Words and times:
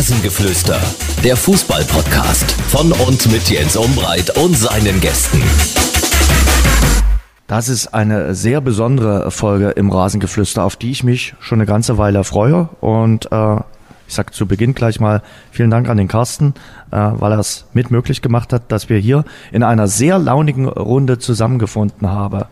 Rasengeflüster, 0.00 0.80
der 1.22 1.36
Fußball-Podcast 1.36 2.52
von 2.52 2.90
und 2.90 3.30
mit 3.30 3.50
Jens 3.50 3.76
Umbreit 3.76 4.34
und 4.38 4.56
seinen 4.56 4.98
Gästen. 4.98 5.42
Das 7.46 7.68
ist 7.68 7.88
eine 7.88 8.34
sehr 8.34 8.62
besondere 8.62 9.30
Folge 9.30 9.72
im 9.72 9.90
Rasengeflüster, 9.90 10.64
auf 10.64 10.76
die 10.76 10.90
ich 10.90 11.04
mich 11.04 11.34
schon 11.38 11.58
eine 11.58 11.66
ganze 11.66 11.98
Weile 11.98 12.24
freue. 12.24 12.70
Und 12.80 13.30
äh, 13.30 13.56
ich 14.08 14.14
sage 14.14 14.32
zu 14.32 14.46
Beginn 14.46 14.72
gleich 14.72 15.00
mal 15.00 15.20
vielen 15.50 15.70
Dank 15.70 15.90
an 15.90 15.98
den 15.98 16.08
Carsten, 16.08 16.54
äh, 16.90 16.96
weil 16.96 17.32
er 17.32 17.38
es 17.38 17.66
mit 17.74 17.90
möglich 17.90 18.22
gemacht 18.22 18.54
hat, 18.54 18.72
dass 18.72 18.88
wir 18.88 18.96
hier 18.96 19.26
in 19.52 19.62
einer 19.62 19.86
sehr 19.86 20.18
launigen 20.18 20.66
Runde 20.66 21.18
zusammengefunden 21.18 22.08
haben. 22.08 22.44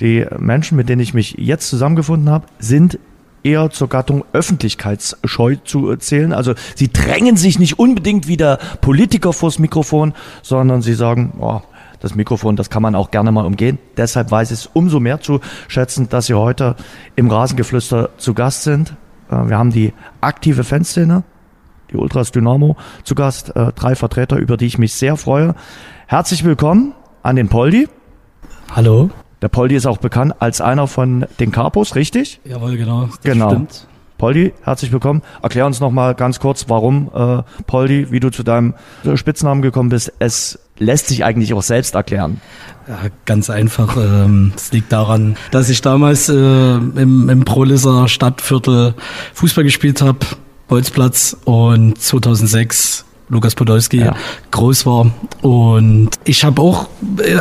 Die 0.00 0.26
Menschen, 0.36 0.76
mit 0.76 0.88
denen 0.88 1.00
ich 1.00 1.14
mich 1.14 1.36
jetzt 1.38 1.68
zusammengefunden 1.68 2.28
habe, 2.28 2.46
sind 2.58 2.98
eher 3.42 3.70
zur 3.70 3.88
Gattung 3.88 4.24
öffentlichkeitsscheu 4.32 5.56
zu 5.64 5.94
zählen. 5.96 6.32
Also 6.32 6.54
sie 6.74 6.92
drängen 6.92 7.36
sich 7.36 7.58
nicht 7.58 7.78
unbedingt 7.78 8.28
wie 8.28 8.36
der 8.36 8.58
Politiker 8.80 9.32
vors 9.32 9.58
Mikrofon, 9.58 10.14
sondern 10.42 10.82
sie 10.82 10.94
sagen, 10.94 11.34
oh, 11.40 11.60
das 12.02 12.14
Mikrofon, 12.16 12.56
das 12.56 12.68
kann 12.68 12.82
man 12.82 12.94
auch 12.94 13.10
gerne 13.10 13.30
mal 13.30 13.46
umgehen. 13.46 13.78
Deshalb 13.96 14.30
weiß 14.30 14.50
ich 14.50 14.58
es 14.60 14.66
umso 14.66 14.98
mehr 14.98 15.20
zu 15.20 15.40
schätzen, 15.68 16.08
dass 16.08 16.26
Sie 16.26 16.34
heute 16.34 16.74
im 17.14 17.30
Rasengeflüster 17.30 18.10
zu 18.18 18.34
Gast 18.34 18.64
sind. 18.64 18.96
Äh, 19.30 19.48
wir 19.48 19.56
haben 19.56 19.70
die 19.70 19.92
aktive 20.20 20.64
Fanszene, 20.64 21.22
die 21.92 21.96
Ultras 21.96 22.32
Dynamo 22.32 22.76
zu 23.04 23.14
Gast, 23.14 23.54
äh, 23.54 23.72
drei 23.72 23.94
Vertreter, 23.94 24.36
über 24.36 24.56
die 24.56 24.66
ich 24.66 24.78
mich 24.78 24.94
sehr 24.94 25.16
freue. 25.16 25.54
Herzlich 26.08 26.42
willkommen 26.42 26.92
an 27.22 27.36
den 27.36 27.48
Poldi. 27.48 27.88
Hallo. 28.74 29.10
Der 29.42 29.48
Poldi 29.48 29.74
ist 29.74 29.86
auch 29.86 29.98
bekannt 29.98 30.34
als 30.38 30.60
einer 30.60 30.86
von 30.86 31.26
den 31.40 31.50
Capos, 31.50 31.96
richtig? 31.96 32.40
Jawohl, 32.44 32.76
genau. 32.76 33.08
Genau. 33.24 33.50
Stimmt. 33.50 33.88
Poldi, 34.16 34.52
herzlich 34.62 34.92
willkommen. 34.92 35.20
Erklär 35.42 35.66
uns 35.66 35.80
noch 35.80 35.90
mal 35.90 36.14
ganz 36.14 36.38
kurz, 36.38 36.66
warum 36.68 37.10
äh, 37.12 37.42
Poldi, 37.66 38.12
wie 38.12 38.20
du 38.20 38.30
zu 38.30 38.44
deinem 38.44 38.74
Spitznamen 39.16 39.60
gekommen 39.60 39.88
bist. 39.88 40.12
Es 40.20 40.60
lässt 40.78 41.08
sich 41.08 41.24
eigentlich 41.24 41.54
auch 41.54 41.62
selbst 41.62 41.96
erklären. 41.96 42.40
Ja, 42.86 42.98
ganz 43.24 43.50
einfach. 43.50 43.96
Ähm, 43.96 44.52
es 44.54 44.70
liegt 44.70 44.92
daran, 44.92 45.36
dass 45.50 45.68
ich 45.70 45.80
damals 45.80 46.28
äh, 46.28 46.34
im, 46.34 47.28
im 47.28 47.44
Prolisser 47.44 48.06
Stadtviertel 48.06 48.94
Fußball 49.34 49.64
gespielt 49.64 50.02
habe, 50.02 50.20
Bolzplatz 50.68 51.36
und 51.44 51.98
2006 51.98 53.06
Lukas 53.32 53.54
Podolski 53.54 54.00
ja. 54.00 54.14
groß 54.50 54.84
war. 54.84 55.10
Und 55.40 56.10
ich 56.24 56.44
habe 56.44 56.60
auch 56.60 56.88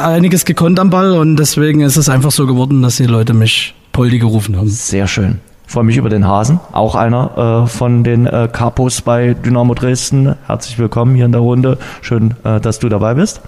einiges 0.01 0.45
gekonnt 0.45 0.79
am 0.79 0.89
Ball 0.89 1.11
und 1.11 1.35
deswegen 1.35 1.81
ist 1.81 1.97
es 1.97 2.07
einfach 2.07 2.31
so 2.31 2.47
geworden, 2.47 2.81
dass 2.81 2.95
die 2.95 3.05
Leute 3.05 3.33
mich 3.33 3.75
Poldi 3.91 4.17
gerufen 4.17 4.55
haben. 4.55 4.69
Sehr 4.69 5.07
schön. 5.07 5.41
freue 5.67 5.83
mich 5.83 5.97
über 5.97 6.09
den 6.09 6.25
Hasen, 6.25 6.61
auch 6.71 6.95
einer 6.95 7.65
äh, 7.65 7.67
von 7.67 8.05
den 8.05 8.25
äh, 8.25 8.47
Capos 8.51 9.01
bei 9.01 9.33
Dynamo 9.33 9.73
Dresden. 9.73 10.35
Herzlich 10.47 10.79
willkommen 10.79 11.13
hier 11.15 11.25
in 11.25 11.33
der 11.33 11.41
Runde. 11.41 11.77
Schön, 12.01 12.35
äh, 12.45 12.61
dass 12.61 12.79
du 12.79 12.87
dabei 12.87 13.15
bist. 13.15 13.41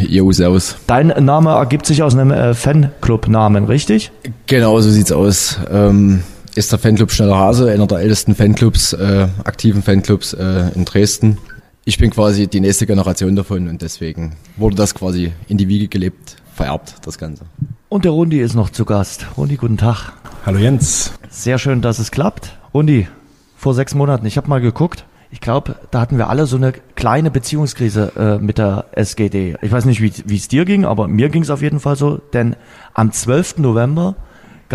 Jo, 0.00 0.32
servus. 0.32 0.76
Dein 0.88 1.08
Name 1.24 1.50
ergibt 1.50 1.86
sich 1.86 2.02
aus 2.02 2.16
einem 2.16 2.32
äh, 2.32 2.54
Fanclub-Namen, 2.54 3.66
richtig? 3.66 4.10
Genau, 4.46 4.80
so 4.80 4.90
sieht's 4.90 5.12
aus. 5.12 5.60
Ähm, 5.70 6.24
ist 6.56 6.72
der 6.72 6.78
Fanclub 6.80 7.12
Schneller 7.12 7.36
Hase, 7.36 7.70
einer 7.70 7.86
der 7.86 7.98
ältesten 7.98 8.34
Fanclubs, 8.34 8.94
äh, 8.94 9.28
aktiven 9.44 9.82
Fanclubs 9.82 10.32
äh, 10.32 10.70
in 10.74 10.84
Dresden 10.84 11.38
ich 11.84 11.98
bin 11.98 12.10
quasi 12.10 12.46
die 12.48 12.60
nächste 12.60 12.86
Generation 12.86 13.36
davon 13.36 13.68
und 13.68 13.82
deswegen 13.82 14.36
wurde 14.56 14.76
das 14.76 14.94
quasi 14.94 15.32
in 15.48 15.58
die 15.58 15.68
Wiege 15.68 15.88
gelebt, 15.88 16.36
vererbt, 16.54 16.94
das 17.02 17.18
Ganze. 17.18 17.44
Und 17.88 18.04
der 18.04 18.12
Rundi 18.12 18.40
ist 18.40 18.54
noch 18.54 18.70
zu 18.70 18.84
Gast. 18.84 19.26
Rundi, 19.36 19.56
guten 19.56 19.76
Tag. 19.76 20.12
Hallo 20.46 20.58
Jens. 20.58 21.12
Sehr 21.28 21.58
schön, 21.58 21.82
dass 21.82 21.98
es 21.98 22.10
klappt. 22.10 22.56
Rundi, 22.72 23.06
vor 23.56 23.74
sechs 23.74 23.94
Monaten, 23.94 24.24
ich 24.26 24.36
habe 24.36 24.48
mal 24.48 24.60
geguckt, 24.60 25.04
ich 25.30 25.40
glaube, 25.40 25.76
da 25.90 26.00
hatten 26.00 26.16
wir 26.16 26.30
alle 26.30 26.46
so 26.46 26.56
eine 26.56 26.72
kleine 26.94 27.30
Beziehungskrise 27.30 28.12
äh, 28.16 28.38
mit 28.38 28.56
der 28.56 28.86
SGD. 28.92 29.56
Ich 29.62 29.72
weiß 29.72 29.84
nicht, 29.84 30.00
wie 30.00 30.36
es 30.36 30.48
dir 30.48 30.64
ging, 30.64 30.84
aber 30.84 31.08
mir 31.08 31.28
ging 31.28 31.42
es 31.42 31.50
auf 31.50 31.60
jeden 31.60 31.80
Fall 31.80 31.96
so, 31.96 32.18
denn 32.32 32.56
am 32.94 33.10
12. 33.12 33.58
November 33.58 34.16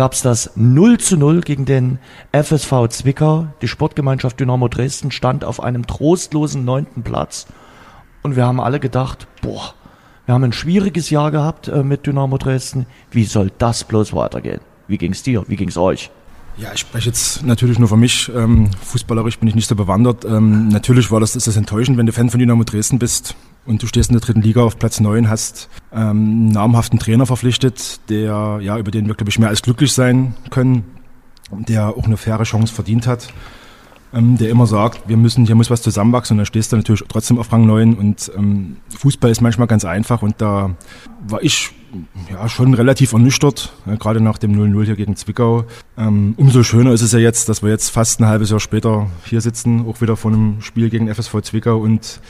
gab 0.00 0.14
es 0.14 0.22
das 0.22 0.52
0 0.56 0.96
zu 0.96 1.18
0 1.18 1.42
gegen 1.42 1.66
den 1.66 1.98
FSV 2.32 2.88
Zwickau. 2.88 3.48
Die 3.60 3.68
Sportgemeinschaft 3.68 4.40
Dynamo 4.40 4.66
Dresden 4.68 5.10
stand 5.10 5.44
auf 5.44 5.62
einem 5.62 5.86
trostlosen 5.86 6.64
neunten 6.64 7.02
Platz. 7.02 7.46
Und 8.22 8.34
wir 8.34 8.46
haben 8.46 8.60
alle 8.60 8.80
gedacht, 8.80 9.26
boah, 9.42 9.74
wir 10.24 10.32
haben 10.32 10.44
ein 10.44 10.54
schwieriges 10.54 11.10
Jahr 11.10 11.30
gehabt 11.30 11.68
äh, 11.68 11.82
mit 11.82 12.06
Dynamo 12.06 12.38
Dresden. 12.38 12.86
Wie 13.10 13.24
soll 13.24 13.52
das 13.58 13.84
bloß 13.84 14.14
weitergehen? 14.14 14.62
Wie 14.88 14.96
ging's 14.96 15.22
dir? 15.22 15.44
Wie 15.48 15.56
ging's 15.56 15.76
euch? 15.76 16.10
Ja, 16.56 16.70
ich 16.72 16.80
spreche 16.80 17.10
jetzt 17.10 17.44
natürlich 17.44 17.78
nur 17.78 17.88
für 17.90 17.98
mich. 17.98 18.32
Ähm, 18.34 18.70
fußballerisch 18.82 19.38
bin 19.38 19.48
ich 19.48 19.54
nicht 19.54 19.68
so 19.68 19.76
bewandert. 19.76 20.24
Ähm, 20.24 20.68
natürlich 20.68 21.10
war 21.10 21.20
das, 21.20 21.36
ist 21.36 21.46
das 21.46 21.58
enttäuschend, 21.58 21.98
wenn 21.98 22.06
du 22.06 22.12
Fan 22.12 22.30
von 22.30 22.40
Dynamo 22.40 22.64
Dresden 22.64 22.98
bist 22.98 23.36
und 23.66 23.82
du 23.82 23.86
stehst 23.86 24.10
in 24.10 24.14
der 24.14 24.20
dritten 24.20 24.42
Liga 24.42 24.62
auf 24.62 24.78
Platz 24.78 25.00
neun, 25.00 25.28
hast 25.28 25.68
ähm, 25.92 25.98
einen 26.00 26.48
namhaften 26.48 26.98
Trainer 26.98 27.26
verpflichtet, 27.26 28.00
der, 28.08 28.58
ja, 28.62 28.78
über 28.78 28.90
den 28.90 29.06
wir, 29.06 29.14
glaube 29.14 29.30
ich, 29.30 29.38
mehr 29.38 29.48
als 29.48 29.62
glücklich 29.62 29.92
sein 29.92 30.34
können, 30.50 30.84
der 31.50 31.88
auch 31.88 32.04
eine 32.04 32.16
faire 32.16 32.44
Chance 32.44 32.72
verdient 32.72 33.06
hat, 33.06 33.32
ähm, 34.12 34.38
der 34.38 34.50
immer 34.50 34.66
sagt, 34.66 35.08
wir 35.08 35.16
müssen, 35.16 35.46
hier 35.46 35.54
muss 35.54 35.70
was 35.70 35.82
zusammenwachsen. 35.82 36.34
Und 36.34 36.38
dann 36.38 36.46
stehst 36.46 36.72
du 36.72 36.76
natürlich 36.76 37.04
trotzdem 37.08 37.38
auf 37.38 37.52
Rang 37.52 37.66
neun. 37.66 37.94
Und 37.94 38.30
ähm, 38.36 38.78
Fußball 38.98 39.30
ist 39.30 39.40
manchmal 39.40 39.68
ganz 39.68 39.84
einfach. 39.84 40.22
Und 40.22 40.40
da 40.40 40.74
war 41.28 41.42
ich 41.42 41.70
ja, 42.30 42.48
schon 42.48 42.74
relativ 42.74 43.12
ernüchtert, 43.12 43.72
ja, 43.86 43.96
gerade 43.96 44.20
nach 44.20 44.38
dem 44.38 44.52
0-0 44.52 44.84
hier 44.84 44.96
gegen 44.96 45.16
Zwickau. 45.16 45.64
Ähm, 45.96 46.34
umso 46.36 46.62
schöner 46.62 46.92
ist 46.92 47.02
es 47.02 47.12
ja 47.12 47.18
jetzt, 47.18 47.48
dass 47.48 47.62
wir 47.62 47.70
jetzt 47.70 47.90
fast 47.90 48.20
ein 48.20 48.26
halbes 48.26 48.50
Jahr 48.50 48.60
später 48.60 49.08
hier 49.24 49.40
sitzen, 49.40 49.86
auch 49.86 50.00
wieder 50.00 50.16
von 50.16 50.34
einem 50.34 50.60
Spiel 50.60 50.90
gegen 50.90 51.12
FSV 51.12 51.42
Zwickau. 51.42 51.78
Und 51.78 52.20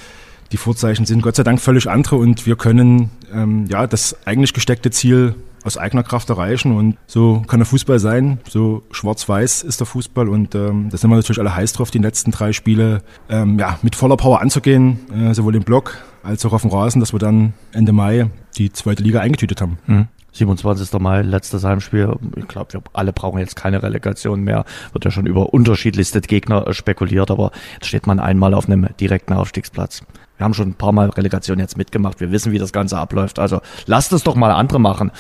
die 0.52 0.56
Vorzeichen 0.56 1.06
sind 1.06 1.22
Gott 1.22 1.36
sei 1.36 1.42
Dank 1.42 1.60
völlig 1.60 1.88
andere 1.88 2.16
und 2.16 2.46
wir 2.46 2.56
können 2.56 3.10
ähm, 3.32 3.66
ja 3.68 3.86
das 3.86 4.16
eigentlich 4.26 4.52
gesteckte 4.52 4.90
Ziel 4.90 5.34
aus 5.62 5.76
eigener 5.76 6.02
Kraft 6.02 6.30
erreichen 6.30 6.76
und 6.76 6.96
so 7.06 7.42
kann 7.46 7.60
der 7.60 7.66
Fußball 7.66 7.98
sein. 7.98 8.38
So 8.48 8.82
schwarz-weiß 8.90 9.62
ist 9.62 9.80
der 9.80 9.86
Fußball 9.86 10.28
und 10.28 10.54
ähm, 10.54 10.88
da 10.90 10.96
sind 10.96 11.10
wir 11.10 11.16
natürlich 11.16 11.38
alle 11.38 11.54
heiß 11.54 11.74
drauf, 11.74 11.90
die 11.90 11.98
letzten 11.98 12.30
drei 12.30 12.52
Spiele 12.52 13.02
ähm, 13.28 13.58
ja, 13.58 13.78
mit 13.82 13.94
voller 13.94 14.16
Power 14.16 14.40
anzugehen, 14.40 15.00
äh, 15.12 15.34
sowohl 15.34 15.54
im 15.54 15.62
Block 15.62 15.98
als 16.22 16.44
auch 16.46 16.52
auf 16.52 16.62
dem 16.62 16.70
Rasen, 16.70 17.00
dass 17.00 17.12
wir 17.12 17.18
dann 17.18 17.54
Ende 17.72 17.92
Mai 17.92 18.30
die 18.56 18.72
zweite 18.72 19.02
Liga 19.02 19.20
eingetütet 19.20 19.60
haben. 19.60 19.78
Mhm. 19.86 20.08
27. 20.32 20.92
Mai, 21.00 21.22
letztes 21.22 21.64
Heimspiel. 21.64 22.14
Ich 22.36 22.46
glaube, 22.46 22.72
wir 22.72 22.82
alle 22.92 23.12
brauchen 23.12 23.38
jetzt 23.40 23.56
keine 23.56 23.82
Relegation 23.82 24.42
mehr. 24.42 24.64
Wird 24.92 25.04
ja 25.04 25.10
schon 25.10 25.26
über 25.26 25.52
unterschiedlichste 25.52 26.20
Gegner 26.20 26.72
spekuliert, 26.72 27.30
aber 27.30 27.50
jetzt 27.74 27.86
steht 27.88 28.06
man 28.06 28.20
einmal 28.20 28.54
auf 28.54 28.66
einem 28.66 28.88
direkten 29.00 29.32
Aufstiegsplatz. 29.32 30.02
Wir 30.40 30.44
haben 30.46 30.54
schon 30.54 30.68
ein 30.68 30.74
paar 30.74 30.92
Mal 30.92 31.10
Relegation 31.10 31.58
jetzt 31.58 31.76
mitgemacht. 31.76 32.18
Wir 32.18 32.32
wissen, 32.32 32.50
wie 32.50 32.58
das 32.58 32.72
Ganze 32.72 32.96
abläuft. 32.96 33.38
Also 33.38 33.60
lasst 33.84 34.10
es 34.14 34.22
doch 34.22 34.36
mal 34.36 34.50
andere 34.50 34.80
machen. 34.80 35.10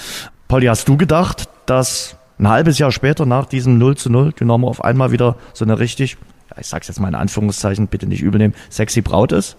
Polly, 0.48 0.64
hast 0.64 0.88
du 0.88 0.96
gedacht, 0.96 1.46
dass 1.66 2.16
ein 2.38 2.48
halbes 2.48 2.78
Jahr 2.78 2.90
später 2.90 3.26
nach 3.26 3.44
diesem 3.44 3.76
0 3.76 3.98
zu 3.98 4.08
0 4.08 4.32
Dynamo 4.32 4.66
auf 4.66 4.82
einmal 4.82 5.12
wieder 5.12 5.36
so 5.52 5.66
eine 5.66 5.78
richtig, 5.78 6.16
ich 6.58 6.66
sag's 6.66 6.88
jetzt 6.88 7.00
mal 7.00 7.08
in 7.08 7.14
Anführungszeichen, 7.16 7.88
bitte 7.88 8.06
nicht 8.06 8.22
übel 8.22 8.38
nehmen, 8.38 8.54
sexy 8.70 9.02
Braut 9.02 9.32
ist? 9.32 9.58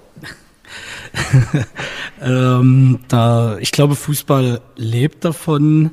ähm, 2.24 3.02
da, 3.08 3.60
ich 3.60 3.72
glaube, 3.72 3.96
Fußball 3.96 4.62
lebt 4.78 5.24
davon, 5.26 5.92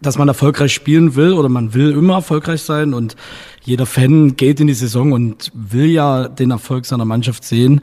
dass 0.00 0.18
man 0.18 0.28
erfolgreich 0.28 0.72
spielen 0.72 1.16
will 1.16 1.32
oder 1.32 1.48
man 1.48 1.74
will 1.74 1.90
immer 1.90 2.14
erfolgreich 2.14 2.62
sein 2.62 2.94
und 2.94 3.16
jeder 3.64 3.86
Fan 3.86 4.36
geht 4.36 4.60
in 4.60 4.68
die 4.68 4.74
Saison 4.74 5.10
und 5.10 5.50
will 5.52 5.86
ja 5.86 6.28
den 6.28 6.52
Erfolg 6.52 6.86
seiner 6.86 7.04
Mannschaft 7.04 7.42
sehen. 7.42 7.80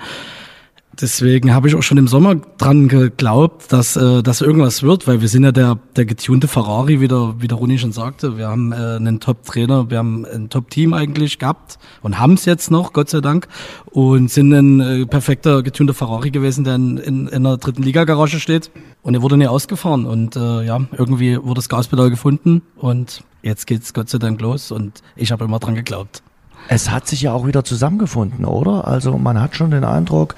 Deswegen 0.99 1.53
habe 1.53 1.67
ich 1.67 1.75
auch 1.75 1.83
schon 1.83 1.99
im 1.99 2.07
Sommer 2.07 2.35
dran 2.57 2.87
geglaubt, 2.87 3.71
dass 3.71 3.95
äh, 3.95 4.23
dass 4.23 4.41
irgendwas 4.41 4.81
wird, 4.81 5.05
weil 5.05 5.21
wir 5.21 5.27
sind 5.27 5.43
ja 5.43 5.51
der 5.51 5.77
der 5.95 6.05
getunte 6.05 6.47
Ferrari, 6.47 6.99
wie 6.99 7.07
der, 7.07 7.35
wie 7.37 7.47
der 7.47 7.57
Runi 7.57 7.77
schon 7.77 7.91
sagte. 7.91 8.37
Wir 8.37 8.47
haben 8.47 8.71
äh, 8.71 8.75
einen 8.75 9.19
Top-Trainer, 9.19 9.91
wir 9.91 9.99
haben 9.99 10.25
ein 10.25 10.49
Top-Team 10.49 10.95
eigentlich 10.95 11.37
gehabt 11.37 11.77
und 12.01 12.19
haben 12.19 12.33
es 12.33 12.45
jetzt 12.45 12.71
noch, 12.71 12.93
Gott 12.93 13.11
sei 13.11 13.21
Dank, 13.21 13.47
und 13.91 14.31
sind 14.31 14.51
ein 14.51 14.79
äh, 14.79 15.05
perfekter 15.05 15.61
getunter 15.61 15.93
Ferrari 15.93 16.31
gewesen, 16.31 16.63
der 16.63 16.75
in, 16.75 16.97
in, 16.97 17.27
in 17.27 17.43
der 17.43 17.57
dritten 17.57 17.83
Liga-Garage 17.83 18.39
steht. 18.39 18.71
Und 19.03 19.13
er 19.13 19.21
wurde 19.21 19.37
nie 19.37 19.47
ausgefahren 19.47 20.05
und 20.05 20.35
äh, 20.35 20.63
ja, 20.63 20.81
irgendwie 20.97 21.37
wurde 21.37 21.59
das 21.59 21.69
Gaspedal 21.69 22.09
gefunden 22.09 22.63
und 22.75 23.23
jetzt 23.43 23.67
geht's 23.67 23.93
Gott 23.93 24.09
sei 24.09 24.17
Dank 24.17 24.41
los 24.41 24.71
und 24.71 25.03
ich 25.15 25.31
habe 25.31 25.45
immer 25.45 25.59
dran 25.59 25.75
geglaubt. 25.75 26.23
Es 26.69 26.89
hat 26.89 27.07
sich 27.07 27.21
ja 27.21 27.31
auch 27.31 27.47
wieder 27.47 27.63
zusammengefunden, 27.63 28.45
oder? 28.45 28.87
Also 28.87 29.17
man 29.17 29.39
hat 29.39 29.55
schon 29.55 29.71
den 29.71 29.83
Eindruck, 29.83 30.35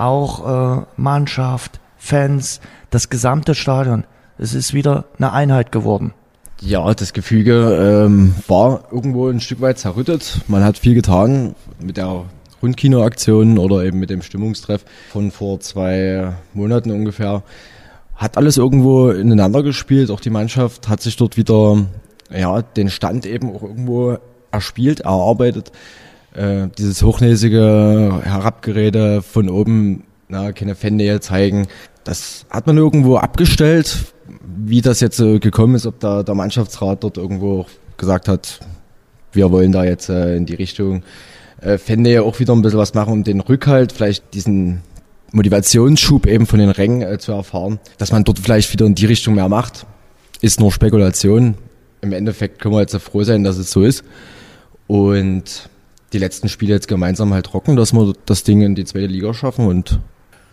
auch 0.00 0.78
äh, 0.78 0.84
Mannschaft, 0.96 1.80
Fans, 1.96 2.60
das 2.90 3.10
gesamte 3.10 3.54
Stadion. 3.54 4.04
Es 4.38 4.54
ist 4.54 4.72
wieder 4.72 5.04
eine 5.18 5.32
Einheit 5.32 5.70
geworden. 5.70 6.14
Ja, 6.62 6.92
das 6.92 7.12
Gefüge 7.12 8.06
ähm, 8.06 8.34
war 8.46 8.84
irgendwo 8.90 9.28
ein 9.28 9.40
Stück 9.40 9.60
weit 9.60 9.78
zerrüttet. 9.78 10.40
Man 10.48 10.62
hat 10.64 10.78
viel 10.78 10.94
getan 10.94 11.54
mit 11.78 11.96
der 11.96 12.24
Rundkinoaktion 12.62 13.58
oder 13.58 13.84
eben 13.84 13.98
mit 13.98 14.10
dem 14.10 14.22
Stimmungstreff 14.22 14.84
von 15.10 15.30
vor 15.30 15.60
zwei 15.60 16.34
Monaten 16.52 16.90
ungefähr. 16.90 17.42
Hat 18.14 18.36
alles 18.36 18.58
irgendwo 18.58 19.10
ineinander 19.10 19.62
gespielt. 19.62 20.10
Auch 20.10 20.20
die 20.20 20.30
Mannschaft 20.30 20.88
hat 20.88 21.00
sich 21.00 21.16
dort 21.16 21.38
wieder 21.38 21.86
ja, 22.30 22.60
den 22.62 22.90
Stand 22.90 23.24
eben 23.24 23.54
auch 23.54 23.62
irgendwo 23.62 24.18
erspielt, 24.50 25.00
erarbeitet. 25.00 25.72
Äh, 26.34 26.68
dieses 26.78 27.02
hochnäsige 27.02 28.20
Herabgerede 28.22 29.22
von 29.22 29.48
oben, 29.48 30.04
na, 30.28 30.52
keine 30.52 30.74
Fannähe 30.74 31.20
zeigen, 31.20 31.66
das 32.04 32.46
hat 32.50 32.66
man 32.66 32.76
irgendwo 32.76 33.16
abgestellt. 33.16 34.14
Wie 34.56 34.80
das 34.80 35.00
jetzt 35.00 35.18
äh, 35.20 35.38
gekommen 35.38 35.74
ist, 35.74 35.86
ob 35.86 35.98
da 36.00 36.22
der 36.22 36.34
Mannschaftsrat 36.34 37.02
dort 37.02 37.16
irgendwo 37.16 37.66
gesagt 37.96 38.28
hat, 38.28 38.60
wir 39.32 39.50
wollen 39.50 39.72
da 39.72 39.84
jetzt 39.84 40.08
äh, 40.08 40.36
in 40.36 40.46
die 40.46 40.54
Richtung 40.54 41.02
äh, 41.60 41.78
Fannähe 41.78 42.22
auch 42.22 42.38
wieder 42.38 42.54
ein 42.54 42.62
bisschen 42.62 42.78
was 42.78 42.94
machen, 42.94 43.12
um 43.12 43.24
den 43.24 43.40
Rückhalt, 43.40 43.92
vielleicht 43.92 44.34
diesen 44.34 44.82
Motivationsschub 45.32 46.26
eben 46.26 46.46
von 46.46 46.58
den 46.58 46.70
Rängen 46.70 47.02
äh, 47.02 47.18
zu 47.18 47.32
erfahren, 47.32 47.78
dass 47.98 48.12
man 48.12 48.24
dort 48.24 48.38
vielleicht 48.38 48.72
wieder 48.72 48.86
in 48.86 48.94
die 48.94 49.06
Richtung 49.06 49.34
mehr 49.34 49.48
macht, 49.48 49.86
ist 50.40 50.60
nur 50.60 50.72
Spekulation. 50.72 51.54
Im 52.00 52.12
Endeffekt 52.12 52.60
können 52.60 52.74
wir 52.74 52.80
jetzt 52.80 52.96
froh 52.96 53.22
sein, 53.24 53.44
dass 53.44 53.58
es 53.58 53.70
so 53.70 53.82
ist. 53.82 54.04
Und 54.86 55.68
die 56.12 56.18
letzten 56.18 56.48
Spiele 56.48 56.74
jetzt 56.74 56.88
gemeinsam 56.88 57.32
halt 57.32 57.52
rocken, 57.54 57.76
dass 57.76 57.92
wir 57.92 58.12
das 58.26 58.42
Ding 58.42 58.62
in 58.62 58.74
die 58.74 58.84
zweite 58.84 59.06
Liga 59.06 59.32
schaffen 59.34 59.66
und 59.66 60.00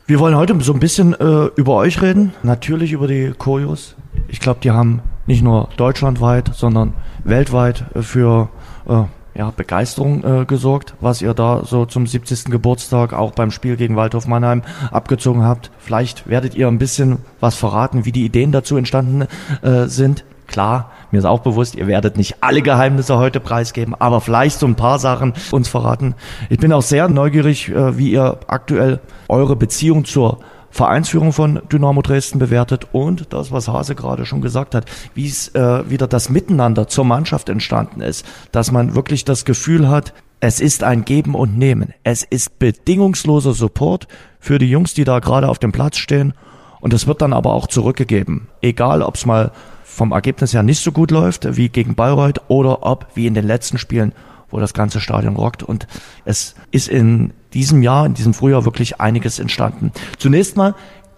wir 0.05 0.19
wollen 0.19 0.37
heute 0.37 0.57
so 0.61 0.71
ein 0.71 0.79
bisschen 0.79 1.13
äh, 1.19 1.47
über 1.57 1.75
euch 1.75 2.01
reden, 2.01 2.33
natürlich 2.41 2.93
über 2.93 3.09
die 3.09 3.33
Choreos. 3.37 3.95
Ich 4.29 4.39
glaube, 4.39 4.61
die 4.63 4.71
haben 4.71 5.01
nicht 5.25 5.43
nur 5.43 5.67
deutschlandweit, 5.75 6.51
sondern 6.55 6.93
weltweit 7.25 7.83
für 7.99 8.49
äh, 8.87 9.03
ja, 9.37 9.51
Begeisterung 9.55 10.23
äh, 10.23 10.45
gesorgt, 10.45 10.95
was 11.01 11.21
ihr 11.21 11.33
da 11.33 11.63
so 11.65 11.85
zum 11.85 12.07
70. 12.07 12.45
Geburtstag 12.45 13.11
auch 13.11 13.31
beim 13.31 13.51
Spiel 13.51 13.75
gegen 13.75 13.97
Waldhof 13.97 14.27
Mannheim 14.27 14.63
abgezogen 14.91 15.43
habt. 15.43 15.71
Vielleicht 15.77 16.27
werdet 16.27 16.55
ihr 16.55 16.67
ein 16.67 16.79
bisschen 16.79 17.19
was 17.39 17.55
verraten, 17.55 18.05
wie 18.05 18.11
die 18.11 18.25
Ideen 18.25 18.51
dazu 18.51 18.77
entstanden 18.77 19.27
äh, 19.61 19.87
sind. 19.87 20.23
Klar, 20.47 20.91
mir 21.11 21.19
ist 21.19 21.25
auch 21.25 21.41
bewusst, 21.41 21.75
ihr 21.75 21.87
werdet 21.87 22.17
nicht 22.17 22.37
alle 22.41 22.61
Geheimnisse 22.61 23.17
heute 23.17 23.39
preisgeben, 23.39 23.95
aber 23.95 24.21
vielleicht 24.21 24.59
so 24.59 24.65
ein 24.65 24.75
paar 24.75 24.97
Sachen 24.97 25.33
uns 25.51 25.67
verraten. 25.67 26.15
Ich 26.49 26.59
bin 26.59 26.73
auch 26.73 26.81
sehr 26.81 27.09
neugierig, 27.09 27.69
äh, 27.69 27.97
wie 27.97 28.11
ihr 28.11 28.39
aktuell 28.47 28.99
eure 29.27 29.55
Beziehung 29.55 30.05
zur 30.05 30.39
Vereinsführung 30.69 31.33
von 31.33 31.61
Dynamo 31.71 32.01
Dresden 32.01 32.39
bewertet 32.39 32.87
und 32.91 33.33
das, 33.33 33.51
was 33.51 33.67
Hase 33.67 33.95
gerade 33.95 34.25
schon 34.25 34.41
gesagt 34.41 34.75
hat, 34.75 34.85
wie 35.15 35.27
es 35.27 35.53
äh, 35.55 35.89
wieder 35.89 36.07
das 36.07 36.29
Miteinander 36.29 36.87
zur 36.87 37.05
Mannschaft 37.05 37.49
entstanden 37.49 38.01
ist, 38.01 38.25
dass 38.51 38.71
man 38.71 38.95
wirklich 38.95 39.25
das 39.25 39.43
Gefühl 39.43 39.89
hat, 39.89 40.13
es 40.39 40.59
ist 40.59 40.83
ein 40.83 41.03
Geben 41.03 41.33
und 41.33 41.57
Nehmen. 41.57 41.93
Es 42.03 42.21
ist 42.23 42.59
bedingungsloser 42.59 43.53
Support 43.53 44.07
für 44.39 44.59
die 44.59 44.69
Jungs, 44.69 44.93
die 44.93 45.03
da 45.03 45.19
gerade 45.19 45.49
auf 45.49 45.57
dem 45.57 45.71
Platz 45.71 45.97
stehen 45.97 46.33
und 46.79 46.93
es 46.93 47.07
wird 47.07 47.21
dann 47.21 47.33
aber 47.33 47.53
auch 47.53 47.67
zurückgegeben. 47.67 48.47
Egal, 48.61 49.01
ob 49.01 49.15
es 49.15 49.25
mal 49.25 49.51
vom 49.97 50.11
Ergebnis 50.11 50.53
her 50.53 50.61
nicht 50.61 50.83
so 50.83 50.91
gut 50.91 51.09
läuft 51.09 51.57
wie 51.57 51.69
gegen 51.69 51.95
Bayreuth 51.95 52.41
oder 52.49 52.85
ob 52.85 53.07
wie 53.15 53.25
in 53.25 53.33
den 53.33 53.47
letzten 53.47 53.79
Spielen, 53.79 54.13
wo 54.51 54.59
das 54.59 54.75
ganze 54.75 55.01
Stadion 55.01 55.35
rockt. 55.35 55.63
Und 55.63 55.87
es 56.23 56.53
ist 56.69 56.87
in 56.87 57.33
diesem 57.53 57.81
Jahr, 57.81 58.05
in 58.05 58.13
diesem 58.13 58.35
Frühjahr 58.35 58.63
wirklich 58.63 59.01
einiges 59.01 59.39
entstanden. 59.39 59.91
Zunächst 60.19 60.55
mal, 60.55 60.75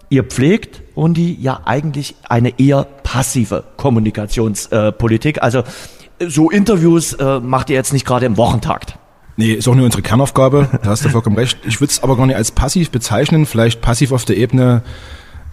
ihr 0.08 0.24
pflegt, 0.24 0.80
Rundi, 0.96 1.36
ja 1.38 1.60
eigentlich 1.66 2.16
eine 2.26 2.58
eher 2.58 2.84
passive 3.02 3.64
Kommunikationspolitik. 3.76 5.36
Äh, 5.36 5.40
also 5.40 5.62
so 6.26 6.48
Interviews 6.48 7.12
äh, 7.12 7.38
macht 7.38 7.68
ihr 7.68 7.76
jetzt 7.76 7.92
nicht 7.92 8.06
gerade 8.06 8.24
im 8.24 8.38
Wochentakt. 8.38 8.96
Nee, 9.36 9.52
ist 9.52 9.68
auch 9.68 9.74
nur 9.74 9.84
unsere 9.84 10.02
Kernaufgabe, 10.02 10.68
da 10.82 10.88
hast 10.88 11.04
du 11.04 11.10
vollkommen 11.10 11.36
recht. 11.36 11.58
Ich 11.66 11.80
würde 11.80 11.90
es 11.90 12.02
aber 12.02 12.16
gar 12.16 12.26
nicht 12.26 12.36
als 12.36 12.50
passiv 12.50 12.90
bezeichnen, 12.90 13.44
vielleicht 13.44 13.82
passiv 13.82 14.12
auf 14.12 14.24
der 14.24 14.38
Ebene 14.38 14.82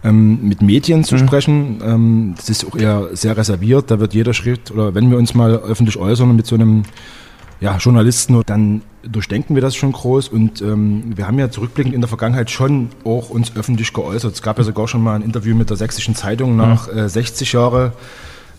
ähm, 0.04 0.48
mit 0.48 0.62
Medien 0.62 1.04
zu 1.04 1.16
mhm. 1.16 1.20
sprechen. 1.20 1.82
Ähm, 1.84 2.34
das 2.38 2.50
ist 2.50 2.66
auch 2.66 2.76
eher 2.76 3.10
sehr 3.14 3.38
reserviert. 3.38 3.92
Da 3.92 4.00
wird 4.00 4.14
jeder 4.14 4.34
Schritt, 4.34 4.72
oder 4.72 4.96
wenn 4.96 5.10
wir 5.10 5.18
uns 5.18 5.34
mal 5.34 5.56
öffentlich 5.56 5.98
äußern 5.98 6.36
mit 6.36 6.46
so 6.46 6.56
einem 6.56 6.84
ja, 7.60 7.78
Journalisten, 7.78 8.42
dann 8.46 8.84
durchdenken 9.02 9.56
wir 9.56 9.62
das 9.62 9.76
schon 9.76 9.92
groß 9.92 10.28
und 10.28 10.62
ähm, 10.62 11.14
wir 11.16 11.28
haben 11.28 11.40
ja 11.40 11.50
zurückblickend 11.50 11.96
in 11.96 12.02
der 12.02 12.08
Vergangenheit 12.08 12.52
schon 12.52 12.90
auch 13.04 13.30
uns 13.30 13.56
öffentlich 13.56 13.94
geäußert. 13.94 14.36
Es 14.36 14.42
gab 14.42 14.58
ja 14.60 14.64
sogar 14.64 14.88
schon 14.88 15.02
mal 15.02 15.16
ein 15.16 15.24
Interview 15.24 15.56
mit 15.56 15.70
der 15.70 15.78
Sächsischen 15.78 16.14
Zeitung 16.14 16.56
nach 16.56 16.92
mhm. 16.92 17.00
äh, 17.00 17.10
60 17.10 17.54
Jahre 17.54 17.94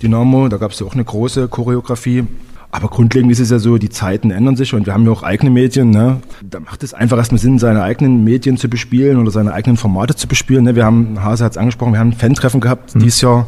Dynamo, 0.02 0.48
da 0.48 0.56
gab 0.56 0.72
es 0.72 0.80
ja 0.80 0.86
auch 0.86 0.94
eine 0.94 1.04
große 1.04 1.48
Choreografie. 1.48 2.24
Aber 2.70 2.88
grundlegend 2.88 3.32
ist 3.32 3.40
es 3.40 3.50
ja 3.50 3.58
so, 3.58 3.78
die 3.78 3.88
Zeiten 3.88 4.30
ändern 4.30 4.54
sich 4.54 4.74
und 4.74 4.84
wir 4.84 4.92
haben 4.92 5.06
ja 5.06 5.10
auch 5.10 5.22
eigene 5.22 5.50
Medien. 5.50 5.88
Ne? 5.88 6.20
Da 6.42 6.60
macht 6.60 6.82
es 6.82 6.92
einfach 6.92 7.16
erstmal 7.16 7.38
Sinn, 7.38 7.58
seine 7.58 7.82
eigenen 7.82 8.24
Medien 8.24 8.58
zu 8.58 8.68
bespielen 8.68 9.16
oder 9.16 9.30
seine 9.30 9.54
eigenen 9.54 9.78
Formate 9.78 10.14
zu 10.14 10.28
bespielen. 10.28 10.64
Ne? 10.64 10.74
Wir 10.76 10.84
haben, 10.84 11.22
Hase 11.24 11.44
hat 11.44 11.52
es 11.52 11.58
angesprochen, 11.58 11.94
wir 11.94 12.00
haben 12.00 12.10
ein 12.10 12.18
Fan-Treffen 12.18 12.60
gehabt 12.60 12.94
mhm. 12.94 13.00
dieses 13.00 13.22
Jahr. 13.22 13.46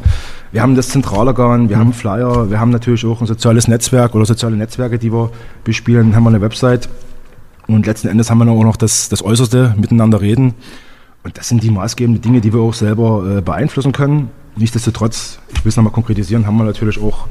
Wir 0.51 0.63
haben 0.63 0.75
das 0.75 0.89
Zentralorgan, 0.89 1.69
wir 1.69 1.77
mhm. 1.77 1.81
haben 1.81 1.93
Flyer, 1.93 2.49
wir 2.49 2.59
haben 2.59 2.71
natürlich 2.71 3.05
auch 3.05 3.21
ein 3.21 3.27
soziales 3.27 3.67
Netzwerk 3.67 4.15
oder 4.15 4.25
soziale 4.25 4.55
Netzwerke, 4.55 4.97
die 4.97 5.13
wir 5.13 5.29
bespielen, 5.63 6.07
Dann 6.07 6.15
haben 6.15 6.23
wir 6.23 6.29
eine 6.29 6.41
Website. 6.41 6.89
Und 7.67 7.85
letzten 7.85 8.07
Endes 8.07 8.31
haben 8.31 8.39
wir 8.39 8.51
auch 8.51 8.63
noch 8.63 8.75
das, 8.75 9.07
das 9.07 9.23
Äußerste, 9.23 9.75
miteinander 9.77 10.19
reden. 10.19 10.55
Und 11.23 11.37
das 11.37 11.47
sind 11.47 11.61
die 11.61 11.69
maßgebenden 11.69 12.23
Dinge, 12.23 12.41
die 12.41 12.53
wir 12.53 12.61
auch 12.61 12.73
selber 12.73 13.37
äh, 13.37 13.41
beeinflussen 13.41 13.91
können. 13.91 14.31
Nichtsdestotrotz, 14.55 15.39
ich 15.53 15.63
will 15.63 15.69
es 15.69 15.77
nochmal 15.77 15.93
konkretisieren, 15.93 16.47
haben 16.47 16.57
wir 16.57 16.63
natürlich 16.63 16.99
auch 16.99 17.27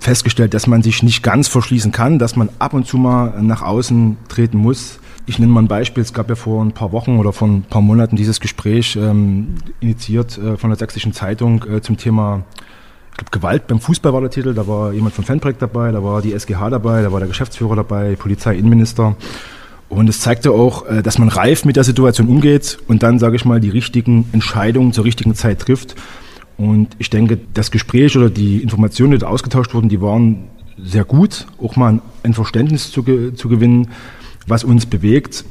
festgestellt, 0.00 0.54
dass 0.54 0.66
man 0.66 0.82
sich 0.82 1.02
nicht 1.02 1.22
ganz 1.22 1.46
verschließen 1.48 1.92
kann, 1.92 2.18
dass 2.18 2.34
man 2.34 2.48
ab 2.58 2.72
und 2.74 2.86
zu 2.86 2.96
mal 2.96 3.40
nach 3.42 3.62
außen 3.62 4.16
treten 4.28 4.58
muss. 4.58 4.98
Ich 5.26 5.38
nenne 5.38 5.52
mal 5.52 5.62
ein 5.62 5.68
Beispiel. 5.68 6.02
Es 6.02 6.12
gab 6.12 6.28
ja 6.28 6.34
vor 6.34 6.64
ein 6.64 6.72
paar 6.72 6.90
Wochen 6.90 7.18
oder 7.18 7.32
vor 7.32 7.46
ein 7.46 7.62
paar 7.62 7.82
Monaten 7.82 8.16
dieses 8.16 8.40
Gespräch 8.40 8.96
ähm, 8.96 9.54
initiiert 9.78 10.38
äh, 10.38 10.56
von 10.56 10.70
der 10.70 10.78
Sächsischen 10.78 11.12
Zeitung 11.12 11.64
äh, 11.64 11.80
zum 11.82 11.96
Thema 11.96 12.44
ich 13.12 13.16
glaube, 13.16 13.30
Gewalt 13.30 13.66
beim 13.66 13.80
Fußball 13.80 14.12
war 14.12 14.20
der 14.22 14.30
Titel. 14.30 14.54
Da 14.54 14.66
war 14.66 14.92
jemand 14.92 15.14
vom 15.14 15.24
Fanprojekt 15.24 15.60
dabei, 15.60 15.92
da 15.92 16.02
war 16.02 16.22
die 16.22 16.32
SGH 16.32 16.70
dabei, 16.70 17.02
da 17.02 17.12
war 17.12 17.20
der 17.20 17.28
Geschäftsführer 17.28 17.76
dabei, 17.76 18.16
Polizei, 18.16 18.56
Innenminister. 18.56 19.16
Und 19.90 20.08
es 20.08 20.20
zeigte 20.20 20.52
auch, 20.52 20.86
äh, 20.86 21.02
dass 21.02 21.18
man 21.18 21.28
reif 21.28 21.64
mit 21.64 21.76
der 21.76 21.84
Situation 21.84 22.28
umgeht 22.28 22.78
und 22.88 23.02
dann, 23.02 23.18
sage 23.18 23.36
ich 23.36 23.44
mal, 23.44 23.60
die 23.60 23.70
richtigen 23.70 24.28
Entscheidungen 24.32 24.92
zur 24.92 25.04
richtigen 25.04 25.34
Zeit 25.34 25.58
trifft. 25.58 25.96
Und 26.60 26.88
ich 26.98 27.08
denke, 27.08 27.38
das 27.54 27.70
Gespräch 27.70 28.18
oder 28.18 28.28
die 28.28 28.58
Informationen, 28.62 29.12
die 29.12 29.18
da 29.18 29.28
ausgetauscht 29.28 29.72
wurden, 29.72 29.88
die 29.88 30.02
waren 30.02 30.44
sehr 30.76 31.04
gut, 31.04 31.46
auch 31.58 31.76
mal 31.76 32.02
ein 32.22 32.34
Verständnis 32.34 32.92
zu, 32.92 33.02
zu 33.32 33.48
gewinnen, 33.48 33.88
was 34.46 34.62
uns 34.62 34.84
bewegt. 34.84 35.46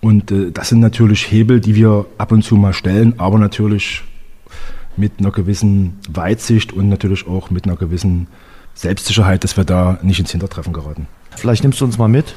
Und 0.00 0.32
äh, 0.32 0.50
das 0.50 0.70
sind 0.70 0.80
natürlich 0.80 1.30
Hebel, 1.30 1.60
die 1.60 1.76
wir 1.76 2.06
ab 2.18 2.32
und 2.32 2.42
zu 2.42 2.56
mal 2.56 2.72
stellen, 2.72 3.14
aber 3.16 3.38
natürlich 3.38 4.02
mit 4.96 5.12
einer 5.20 5.30
gewissen 5.30 6.00
Weitsicht 6.12 6.72
und 6.72 6.88
natürlich 6.88 7.28
auch 7.28 7.50
mit 7.50 7.66
einer 7.66 7.76
gewissen 7.76 8.26
Selbstsicherheit, 8.74 9.44
dass 9.44 9.56
wir 9.56 9.62
da 9.62 10.00
nicht 10.02 10.18
ins 10.18 10.32
Hintertreffen 10.32 10.72
geraten. 10.72 11.06
Vielleicht 11.36 11.62
nimmst 11.62 11.80
du 11.80 11.84
uns 11.84 11.96
mal 11.96 12.08
mit. 12.08 12.34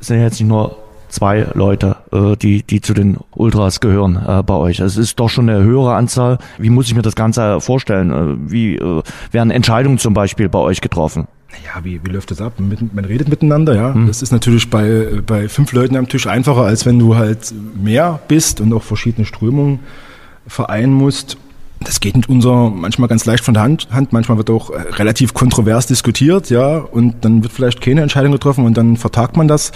Es 0.00 0.08
sind 0.08 0.16
ja 0.16 0.24
jetzt 0.24 0.40
nicht 0.40 0.48
nur 0.48 0.78
zwei 1.10 1.46
Leute, 1.54 1.96
äh, 2.12 2.36
die, 2.36 2.62
die 2.62 2.80
zu 2.80 2.94
den 2.94 3.18
Ultras 3.32 3.80
gehören 3.80 4.16
äh, 4.16 4.42
bei 4.42 4.54
euch. 4.54 4.80
Es 4.80 4.96
ist 4.96 5.20
doch 5.20 5.28
schon 5.28 5.48
eine 5.48 5.62
höhere 5.62 5.94
Anzahl. 5.94 6.38
Wie 6.58 6.70
muss 6.70 6.86
ich 6.86 6.94
mir 6.94 7.02
das 7.02 7.14
Ganze 7.14 7.60
vorstellen? 7.60 8.10
Äh, 8.10 8.50
wie 8.50 8.76
äh, 8.76 9.02
werden 9.30 9.50
Entscheidungen 9.50 9.98
zum 9.98 10.14
Beispiel 10.14 10.48
bei 10.48 10.58
euch 10.58 10.80
getroffen? 10.80 11.26
Ja, 11.64 11.84
wie, 11.84 12.00
wie 12.04 12.10
läuft 12.10 12.30
das 12.30 12.40
ab? 12.40 12.54
Man 12.58 13.04
redet 13.04 13.28
miteinander, 13.28 13.74
ja. 13.74 13.92
Hm. 13.92 14.06
Das 14.06 14.22
ist 14.22 14.30
natürlich 14.30 14.70
bei, 14.70 15.20
bei 15.26 15.48
fünf 15.48 15.72
Leuten 15.72 15.96
am 15.96 16.08
Tisch 16.08 16.26
einfacher, 16.26 16.62
als 16.62 16.86
wenn 16.86 16.98
du 16.98 17.16
halt 17.16 17.52
mehr 17.74 18.20
bist 18.28 18.60
und 18.60 18.72
auch 18.72 18.84
verschiedene 18.84 19.26
Strömungen 19.26 19.80
vereinen 20.46 20.92
musst. 20.92 21.36
Das 21.80 22.00
geht 22.00 22.14
mit 22.14 22.28
unser 22.28 22.70
manchmal 22.70 23.08
ganz 23.08 23.24
leicht 23.24 23.42
von 23.42 23.54
der 23.54 23.62
Hand, 23.62 23.88
Hand, 23.90 24.12
manchmal 24.12 24.36
wird 24.36 24.50
auch 24.50 24.70
äh, 24.70 24.80
relativ 24.92 25.32
kontrovers 25.32 25.86
diskutiert, 25.86 26.50
ja, 26.50 26.76
und 26.76 27.24
dann 27.24 27.42
wird 27.42 27.52
vielleicht 27.52 27.80
keine 27.80 28.02
Entscheidung 28.02 28.32
getroffen 28.32 28.66
und 28.66 28.76
dann 28.76 28.98
vertagt 28.98 29.36
man 29.36 29.48
das. 29.48 29.72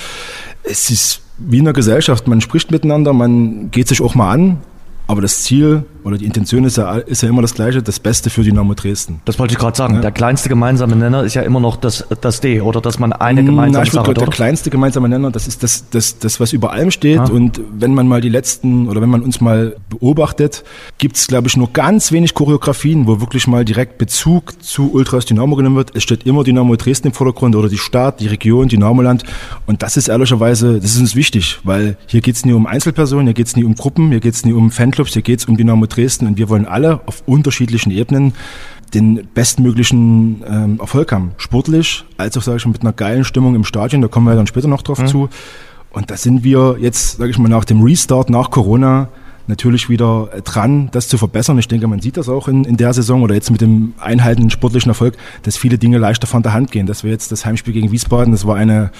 Es 0.63 0.91
ist 0.91 1.23
wie 1.39 1.59
in 1.59 1.65
der 1.65 1.75
Gesellschaft, 1.75 2.29
man 2.29 2.41
spricht 2.41 2.71
miteinander, 2.71 3.13
man 3.13 3.71
geht 3.71 3.89
sich 3.89 4.01
auch 4.01 4.15
mal 4.15 4.33
an, 4.33 4.59
aber 5.07 5.23
das 5.23 5.43
Ziel 5.43 5.85
oder 6.05 6.19
die 6.19 6.27
Intention 6.27 6.65
ist 6.65 6.77
ja, 6.77 6.99
ist 6.99 7.23
ja 7.23 7.31
immer 7.31 7.41
das 7.41 7.55
gleiche, 7.55 7.83
das 7.83 7.99
Beste 7.99 8.29
für 8.29 8.43
Dynamo 8.43 8.75
Dresden. 8.75 9.23
Das 9.25 9.39
wollte 9.39 9.53
ich 9.55 9.59
gerade 9.59 9.75
sagen. 9.75 9.95
Ja. 9.95 10.01
Der 10.03 10.13
kleinste 10.13 10.51
gemeinsame 10.51 10.95
Nenner 10.97 11.25
ist 11.25 11.33
ja 11.33 11.41
immer 11.41 11.61
noch 11.61 11.77
das, 11.77 12.05
das 12.21 12.41
D 12.41 12.61
oder 12.61 12.83
dass 12.83 12.99
man 12.99 13.15
eine 13.15 13.43
gemeinsame 13.43 13.87
Na, 13.87 13.91
Sache 13.91 14.11
hat. 14.11 14.21
Der 14.21 14.27
kleinste 14.29 14.69
gemeinsame 14.69 15.09
Nenner, 15.09 15.31
das 15.31 15.49
ist 15.49 15.63
das, 15.63 15.89
das, 15.89 16.19
das 16.19 16.41
was 16.41 16.53
über 16.53 16.73
allem 16.73 16.91
steht. 16.91 17.17
Ja. 17.17 17.25
Und 17.25 17.59
wenn 17.73 17.95
man 17.95 18.07
mal 18.07 18.21
die 18.21 18.29
letzten 18.29 18.87
oder 18.87 19.01
wenn 19.01 19.09
man 19.09 19.23
uns 19.23 19.41
mal 19.41 19.77
beobachtet, 19.89 20.63
gibt 20.99 21.17
es, 21.17 21.27
glaube 21.27 21.49
ich, 21.49 21.57
nur 21.57 21.73
ganz 21.73 22.13
wenig 22.13 22.35
Choreografien, 22.35 23.07
wo 23.07 23.21
wirklich 23.21 23.47
mal 23.47 23.65
direkt 23.65 23.97
Bezug 23.97 24.63
zu 24.63 24.93
Ultras 24.93 25.25
Dynamo 25.25 25.57
genommen 25.57 25.77
wird. 25.77 25.97
Es 25.97 26.03
steht 26.03 26.27
immer 26.27 26.45
Dynamo 26.45 26.77
Dresden 26.77 27.09
im 27.09 27.13
Vordergrund 27.15 27.57
oder 27.57 27.71
die 27.71 27.79
Stadt, 27.79 28.21
die 28.21 28.27
Region, 28.27 28.69
Dynamoland. 28.69 29.25
Und 29.65 29.83
das 29.83 29.97
ist 29.97 30.09
ehrlicherweise, 30.09 30.81
das 30.81 30.91
ist 30.91 31.01
uns 31.01 31.17
wichtig, 31.17 31.61
weil 31.65 31.97
hier 32.07 32.21
geht 32.21 32.37
es 32.37 32.45
nie 32.45 32.53
um 32.53 32.67
Einzelpersonen, 32.67 33.29
hier 33.29 33.35
geht 33.35 33.47
es 33.47 33.57
nie 33.57 33.65
um 33.65 33.75
Gruppen, 33.75 34.11
hier 34.11 34.21
geht 34.21 34.35
es 34.35 34.45
nie 34.45 34.53
um 34.53 34.71
Fanclubs, 34.71 35.15
hier 35.15 35.23
geht 35.23 35.41
es 35.41 35.47
um 35.47 35.57
Dynamo 35.57 35.87
Dresden 35.87 35.94
und 35.97 36.39
wir 36.39 36.49
wollen 36.49 36.67
alle 36.67 37.01
auf 37.07 37.23
unterschiedlichen 37.27 37.91
Ebenen 37.91 38.35
den 38.93 39.27
bestmöglichen 39.35 40.43
ähm, 40.47 40.79
Erfolg 40.81 41.11
haben. 41.13 41.33
Sportlich, 41.37 42.05
als 42.17 42.37
auch, 42.37 42.43
sage 42.43 42.59
ich 42.59 42.67
mal, 42.67 42.73
mit 42.73 42.83
einer 42.83 42.93
geilen 42.93 43.25
Stimmung 43.25 43.55
im 43.55 43.65
Stadion, 43.65 44.03
da 44.03 44.09
kommen 44.09 44.27
wir 44.27 44.37
dann 44.37 44.47
später 44.47 44.69
noch 44.69 44.83
drauf 44.83 45.01
mhm. 45.01 45.07
zu. 45.07 45.29
Und 45.91 46.11
da 46.11 46.17
sind 46.17 46.45
wir 46.45 46.77
jetzt, 46.81 47.19
sage 47.19 47.31
ich 47.31 47.39
mal, 47.39 47.49
nach 47.49 47.65
dem 47.65 47.83
Restart, 47.83 48.31
nach 48.31 48.51
Corona, 48.51 49.09
natürlich 49.47 49.89
wieder 49.89 50.29
dran, 50.45 50.89
das 50.93 51.09
zu 51.09 51.19
verbessern. 51.19 51.59
Ich 51.59 51.69
denke, 51.69 51.87
man 51.87 52.01
sieht 52.01 52.17
das 52.17 52.29
auch 52.29 52.49
in, 52.49 52.65
in 52.65 52.77
der 52.77 52.93
Saison 52.95 53.23
oder 53.23 53.35
jetzt 53.35 53.51
mit 53.51 53.61
dem 53.61 53.95
einhaltenden 54.01 54.51
sportlichen 54.51 54.91
Erfolg, 54.91 55.17
dass 55.43 55.57
viele 55.57 55.79
Dinge 55.79 55.99
leichter 55.99 56.27
von 56.27 56.43
der 56.43 56.53
Hand 56.53 56.71
gehen. 56.71 56.87
Dass 56.87 57.05
wir 57.05 57.11
jetzt 57.11 57.31
das 57.31 57.45
Heimspiel 57.45 57.75
gegen 57.75 57.93
Wiesbaden, 57.93 58.33
das 58.33 58.47
war 58.47 58.57
eine 58.57 58.91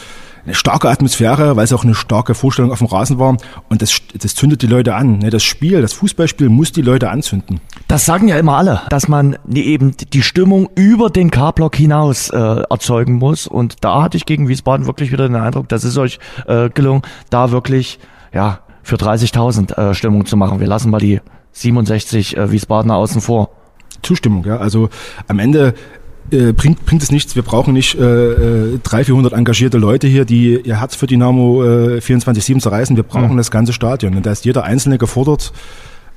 eine 0.45 0.55
starke 0.55 0.89
Atmosphäre, 0.89 1.57
weil 1.57 1.65
es 1.65 1.73
auch 1.73 1.85
eine 1.85 1.95
starke 1.95 2.35
Vorstellung 2.35 2.71
auf 2.71 2.79
dem 2.79 2.87
Rasen 2.87 3.19
war. 3.19 3.37
Und 3.69 3.83
das, 3.83 4.01
das 4.19 4.35
zündet 4.35 4.63
die 4.63 4.67
Leute 4.67 4.95
an. 4.95 5.19
Ne? 5.19 5.31
Das 5.31 5.43
Spiel, 5.43 5.81
das 5.81 5.93
Fußballspiel 5.95 6.49
muss 6.49 6.73
die 6.73 6.83
Leute 6.83 7.11
anzünden. 7.11 7.61
Das 7.89 8.05
sagen 8.05 8.29
ja 8.29 8.37
immer 8.37 8.57
alle, 8.57 8.83
dass 8.91 9.09
man 9.09 9.37
eben 9.53 9.95
die 10.13 10.23
Stimmung 10.23 10.69
über 10.75 11.11
den 11.11 11.31
K-Block 11.31 11.77
hinaus 11.77 12.31
äh, 12.31 12.37
erzeugen 12.37 13.15
muss. 13.15 13.47
Und 13.47 13.77
da 13.81 14.03
hatte 14.03 14.17
ich 14.17 14.27
gegen 14.27 14.49
Wiesbaden 14.49 14.87
wirklich 14.87 15.13
wieder 15.13 15.27
den 15.27 15.37
Eindruck, 15.37 15.69
das 15.69 15.85
ist 15.85 15.97
euch 15.97 16.19
äh, 16.47 16.69
gelungen, 16.71 17.03
da 17.31 17.51
wirklich 17.51 17.99
ja 18.33 18.61
für 18.83 18.97
30.000 18.97 19.77
äh, 19.77 19.95
Stimmung 19.95 20.27
zu 20.27 20.37
machen. 20.37 20.61
Wir 20.61 20.67
lassen 20.67 20.91
mal 20.91 21.01
die 21.01 21.21
67 21.53 22.37
äh, 22.37 22.53
Wiesbadener 22.53 22.97
außen 22.97 23.21
vor. 23.21 23.51
Zustimmung, 24.03 24.45
ja. 24.45 24.59
Also 24.59 24.91
am 25.29 25.39
Ende 25.39 25.75
äh, 26.31 26.53
bringt, 26.53 26.85
bringt 26.85 27.03
es 27.03 27.11
nichts. 27.11 27.37
Wir 27.37 27.43
brauchen 27.43 27.75
nicht 27.75 27.95
äh, 27.95 28.79
300, 28.83 28.93
äh, 28.93 29.05
400 29.05 29.33
engagierte 29.33 29.79
Leute 29.79 30.07
hier, 30.07 30.25
die 30.25 30.61
ihr 30.61 30.81
Herz 30.81 30.97
für 30.97 31.07
Dynamo 31.07 31.65
äh, 31.65 31.99
24-7 31.99 32.61
zerreißen. 32.61 32.97
Wir 32.97 33.03
brauchen 33.03 33.33
mhm. 33.33 33.37
das 33.37 33.51
ganze 33.51 33.73
Stadion. 33.73 34.17
Und 34.17 34.27
da 34.27 34.33
ist 34.33 34.45
jeder 34.45 34.65
Einzelne 34.65 34.99
gefordert. 34.99 35.53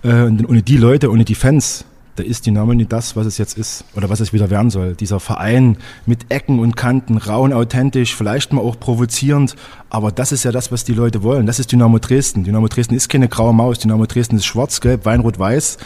Äh, 0.04 0.24
und 0.24 0.48
ohne 0.48 0.62
die 0.62 0.78
Leute, 0.78 1.12
ohne 1.12 1.26
die 1.26 1.36
Fans, 1.36 1.86
da 2.18 2.24
ist 2.24 2.48
Dynamo 2.48 2.74
nicht 2.74 2.92
das, 2.92 3.16
was 3.16 3.28
es 3.28 3.38
jetzt 3.38 3.58
ist 3.58 3.86
oder 3.96 4.10
was 4.10 4.20
es 4.20 4.34
wieder 4.34 4.50
werden 4.50 4.72
soll. 4.72 4.96
Dieser 4.96 5.20
Verein 5.20 5.78
mit 6.08 6.26
Ecken 6.30 6.60
und 6.60 6.76
Kanten, 6.76 7.18
rau 7.18 7.44
und 7.44 7.54
authentisch, 7.54 8.16
vielleicht 8.16 8.52
mal 8.54 8.62
auch 8.62 8.80
provozierend, 8.80 9.56
aber 9.92 10.12
das 10.12 10.32
ist 10.32 10.44
ja 10.44 10.52
das, 10.52 10.72
was 10.72 10.84
die 10.84 10.94
Leute 10.94 11.22
wollen. 11.22 11.46
Das 11.46 11.60
ist 11.60 11.72
Dynamo 11.72 12.00
Dresden. 12.00 12.44
Dynamo 12.44 12.68
Dresden 12.68 12.96
ist 12.96 13.08
keine 13.08 13.28
graue 13.30 13.54
Maus. 13.54 13.78
Dynamo 13.78 14.08
Dresden 14.08 14.36
ist 14.38 14.46
schwarz, 14.46 14.82
gelb, 14.82 15.06
weinrot, 15.06 15.38
weiß 15.38 15.78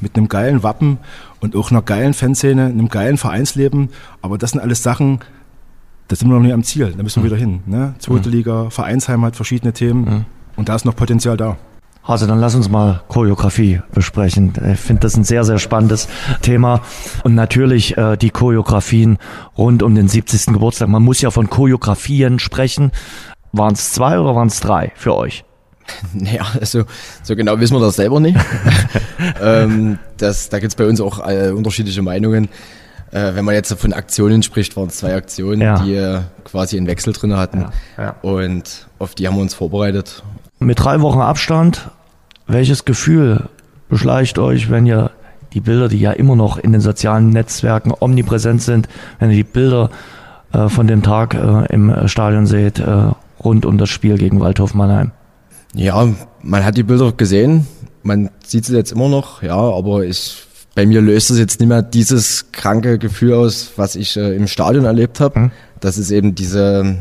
mit 0.00 0.16
einem 0.16 0.28
geilen 0.28 0.62
Wappen 0.62 0.98
und 1.40 1.54
auch 1.54 1.70
einer 1.70 1.82
geilen 1.82 2.14
Fanszene, 2.14 2.66
einem 2.66 2.88
geilen 2.88 3.16
Vereinsleben. 3.16 3.90
Aber 4.22 4.38
das 4.38 4.50
sind 4.50 4.60
alles 4.60 4.82
Sachen, 4.82 5.20
da 6.08 6.16
sind 6.16 6.28
wir 6.28 6.34
noch 6.34 6.42
nicht 6.42 6.52
am 6.52 6.64
Ziel. 6.64 6.92
Da 6.96 7.02
müssen 7.02 7.22
wir 7.22 7.30
mhm. 7.30 7.34
wieder 7.34 7.40
hin. 7.40 7.60
Ne? 7.66 7.94
Zweite 8.00 8.28
mhm. 8.28 8.34
Liga, 8.34 8.70
Vereinsheim 8.70 9.24
hat 9.24 9.36
verschiedene 9.36 9.72
Themen 9.72 10.04
mhm. 10.04 10.24
und 10.56 10.68
da 10.68 10.74
ist 10.74 10.84
noch 10.84 10.96
Potenzial 10.96 11.36
da. 11.36 11.56
Also 12.06 12.26
dann 12.26 12.38
lass 12.38 12.54
uns 12.54 12.68
mal 12.68 13.02
Choreografie 13.08 13.80
besprechen. 13.92 14.52
Ich 14.72 14.78
finde 14.78 15.00
das 15.00 15.16
ein 15.16 15.24
sehr, 15.24 15.44
sehr 15.44 15.58
spannendes 15.58 16.08
Thema. 16.40 16.82
Und 17.24 17.34
natürlich 17.34 17.96
äh, 17.96 18.16
die 18.16 18.30
Choreografien 18.30 19.18
rund 19.58 19.82
um 19.82 19.94
den 19.94 20.06
70. 20.08 20.46
Geburtstag. 20.46 20.88
Man 20.88 21.02
muss 21.02 21.20
ja 21.20 21.30
von 21.30 21.50
Choreografien 21.50 22.38
sprechen. 22.38 22.92
Waren 23.52 23.74
es 23.74 23.92
zwei 23.92 24.20
oder 24.20 24.36
waren 24.36 24.48
es 24.48 24.60
drei 24.60 24.92
für 24.94 25.14
euch? 25.14 25.44
Naja, 26.12 26.44
also 26.60 26.84
so 27.22 27.36
genau 27.36 27.60
wissen 27.60 27.76
wir 27.76 27.80
das 27.80 27.96
selber 27.96 28.18
nicht. 28.18 28.36
ähm, 29.40 29.98
das, 30.16 30.48
da 30.48 30.58
gibt 30.58 30.72
es 30.72 30.76
bei 30.76 30.84
uns 30.84 31.00
auch 31.00 31.26
äh, 31.26 31.50
unterschiedliche 31.50 32.02
Meinungen. 32.02 32.48
Äh, 33.12 33.34
wenn 33.34 33.44
man 33.44 33.54
jetzt 33.54 33.72
von 33.74 33.92
Aktionen 33.92 34.42
spricht, 34.42 34.76
waren 34.76 34.88
es 34.88 34.96
zwei 34.96 35.14
Aktionen, 35.14 35.60
ja. 35.60 35.78
die 35.78 35.94
äh, 35.94 36.20
quasi 36.44 36.76
einen 36.76 36.88
Wechsel 36.88 37.12
drin 37.12 37.36
hatten. 37.36 37.66
Ja, 37.96 38.02
ja. 38.02 38.14
Und 38.22 38.88
auf 38.98 39.14
die 39.14 39.28
haben 39.28 39.36
wir 39.36 39.42
uns 39.42 39.54
vorbereitet. 39.54 40.24
Mit 40.58 40.82
drei 40.82 41.00
Wochen 41.00 41.20
Abstand 41.20 41.88
welches 42.46 42.84
Gefühl 42.84 43.48
beschleicht 43.88 44.38
euch, 44.38 44.70
wenn 44.70 44.86
ihr 44.86 45.10
die 45.52 45.60
Bilder, 45.60 45.88
die 45.88 45.98
ja 45.98 46.12
immer 46.12 46.36
noch 46.36 46.58
in 46.58 46.72
den 46.72 46.80
sozialen 46.80 47.30
Netzwerken 47.30 47.92
omnipräsent 47.98 48.62
sind, 48.62 48.88
wenn 49.18 49.30
ihr 49.30 49.36
die 49.36 49.44
Bilder 49.44 49.90
äh, 50.52 50.68
von 50.68 50.86
dem 50.86 51.02
Tag 51.02 51.34
äh, 51.34 51.72
im 51.72 52.08
Stadion 52.08 52.46
seht, 52.46 52.78
äh, 52.78 53.10
rund 53.42 53.64
um 53.64 53.78
das 53.78 53.88
Spiel 53.88 54.18
gegen 54.18 54.40
Waldhof 54.40 54.74
Mannheim? 54.74 55.12
Ja, 55.74 56.08
man 56.42 56.64
hat 56.64 56.76
die 56.76 56.82
Bilder 56.82 57.12
gesehen, 57.12 57.66
man 58.02 58.30
sieht 58.44 58.64
sie 58.64 58.76
jetzt 58.76 58.92
immer 58.92 59.08
noch, 59.08 59.42
ja, 59.42 59.56
aber 59.56 60.04
ich, 60.04 60.46
bei 60.74 60.86
mir 60.86 61.00
löst 61.00 61.30
es 61.30 61.38
jetzt 61.38 61.60
nicht 61.60 61.68
mehr 61.68 61.82
dieses 61.82 62.52
kranke 62.52 62.98
Gefühl 62.98 63.34
aus, 63.34 63.72
was 63.76 63.96
ich 63.96 64.16
äh, 64.16 64.34
im 64.36 64.46
Stadion 64.46 64.84
erlebt 64.84 65.20
habe. 65.20 65.38
Mhm. 65.38 65.50
Das 65.80 65.98
ist 65.98 66.10
eben 66.10 66.34
diese, 66.34 66.96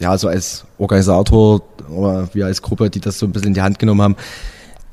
ja, 0.00 0.16
so 0.18 0.28
als 0.28 0.64
Organisator 0.78 1.62
oder 1.88 2.28
wir 2.32 2.46
als 2.46 2.62
Gruppe, 2.62 2.90
die 2.90 3.00
das 3.00 3.18
so 3.18 3.26
ein 3.26 3.32
bisschen 3.32 3.48
in 3.48 3.54
die 3.54 3.62
Hand 3.62 3.78
genommen 3.78 4.02
haben, 4.02 4.16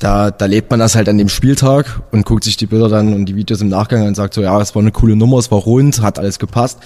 da, 0.03 0.31
da 0.31 0.47
lebt 0.47 0.69
man 0.69 0.81
das 0.81 0.95
halt 0.95 1.07
an 1.07 1.17
dem 1.17 1.29
Spieltag 1.29 2.01
und 2.11 2.25
guckt 2.25 2.43
sich 2.43 2.57
die 2.57 2.65
Bilder 2.65 2.89
dann 2.89 3.13
und 3.13 3.25
die 3.25 3.37
Videos 3.37 3.61
im 3.61 3.69
Nachgang 3.69 4.01
an 4.01 4.09
und 4.09 4.15
sagt 4.15 4.33
so, 4.33 4.41
ja, 4.41 4.59
es 4.59 4.75
war 4.75 4.81
eine 4.81 4.91
coole 4.91 5.15
Nummer, 5.15 5.37
es 5.37 5.49
war 5.49 5.59
rund, 5.59 6.01
hat 6.01 6.19
alles 6.19 6.39
gepasst. 6.39 6.79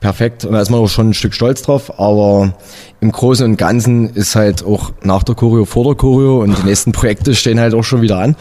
Perfekt. 0.00 0.44
Und 0.44 0.54
da 0.54 0.60
ist 0.60 0.68
man 0.68 0.80
auch 0.80 0.88
schon 0.88 1.10
ein 1.10 1.14
Stück 1.14 1.32
stolz 1.32 1.62
drauf. 1.62 2.00
Aber 2.00 2.54
im 3.00 3.12
Großen 3.12 3.44
und 3.44 3.56
Ganzen 3.56 4.10
ist 4.14 4.34
halt 4.34 4.64
auch 4.64 4.90
nach 5.04 5.22
der 5.22 5.36
Choreo 5.36 5.64
vor 5.64 5.84
der 5.84 5.94
Choreo 5.94 6.42
und 6.42 6.58
die 6.58 6.64
nächsten 6.64 6.90
Projekte 6.90 7.36
stehen 7.36 7.60
halt 7.60 7.72
auch 7.72 7.84
schon 7.84 8.02
wieder 8.02 8.18
an. 8.18 8.34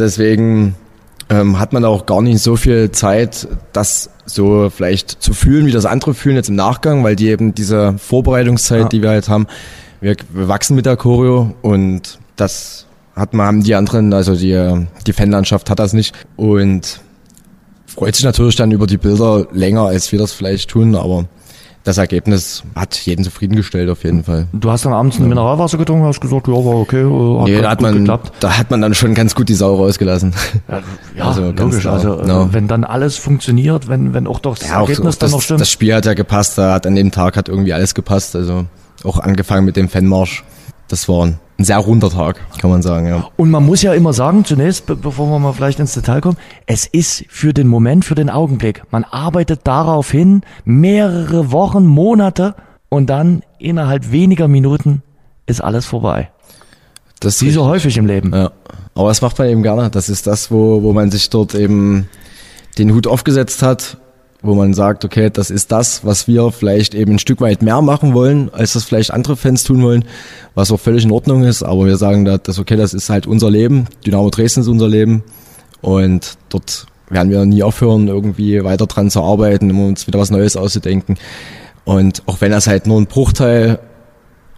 Deswegen 0.00 0.74
ähm, 1.30 1.60
hat 1.60 1.72
man 1.72 1.84
auch 1.84 2.06
gar 2.06 2.22
nicht 2.22 2.40
so 2.40 2.56
viel 2.56 2.90
Zeit, 2.90 3.46
das 3.72 4.10
so 4.26 4.68
vielleicht 4.68 5.22
zu 5.22 5.32
fühlen, 5.32 5.66
wie 5.66 5.72
das 5.72 5.86
andere 5.86 6.14
fühlen 6.14 6.34
jetzt 6.34 6.48
im 6.48 6.56
Nachgang, 6.56 7.04
weil 7.04 7.14
die 7.14 7.28
eben 7.28 7.54
diese 7.54 7.98
Vorbereitungszeit, 7.98 8.80
ja. 8.80 8.88
die 8.88 9.02
wir 9.02 9.10
halt 9.10 9.28
haben, 9.28 9.46
wir, 10.00 10.16
wir 10.30 10.48
wachsen 10.48 10.74
mit 10.74 10.86
der 10.86 10.96
Choreo 10.96 11.54
und 11.62 12.18
das 12.34 12.86
hat 13.14 13.34
man, 13.34 13.46
haben 13.46 13.62
die 13.62 13.74
anderen, 13.74 14.12
also 14.12 14.34
die, 14.34 14.86
die 15.06 15.12
Fanlandschaft 15.12 15.70
hat 15.70 15.78
das 15.78 15.92
nicht 15.92 16.14
und 16.36 17.00
freut 17.86 18.14
sich 18.14 18.24
natürlich 18.24 18.56
dann 18.56 18.70
über 18.70 18.86
die 18.86 18.98
Bilder 18.98 19.46
länger, 19.52 19.82
als 19.82 20.10
wir 20.12 20.18
das 20.18 20.32
vielleicht 20.32 20.70
tun, 20.70 20.94
aber 20.94 21.26
das 21.84 21.98
Ergebnis 21.98 22.64
hat 22.74 22.96
jeden 22.96 23.24
zufriedengestellt 23.24 23.90
auf 23.90 24.04
jeden 24.04 24.24
Fall. 24.24 24.48
Du 24.54 24.70
hast 24.70 24.86
dann 24.86 24.94
abends 24.94 25.18
ein 25.18 25.28
Mineralwasser 25.28 25.76
getrunken, 25.76 26.06
hast 26.06 26.18
gesagt, 26.18 26.48
ja, 26.48 26.54
war 26.54 26.76
okay, 26.76 27.02
äh, 27.02 27.40
hat 27.40 27.46
nee, 27.46 27.60
da 27.60 27.70
hat 27.70 27.82
man, 27.82 27.98
geklappt. 27.98 28.32
Da 28.40 28.56
hat 28.56 28.70
man 28.70 28.80
dann 28.80 28.94
schon 28.94 29.12
ganz 29.12 29.34
gut 29.34 29.50
die 29.50 29.54
Sau 29.54 29.76
rausgelassen. 29.76 30.32
Ja, 30.66 30.82
ja 31.16 31.28
also 31.28 31.50
logisch. 31.50 31.84
Also 31.86 32.22
no. 32.22 32.48
wenn 32.52 32.68
dann 32.68 32.84
alles 32.84 33.18
funktioniert, 33.18 33.86
wenn 33.86 34.14
wenn 34.14 34.26
auch 34.26 34.40
doch 34.40 34.56
das 34.56 34.68
ja, 34.68 34.80
Ergebnis 34.80 35.16
auch, 35.16 35.18
dann 35.18 35.26
das, 35.26 35.32
noch 35.32 35.42
stimmt. 35.42 35.60
Das 35.60 35.70
Spiel 35.70 35.94
hat 35.94 36.06
ja 36.06 36.14
gepasst, 36.14 36.56
da 36.56 36.72
hat 36.72 36.86
an 36.86 36.94
dem 36.94 37.10
Tag 37.10 37.36
hat 37.36 37.50
irgendwie 37.50 37.74
alles 37.74 37.94
gepasst. 37.94 38.34
Also 38.34 38.64
auch 39.04 39.18
angefangen 39.18 39.66
mit 39.66 39.76
dem 39.76 39.90
Fanmarsch. 39.90 40.42
Das 40.88 41.06
war 41.10 41.34
ein 41.58 41.64
sehr 41.64 41.78
runder 41.78 42.10
Tag, 42.10 42.40
kann 42.58 42.70
man 42.70 42.82
sagen, 42.82 43.06
ja. 43.06 43.28
Und 43.36 43.50
man 43.50 43.64
muss 43.64 43.82
ja 43.82 43.94
immer 43.94 44.12
sagen, 44.12 44.44
zunächst, 44.44 44.86
bevor 44.86 45.28
wir 45.28 45.38
mal 45.38 45.52
vielleicht 45.52 45.78
ins 45.78 45.94
Detail 45.94 46.20
kommen, 46.20 46.36
es 46.66 46.86
ist 46.86 47.24
für 47.28 47.52
den 47.52 47.68
Moment, 47.68 48.04
für 48.04 48.16
den 48.16 48.28
Augenblick. 48.28 48.82
Man 48.90 49.04
arbeitet 49.04 49.60
darauf 49.64 50.10
hin, 50.10 50.42
mehrere 50.64 51.52
Wochen, 51.52 51.86
Monate 51.86 52.54
und 52.88 53.06
dann 53.06 53.42
innerhalb 53.58 54.10
weniger 54.10 54.48
Minuten 54.48 55.02
ist 55.46 55.60
alles 55.62 55.86
vorbei. 55.86 56.30
Das 57.20 57.36
ist 57.36 57.42
Wie 57.42 57.50
so 57.50 57.66
häufig 57.66 57.96
im 57.96 58.06
Leben. 58.06 58.32
Ja. 58.34 58.50
Aber 58.94 59.08
das 59.08 59.22
macht 59.22 59.38
man 59.38 59.48
eben 59.48 59.62
gerne. 59.62 59.90
Das 59.90 60.08
ist 60.08 60.26
das, 60.26 60.50
wo, 60.50 60.82
wo 60.82 60.92
man 60.92 61.10
sich 61.10 61.30
dort 61.30 61.54
eben 61.54 62.08
den 62.78 62.92
Hut 62.92 63.06
aufgesetzt 63.06 63.62
hat 63.62 63.96
wo 64.44 64.54
man 64.54 64.74
sagt, 64.74 65.06
okay, 65.06 65.30
das 65.30 65.50
ist 65.50 65.72
das, 65.72 66.04
was 66.04 66.28
wir 66.28 66.52
vielleicht 66.52 66.94
eben 66.94 67.12
ein 67.12 67.18
Stück 67.18 67.40
weit 67.40 67.62
mehr 67.62 67.80
machen 67.80 68.12
wollen, 68.12 68.50
als 68.52 68.74
das 68.74 68.84
vielleicht 68.84 69.10
andere 69.10 69.36
Fans 69.36 69.64
tun 69.64 69.82
wollen, 69.82 70.04
was 70.54 70.70
auch 70.70 70.78
völlig 70.78 71.04
in 71.04 71.10
Ordnung 71.10 71.44
ist, 71.44 71.62
aber 71.62 71.86
wir 71.86 71.96
sagen, 71.96 72.26
dass 72.26 72.58
okay, 72.58 72.76
das 72.76 72.92
ist 72.92 73.08
halt 73.08 73.26
unser 73.26 73.50
Leben, 73.50 73.86
Dynamo 74.06 74.28
Dresden 74.28 74.60
ist 74.60 74.68
unser 74.68 74.86
Leben. 74.88 75.24
Und 75.80 76.36
dort 76.50 76.86
werden 77.08 77.30
wir 77.30 77.44
nie 77.46 77.62
aufhören, 77.62 78.08
irgendwie 78.08 78.62
weiter 78.62 78.86
dran 78.86 79.10
zu 79.10 79.22
arbeiten, 79.22 79.70
um 79.70 79.88
uns 79.88 80.06
wieder 80.06 80.18
was 80.18 80.30
Neues 80.30 80.56
auszudenken. 80.56 81.16
Und 81.84 82.22
auch 82.26 82.40
wenn 82.42 82.52
das 82.52 82.66
halt 82.66 82.86
nur 82.86 83.00
ein 83.00 83.06
Bruchteil 83.06 83.78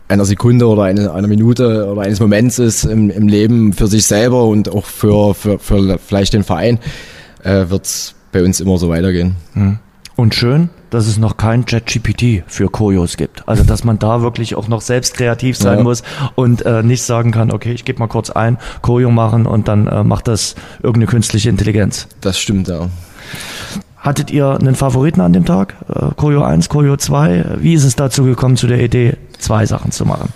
einer 0.09 0.25
Sekunde 0.25 0.67
oder 0.69 0.83
eine, 0.83 1.13
einer 1.13 1.29
Minute 1.29 1.91
oder 1.91 2.03
eines 2.03 2.21
Moments 2.21 2.59
ist 2.59 2.85
im, 2.85 3.11
im 3.11 3.29
Leben 3.29 3.73
für 3.73 3.87
sich 3.87 4.07
selber 4.07 4.45
und 4.47 4.69
auch 4.69 4.85
für, 4.85 5.35
für, 5.35 5.59
für 5.59 5.99
vielleicht 5.99 6.33
den 6.33 6.45
Verein, 6.45 6.79
äh, 7.43 7.67
wird's 7.69 8.16
bei 8.37 8.45
uns 8.45 8.61
immer 8.61 8.77
so 8.77 8.91
weitergehen. 8.91 9.35
Hm. 9.55 9.79
Und 10.15 10.35
schön, 10.35 10.69
dass 10.91 11.07
es 11.07 11.19
noch 11.19 11.37
kein 11.39 11.65
ChatGPT 11.65 12.43
für 12.47 12.69
Koyos 12.69 13.17
gibt. 13.17 13.49
Also 13.49 13.65
dass 13.65 13.83
man 13.83 13.99
da 13.99 14.21
wirklich 14.21 14.55
auch 14.55 14.69
noch 14.69 14.83
selbst 14.83 15.15
kreativ 15.15 15.57
sein 15.57 15.79
ja. 15.79 15.85
muss 15.85 16.03
und 16.35 16.65
äh, 16.67 16.83
nicht 16.83 17.03
sagen 17.03 17.33
kann, 17.33 17.51
okay, 17.51 17.73
ich 17.73 17.85
gebe 17.85 17.99
mal 17.99 18.09
kurz 18.09 18.31
ein, 18.31 18.59
Koyo 18.83 19.11
machen 19.11 19.47
und 19.47 19.69
dann 19.69 19.87
äh, 19.87 20.05
macht 20.05 20.29
das 20.29 20.55
irgendeine 20.79 21.07
künstliche 21.07 21.49
Intelligenz. 21.49 22.09
Das 22.21 22.39
stimmt, 22.39 22.69
ja. 22.69 22.89
Hattet 23.97 24.31
ihr 24.31 24.51
einen 24.51 24.75
Favoriten 24.75 25.21
an 25.21 25.33
dem 25.33 25.47
Tag? 25.47 25.75
Äh, 25.89 26.15
Koyo 26.17 26.43
1, 26.43 26.69
Koyo 26.69 26.97
2? 26.97 27.57
Wie 27.61 27.75
ist 27.75 27.85
es 27.85 27.97
dazu 27.97 28.25
gekommen, 28.25 28.57
zu 28.57 28.67
der 28.67 28.83
Idee, 28.83 29.17
zwei 29.39 29.65
Sachen 29.65 29.93
zu 29.93 30.05
machen? 30.05 30.33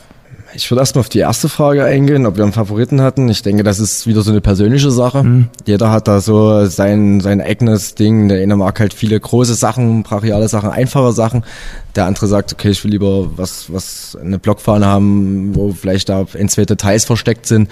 Ich 0.54 0.71
würde 0.71 0.80
erstmal 0.80 1.00
auf 1.00 1.09
die 1.09 1.21
erste 1.21 1.49
Frage 1.49 1.85
eingehen, 1.85 2.26
ob 2.26 2.37
wir 2.37 2.45
einen 2.45 2.52
Favoriten 2.52 3.00
hatten. 3.00 3.28
Ich 3.28 3.42
denke, 3.42 3.62
das 3.62 3.78
ist 3.78 4.07
wieder 4.07 4.23
so 4.23 4.30
eine 4.30 4.40
persönliche 4.40 4.90
Sache. 4.90 5.23
Mhm. 5.23 5.49
Jeder 5.66 5.90
hat 5.90 6.09
da 6.09 6.21
so 6.21 6.66
sein, 6.66 7.21
sein 7.21 7.40
eigenes 7.40 7.95
Ding. 7.95 8.28
Der 8.28 8.42
eine 8.42 8.57
mag 8.57 8.80
halt 8.80 8.95
viele 8.95 9.19
große 9.19 9.54
Sachen, 9.54 10.02
brachiale 10.02 10.49
Sachen, 10.49 10.71
einfache 10.71 11.12
Sachen. 11.12 11.45
Der 11.95 12.07
andere 12.07 12.26
sagt, 12.26 12.52
okay, 12.52 12.71
ich 12.71 12.83
will 12.85 12.90
lieber 12.90 13.37
was, 13.37 13.73
was 13.73 14.19
eine 14.21 14.38
Blockfahne 14.38 14.87
haben, 14.87 15.54
wo 15.54 15.73
vielleicht 15.73 16.09
da 16.09 16.26
ein, 16.38 16.49
zwei 16.49 16.64
Details 16.64 17.04
versteckt 17.04 17.47
sind. 17.47 17.69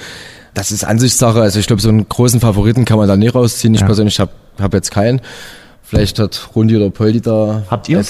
Das 0.54 0.70
ist 0.70 0.84
Ansichtssache. 0.84 1.40
Also 1.40 1.58
ich 1.58 1.66
glaube, 1.66 1.82
so 1.82 1.88
einen 1.88 2.08
großen 2.08 2.40
Favoriten 2.40 2.84
kann 2.84 2.98
man 2.98 3.08
da 3.08 3.16
nie 3.16 3.28
rausziehen. 3.28 3.74
Ich 3.74 3.80
ja. 3.80 3.86
persönlich 3.86 4.20
habe 4.20 4.32
hab 4.60 4.74
jetzt 4.74 4.90
keinen. 4.90 5.20
Vielleicht 5.82 6.18
hat 6.18 6.50
Rundi 6.54 6.76
oder 6.76 6.90
Poldi 6.90 7.20
da. 7.20 7.62
Habt 7.70 7.88
ihr? 7.88 8.04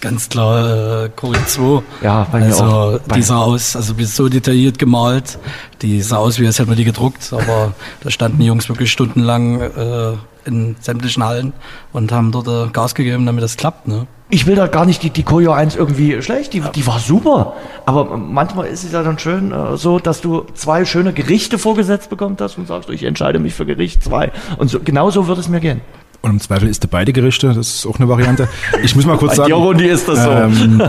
Ganz 0.00 0.28
klar 0.28 1.04
äh, 1.04 1.08
Choreo 1.10 1.40
2. 1.46 1.82
Ja, 2.02 2.26
bei 2.32 2.38
mir 2.38 2.46
also, 2.46 2.64
auch. 2.64 2.98
Die 3.14 3.22
sah 3.22 3.38
aus, 3.38 3.76
also 3.76 3.94
so 3.98 4.28
detailliert 4.28 4.78
gemalt. 4.78 5.38
Die 5.82 6.00
sah 6.00 6.16
aus, 6.16 6.38
wie 6.38 6.46
als 6.46 6.58
hätten 6.58 6.70
wir 6.70 6.76
die 6.76 6.84
gedruckt, 6.84 7.32
aber 7.32 7.74
da 8.02 8.10
standen 8.10 8.38
die 8.38 8.46
Jungs 8.46 8.68
wirklich 8.68 8.90
stundenlang 8.90 9.60
äh, 9.60 10.12
in 10.46 10.76
sämtlichen 10.80 11.22
Hallen 11.22 11.52
und 11.92 12.12
haben 12.12 12.32
dort 12.32 12.48
äh, 12.48 12.70
Gas 12.72 12.94
gegeben, 12.94 13.26
damit 13.26 13.44
das 13.44 13.56
klappt. 13.56 13.86
Ne? 13.86 14.06
Ich 14.30 14.46
will 14.46 14.54
da 14.54 14.68
gar 14.68 14.86
nicht 14.86 15.02
die, 15.02 15.10
die 15.10 15.22
Koyo 15.22 15.52
1 15.52 15.76
irgendwie 15.76 16.20
schlecht, 16.22 16.54
die, 16.54 16.60
die 16.60 16.86
war 16.86 16.98
super. 16.98 17.54
Aber 17.84 18.16
manchmal 18.16 18.66
ist 18.66 18.84
es 18.84 18.92
ja 18.92 19.02
dann 19.02 19.18
schön 19.18 19.52
äh, 19.52 19.76
so, 19.76 19.98
dass 19.98 20.22
du 20.22 20.46
zwei 20.54 20.86
schöne 20.86 21.12
Gerichte 21.12 21.58
vorgesetzt 21.58 22.08
bekommen 22.08 22.36
hast 22.40 22.56
und 22.56 22.66
sagst, 22.66 22.88
ich 22.88 23.04
entscheide 23.04 23.38
mich 23.38 23.54
für 23.54 23.66
Gericht 23.66 24.02
2. 24.02 24.32
Und 24.56 24.68
so, 24.68 24.80
genau 24.80 25.10
so 25.10 25.26
wird 25.26 25.38
es 25.38 25.48
mir 25.48 25.60
gehen. 25.60 25.82
Und 26.24 26.30
im 26.30 26.40
Zweifel 26.40 26.70
isst 26.70 26.82
du 26.82 26.88
beide 26.88 27.12
Gerichte, 27.12 27.48
das 27.48 27.68
ist 27.68 27.86
auch 27.86 27.98
eine 27.98 28.08
Variante. 28.08 28.48
Ich 28.82 28.96
muss 28.96 29.04
mal 29.04 29.18
kurz 29.18 29.36
sagen. 29.36 29.52
Rundi, 29.52 29.84
ist 29.84 30.08
das 30.08 30.24
so. 30.24 30.30
Ähm, 30.30 30.82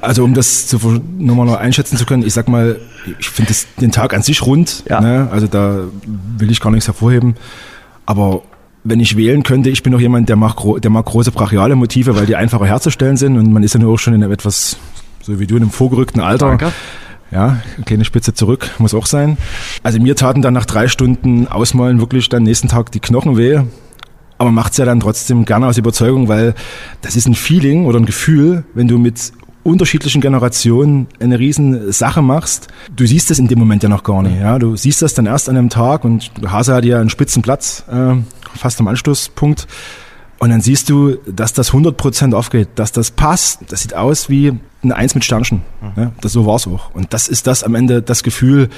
also 0.00 0.24
um 0.24 0.34
das 0.34 0.66
zu, 0.66 1.00
nochmal 1.16 1.46
noch 1.46 1.54
einschätzen 1.54 1.96
zu 1.96 2.06
können, 2.06 2.26
ich 2.26 2.34
sag 2.34 2.48
mal, 2.48 2.80
ich 3.20 3.28
finde 3.28 3.52
den 3.80 3.92
Tag 3.92 4.14
an 4.14 4.22
sich 4.22 4.44
rund. 4.44 4.82
Ja. 4.88 5.00
Ne? 5.00 5.28
Also 5.30 5.46
da 5.46 5.78
will 6.38 6.50
ich 6.50 6.58
gar 6.58 6.72
nichts 6.72 6.88
hervorheben. 6.88 7.36
Aber 8.04 8.42
wenn 8.82 8.98
ich 8.98 9.16
wählen 9.16 9.44
könnte, 9.44 9.70
ich 9.70 9.84
bin 9.84 9.92
doch 9.92 10.00
jemand, 10.00 10.28
der 10.28 10.34
mag, 10.34 10.56
der 10.78 10.90
mag 10.90 11.06
große 11.06 11.30
brachiale 11.30 11.76
Motive, 11.76 12.16
weil 12.16 12.26
die 12.26 12.34
einfacher 12.34 12.66
herzustellen 12.66 13.16
sind 13.16 13.38
und 13.38 13.52
man 13.52 13.62
ist 13.62 13.74
ja 13.74 13.80
nur 13.80 13.94
auch 13.94 13.98
schon 13.98 14.12
in 14.12 14.24
einem 14.24 14.32
etwas, 14.32 14.76
so 15.22 15.38
wie 15.38 15.46
du, 15.46 15.54
in 15.54 15.62
einem 15.62 15.70
vorgerückten 15.70 16.20
Alter. 16.20 16.48
Danke. 16.48 16.72
Ja, 17.30 17.58
eine 17.76 17.84
kleine 17.84 18.04
Spitze 18.04 18.34
zurück, 18.34 18.70
muss 18.78 18.92
auch 18.92 19.06
sein. 19.06 19.36
Also 19.84 20.00
mir 20.00 20.16
taten 20.16 20.42
dann 20.42 20.54
nach 20.54 20.66
drei 20.66 20.88
Stunden 20.88 21.46
Ausmalen 21.46 22.00
wirklich 22.00 22.28
dann 22.28 22.42
nächsten 22.42 22.66
Tag 22.66 22.90
die 22.90 23.00
Knochen 23.00 23.36
weh. 23.36 23.60
Aber 24.38 24.50
macht's 24.50 24.76
ja 24.76 24.84
dann 24.84 25.00
trotzdem 25.00 25.44
gerne 25.44 25.66
aus 25.66 25.78
Überzeugung, 25.78 26.28
weil 26.28 26.54
das 27.02 27.16
ist 27.16 27.26
ein 27.26 27.34
Feeling 27.34 27.86
oder 27.86 27.98
ein 27.98 28.06
Gefühl, 28.06 28.64
wenn 28.74 28.88
du 28.88 28.98
mit 28.98 29.32
unterschiedlichen 29.62 30.20
Generationen 30.20 31.08
eine 31.18 31.38
riesen 31.38 31.90
Sache 31.92 32.22
machst. 32.22 32.68
Du 32.94 33.06
siehst 33.06 33.30
das 33.30 33.38
in 33.38 33.48
dem 33.48 33.58
Moment 33.58 33.82
ja 33.82 33.88
noch 33.88 34.04
gar 34.04 34.22
nicht. 34.22 34.38
Ja? 34.38 34.58
Du 34.58 34.76
siehst 34.76 35.02
das 35.02 35.14
dann 35.14 35.26
erst 35.26 35.48
an 35.48 35.56
einem 35.56 35.70
Tag 35.70 36.04
und 36.04 36.30
Hase 36.46 36.74
hat 36.74 36.84
ja 36.84 37.00
einen 37.00 37.10
spitzen 37.10 37.42
Platz, 37.42 37.84
äh, 37.90 38.14
fast 38.54 38.78
am 38.80 38.88
Anstoßpunkt. 38.88 39.66
Und 40.38 40.50
dann 40.50 40.60
siehst 40.60 40.90
du, 40.90 41.16
dass 41.26 41.52
das 41.52 41.72
100% 41.72 42.34
aufgeht, 42.34 42.68
dass 42.76 42.92
das 42.92 43.10
passt. 43.10 43.60
Das 43.68 43.80
sieht 43.80 43.94
aus 43.94 44.28
wie 44.28 44.52
eine 44.82 44.94
Eins 44.94 45.14
mit 45.14 45.24
Sternchen. 45.24 45.62
Ja, 45.96 46.12
das, 46.20 46.32
so 46.32 46.46
war's 46.46 46.66
auch. 46.66 46.94
Und 46.94 47.12
das 47.12 47.26
ist 47.26 47.46
das 47.46 47.64
am 47.64 47.74
Ende, 47.74 48.02
das 48.02 48.22
Gefühl, 48.22 48.68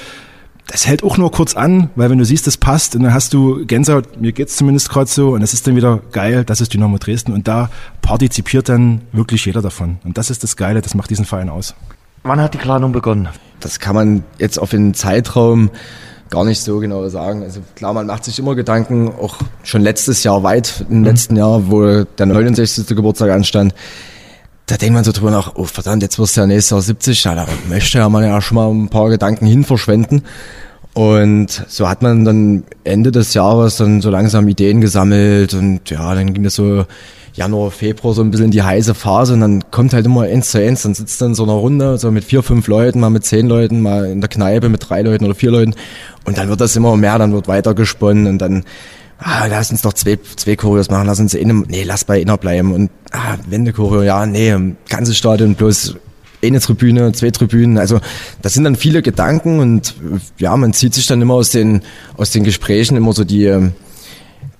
das 0.69 0.87
hält 0.87 1.03
auch 1.03 1.17
nur 1.17 1.33
kurz 1.33 1.57
an, 1.57 1.91
weil 1.97 2.11
wenn 2.11 2.19
du 2.19 2.25
siehst, 2.25 2.47
das 2.47 2.59
passt 2.59 2.95
und 2.95 3.03
dann 3.03 3.15
hast 3.15 3.33
du 3.33 3.65
Gänsehaut, 3.67 4.21
mir 4.21 4.33
geht's 4.33 4.57
zumindest 4.57 4.91
gerade 4.91 5.11
so 5.11 5.31
und 5.31 5.41
das 5.41 5.55
ist 5.55 5.67
dann 5.67 5.77
wieder 5.77 6.01
geil, 6.13 6.45
das 6.45 6.61
ist 6.61 6.73
Dynamo 6.75 6.99
Dresden 6.99 7.33
und 7.33 7.49
da 7.49 7.71
partizipiert 8.03 8.69
dann 8.69 9.01
wirklich 9.13 9.45
jeder 9.47 9.63
davon. 9.63 9.99
Und 10.05 10.19
das 10.19 10.29
ist 10.31 10.43
das 10.43 10.57
Geile, 10.57 10.83
das 10.83 10.95
macht 10.95 11.09
diesen 11.09 11.25
Verein 11.25 11.49
aus. 11.49 11.75
Wann 12.23 12.41
hat 12.41 12.53
die 12.53 12.59
Planung 12.59 12.93
begonnen? 12.93 13.29
Das 13.61 13.81
kann 13.81 13.95
man 13.95 14.25
jetzt 14.39 14.59
auf 14.59 14.71
den 14.71 14.93
Zeitraum 14.93 15.71
gar 16.29 16.45
nicht 16.45 16.61
so 16.61 16.79
genau 16.81 17.09
sagen. 17.09 17.43
Also 17.43 17.61
klar, 17.75 17.95
man 17.95 18.07
macht 18.07 18.25
sich 18.25 18.39
immer 18.39 18.55
Gedanken, 18.55 19.09
auch 19.09 19.37
schon 19.63 19.81
letztes 19.81 20.23
Jahr 20.23 20.43
weit 20.43 20.85
im 20.91 21.03
letzten 21.03 21.37
Jahr, 21.37 21.71
wo 21.71 22.05
der 22.05 22.27
69. 22.27 22.87
Geburtstag 22.89 23.31
anstand. 23.31 23.75
Da 24.69 24.77
denkt 24.77 24.95
man 24.95 25.03
so 25.03 25.13
drüber 25.13 25.31
nach, 25.31 25.53
oh 25.57 25.65
verdammt, 25.65 26.03
jetzt 26.03 26.19
wirst 26.19 26.37
du 26.37 26.43
ja 26.43 26.47
nächstes 26.47 26.71
Jahr 26.71 26.83
70, 26.83 27.25
ja, 27.25 27.35
da 27.35 27.47
möchte 27.71 28.07
man 28.11 28.23
ja 28.23 28.41
schon 28.43 28.57
mal 28.57 28.71
ein 28.71 28.91
paar 28.91 29.09
Gedanken 29.09 29.47
hin 29.47 29.65
verschwenden. 29.65 30.25
Und 30.93 31.65
so 31.69 31.89
hat 31.89 32.03
man 32.03 32.27
dann 32.27 32.65
Ende 32.85 33.11
des 33.11 33.33
Jahres 33.33 33.79
dann 33.79 34.03
so 34.03 34.11
langsam 34.11 34.47
Ideen 34.47 34.83
gesammelt 34.83 35.55
und 35.55 35.89
ja, 35.89 36.15
dann 36.15 36.35
ging 36.35 36.43
das 36.43 36.57
so 36.57 36.85
Januar, 37.33 37.71
Februar 37.71 38.13
so 38.13 38.21
ein 38.21 38.31
bisschen 38.31 38.47
in 38.47 38.51
die 38.51 38.63
heiße 38.63 38.95
Phase 38.95 39.33
und 39.33 39.41
dann 39.41 39.71
kommt 39.71 39.95
halt 39.95 40.05
immer 40.05 40.23
eins 40.23 40.51
zu 40.51 40.59
eins, 40.59 40.83
dann 40.83 40.95
sitzt 40.95 41.23
dann 41.23 41.35
so 41.35 41.45
eine 41.45 41.53
Runde, 41.53 41.97
so 41.97 42.11
mit 42.11 42.25
vier, 42.25 42.43
fünf 42.43 42.67
Leuten, 42.67 43.01
mal 43.01 43.11
mit 43.11 43.25
zehn 43.25 43.47
Leuten, 43.47 43.81
mal 43.81 44.05
in 44.07 44.21
der 44.21 44.29
Kneipe 44.29 44.69
mit 44.69 44.87
drei 44.87 45.01
Leuten 45.01 45.25
oder 45.25 45.35
vier 45.35 45.53
Leuten. 45.53 45.75
Und 46.25 46.37
dann 46.37 46.49
wird 46.49 46.61
das 46.61 46.77
immer 46.77 46.95
mehr, 46.97 47.17
dann 47.17 47.33
wird 47.33 47.49
weiter 47.49 47.75
gesponnen 47.75 48.27
und 48.27 48.39
dann, 48.39 48.65
ah, 49.19 49.47
lass 49.47 49.71
uns 49.71 49.83
doch 49.83 49.93
zwei, 49.93 50.19
zwei 50.37 50.57
Choreos 50.57 50.91
machen, 50.91 51.07
lass 51.07 51.21
uns 51.21 51.35
in 51.35 51.51
einem, 51.51 51.65
nee, 51.69 51.83
lass 51.85 52.05
bei 52.05 52.21
inner 52.21 52.37
bleiben 52.37 52.73
und, 52.73 52.91
ah, 53.11 53.37
Wende-Choreo, 53.49 54.03
ja, 54.03 54.27
nee, 54.27 54.55
ganzes 54.89 55.17
Stadion 55.17 55.55
bloß 55.55 55.97
eine 56.43 56.61
Tribüne, 56.61 57.13
zwei 57.13 57.31
Tribünen. 57.31 57.79
Also 57.79 58.01
das 58.43 58.55
sind 58.55 58.65
dann 58.65 58.77
viele 58.77 59.03
Gedanken 59.03 59.61
und 59.61 59.95
ja, 60.39 60.57
man 60.57 60.73
zieht 60.73 60.95
sich 60.95 61.07
dann 61.07 61.21
immer 61.21 61.35
aus 61.35 61.51
den 61.51 61.83
aus 62.17 62.31
den 62.31 62.45
Gesprächen 62.45 62.97
immer 62.97 63.13
so 63.13 63.25
die 63.25 63.45
ähm, 63.45 63.73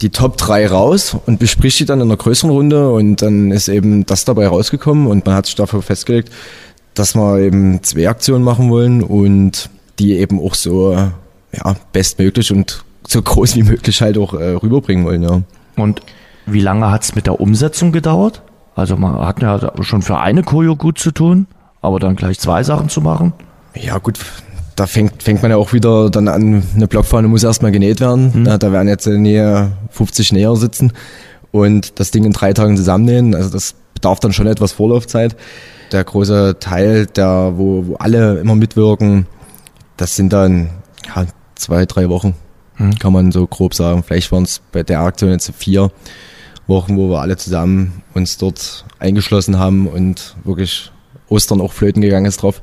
die 0.01 0.11
Top 0.11 0.37
3 0.37 0.69
raus 0.69 1.17
und 1.27 1.41
bespricht 1.41 1.81
die 1.81 1.85
dann 1.85 2.01
in 2.01 2.09
einer 2.09 2.17
größeren 2.17 2.51
Runde 2.51 2.91
und 2.91 3.21
dann 3.23 3.51
ist 3.51 3.69
eben 3.69 4.07
das 4.07 4.25
dabei 4.25 4.47
rausgekommen 4.47 5.07
und 5.07 5.27
man 5.27 5.35
hat 5.35 5.47
sich 5.47 5.57
dafür 5.57 5.83
festgelegt, 5.83 6.31
dass 6.95 7.15
wir 7.15 7.39
eben 7.41 7.83
zwei 7.83 8.09
Aktionen 8.09 8.45
machen 8.45 8.71
wollen 8.71 9.03
und 9.03 9.71
die 9.99 10.15
eben 10.15 10.41
auch 10.41 10.55
so 10.55 10.93
ja 10.93 11.77
bestmöglich 11.93 12.53
und 12.53 12.85
so 13.11 13.23
groß 13.23 13.57
wie 13.57 13.63
möglich 13.63 14.01
halt 14.03 14.19
auch 14.19 14.35
äh, 14.35 14.53
rüberbringen 14.53 15.05
wollen. 15.05 15.23
Ja. 15.23 15.43
Und 15.77 16.03
wie 16.47 16.61
lange 16.61 16.91
hat's 16.91 17.15
mit 17.15 17.27
der 17.27 17.41
Umsetzung 17.41 17.93
gedauert? 17.93 18.43
Also 18.75 18.97
man 18.97 19.19
hat 19.19 19.43
ja 19.43 19.73
schon 19.81 20.03
für 20.03 20.19
eine 20.19 20.43
Choreo 20.43 20.77
gut 20.77 20.99
zu 20.99 21.11
tun, 21.11 21.47
aber 21.83 21.99
dann 21.99 22.17
gleich 22.17 22.39
zwei 22.39 22.63
Sachen 22.63 22.89
zu 22.89 23.01
machen. 23.01 23.33
Ja 23.75 23.99
gut, 23.99 24.19
da 24.77 24.87
fängt, 24.87 25.23
fängt 25.23 25.43
man 25.43 25.51
ja 25.51 25.57
auch 25.57 25.73
wieder 25.73 26.11
dann 26.11 26.29
an, 26.29 26.63
eine 26.75 26.87
Blockfahne 26.87 27.29
muss 27.29 27.43
erstmal 27.43 27.73
genäht 27.73 28.01
werden. 28.01 28.45
Da, 28.45 28.59
da 28.59 28.71
werden 28.71 28.89
jetzt 28.89 29.07
in 29.07 29.13
der 29.13 29.21
Nähe 29.21 29.73
50 29.91 30.33
Näher 30.33 30.55
sitzen 30.57 30.93
und 31.51 31.99
das 31.99 32.11
Ding 32.11 32.25
in 32.25 32.33
drei 32.33 32.53
Tagen 32.53 32.77
zusammennähen. 32.77 33.35
Also 33.35 33.51
das 33.51 33.75
bedarf 33.95 34.21
dann 34.21 34.33
schon 34.33 34.47
etwas 34.47 34.73
Vorlaufzeit. 34.73 35.37
Der 35.91 36.05
große 36.05 36.57
Teil, 36.61 37.07
der, 37.07 37.55
wo, 37.57 37.87
wo 37.87 37.97
alle 37.97 38.39
immer 38.39 38.55
mitwirken, 38.55 39.27
das 39.97 40.15
sind 40.15 40.33
dann 40.33 40.71
ja, 41.15 41.25
zwei, 41.57 41.87
drei 41.87 42.09
Wochen, 42.09 42.35
kann 43.01 43.13
man 43.13 43.33
so 43.33 43.47
grob 43.47 43.75
sagen. 43.75 44.03
Vielleicht 44.03 44.31
waren 44.33 44.45
es 44.45 44.61
bei 44.73 44.83
der 44.83 45.01
Aktion 45.01 45.31
jetzt 45.31 45.53
vier 45.57 45.91
Wochen, 46.67 46.97
wo 46.97 47.09
wir 47.09 47.21
alle 47.21 47.37
zusammen 47.37 48.03
uns 48.15 48.37
dort 48.37 48.85
eingeschlossen 48.99 49.59
haben 49.59 49.87
und 49.87 50.37
wirklich 50.45 50.93
Ostern 51.29 51.61
auch 51.61 51.73
flöten 51.73 52.03
gegangen 52.03 52.27
ist 52.27 52.43
drauf. 52.43 52.63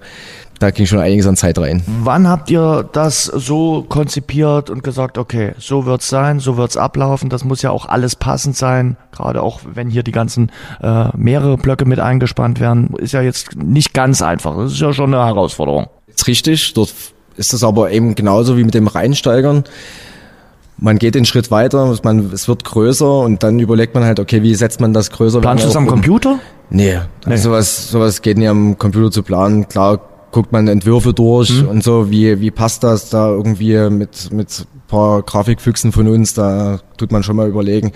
Da 0.59 0.71
ging 0.71 0.85
schon 0.85 0.99
einiges 0.99 1.27
an 1.27 1.35
Zeit 1.35 1.57
rein. 1.57 1.83
Wann 1.85 2.29
habt 2.29 2.49
ihr 2.49 2.89
das 2.93 3.25
so 3.25 3.85
konzipiert 3.89 4.69
und 4.69 4.83
gesagt, 4.83 5.17
okay, 5.17 5.53
so 5.57 5.85
wird's 5.85 6.07
sein, 6.07 6.39
so 6.39 6.55
wird's 6.55 6.77
ablaufen, 6.77 7.29
das 7.29 7.43
muss 7.43 7.61
ja 7.61 7.71
auch 7.71 7.85
alles 7.87 8.15
passend 8.15 8.55
sein, 8.55 8.95
gerade 9.11 9.43
auch 9.43 9.59
wenn 9.65 9.89
hier 9.89 10.03
die 10.03 10.13
ganzen 10.13 10.51
äh, 10.81 11.09
mehrere 11.17 11.57
Blöcke 11.57 11.83
mit 11.83 11.99
eingespannt 11.99 12.61
werden, 12.61 12.93
ist 12.97 13.11
ja 13.11 13.21
jetzt 13.21 13.55
nicht 13.57 13.93
ganz 13.93 14.21
einfach. 14.21 14.55
Das 14.55 14.71
ist 14.71 14.79
ja 14.79 14.93
schon 14.93 15.13
eine 15.13 15.25
Herausforderung. 15.25 15.87
Ist 16.07 16.25
richtig, 16.27 16.73
dort 16.73 16.93
ist 17.37 17.53
das 17.53 17.63
aber 17.63 17.91
eben 17.91 18.15
genauso 18.15 18.57
wie 18.57 18.63
mit 18.63 18.73
dem 18.73 18.87
Reinsteigern. 18.87 19.63
Man 20.77 20.97
geht 20.99 21.15
den 21.15 21.23
Schritt 21.25 21.51
weiter, 21.51 21.95
man, 22.03 22.31
es 22.33 22.47
wird 22.49 22.65
größer 22.65 23.19
und 23.21 23.43
dann 23.43 23.59
überlegt 23.59 23.95
man 23.95 24.03
halt, 24.03 24.19
okay, 24.19 24.43
wie 24.43 24.55
setzt 24.55 24.81
man 24.81 24.91
das 24.93 25.09
größer? 25.09 25.39
Planst 25.39 25.63
du 25.63 25.69
es 25.69 25.75
am 25.75 25.83
um- 25.85 25.89
Computer? 25.89 26.39
Nee, 26.69 26.99
Nee. 27.25 27.37
Sowas, 27.37 27.89
sowas 27.89 28.21
geht 28.21 28.37
nicht 28.37 28.49
am 28.49 28.77
Computer 28.77 29.09
zu 29.11 29.23
planen. 29.23 29.69
Klar 29.69 30.01
guckt 30.31 30.51
man 30.51 30.67
Entwürfe 30.67 31.13
durch 31.13 31.61
Mhm. 31.61 31.67
und 31.69 31.83
so, 31.83 32.09
wie, 32.11 32.41
wie 32.41 32.51
passt 32.51 32.83
das 32.83 33.09
da 33.09 33.29
irgendwie 33.29 33.89
mit, 33.89 34.33
mit 34.33 34.65
paar 34.89 35.21
Grafikfüchsen 35.21 35.93
von 35.93 36.09
uns, 36.09 36.33
da 36.33 36.79
tut 36.97 37.11
man 37.13 37.23
schon 37.23 37.37
mal 37.37 37.47
überlegen, 37.47 37.93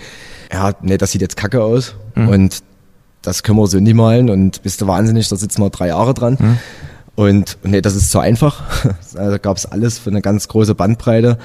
ja, 0.50 0.72
nee, 0.80 0.96
das 0.96 1.12
sieht 1.12 1.20
jetzt 1.20 1.36
kacke 1.36 1.62
aus 1.62 1.94
Mhm. 2.14 2.28
und 2.28 2.62
das 3.20 3.42
können 3.42 3.58
wir 3.58 3.66
so 3.66 3.78
nie 3.78 3.92
malen 3.92 4.30
und 4.30 4.62
bist 4.62 4.80
du 4.80 4.86
wahnsinnig, 4.86 5.28
da 5.28 5.36
sitzen 5.36 5.60
wir 5.60 5.68
drei 5.68 5.88
Jahre 5.88 6.14
dran. 6.14 6.38
Mhm. 6.40 6.58
Und 7.16 7.58
nee, 7.62 7.80
das 7.80 7.96
ist 7.96 8.10
zu 8.10 8.18
einfach. 8.18 8.62
Da 9.12 9.38
gab 9.38 9.56
es 9.56 9.66
alles 9.66 9.98
für 9.98 10.10
eine 10.10 10.22
ganz 10.22 10.46
große 10.46 10.74
Bandbreite, 10.74 11.36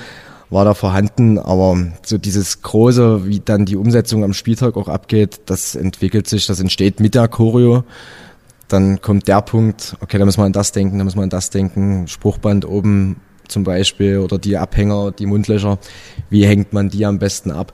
war 0.51 0.65
da 0.65 0.75
vorhanden, 0.75 1.39
aber 1.39 1.77
so 2.05 2.17
dieses 2.17 2.61
große, 2.61 3.27
wie 3.27 3.39
dann 3.39 3.65
die 3.65 3.75
Umsetzung 3.75 4.23
am 4.23 4.33
Spieltag 4.33 4.77
auch 4.77 4.87
abgeht, 4.87 5.41
das 5.47 5.75
entwickelt 5.75 6.27
sich, 6.27 6.45
das 6.45 6.59
entsteht 6.59 6.99
mit 6.99 7.15
der 7.15 7.27
Choreo. 7.27 7.83
Dann 8.67 9.01
kommt 9.01 9.27
der 9.27 9.41
Punkt, 9.41 9.97
okay, 9.99 10.17
da 10.19 10.25
müssen 10.25 10.39
wir 10.39 10.45
an 10.45 10.53
das 10.53 10.71
denken, 10.71 10.97
da 10.97 11.03
müssen 11.03 11.17
wir 11.17 11.23
an 11.23 11.29
das 11.29 11.49
denken, 11.49 12.07
Spruchband 12.07 12.65
oben 12.65 13.17
zum 13.47 13.63
Beispiel 13.63 14.19
oder 14.19 14.37
die 14.37 14.57
Abhänger, 14.57 15.11
die 15.11 15.25
Mundlöcher, 15.25 15.79
wie 16.29 16.45
hängt 16.45 16.73
man 16.73 16.89
die 16.89 17.05
am 17.05 17.19
besten 17.19 17.51
ab? 17.51 17.73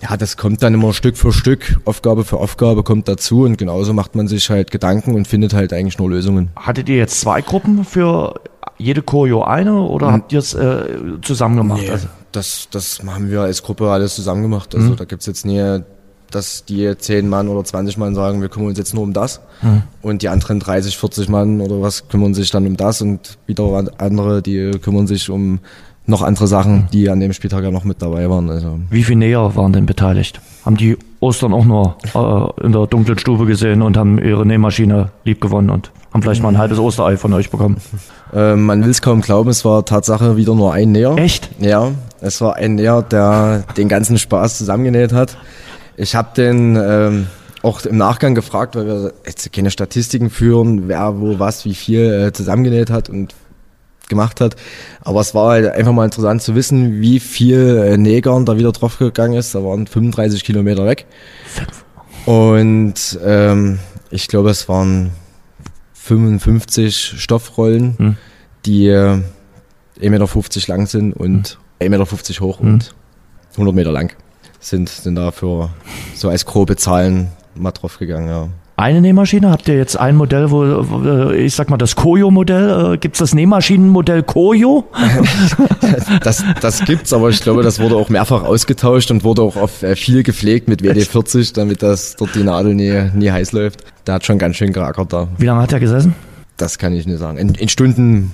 Ja, 0.00 0.16
das 0.16 0.36
kommt 0.36 0.62
dann 0.62 0.74
immer 0.74 0.92
Stück 0.92 1.16
für 1.16 1.32
Stück, 1.32 1.80
Aufgabe 1.84 2.24
für 2.24 2.36
Aufgabe 2.36 2.82
kommt 2.84 3.08
dazu 3.08 3.42
und 3.42 3.58
genauso 3.58 3.92
macht 3.92 4.14
man 4.14 4.28
sich 4.28 4.48
halt 4.48 4.70
Gedanken 4.70 5.14
und 5.14 5.26
findet 5.26 5.54
halt 5.54 5.72
eigentlich 5.72 5.98
nur 5.98 6.10
Lösungen. 6.10 6.50
Hattet 6.56 6.88
ihr 6.88 6.96
jetzt 6.96 7.20
zwei 7.20 7.40
Gruppen 7.42 7.84
für 7.84 8.34
jede 8.78 9.02
Choreo 9.02 9.42
eine 9.42 9.80
oder 9.80 10.12
habt 10.12 10.32
ihr 10.32 10.38
es 10.38 10.54
äh, 10.54 10.84
zusammen 11.22 11.56
gemacht? 11.56 11.82
Also, 11.90 12.06
Das, 12.30 12.68
das 12.70 13.00
haben 13.04 13.30
wir 13.30 13.40
als 13.40 13.62
Gruppe 13.62 13.90
alles 13.90 14.14
zusammen 14.14 14.42
gemacht. 14.42 14.74
Also 14.74 14.94
da 14.94 15.04
gibt's 15.04 15.26
jetzt 15.26 15.44
nie, 15.44 15.80
dass 16.30 16.64
die 16.66 16.96
10 16.96 17.28
Mann 17.28 17.48
oder 17.48 17.64
20 17.64 17.96
Mann 17.96 18.14
sagen, 18.14 18.40
wir 18.40 18.50
kümmern 18.50 18.68
uns 18.68 18.78
jetzt 18.78 18.94
nur 18.94 19.02
um 19.02 19.12
das. 19.14 19.40
Und 20.02 20.22
die 20.22 20.28
anderen 20.28 20.60
30, 20.60 20.96
40 20.96 21.28
Mann 21.28 21.60
oder 21.60 21.80
was 21.80 22.06
kümmern 22.08 22.34
sich 22.34 22.50
dann 22.50 22.66
um 22.66 22.76
das 22.76 23.00
und 23.02 23.38
wieder 23.46 23.84
andere, 23.98 24.42
die 24.42 24.70
kümmern 24.82 25.06
sich 25.08 25.28
um 25.30 25.58
noch 26.08 26.22
andere 26.22 26.46
Sachen, 26.46 26.88
die 26.92 27.10
an 27.10 27.20
dem 27.20 27.32
Spieltag 27.32 27.62
ja 27.64 27.70
noch 27.70 27.84
mit 27.84 28.00
dabei 28.00 28.28
waren. 28.30 28.48
Also 28.50 28.78
Wie 28.90 29.04
viele 29.04 29.18
Näher 29.18 29.54
waren 29.54 29.72
denn 29.72 29.86
beteiligt? 29.86 30.40
Haben 30.64 30.76
die 30.76 30.96
Ostern 31.20 31.52
auch 31.52 31.64
nur 31.64 31.96
äh, 32.14 32.64
in 32.64 32.72
der 32.72 32.86
dunklen 32.86 33.18
Stube 33.18 33.46
gesehen 33.46 33.82
und 33.82 33.96
haben 33.96 34.18
ihre 34.18 34.46
Nähmaschine 34.46 35.10
lieb 35.24 35.40
gewonnen 35.40 35.70
und 35.70 35.90
haben 36.12 36.22
vielleicht 36.22 36.42
mal 36.42 36.48
ein 36.48 36.58
halbes 36.58 36.78
Osterei 36.78 37.16
von 37.16 37.32
euch 37.34 37.50
bekommen? 37.50 37.76
äh, 38.32 38.56
man 38.56 38.82
will 38.82 38.90
es 38.90 39.02
kaum 39.02 39.20
glauben, 39.20 39.50
es 39.50 39.64
war 39.64 39.84
Tatsache 39.84 40.36
wieder 40.36 40.54
nur 40.54 40.72
ein 40.72 40.92
Näher. 40.92 41.16
Echt? 41.16 41.50
Ja, 41.60 41.92
es 42.20 42.40
war 42.40 42.56
ein 42.56 42.76
Näher, 42.76 43.02
der 43.02 43.64
den 43.76 43.88
ganzen 43.88 44.18
Spaß 44.18 44.58
zusammengenäht 44.58 45.12
hat. 45.12 45.36
Ich 45.96 46.14
habe 46.14 46.28
den 46.36 46.76
ähm, 46.80 47.26
auch 47.62 47.84
im 47.84 47.96
Nachgang 47.96 48.34
gefragt, 48.34 48.76
weil 48.76 48.86
wir 48.86 49.12
jetzt 49.26 49.52
keine 49.52 49.70
Statistiken 49.70 50.30
führen, 50.30 50.88
wer 50.88 51.20
wo 51.20 51.38
was 51.38 51.64
wie 51.64 51.74
viel 51.74 52.28
äh, 52.28 52.32
zusammengenäht 52.32 52.90
hat 52.90 53.10
und 53.10 53.34
gemacht 54.08 54.40
hat. 54.40 54.56
Aber 55.02 55.20
es 55.20 55.34
war 55.34 55.50
halt 55.52 55.66
einfach 55.68 55.92
mal 55.92 56.04
interessant 56.04 56.42
zu 56.42 56.54
wissen, 56.54 57.00
wie 57.00 57.20
viel 57.20 57.78
äh, 57.78 57.96
Nägern 57.96 58.44
da 58.46 58.56
wieder 58.58 58.72
draufgegangen 58.72 59.38
ist. 59.38 59.54
Da 59.54 59.64
waren 59.64 59.86
35 59.86 60.44
Kilometer 60.44 60.84
weg. 60.86 61.06
Und 62.26 63.18
ähm, 63.24 63.78
ich 64.10 64.28
glaube, 64.28 64.50
es 64.50 64.68
waren 64.68 65.12
55 65.94 67.14
Stoffrollen, 67.20 67.94
Hm. 67.98 68.16
die 68.66 68.88
äh, 68.88 69.20
1,50 70.00 70.10
Meter 70.10 70.28
lang 70.68 70.86
sind 70.86 71.12
und 71.12 71.58
1,50 71.80 71.88
Meter 71.88 72.40
hoch 72.40 72.60
und 72.60 72.94
100 73.52 73.74
Meter 73.74 73.92
lang. 73.92 74.14
Sind, 74.60 74.88
sind 74.88 75.14
dafür 75.14 75.70
so 76.14 76.28
als 76.28 76.44
grobe 76.44 76.76
Zahlen 76.76 77.28
mal 77.54 77.70
draufgegangen, 77.70 78.28
ja. 78.28 78.48
Eine 78.78 79.00
Nähmaschine? 79.00 79.50
Habt 79.50 79.66
ihr 79.66 79.76
jetzt 79.76 79.98
ein 79.98 80.14
Modell, 80.14 80.52
wo, 80.52 80.58
wo 80.60 81.30
ich 81.32 81.52
sag 81.56 81.68
mal 81.68 81.78
das 81.78 81.96
Koyo-Modell? 81.96 82.94
Äh, 82.94 82.98
gibt's 82.98 83.18
das 83.18 83.34
Nähmaschinenmodell 83.34 84.22
Koyo? 84.22 84.84
Das, 86.22 86.44
das 86.60 86.84
gibt's, 86.84 87.12
aber 87.12 87.30
ich 87.30 87.40
glaube, 87.40 87.62
das 87.62 87.80
wurde 87.80 87.96
auch 87.96 88.08
mehrfach 88.08 88.42
ausgetauscht 88.44 89.10
und 89.10 89.24
wurde 89.24 89.42
auch 89.42 89.56
auf 89.56 89.82
äh, 89.82 89.96
viel 89.96 90.22
gepflegt 90.22 90.68
mit 90.68 90.82
WD-40, 90.82 91.54
damit 91.54 91.82
das 91.82 92.14
dort 92.16 92.34
die 92.34 92.42
Nadel 92.44 92.74
nie, 92.74 93.10
nie 93.14 93.30
heiß 93.30 93.52
läuft. 93.52 93.84
Der 94.06 94.14
hat 94.14 94.26
schon 94.26 94.38
ganz 94.38 94.56
schön 94.56 94.72
geackert 94.72 95.12
da. 95.12 95.28
Wie 95.38 95.46
lange 95.46 95.62
hat 95.62 95.72
er 95.72 95.80
gesessen? 95.80 96.14
Das 96.56 96.78
kann 96.78 96.92
ich 96.92 97.06
nicht 97.06 97.18
sagen. 97.18 97.38
In, 97.38 97.54
in 97.54 97.68
Stunden 97.68 98.32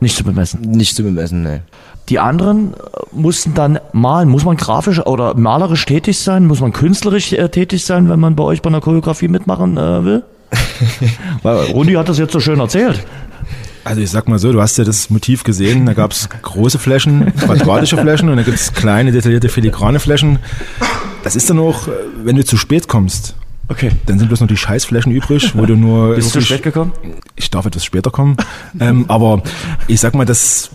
Nicht 0.00 0.16
zu 0.16 0.24
bemessen. 0.24 0.60
nicht 0.60 0.94
zu 0.94 1.02
bemessen, 1.02 1.42
ne. 1.42 1.62
Die 2.10 2.18
anderen 2.18 2.74
äh, 2.74 2.76
mussten 3.12 3.54
dann 3.54 3.78
malen. 3.92 4.28
Muss 4.28 4.44
man 4.44 4.56
grafisch 4.56 4.98
oder 5.00 5.34
malerisch 5.36 5.86
tätig 5.86 6.18
sein? 6.18 6.46
Muss 6.46 6.60
man 6.60 6.72
künstlerisch 6.72 7.32
äh, 7.32 7.48
tätig 7.48 7.84
sein, 7.84 8.08
wenn 8.10 8.20
man 8.20 8.36
bei 8.36 8.44
euch 8.44 8.60
bei 8.62 8.68
einer 8.68 8.80
Choreografie 8.80 9.28
mitmachen 9.28 9.76
äh, 9.76 10.04
will? 10.04 10.22
Weil 11.42 11.56
Rundi 11.66 11.92
hat 11.94 12.08
das 12.08 12.18
jetzt 12.18 12.32
so 12.32 12.40
schön 12.40 12.58
erzählt. 12.58 13.06
Also 13.84 14.02
ich 14.02 14.10
sag 14.10 14.28
mal 14.28 14.38
so, 14.38 14.52
du 14.52 14.60
hast 14.60 14.76
ja 14.76 14.84
das 14.84 15.08
Motiv 15.08 15.42
gesehen, 15.42 15.86
da 15.86 15.94
gab's 15.94 16.28
große 16.42 16.78
Flächen, 16.78 17.32
quadratische 17.36 17.96
Flächen 17.96 18.28
und 18.28 18.36
dann 18.36 18.44
gibt's 18.44 18.74
kleine, 18.74 19.10
detaillierte, 19.10 19.48
filigrane 19.48 20.00
Flächen. 20.00 20.38
Das 21.22 21.34
ist 21.36 21.48
dann 21.48 21.58
auch, 21.60 21.88
äh, 21.88 21.92
wenn 22.24 22.36
du 22.36 22.44
zu 22.44 22.56
spät 22.56 22.88
kommst, 22.88 23.36
Okay. 23.68 23.92
dann 24.06 24.18
sind 24.18 24.26
bloß 24.26 24.40
noch 24.40 24.48
die 24.48 24.56
Scheißflächen 24.56 25.12
übrig, 25.12 25.52
wo 25.56 25.64
du 25.64 25.76
nur... 25.76 26.16
Bist 26.16 26.30
du 26.30 26.34
wirklich- 26.34 26.48
spät 26.48 26.62
gekommen? 26.64 26.92
ich 27.36 27.50
darf 27.50 27.66
etwas 27.66 27.84
später 27.84 28.10
kommen. 28.10 28.36
ähm, 28.80 29.04
aber 29.06 29.42
ich 29.86 30.00
sag 30.00 30.14
mal, 30.14 30.24
das, 30.26 30.70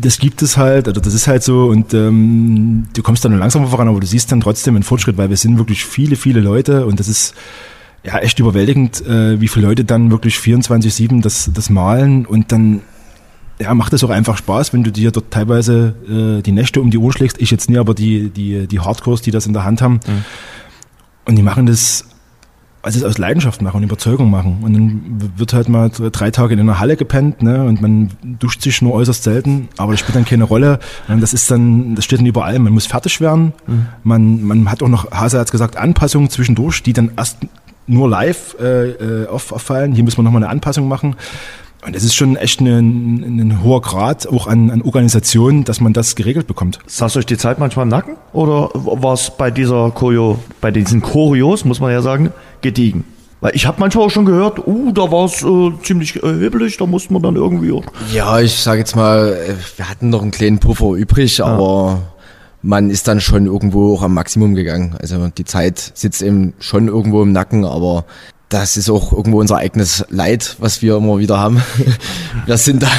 das 0.00 0.18
gibt 0.18 0.42
es 0.42 0.56
halt, 0.56 0.88
oder 0.88 1.00
das 1.00 1.14
ist 1.14 1.26
halt 1.26 1.42
so 1.42 1.66
und 1.66 1.94
ähm, 1.94 2.86
du 2.94 3.02
kommst 3.02 3.24
dann 3.24 3.32
nur 3.32 3.40
langsamer 3.40 3.68
voran, 3.68 3.88
aber 3.88 4.00
du 4.00 4.06
siehst 4.06 4.32
dann 4.32 4.40
trotzdem 4.40 4.74
einen 4.74 4.82
Fortschritt, 4.82 5.16
weil 5.16 5.30
wir 5.30 5.36
sind 5.36 5.58
wirklich 5.58 5.84
viele, 5.84 6.16
viele 6.16 6.40
Leute 6.40 6.86
und 6.86 7.00
das 7.00 7.08
ist 7.08 7.34
ja 8.02 8.18
echt 8.18 8.38
überwältigend, 8.38 9.06
äh, 9.06 9.40
wie 9.40 9.48
viele 9.48 9.66
Leute 9.68 9.84
dann 9.84 10.10
wirklich 10.10 10.36
24-7 10.36 11.22
das, 11.22 11.50
das 11.54 11.70
malen 11.70 12.26
und 12.26 12.52
dann 12.52 12.80
ja, 13.60 13.72
macht 13.74 13.92
es 13.92 14.02
auch 14.02 14.10
einfach 14.10 14.36
Spaß, 14.36 14.72
wenn 14.72 14.82
du 14.82 14.90
dir 14.90 15.12
dort 15.12 15.30
teilweise 15.30 15.94
äh, 16.08 16.42
die 16.42 16.52
Nächte 16.52 16.80
um 16.80 16.90
die 16.90 16.98
Uhr 16.98 17.12
schlägst. 17.12 17.40
Ich 17.40 17.52
jetzt 17.52 17.70
nie, 17.70 17.78
aber 17.78 17.94
die, 17.94 18.30
die, 18.30 18.66
die 18.66 18.80
Hardcores, 18.80 19.22
die 19.22 19.30
das 19.30 19.46
in 19.46 19.52
der 19.52 19.64
Hand 19.64 19.80
haben. 19.80 20.00
Und 21.24 21.36
die 21.36 21.42
machen 21.42 21.66
das, 21.66 22.04
also 22.84 22.98
es 22.98 23.04
aus 23.04 23.18
Leidenschaft 23.18 23.62
machen 23.62 23.78
und 23.78 23.82
Überzeugung 23.82 24.30
machen. 24.30 24.58
Und 24.62 24.74
dann 24.74 25.32
wird 25.36 25.54
halt 25.54 25.68
mal 25.68 25.90
drei 25.90 26.30
Tage 26.30 26.54
in 26.54 26.60
einer 26.60 26.78
Halle 26.78 26.96
gepennt, 26.96 27.42
ne? 27.42 27.64
Und 27.64 27.80
man 27.80 28.10
duscht 28.22 28.60
sich 28.62 28.82
nur 28.82 28.92
äußerst 28.92 29.22
selten, 29.22 29.68
aber 29.78 29.92
das 29.92 30.00
spielt 30.00 30.16
dann 30.16 30.24
keine 30.24 30.44
Rolle. 30.44 30.78
Und 31.08 31.20
das 31.20 31.32
ist 31.32 31.50
dann, 31.50 31.94
das 31.94 32.04
steht 32.04 32.18
dann 32.18 32.26
überall. 32.26 32.58
Man 32.58 32.72
muss 32.72 32.86
fertig 32.86 33.20
werden. 33.20 33.52
Man, 34.04 34.42
man 34.42 34.70
hat 34.70 34.82
auch 34.82 34.88
noch, 34.88 35.10
Hase 35.10 35.38
hat 35.38 35.50
gesagt, 35.50 35.76
Anpassungen 35.76 36.28
zwischendurch, 36.28 36.82
die 36.82 36.92
dann 36.92 37.12
erst 37.16 37.38
nur 37.86 38.08
live 38.08 38.56
äh, 38.60 38.90
äh, 38.90 39.28
auf, 39.28 39.52
auffallen. 39.52 39.92
Hier 39.92 40.04
müssen 40.04 40.18
wir 40.18 40.22
nochmal 40.22 40.42
eine 40.42 40.50
Anpassung 40.50 40.88
machen. 40.88 41.16
Und 41.86 41.94
es 41.94 42.02
ist 42.02 42.14
schon 42.14 42.36
echt 42.36 42.60
ein, 42.60 43.22
ein 43.22 43.62
hoher 43.62 43.82
Grad 43.82 44.26
auch 44.26 44.46
an, 44.46 44.70
an 44.70 44.80
Organisation, 44.80 45.64
dass 45.64 45.80
man 45.80 45.92
das 45.92 46.16
geregelt 46.16 46.46
bekommt. 46.46 46.78
Saß 46.86 47.18
euch 47.18 47.26
die 47.26 47.36
Zeit 47.36 47.58
manchmal 47.58 47.82
im 47.82 47.90
Nacken? 47.90 48.16
Oder 48.32 48.70
war 48.72 49.12
es 49.12 49.30
bei 49.36 49.50
dieser 49.50 49.90
Choreo, 49.90 50.38
bei 50.62 50.70
diesen 50.70 51.02
Choreos, 51.02 51.66
muss 51.66 51.80
man 51.80 51.92
ja 51.92 52.00
sagen, 52.00 52.32
gediegen? 52.62 53.04
Weil 53.42 53.54
ich 53.54 53.66
habe 53.66 53.78
manchmal 53.80 54.06
auch 54.06 54.10
schon 54.10 54.24
gehört, 54.24 54.66
uh, 54.66 54.92
da 54.92 55.12
war 55.12 55.26
es 55.26 55.42
äh, 55.42 55.72
ziemlich 55.82 56.22
äh, 56.22 56.38
hibbelig, 56.38 56.78
da 56.78 56.86
musste 56.86 57.12
man 57.12 57.20
dann 57.20 57.36
irgendwie 57.36 57.72
auch. 57.72 57.84
Ja, 58.10 58.40
ich 58.40 58.54
sage 58.54 58.78
jetzt 58.78 58.96
mal, 58.96 59.34
äh, 59.34 59.54
wir 59.76 59.90
hatten 59.90 60.08
noch 60.08 60.22
einen 60.22 60.30
kleinen 60.30 60.60
Puffer 60.60 60.92
übrig, 60.92 61.44
aber 61.44 62.00
man 62.62 62.88
ist 62.88 63.06
dann 63.06 63.20
schon 63.20 63.44
irgendwo 63.44 63.94
auch 63.94 64.02
am 64.02 64.14
Maximum 64.14 64.54
gegangen. 64.54 64.96
Also 64.98 65.28
die 65.28 65.44
Zeit 65.44 65.92
sitzt 65.94 66.22
eben 66.22 66.54
schon 66.60 66.88
irgendwo 66.88 67.22
im 67.22 67.32
Nacken, 67.32 67.66
aber 67.66 68.06
das 68.54 68.76
ist 68.76 68.88
auch 68.88 69.12
irgendwo 69.12 69.40
unser 69.40 69.56
eigenes 69.56 70.04
Leid, 70.10 70.56
was 70.60 70.80
wir 70.80 70.96
immer 70.96 71.18
wieder 71.18 71.38
haben. 71.38 71.60
Wir 72.46 72.56
sind 72.56 72.82
da 72.84 72.90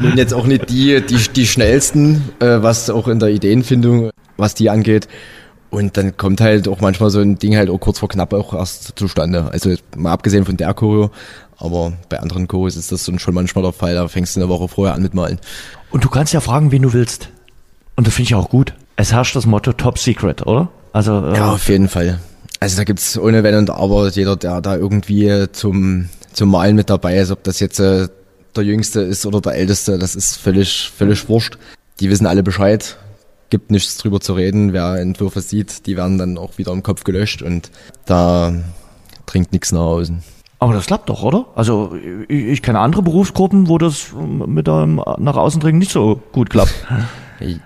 nun 0.00 0.16
jetzt 0.16 0.34
auch 0.34 0.46
nicht 0.46 0.70
die, 0.70 1.00
die, 1.06 1.16
die 1.16 1.46
schnellsten, 1.46 2.30
äh, 2.40 2.62
was 2.62 2.90
auch 2.90 3.06
in 3.06 3.20
der 3.20 3.28
Ideenfindung, 3.28 4.10
was 4.36 4.54
die 4.54 4.70
angeht. 4.70 5.06
Und 5.70 5.96
dann 5.96 6.16
kommt 6.16 6.40
halt 6.40 6.66
auch 6.66 6.80
manchmal 6.80 7.10
so 7.10 7.20
ein 7.20 7.38
Ding 7.38 7.56
halt 7.56 7.70
auch 7.70 7.78
kurz 7.78 8.00
vor 8.00 8.08
knapp 8.08 8.32
auch 8.34 8.54
erst 8.54 8.94
zustande. 8.96 9.48
Also 9.52 9.72
mal 9.96 10.12
abgesehen 10.12 10.44
von 10.44 10.56
der 10.56 10.74
Choreo, 10.74 11.10
aber 11.58 11.92
bei 12.08 12.18
anderen 12.18 12.48
Choreos 12.48 12.76
ist 12.76 12.90
das 12.90 13.08
schon 13.18 13.34
manchmal 13.34 13.62
der 13.62 13.72
Fall. 13.72 13.94
Da 13.94 14.08
fängst 14.08 14.34
du 14.34 14.40
eine 14.40 14.48
Woche 14.48 14.66
vorher 14.66 14.94
an 14.94 15.02
mit 15.02 15.14
Malen. 15.14 15.38
Und 15.90 16.02
du 16.02 16.08
kannst 16.08 16.32
ja 16.32 16.40
fragen, 16.40 16.72
wen 16.72 16.82
du 16.82 16.92
willst. 16.92 17.28
Und 17.94 18.08
das 18.08 18.14
finde 18.14 18.26
ich 18.30 18.34
auch 18.34 18.48
gut. 18.48 18.74
Es 18.96 19.12
herrscht 19.12 19.36
das 19.36 19.46
Motto 19.46 19.72
Top 19.72 19.98
Secret, 19.98 20.44
oder? 20.44 20.70
Also, 20.92 21.24
äh, 21.24 21.36
Ja, 21.36 21.52
auf 21.52 21.68
jeden 21.68 21.88
Fall. 21.88 22.18
Also 22.62 22.76
da 22.76 22.84
gibt's 22.84 23.18
ohne 23.18 23.42
Wenn 23.42 23.56
und 23.56 23.70
Aber 23.70 24.08
jeder, 24.10 24.36
der 24.36 24.60
da 24.60 24.76
irgendwie 24.76 25.46
zum, 25.50 26.08
zum 26.32 26.48
Malen 26.48 26.76
mit 26.76 26.90
dabei 26.90 27.16
ist, 27.16 27.32
ob 27.32 27.42
das 27.42 27.58
jetzt 27.58 27.80
äh, 27.80 28.06
der 28.54 28.62
Jüngste 28.62 29.00
ist 29.00 29.26
oder 29.26 29.40
der 29.40 29.54
Älteste, 29.54 29.98
das 29.98 30.14
ist 30.14 30.36
völlig, 30.36 30.92
völlig 30.96 31.28
wurscht. 31.28 31.58
Die 31.98 32.08
wissen 32.08 32.24
alle 32.24 32.44
Bescheid. 32.44 32.98
Gibt 33.50 33.72
nichts 33.72 33.98
drüber 33.98 34.20
zu 34.20 34.34
reden. 34.34 34.72
Wer 34.72 34.94
Entwürfe 35.00 35.40
sieht, 35.40 35.86
die 35.86 35.96
werden 35.96 36.18
dann 36.18 36.38
auch 36.38 36.56
wieder 36.56 36.70
im 36.70 36.84
Kopf 36.84 37.02
gelöscht 37.02 37.42
und 37.42 37.72
da 38.06 38.54
dringt 39.26 39.50
nichts 39.50 39.72
nach 39.72 39.80
außen. 39.80 40.22
aber 40.60 40.72
das 40.72 40.86
klappt 40.86 41.08
doch, 41.08 41.24
oder? 41.24 41.46
Also 41.56 41.96
ich, 42.28 42.44
ich 42.44 42.62
kenne 42.62 42.78
andere 42.78 43.02
Berufsgruppen, 43.02 43.66
wo 43.66 43.76
das 43.76 44.12
mit 44.46 44.68
dem 44.68 45.02
nach 45.18 45.36
außen 45.36 45.60
dringen 45.60 45.80
nicht 45.80 45.90
so 45.90 46.22
gut 46.30 46.48
klappt. 46.48 46.86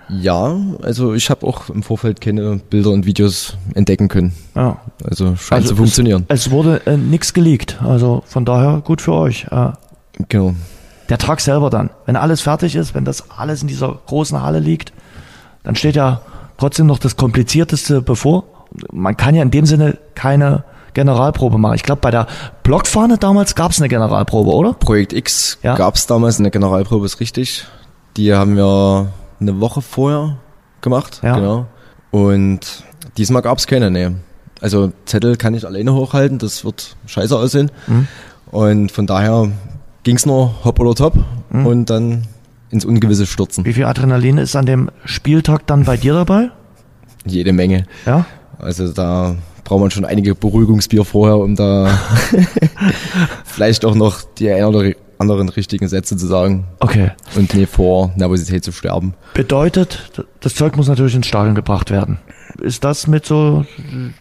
Ja, 0.09 0.55
also 0.81 1.13
ich 1.13 1.29
habe 1.29 1.45
auch 1.45 1.69
im 1.69 1.83
Vorfeld 1.83 2.21
keine 2.21 2.57
Bilder 2.69 2.91
und 2.91 3.05
Videos 3.05 3.57
entdecken 3.75 4.07
können. 4.07 4.33
Ja. 4.55 4.77
Also 5.03 5.35
scheint 5.35 5.61
Also 5.63 5.69
zu 5.69 5.75
funktionieren. 5.77 6.25
Es, 6.27 6.47
es 6.47 6.51
wurde 6.51 6.81
äh, 6.85 6.97
nichts 6.97 7.33
geleakt. 7.33 7.77
Also 7.81 8.23
von 8.25 8.45
daher 8.45 8.81
gut 8.83 9.01
für 9.01 9.13
euch. 9.13 9.45
Äh, 9.51 9.69
Genau. 10.29 10.55
der 11.09 11.19
Tag 11.19 11.41
selber 11.41 11.69
dann, 11.69 11.91
wenn 12.07 12.15
alles 12.15 12.41
fertig 12.41 12.75
ist, 12.75 12.95
wenn 12.95 13.05
das 13.05 13.29
alles 13.29 13.61
in 13.61 13.67
dieser 13.67 13.99
großen 14.07 14.41
Halle 14.41 14.59
liegt, 14.59 14.91
dann 15.63 15.75
steht 15.75 15.95
ja 15.95 16.21
trotzdem 16.57 16.87
noch 16.87 16.97
das 16.97 17.15
Komplizierteste 17.17 18.01
bevor. 18.01 18.45
Man 18.91 19.15
kann 19.15 19.35
ja 19.35 19.43
in 19.43 19.51
dem 19.51 19.65
Sinne 19.67 19.97
keine 20.15 20.63
Generalprobe 20.95 21.59
machen. 21.59 21.75
Ich 21.75 21.83
glaube, 21.83 22.01
bei 22.01 22.09
der 22.09 22.25
Blockfahne 22.63 23.19
damals 23.19 23.53
gab 23.53 23.71
es 23.71 23.79
eine 23.79 23.87
Generalprobe, 23.89 24.49
oder? 24.49 24.73
Projekt 24.73 25.13
X 25.13 25.59
Ja. 25.61 25.75
gab's 25.75 26.07
damals, 26.07 26.39
eine 26.39 26.49
Generalprobe 26.49 27.05
ist 27.05 27.19
richtig. 27.19 27.65
Die 28.17 28.33
haben 28.33 28.55
wir 28.57 29.09
eine 29.39 29.59
Woche 29.59 29.81
vorher 29.81 30.37
gemacht, 30.81 31.21
Ja. 31.23 31.35
genau. 31.35 31.65
Und 32.11 32.83
diesmal 33.17 33.41
gab's 33.41 33.67
keine, 33.67 33.91
nee. 33.91 34.09
Also 34.61 34.91
Zettel 35.05 35.35
kann 35.35 35.53
ich 35.53 35.65
alleine 35.65 35.93
hochhalten, 35.93 36.39
das 36.39 36.65
wird 36.65 36.95
scheiße 37.05 37.37
aussehen. 37.37 37.71
Mhm. 37.87 38.07
Und 38.51 38.91
von 38.91 39.05
daher 39.05 39.51
ging's 40.03 40.25
nur 40.25 40.63
hopp 40.63 40.79
oder 40.79 40.95
top 40.95 41.13
Mhm. 41.49 41.65
und 41.65 41.89
dann 41.89 42.23
ins 42.69 42.83
Ungewisse 42.85 43.25
stürzen. 43.25 43.65
Wie 43.65 43.73
viel 43.73 43.85
Adrenalin 43.85 44.37
ist 44.37 44.55
an 44.55 44.65
dem 44.65 44.89
Spieltag 45.05 45.67
dann 45.67 45.83
bei 45.85 45.95
dir 45.97 46.13
dabei? 46.13 46.49
Jede 47.25 47.53
Menge. 47.53 47.85
Ja. 48.05 48.25
Also 48.59 48.91
da 48.91 49.35
braucht 49.63 49.81
man 49.81 49.91
schon 49.91 50.05
einige 50.05 50.33
Beruhigungsbier 50.33 51.05
vorher, 51.05 51.37
um 51.37 51.55
da 51.55 51.97
vielleicht 53.45 53.85
auch 53.85 53.95
noch 53.95 54.21
die 54.37 54.49
ein 54.51 54.63
oder 54.65 54.91
anderen 55.19 55.49
richtigen 55.49 55.87
Sätze 55.87 56.15
zu 56.17 56.27
sagen 56.27 56.65
Okay. 56.79 57.11
und 57.35 57.53
nicht 57.53 57.71
vor 57.71 58.11
Nervosität 58.15 58.63
zu 58.63 58.71
sterben. 58.71 59.13
Bedeutet, 59.33 60.11
das 60.41 60.55
Zeug 60.55 60.75
muss 60.77 60.87
natürlich 60.87 61.15
ins 61.15 61.27
Stadion 61.27 61.55
gebracht 61.55 61.91
werden. 61.91 62.19
Ist 62.61 62.83
das 62.83 63.07
mit 63.07 63.25
so 63.25 63.65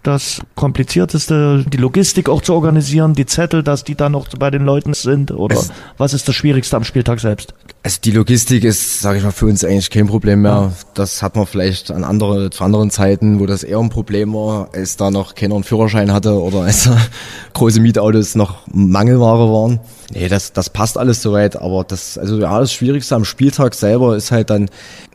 das 0.03 0.41
komplizierteste, 0.57 1.65
die 1.67 1.77
Logistik 1.77 2.29
auch 2.29 2.43
zu 2.43 2.55
organisieren, 2.55 3.15
die 3.15 3.25
Zettel, 3.27 3.63
dass 3.63 3.85
die 3.85 3.95
dann 3.95 4.13
noch 4.13 4.29
bei 4.39 4.51
den 4.51 4.63
Leuten 4.65 4.95
sind? 4.95 5.31
Oder 5.31 5.57
Es- 5.57 5.71
was 5.97 6.13
ist 6.13 6.29
das 6.29 6.35
Schwierigste 6.35 6.77
am 6.77 6.85
Spieltag 6.85 7.21
selbst? 7.21 7.55
Also 7.83 7.99
die 8.05 8.11
Logistik 8.11 8.65
ist, 8.65 9.01
sage 9.01 9.19
ich 9.19 9.25
mal, 9.25 9.31
für 9.31 9.47
uns 9.47 9.65
eigentlich 9.65 9.91
kein 9.91 10.07
Problem 10.09 10.43
mehr. 10.43 10.73
Das 10.95 11.23
hat 11.23 11.37
man 11.37 11.47
vielleicht 11.47 11.91
an 11.91 12.05
andere, 12.05 12.51
zu 12.51 12.65
anderen 12.65 12.91
Zeiten, 12.91 13.39
wo 13.41 13.47
das 13.47 13.63
eher 13.63 13.79
ein 13.79 13.91
Problem 13.91 14.35
war, 14.35 14.69
als 14.75 14.97
da 14.97 15.11
noch 15.11 15.35
keiner 15.35 15.55
einen 15.55 15.65
Führerschein 15.65 16.13
hatte 16.13 16.41
oder 16.41 16.63
als 16.63 16.85
da 16.85 16.97
große 17.55 17.81
Mietautos 17.81 18.35
noch 18.35 18.59
Mangelware 18.73 19.51
waren. 19.53 19.81
Nee, 20.13 20.29
das, 20.29 20.53
das 20.53 20.69
passt 20.71 20.99
alles 20.99 21.23
soweit, 21.23 21.57
aber 21.57 21.85
das, 21.85 22.19
also 22.19 22.39
ja, 22.39 22.59
das 22.61 22.73
Schwierigste 22.73 23.15
am 23.15 23.25
Spieltag 23.25 23.75
selber 23.75 24.17
ist 24.17 24.31
halt 24.31 24.51
dann, 24.51 24.69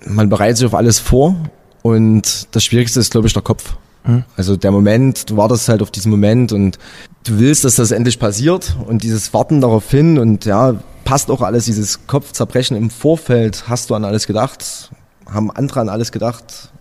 man 0.05 0.29
bereitet 0.29 0.57
sich 0.57 0.65
auf 0.67 0.73
alles 0.75 0.99
vor 0.99 1.35
und 1.81 2.47
das 2.51 2.63
Schwierigste 2.63 2.99
ist, 2.99 3.11
glaube 3.11 3.27
ich, 3.27 3.33
der 3.33 3.41
Kopf. 3.41 3.75
Also 4.35 4.57
der 4.57 4.71
Moment, 4.71 5.29
du 5.29 5.37
wartest 5.37 5.69
halt 5.69 5.81
auf 5.81 5.91
diesen 5.91 6.09
Moment 6.09 6.51
und 6.51 6.79
du 7.23 7.37
willst, 7.37 7.63
dass 7.63 7.75
das 7.75 7.91
endlich 7.91 8.17
passiert 8.17 8.75
und 8.87 9.03
dieses 9.03 9.31
Warten 9.33 9.61
darauf 9.61 9.89
hin 9.91 10.17
und 10.17 10.45
ja, 10.45 10.75
passt 11.03 11.29
auch 11.29 11.41
alles, 11.41 11.65
dieses 11.65 12.07
Kopfzerbrechen 12.07 12.75
im 12.75 12.89
Vorfeld, 12.89 13.65
hast 13.67 13.89
du 13.89 13.95
an 13.95 14.03
alles 14.03 14.25
gedacht, 14.25 14.91
haben 15.29 15.51
andere 15.51 15.81
an 15.81 15.89
alles 15.89 16.11
gedacht, 16.11 16.71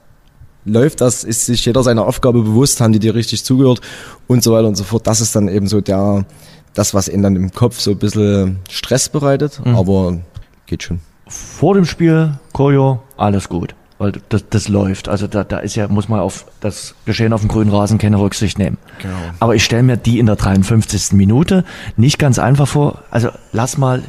läuft 0.65 1.03
das, 1.03 1.25
ist 1.25 1.45
sich 1.45 1.65
jeder 1.67 1.83
seiner 1.83 2.07
Aufgabe 2.07 2.43
bewusst, 2.43 2.81
haben 2.81 2.93
die 2.93 2.99
dir 2.99 3.15
richtig 3.15 3.45
zugehört 3.45 3.81
und 4.27 4.43
so 4.43 4.53
weiter 4.53 4.69
und 4.69 4.77
so 4.77 4.85
fort. 4.85 5.07
Das 5.07 5.21
ist 5.21 5.37
dann 5.37 5.49
eben 5.49 5.67
so 5.67 5.83
der, 5.83 6.25
das, 6.73 6.95
was 6.95 7.09
ihnen 7.09 7.23
dann 7.23 7.37
im 7.37 7.53
Kopf 7.53 7.81
so 7.81 7.91
ein 7.91 7.99
bisschen 7.99 8.61
Stress 8.71 9.11
bereitet, 9.11 9.61
aber 9.75 10.19
geht 10.67 10.83
schon. 10.85 11.01
Vor 11.27 11.75
dem 11.75 11.85
Spiel, 11.85 12.39
Koyo, 12.53 13.03
alles 13.17 13.49
gut. 13.49 13.75
Weil 14.01 14.13
das, 14.31 14.49
das 14.49 14.69
läuft. 14.69 15.11
Also 15.11 15.27
da, 15.27 15.45
da 15.45 15.59
ist 15.59 15.77
ja, 15.77 15.87
muss 15.87 16.09
man 16.09 16.21
auf 16.21 16.47
das 16.61 16.95
Geschehen 17.05 17.35
auf 17.35 17.43
dem 17.43 17.49
grünen 17.49 17.71
Rasen 17.71 17.99
keine 17.99 18.19
Rücksicht 18.19 18.59
nehmen. 18.59 18.79
Genau. 19.03 19.15
Aber 19.41 19.55
ich 19.55 19.63
stelle 19.63 19.83
mir 19.83 19.99
die 19.99 20.19
in 20.19 20.25
der 20.25 20.37
53. 20.37 21.13
Minute 21.13 21.67
nicht 21.99 22.19
ganz 22.19 22.39
einfach 22.39 22.67
vor. 22.67 23.03
Also 23.11 23.29
lass 23.53 23.77
mal 23.77 24.03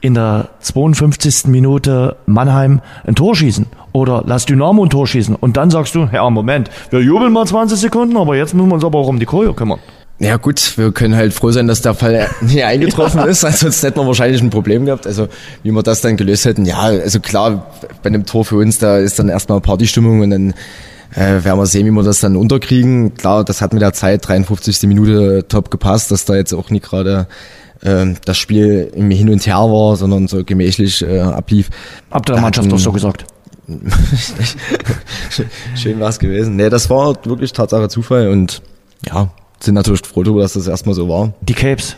in 0.00 0.14
der 0.14 0.48
52. 0.60 1.48
Minute 1.48 2.16
Mannheim 2.24 2.80
ein 3.04 3.14
Tor 3.14 3.36
schießen 3.36 3.66
oder 3.92 4.22
lass 4.24 4.46
Dynamo 4.46 4.84
ein 4.84 4.88
Tor 4.88 5.06
schießen 5.06 5.34
und 5.34 5.58
dann 5.58 5.70
sagst 5.70 5.94
du, 5.94 6.08
ja 6.10 6.30
Moment, 6.30 6.70
wir 6.88 7.02
jubeln 7.02 7.34
mal 7.34 7.46
20 7.46 7.78
Sekunden, 7.78 8.16
aber 8.16 8.36
jetzt 8.36 8.54
müssen 8.54 8.68
wir 8.68 8.74
uns 8.76 8.84
aber 8.86 8.98
auch 8.98 9.08
um 9.08 9.18
die 9.18 9.26
Koyo 9.26 9.52
kümmern. 9.52 9.80
Ja 10.20 10.36
gut, 10.36 10.76
wir 10.76 10.92
können 10.92 11.16
halt 11.16 11.32
froh 11.32 11.50
sein, 11.50 11.66
dass 11.66 11.80
der 11.80 11.94
Fall 11.94 12.28
nie 12.42 12.62
eingetroffen 12.62 13.20
ist, 13.26 13.42
ansonsten 13.42 13.86
hätten 13.86 14.00
wir 14.00 14.06
wahrscheinlich 14.06 14.42
ein 14.42 14.50
Problem 14.50 14.84
gehabt. 14.84 15.06
Also 15.06 15.28
wie 15.62 15.70
wir 15.70 15.82
das 15.82 16.02
dann 16.02 16.18
gelöst 16.18 16.44
hätten, 16.44 16.66
ja, 16.66 16.78
also 16.78 17.20
klar, 17.20 17.72
bei 18.02 18.08
einem 18.08 18.26
Tor 18.26 18.44
für 18.44 18.56
uns, 18.56 18.78
da 18.78 18.98
ist 18.98 19.18
dann 19.18 19.30
erstmal 19.30 19.62
Partystimmung 19.62 20.20
und 20.20 20.30
dann 20.30 20.54
äh, 21.14 21.42
werden 21.42 21.58
wir 21.58 21.64
sehen, 21.64 21.86
wie 21.86 21.90
wir 21.90 22.02
das 22.02 22.20
dann 22.20 22.36
unterkriegen. 22.36 23.14
Klar, 23.14 23.44
das 23.44 23.62
hat 23.62 23.72
mit 23.72 23.80
der 23.80 23.94
Zeit, 23.94 24.28
53. 24.28 24.82
Minute 24.82 25.46
top 25.48 25.70
gepasst, 25.70 26.10
dass 26.10 26.26
da 26.26 26.36
jetzt 26.36 26.52
auch 26.52 26.68
nie 26.68 26.80
gerade 26.80 27.26
äh, 27.80 28.06
das 28.22 28.36
Spiel 28.36 28.92
im 28.94 29.10
Hin 29.10 29.30
und 29.30 29.46
Her 29.46 29.56
war, 29.56 29.96
sondern 29.96 30.28
so 30.28 30.44
gemächlich 30.44 31.00
äh, 31.00 31.20
ablief. 31.20 31.70
Habt 32.10 32.28
ihr 32.28 32.34
der 32.34 32.42
Mannschaft 32.42 32.70
doch 32.70 32.78
so 32.78 32.92
gesagt. 32.92 33.24
Schön 35.76 35.98
war's 35.98 36.18
gewesen. 36.18 36.56
Nee, 36.56 36.68
das 36.68 36.90
war 36.90 37.14
wirklich 37.24 37.52
Tatsache 37.52 37.88
Zufall 37.88 38.28
und 38.28 38.60
ja, 39.06 39.30
sind 39.62 39.74
natürlich 39.74 40.02
froh 40.02 40.22
darüber, 40.22 40.42
dass 40.42 40.54
das 40.54 40.66
erstmal 40.66 40.94
so 40.94 41.08
war. 41.08 41.32
Die 41.40 41.54
Capes, 41.54 41.96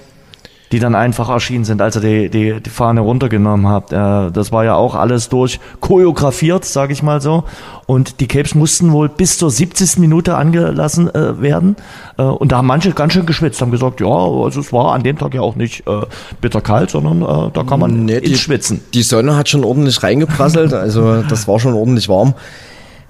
die 0.72 0.78
dann 0.78 0.94
einfach 0.94 1.28
erschienen 1.28 1.64
sind, 1.64 1.82
als 1.82 1.96
ihr 1.96 2.00
die, 2.00 2.30
die, 2.30 2.60
die 2.60 2.70
Fahne 2.70 3.02
runtergenommen 3.02 3.68
habt. 3.68 3.92
Äh, 3.92 4.30
das 4.32 4.52
war 4.52 4.64
ja 4.64 4.74
auch 4.74 4.94
alles 4.94 5.28
durch 5.28 5.60
choreografiert, 5.80 6.64
sage 6.64 6.94
ich 6.94 7.02
mal 7.02 7.20
so. 7.20 7.44
Und 7.86 8.20
die 8.20 8.26
Capes 8.26 8.54
mussten 8.54 8.90
wohl 8.90 9.10
bis 9.10 9.36
zur 9.36 9.50
70. 9.50 9.98
Minute 9.98 10.34
angelassen 10.34 11.14
äh, 11.14 11.40
werden. 11.42 11.76
Äh, 12.16 12.22
und 12.22 12.52
da 12.52 12.56
haben 12.56 12.66
manche 12.66 12.92
ganz 12.92 13.12
schön 13.12 13.26
geschwitzt, 13.26 13.60
haben 13.60 13.70
gesagt, 13.70 14.00
ja, 14.00 14.06
also 14.06 14.60
es 14.60 14.72
war 14.72 14.94
an 14.94 15.02
dem 15.02 15.18
Tag 15.18 15.34
ja 15.34 15.42
auch 15.42 15.56
nicht 15.56 15.86
äh, 15.86 16.00
bitterkalt, 16.40 16.90
sondern 16.90 17.20
äh, 17.20 17.50
da 17.52 17.62
kann 17.64 17.78
man 17.78 18.06
Nee, 18.06 18.16
ins 18.18 18.40
Schwitzen. 18.40 18.80
Die 18.94 19.02
Sonne 19.02 19.36
hat 19.36 19.50
schon 19.50 19.64
ordentlich 19.64 20.02
reingeprasselt, 20.02 20.72
also 20.72 21.22
das 21.22 21.46
war 21.46 21.60
schon 21.60 21.74
ordentlich 21.74 22.08
warm. 22.08 22.34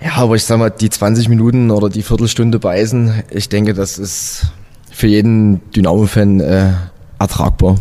Ja, 0.04 0.16
aber 0.16 0.34
ich 0.34 0.44
sag 0.44 0.58
mal, 0.58 0.70
die 0.70 0.90
20 0.90 1.28
Minuten 1.28 1.70
oder 1.70 1.88
die 1.88 2.02
Viertelstunde 2.02 2.58
beißen, 2.58 3.22
ich 3.30 3.48
denke, 3.48 3.72
das 3.72 3.98
ist 3.98 4.46
für 4.90 5.06
jeden 5.06 5.60
Dynamo-Fan 5.72 6.40
äh, 6.40 6.72
ertragbar. 7.18 7.76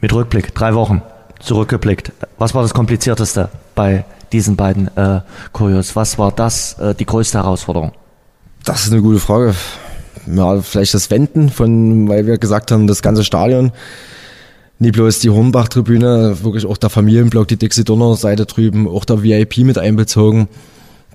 Mit 0.00 0.12
Rückblick, 0.12 0.54
drei 0.54 0.74
Wochen 0.74 1.02
zurückgeblickt. 1.40 2.12
Was 2.38 2.54
war 2.54 2.62
das 2.62 2.74
Komplizierteste 2.74 3.48
bei 3.74 4.04
diesen 4.32 4.56
beiden 4.56 4.88
äh, 4.96 5.20
Choreos? 5.52 5.94
Was 5.96 6.18
war 6.18 6.32
das 6.32 6.74
äh, 6.78 6.94
die 6.94 7.06
größte 7.06 7.38
Herausforderung? 7.38 7.92
Das 8.64 8.84
ist 8.84 8.92
eine 8.92 9.02
gute 9.02 9.20
Frage. 9.20 9.54
Ja, 10.26 10.60
vielleicht 10.60 10.94
das 10.94 11.10
Wenden 11.10 11.48
von, 11.48 12.08
weil 12.08 12.26
wir 12.26 12.38
gesagt 12.38 12.72
haben, 12.72 12.86
das 12.86 13.00
ganze 13.00 13.24
Stadion. 13.24 13.72
Nie 14.80 14.90
bloß 14.90 15.20
die 15.20 15.30
Hornbach-Tribüne, 15.30 16.44
wirklich 16.44 16.66
auch 16.66 16.76
der 16.76 16.90
Familienblock, 16.90 17.48
die 17.48 17.56
Dixie-Donner-Seite 17.56 18.46
drüben, 18.46 18.86
auch 18.86 19.04
der 19.04 19.22
VIP 19.22 19.58
mit 19.58 19.78
einbezogen. 19.78 20.48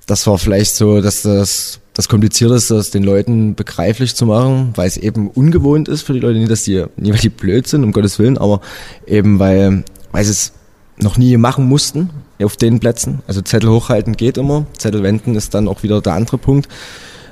Das 0.06 0.28
war 0.28 0.38
vielleicht 0.38 0.76
so, 0.76 1.02
dass 1.02 1.22
das, 1.22 1.80
das 1.94 2.10
Komplizierteste, 2.10 2.76
das 2.76 2.92
den 2.92 3.04
Leuten 3.04 3.56
begreiflich 3.56 4.16
zu 4.16 4.26
machen, 4.26 4.74
weil 4.76 4.88
es 4.88 4.98
eben 4.98 5.30
ungewohnt 5.30 5.88
ist 5.88 6.02
für 6.02 6.14
die 6.14 6.20
Leute. 6.20 6.40
Nicht, 6.40 6.52
dass 6.52 6.64
die, 6.64 6.86
nicht 6.98 7.14
weil 7.14 7.20
die 7.20 7.30
blöd 7.30 7.68
sind, 7.68 7.84
um 7.84 7.92
Gottes 7.92 8.20
Willen, 8.20 8.38
aber 8.38 8.62
eben 9.08 9.40
weil, 9.40 9.84
weil 10.12 10.24
sie 10.26 10.32
es 10.32 10.54
noch 10.98 11.18
nie 11.18 11.38
machen 11.38 11.68
mussten 11.68 12.10
auf 12.42 12.58
den 12.58 12.80
Plätzen. 12.80 13.22
Also 13.28 13.42
Zettel 13.42 13.70
hochhalten 13.70 14.16
geht 14.16 14.38
immer, 14.38 14.66
Zettel 14.78 15.04
wenden 15.04 15.36
ist 15.36 15.54
dann 15.54 15.68
auch 15.68 15.84
wieder 15.84 16.02
der 16.02 16.14
andere 16.14 16.38
Punkt. 16.38 16.68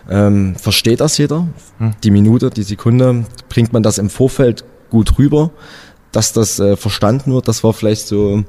Ähm, 0.10 0.56
versteht 0.56 1.00
das 1.00 1.18
jeder? 1.18 1.48
Die 2.04 2.12
Minute, 2.12 2.50
die 2.50 2.64
Sekunde, 2.64 3.26
bringt 3.50 3.72
man 3.74 3.84
das 3.84 3.98
im 3.98 4.10
Vorfeld 4.10 4.64
gut 4.90 5.18
rüber, 5.18 5.52
dass 6.12 6.34
das 6.34 6.60
äh, 6.60 6.76
verstanden 6.76 7.34
wird. 7.34 7.48
Das 7.48 7.64
war 7.64 7.74
vielleicht 7.74 8.08
so 8.08 8.44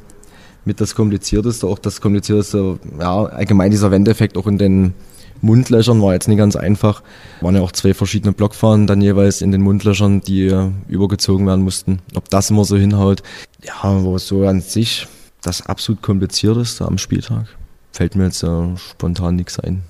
mit 0.64 0.80
das 0.80 0.94
Komplizierteste, 0.94 1.66
auch 1.66 1.78
das 1.78 2.00
Komplizierteste, 2.00 2.78
ja, 2.98 3.24
allgemein 3.24 3.70
dieser 3.70 3.90
Wendeffekt 3.90 4.36
auch 4.36 4.46
in 4.46 4.58
den 4.58 4.94
Mundlöchern 5.40 6.00
war 6.00 6.14
jetzt 6.14 6.28
nicht 6.28 6.38
ganz 6.38 6.56
einfach. 6.56 7.02
Waren 7.40 7.56
ja 7.56 7.62
auch 7.62 7.72
zwei 7.72 7.94
verschiedene 7.94 8.32
Blockfahnen 8.32 8.86
dann 8.86 9.00
jeweils 9.00 9.42
in 9.42 9.50
den 9.50 9.60
Mundlöchern, 9.60 10.20
die 10.20 10.56
übergezogen 10.88 11.46
werden 11.46 11.64
mussten. 11.64 11.98
Ob 12.14 12.28
das 12.30 12.50
immer 12.50 12.64
so 12.64 12.76
hinhaut, 12.76 13.22
ja, 13.62 13.74
aber 13.82 14.18
so 14.18 14.46
an 14.46 14.60
sich 14.60 15.08
das 15.42 15.66
absolut 15.66 16.00
komplizierteste 16.00 16.86
am 16.86 16.98
Spieltag. 16.98 17.46
Fällt 17.92 18.14
mir 18.14 18.24
jetzt 18.24 18.42
äh, 18.44 18.76
spontan 18.76 19.36
nichts 19.36 19.58
ein. 19.58 19.82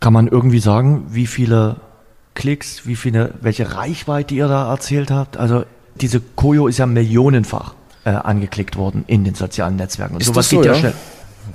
Kann 0.00 0.12
man 0.12 0.28
irgendwie 0.28 0.60
sagen, 0.60 1.06
wie 1.10 1.26
viele 1.26 1.76
Klicks, 2.34 2.86
wie 2.86 2.94
viele, 2.94 3.34
welche 3.40 3.74
Reichweite 3.74 4.34
ihr 4.34 4.46
da 4.46 4.70
erzählt 4.70 5.10
habt? 5.10 5.38
Also 5.38 5.64
diese 6.00 6.20
Koyo 6.20 6.68
ist 6.68 6.78
ja 6.78 6.86
millionenfach 6.86 7.74
äh, 8.08 8.12
angeklickt 8.12 8.76
worden 8.76 9.04
in 9.06 9.24
den 9.24 9.34
sozialen 9.34 9.76
Netzwerken. 9.76 10.14
Und 10.14 10.20
Ist 10.22 10.28
sowas 10.28 10.46
das 10.46 10.50
so, 10.50 10.56
geht 10.56 10.66
ja, 10.66 10.72
ja? 10.72 10.78
schnell. 10.78 10.94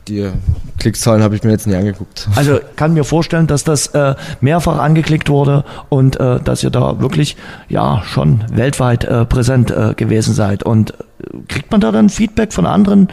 Die 0.07 0.31
Klickzahlen 0.79 1.23
habe 1.23 1.35
ich 1.35 1.43
mir 1.43 1.51
jetzt 1.51 1.65
nie 1.67 1.75
angeguckt. 1.75 2.27
Also 2.35 2.59
kann 2.75 2.93
mir 2.93 3.03
vorstellen, 3.03 3.47
dass 3.47 3.63
das 3.63 3.87
äh, 3.87 4.15
mehrfach 4.41 4.77
angeklickt 4.79 5.29
wurde 5.29 5.63
und 5.89 6.19
äh, 6.19 6.39
dass 6.39 6.63
ihr 6.63 6.69
da 6.69 6.99
wirklich 6.99 7.37
ja 7.69 8.01
schon 8.05 8.43
weltweit 8.51 9.03
äh, 9.05 9.25
präsent 9.25 9.71
äh, 9.71 9.93
gewesen 9.95 10.33
seid. 10.33 10.63
Und 10.63 10.91
äh, 10.91 11.37
kriegt 11.47 11.71
man 11.71 11.81
da 11.81 11.91
dann 11.91 12.09
Feedback 12.09 12.53
von 12.53 12.65
anderen, 12.65 13.09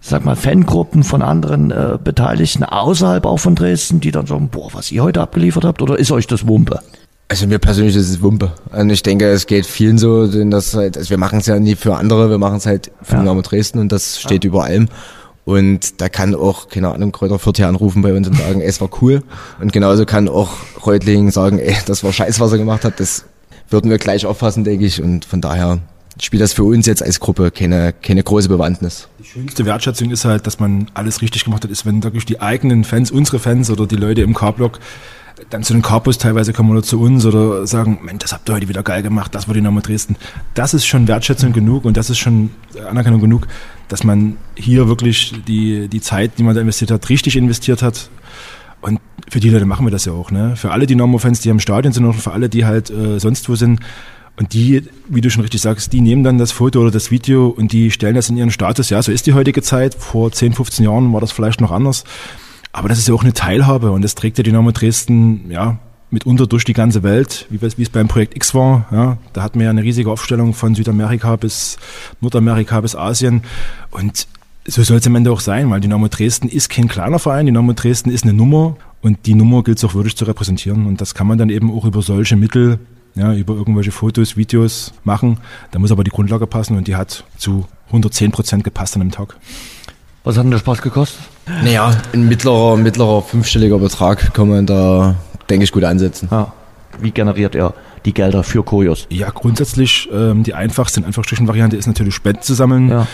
sag 0.00 0.24
mal 0.24 0.36
Fangruppen, 0.36 1.04
von 1.04 1.22
anderen 1.22 1.70
äh, 1.70 1.98
Beteiligten 2.02 2.64
außerhalb 2.64 3.24
auch 3.26 3.38
von 3.38 3.54
Dresden, 3.54 4.00
die 4.00 4.10
dann 4.10 4.26
sagen, 4.26 4.48
boah, 4.48 4.70
was 4.72 4.90
ihr 4.90 5.02
heute 5.02 5.20
abgeliefert 5.20 5.64
habt, 5.64 5.82
oder 5.82 5.98
ist 5.98 6.10
euch 6.10 6.26
das 6.26 6.46
Wumpe? 6.46 6.80
Also 7.30 7.46
mir 7.46 7.58
persönlich 7.58 7.94
ist 7.94 8.08
es 8.08 8.22
Wumpe. 8.22 8.52
Und 8.72 8.88
ich 8.88 9.02
denke, 9.02 9.26
es 9.26 9.46
geht 9.46 9.66
vielen 9.66 9.98
so, 9.98 10.26
denn 10.26 10.50
das 10.50 10.74
halt, 10.74 10.96
also 10.96 11.10
wir 11.10 11.18
machen 11.18 11.40
es 11.40 11.46
ja 11.46 11.58
nie 11.60 11.74
für 11.76 11.94
andere, 11.96 12.30
wir 12.30 12.38
machen 12.38 12.56
es 12.56 12.64
halt 12.64 12.90
für 13.02 13.14
Ja. 13.14 13.20
Dynamo 13.20 13.42
Dresden 13.42 13.78
und 13.80 13.92
das 13.92 14.18
steht 14.18 14.44
über 14.44 14.64
allem. 14.64 14.88
Und 15.44 16.00
da 16.00 16.08
kann 16.08 16.34
auch, 16.34 16.68
keine 16.68 16.92
Ahnung, 16.92 17.12
Kräuter 17.12 17.38
Fürth 17.38 17.56
hier 17.56 17.68
anrufen 17.68 18.02
bei 18.02 18.14
uns 18.14 18.28
und 18.28 18.36
sagen, 18.36 18.60
ey, 18.60 18.66
es 18.66 18.80
war 18.80 18.90
cool. 19.00 19.22
Und 19.60 19.72
genauso 19.72 20.04
kann 20.04 20.28
auch 20.28 20.50
Reutling 20.84 21.30
sagen, 21.30 21.58
ey, 21.58 21.74
das 21.86 22.02
war 22.04 22.12
scheiß, 22.12 22.40
was 22.40 22.52
er 22.52 22.58
gemacht 22.58 22.84
hat. 22.84 23.00
Das 23.00 23.24
würden 23.70 23.90
wir 23.90 23.98
gleich 23.98 24.26
auffassen, 24.26 24.64
denke 24.64 24.84
ich. 24.84 25.02
Und 25.02 25.24
von 25.24 25.40
daher 25.40 25.78
spielt 26.20 26.42
das 26.42 26.52
für 26.52 26.64
uns 26.64 26.86
jetzt 26.86 27.02
als 27.02 27.20
Gruppe 27.20 27.50
keine, 27.50 27.92
keine 27.94 28.22
große 28.22 28.48
Bewandtnis. 28.48 29.08
Die 29.20 29.24
schönste 29.24 29.64
Wertschätzung 29.64 30.10
ist 30.10 30.24
halt, 30.24 30.46
dass 30.46 30.60
man 30.60 30.90
alles 30.94 31.22
richtig 31.22 31.44
gemacht 31.44 31.64
hat, 31.64 31.70
ist, 31.70 31.86
wenn 31.86 32.02
wirklich 32.04 32.26
die 32.26 32.40
eigenen 32.40 32.84
Fans, 32.84 33.10
unsere 33.10 33.38
Fans 33.38 33.70
oder 33.70 33.86
die 33.86 33.96
Leute 33.96 34.22
im 34.22 34.34
K-Block 34.34 34.78
dann 35.50 35.62
zu 35.62 35.72
den 35.72 35.82
Carpus 35.82 36.18
teilweise 36.18 36.52
kommen 36.52 36.70
oder 36.70 36.82
zu 36.82 37.00
uns 37.00 37.24
oder 37.26 37.66
sagen, 37.66 38.00
Mensch, 38.02 38.20
das 38.20 38.32
habt 38.32 38.48
ihr 38.48 38.54
heute 38.54 38.68
wieder 38.68 38.82
geil 38.82 39.02
gemacht, 39.02 39.34
das 39.34 39.48
war 39.48 39.54
Dynamo 39.54 39.80
Dresden. 39.80 40.16
Das 40.54 40.74
ist 40.74 40.86
schon 40.86 41.08
Wertschätzung 41.08 41.52
genug 41.52 41.84
und 41.84 41.96
das 41.96 42.10
ist 42.10 42.18
schon 42.18 42.50
Anerkennung 42.88 43.20
genug, 43.20 43.46
dass 43.88 44.04
man 44.04 44.36
hier 44.54 44.88
wirklich 44.88 45.34
die, 45.46 45.88
die 45.88 46.00
Zeit, 46.00 46.32
die 46.38 46.42
man 46.42 46.54
da 46.54 46.60
investiert 46.60 46.90
hat, 46.90 47.08
richtig 47.08 47.36
investiert 47.36 47.82
hat. 47.82 48.10
Und 48.80 49.00
für 49.28 49.40
die 49.40 49.50
Leute 49.50 49.66
machen 49.66 49.86
wir 49.86 49.90
das 49.90 50.04
ja 50.04 50.12
auch, 50.12 50.30
ne? 50.30 50.54
Für 50.56 50.70
alle 50.70 50.86
Dynamo-Fans, 50.86 51.40
die 51.40 51.50
am 51.50 51.58
Stadion 51.58 51.92
sind 51.92 52.04
und 52.04 52.14
für 52.14 52.32
alle, 52.32 52.48
die 52.48 52.64
halt 52.64 52.90
äh, 52.90 53.18
sonst 53.18 53.48
wo 53.48 53.56
sind. 53.56 53.80
Und 54.36 54.52
die, 54.52 54.84
wie 55.08 55.20
du 55.20 55.30
schon 55.30 55.42
richtig 55.42 55.60
sagst, 55.60 55.92
die 55.92 56.00
nehmen 56.00 56.22
dann 56.22 56.38
das 56.38 56.52
Foto 56.52 56.80
oder 56.80 56.92
das 56.92 57.10
Video 57.10 57.48
und 57.48 57.72
die 57.72 57.90
stellen 57.90 58.14
das 58.14 58.30
in 58.30 58.36
ihren 58.36 58.52
Status. 58.52 58.88
Ja, 58.88 59.02
so 59.02 59.10
ist 59.10 59.26
die 59.26 59.32
heutige 59.32 59.62
Zeit. 59.62 59.96
Vor 59.96 60.30
10, 60.30 60.52
15 60.52 60.84
Jahren 60.84 61.12
war 61.12 61.20
das 61.20 61.32
vielleicht 61.32 61.60
noch 61.60 61.72
anders. 61.72 62.04
Aber 62.78 62.88
das 62.88 62.98
ist 62.98 63.08
ja 63.08 63.14
auch 63.14 63.24
eine 63.24 63.32
Teilhabe 63.32 63.90
und 63.90 64.02
das 64.02 64.14
trägt 64.14 64.38
ja 64.38 64.44
Dynamo 64.44 64.70
Dresden, 64.70 65.50
ja, 65.50 65.78
mitunter 66.10 66.46
durch 66.46 66.64
die 66.64 66.74
ganze 66.74 67.02
Welt, 67.02 67.46
wie, 67.50 67.60
wie 67.60 67.82
es 67.82 67.90
beim 67.90 68.06
Projekt 68.06 68.36
X 68.36 68.54
war. 68.54 68.86
Ja, 68.92 69.18
da 69.32 69.42
hatten 69.42 69.58
wir 69.58 69.64
ja 69.64 69.70
eine 69.70 69.82
riesige 69.82 70.10
Aufstellung 70.12 70.54
von 70.54 70.76
Südamerika 70.76 71.34
bis 71.34 71.76
Nordamerika 72.20 72.80
bis 72.80 72.94
Asien. 72.94 73.42
Und 73.90 74.28
so 74.64 74.84
soll 74.84 74.98
es 74.98 75.06
am 75.08 75.16
Ende 75.16 75.32
auch 75.32 75.40
sein, 75.40 75.68
weil 75.70 75.80
Dynamo 75.80 76.06
Dresden 76.06 76.48
ist 76.48 76.68
kein 76.68 76.86
kleiner 76.86 77.18
Verein, 77.18 77.46
Dynamo 77.46 77.72
Dresden 77.72 78.10
ist 78.10 78.22
eine 78.22 78.32
Nummer 78.32 78.76
und 79.02 79.26
die 79.26 79.34
Nummer 79.34 79.64
gilt 79.64 79.78
es 79.78 79.84
auch 79.84 79.94
würdig 79.94 80.16
zu 80.16 80.24
repräsentieren. 80.24 80.86
Und 80.86 81.00
das 81.00 81.16
kann 81.16 81.26
man 81.26 81.36
dann 81.36 81.50
eben 81.50 81.72
auch 81.72 81.84
über 81.84 82.00
solche 82.00 82.36
Mittel, 82.36 82.78
ja, 83.16 83.34
über 83.34 83.54
irgendwelche 83.54 83.90
Fotos, 83.90 84.36
Videos 84.36 84.94
machen. 85.02 85.38
Da 85.72 85.80
muss 85.80 85.90
aber 85.90 86.04
die 86.04 86.12
Grundlage 86.12 86.46
passen 86.46 86.76
und 86.76 86.86
die 86.86 86.94
hat 86.94 87.24
zu 87.38 87.66
110 87.88 88.30
Prozent 88.30 88.62
gepasst 88.62 88.94
an 88.94 89.02
einem 89.02 89.10
Tag. 89.10 89.36
Was 90.28 90.36
hat 90.36 90.44
denn 90.44 90.50
der 90.50 90.58
Spaß 90.58 90.82
gekostet? 90.82 91.20
Naja, 91.64 91.90
ein 92.12 92.28
mittlerer, 92.28 92.76
mittlerer 92.76 93.22
fünfstelliger 93.22 93.78
Betrag 93.78 94.34
kann 94.34 94.50
man 94.50 94.66
da, 94.66 95.14
denke 95.48 95.64
ich, 95.64 95.72
gut 95.72 95.84
ansetzen. 95.84 96.28
Ja. 96.30 96.52
Wie 97.00 97.12
generiert 97.12 97.54
er 97.54 97.72
die 98.04 98.12
Gelder 98.12 98.42
für 98.44 98.62
Kojos? 98.62 99.06
Ja, 99.08 99.30
grundsätzlich 99.30 100.06
ähm, 100.12 100.42
die 100.42 100.52
einfachste, 100.52 101.00
in 101.00 101.06
Anführungsstrichen 101.06 101.48
Variante 101.48 101.78
ist 101.78 101.86
natürlich 101.86 102.14
Spenden 102.14 102.42
zu 102.42 102.52
sammeln. 102.52 102.90
Ja. 102.90 103.06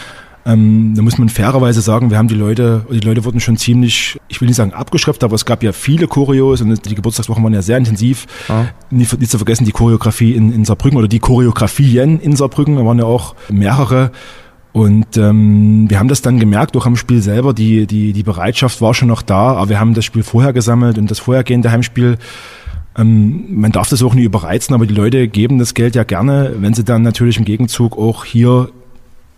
Ähm, 0.45 0.95
da 0.97 1.03
muss 1.03 1.17
man 1.17 1.29
fairerweise 1.29 1.83
sagen, 1.83 2.11
wir 2.11 2.19
haben 2.19 2.27
die 2.27 2.35
Leute, 2.35 2.85
die 2.91 2.99
Leute 2.99 3.25
wurden 3.25 3.39
schon 3.39 3.57
ziemlich, 3.57 4.19
ich 4.27 4.41
will 4.41 4.49
nicht 4.49 4.57
sagen 4.57 4.73
abgeschriftet, 4.73 5.23
aber 5.23 5.37
es 5.37 5.45
gab 5.45 5.63
ja 5.63 5.71
viele 5.71 6.09
Choreos 6.09 6.63
und 6.63 6.85
die 6.85 6.97
Geburtstagswochen 6.97 7.45
waren 7.45 7.55
ja 7.55 7.63
sehr 7.63 7.79
intensiv. 7.79 8.27
Ja. 8.49 8.67
Nicht, 8.91 9.17
nicht 9.21 9.31
zu 9.31 9.39
vergessen 9.39 9.67
die 9.67 9.73
Choreografie 9.73 10.33
in, 10.33 10.53
in 10.53 10.65
Saarbrücken 10.65 10.99
oder 10.99 11.07
die 11.07 11.21
Choreografien 11.21 12.19
in 12.19 12.35
Saarbrücken, 12.35 12.75
da 12.75 12.85
waren 12.85 12.99
ja 12.99 13.05
auch 13.05 13.37
mehrere. 13.49 14.11
Und 14.75 15.17
ähm, 15.17 15.89
wir 15.89 15.99
haben 15.99 16.09
das 16.09 16.21
dann 16.21 16.39
gemerkt, 16.39 16.77
auch 16.77 16.85
am 16.85 16.97
Spiel 16.97 17.23
selber, 17.23 17.55
die, 17.55 17.87
die, 17.87 18.13
die 18.13 18.23
Bereitschaft 18.23 18.81
war 18.81 18.93
schon 18.93 19.09
noch 19.09 19.23
da, 19.23 19.55
aber 19.55 19.71
wir 19.71 19.81
haben 19.81 19.95
das 19.95 20.05
Spiel 20.05 20.25
vorher 20.25 20.53
gesammelt 20.53 20.99
und 20.99 21.11
das 21.11 21.21
vorhergehende 21.21 21.71
Heimspiel 21.71 22.19
ähm, 22.97 23.47
man 23.49 23.73
darf 23.73 23.89
das 23.89 24.03
auch 24.03 24.15
nie 24.15 24.25
überreizen, 24.25 24.75
aber 24.75 24.87
die 24.87 24.95
Leute 24.95 25.29
geben 25.29 25.59
das 25.59 25.75
Geld 25.75 25.95
ja 25.95 26.05
gerne, 26.05 26.55
wenn 26.59 26.75
sie 26.75 26.85
dann 26.85 27.03
natürlich 27.03 27.39
im 27.39 27.45
Gegenzug 27.45 27.97
auch 27.97 28.25
hier 28.25 28.69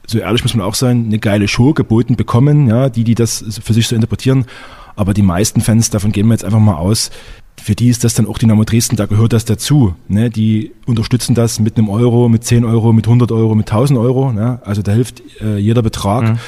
so 0.07 0.19
ehrlich 0.19 0.43
muss 0.43 0.55
man 0.55 0.65
auch 0.65 0.75
sein, 0.75 1.07
eine 1.07 1.19
geile 1.19 1.49
Show 1.49 1.73
geboten 1.75 2.17
bekommen, 2.17 2.69
ja, 2.69 2.89
die, 2.89 3.05
die 3.05 3.15
das 3.15 3.61
für 3.63 3.75
sich 3.75 3.89
so 3.89 3.95
interpretieren. 3.95 4.47
Aber 4.95 5.13
die 5.13 5.23
meisten 5.23 5.61
Fans, 5.61 5.91
davon 5.91 6.13
gehen 6.13 6.27
wir 6.27 6.35
jetzt 6.35 6.45
einfach 6.45 6.61
mal 6.61 6.77
aus, 6.77 7.11
für 7.67 7.75
die 7.75 7.89
ist 7.89 8.05
das 8.05 8.15
dann 8.15 8.29
auch 8.29 8.39
Dynamo 8.39 8.63
Dresden, 8.63 8.95
da 8.95 9.07
gehört 9.07 9.33
das 9.33 9.45
dazu. 9.45 9.97
Ne? 10.07 10.31
Die 10.31 10.71
unterstützen 10.87 11.35
das 11.35 11.59
mit 11.59 11.77
einem 11.77 11.89
Euro, 11.89 12.29
mit 12.29 12.45
10 12.45 12.65
Euro, 12.65 12.93
mit 12.93 13.07
100 13.07 13.33
Euro, 13.33 13.57
mit 13.57 13.69
1000 13.69 13.99
Euro. 13.99 14.33
Ne? 14.33 14.61
Also 14.65 14.83
da 14.83 14.93
hilft 14.93 15.21
äh, 15.41 15.57
jeder 15.57 15.83
Betrag. 15.83 16.23
Mhm. 16.23 16.39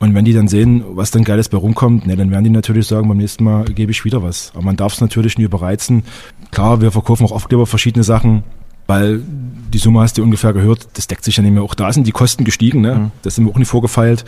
Und 0.00 0.14
wenn 0.16 0.24
die 0.24 0.32
dann 0.32 0.48
sehen, 0.48 0.82
was 0.88 1.12
dann 1.12 1.22
Geiles 1.22 1.48
bei 1.48 1.58
rumkommt, 1.58 2.08
ne, 2.08 2.16
dann 2.16 2.32
werden 2.32 2.42
die 2.42 2.50
natürlich 2.50 2.88
sagen, 2.88 3.06
beim 3.06 3.18
nächsten 3.18 3.44
Mal 3.44 3.66
gebe 3.66 3.92
ich 3.92 4.04
wieder 4.04 4.20
was. 4.20 4.50
Aber 4.54 4.64
man 4.64 4.76
darf 4.76 4.94
es 4.94 5.00
natürlich 5.00 5.38
nie 5.38 5.44
überreizen. 5.44 6.02
Klar, 6.50 6.80
wir 6.80 6.90
verkaufen 6.90 7.24
auch 7.24 7.32
Aufkleber, 7.32 7.64
verschiedene 7.64 8.02
Sachen 8.02 8.42
weil 8.88 9.20
die 9.22 9.78
Summe 9.78 10.00
hast 10.00 10.16
du 10.16 10.22
ungefähr 10.22 10.54
gehört, 10.54 10.88
das 10.94 11.06
deckt 11.06 11.22
sich 11.22 11.36
ja 11.36 11.42
nicht 11.42 11.52
mehr. 11.52 11.62
Auch 11.62 11.74
da 11.74 11.92
sind 11.92 12.06
die 12.06 12.12
Kosten 12.12 12.44
gestiegen, 12.44 12.80
ne? 12.80 12.94
Mhm. 12.94 13.10
das 13.22 13.34
sind 13.34 13.44
wir 13.44 13.52
auch 13.52 13.58
nicht 13.58 13.68
vorgefeilt. 13.68 14.24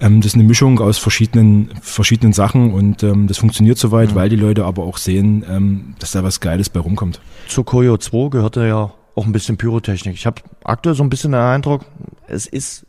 Ähm, 0.00 0.20
das 0.20 0.32
ist 0.32 0.34
eine 0.34 0.44
Mischung 0.44 0.80
aus 0.80 0.98
verschiedenen, 0.98 1.70
verschiedenen 1.80 2.32
Sachen 2.32 2.72
und 2.72 3.02
ähm, 3.02 3.26
das 3.26 3.38
funktioniert 3.38 3.78
soweit, 3.78 4.10
mhm. 4.10 4.14
weil 4.14 4.28
die 4.28 4.36
Leute 4.36 4.64
aber 4.64 4.84
auch 4.84 4.96
sehen, 4.96 5.44
ähm, 5.48 5.94
dass 5.98 6.12
da 6.12 6.22
was 6.22 6.40
Geiles 6.40 6.68
bei 6.68 6.80
rumkommt. 6.80 7.20
Zu 7.48 7.64
Koyo 7.64 7.96
2 7.96 8.30
gehörte 8.30 8.66
ja 8.66 8.92
auch 9.14 9.26
ein 9.26 9.32
bisschen 9.32 9.56
Pyrotechnik. 9.56 10.14
Ich 10.14 10.26
habe 10.26 10.42
aktuell 10.64 10.94
so 10.94 11.04
ein 11.04 11.10
bisschen 11.10 11.32
den 11.32 11.40
Eindruck, 11.40 11.84
es 12.26 12.46
ist 12.46 12.86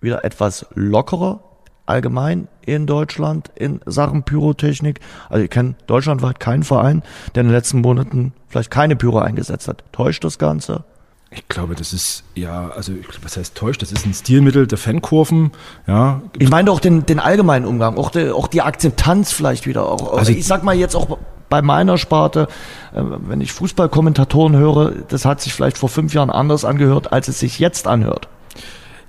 wieder 0.00 0.24
etwas 0.24 0.66
lockerer 0.74 1.40
allgemein 1.86 2.48
in 2.64 2.86
Deutschland 2.86 3.50
in 3.54 3.80
Sachen 3.86 4.22
Pyrotechnik. 4.22 5.00
Also 5.28 5.44
ich 5.44 5.50
kenne 5.50 5.74
deutschlandweit 5.86 6.40
keinen 6.40 6.62
Verein, 6.62 7.02
der 7.34 7.42
in 7.42 7.48
den 7.48 7.54
letzten 7.54 7.80
Monaten 7.80 8.32
vielleicht 8.48 8.70
keine 8.70 8.96
Pyro 8.96 9.18
eingesetzt 9.18 9.68
hat. 9.68 9.84
Täuscht 9.92 10.24
das 10.24 10.38
Ganze? 10.38 10.84
Ich 11.34 11.48
glaube, 11.48 11.74
das 11.74 11.92
ist, 11.92 12.24
ja, 12.34 12.68
also 12.68 12.92
was 13.22 13.36
heißt 13.36 13.54
täuscht? 13.54 13.80
Das 13.80 13.90
ist 13.90 14.04
ein 14.04 14.12
Stilmittel 14.12 14.66
der 14.66 14.76
Fankurven, 14.76 15.52
ja. 15.86 16.20
Ich 16.38 16.50
meine 16.50 16.70
auch 16.70 16.80
den, 16.80 17.06
den 17.06 17.18
allgemeinen 17.18 17.64
Umgang, 17.64 17.96
auch 17.96 18.10
die, 18.10 18.30
auch 18.30 18.48
die 18.48 18.60
Akzeptanz 18.60 19.32
vielleicht 19.32 19.66
wieder. 19.66 19.88
Auch, 19.88 20.12
also 20.18 20.30
ich 20.30 20.46
sag 20.46 20.62
mal 20.62 20.74
jetzt 20.74 20.94
auch 20.94 21.18
bei 21.48 21.62
meiner 21.62 21.96
Sparte, 21.98 22.48
äh, 22.94 23.02
wenn 23.02 23.40
ich 23.40 23.52
Fußballkommentatoren 23.52 24.56
höre, 24.56 24.92
das 25.08 25.24
hat 25.24 25.40
sich 25.40 25.54
vielleicht 25.54 25.78
vor 25.78 25.88
fünf 25.88 26.12
Jahren 26.12 26.30
anders 26.30 26.64
angehört, 26.64 27.12
als 27.12 27.28
es 27.28 27.40
sich 27.40 27.58
jetzt 27.58 27.86
anhört. 27.86 28.28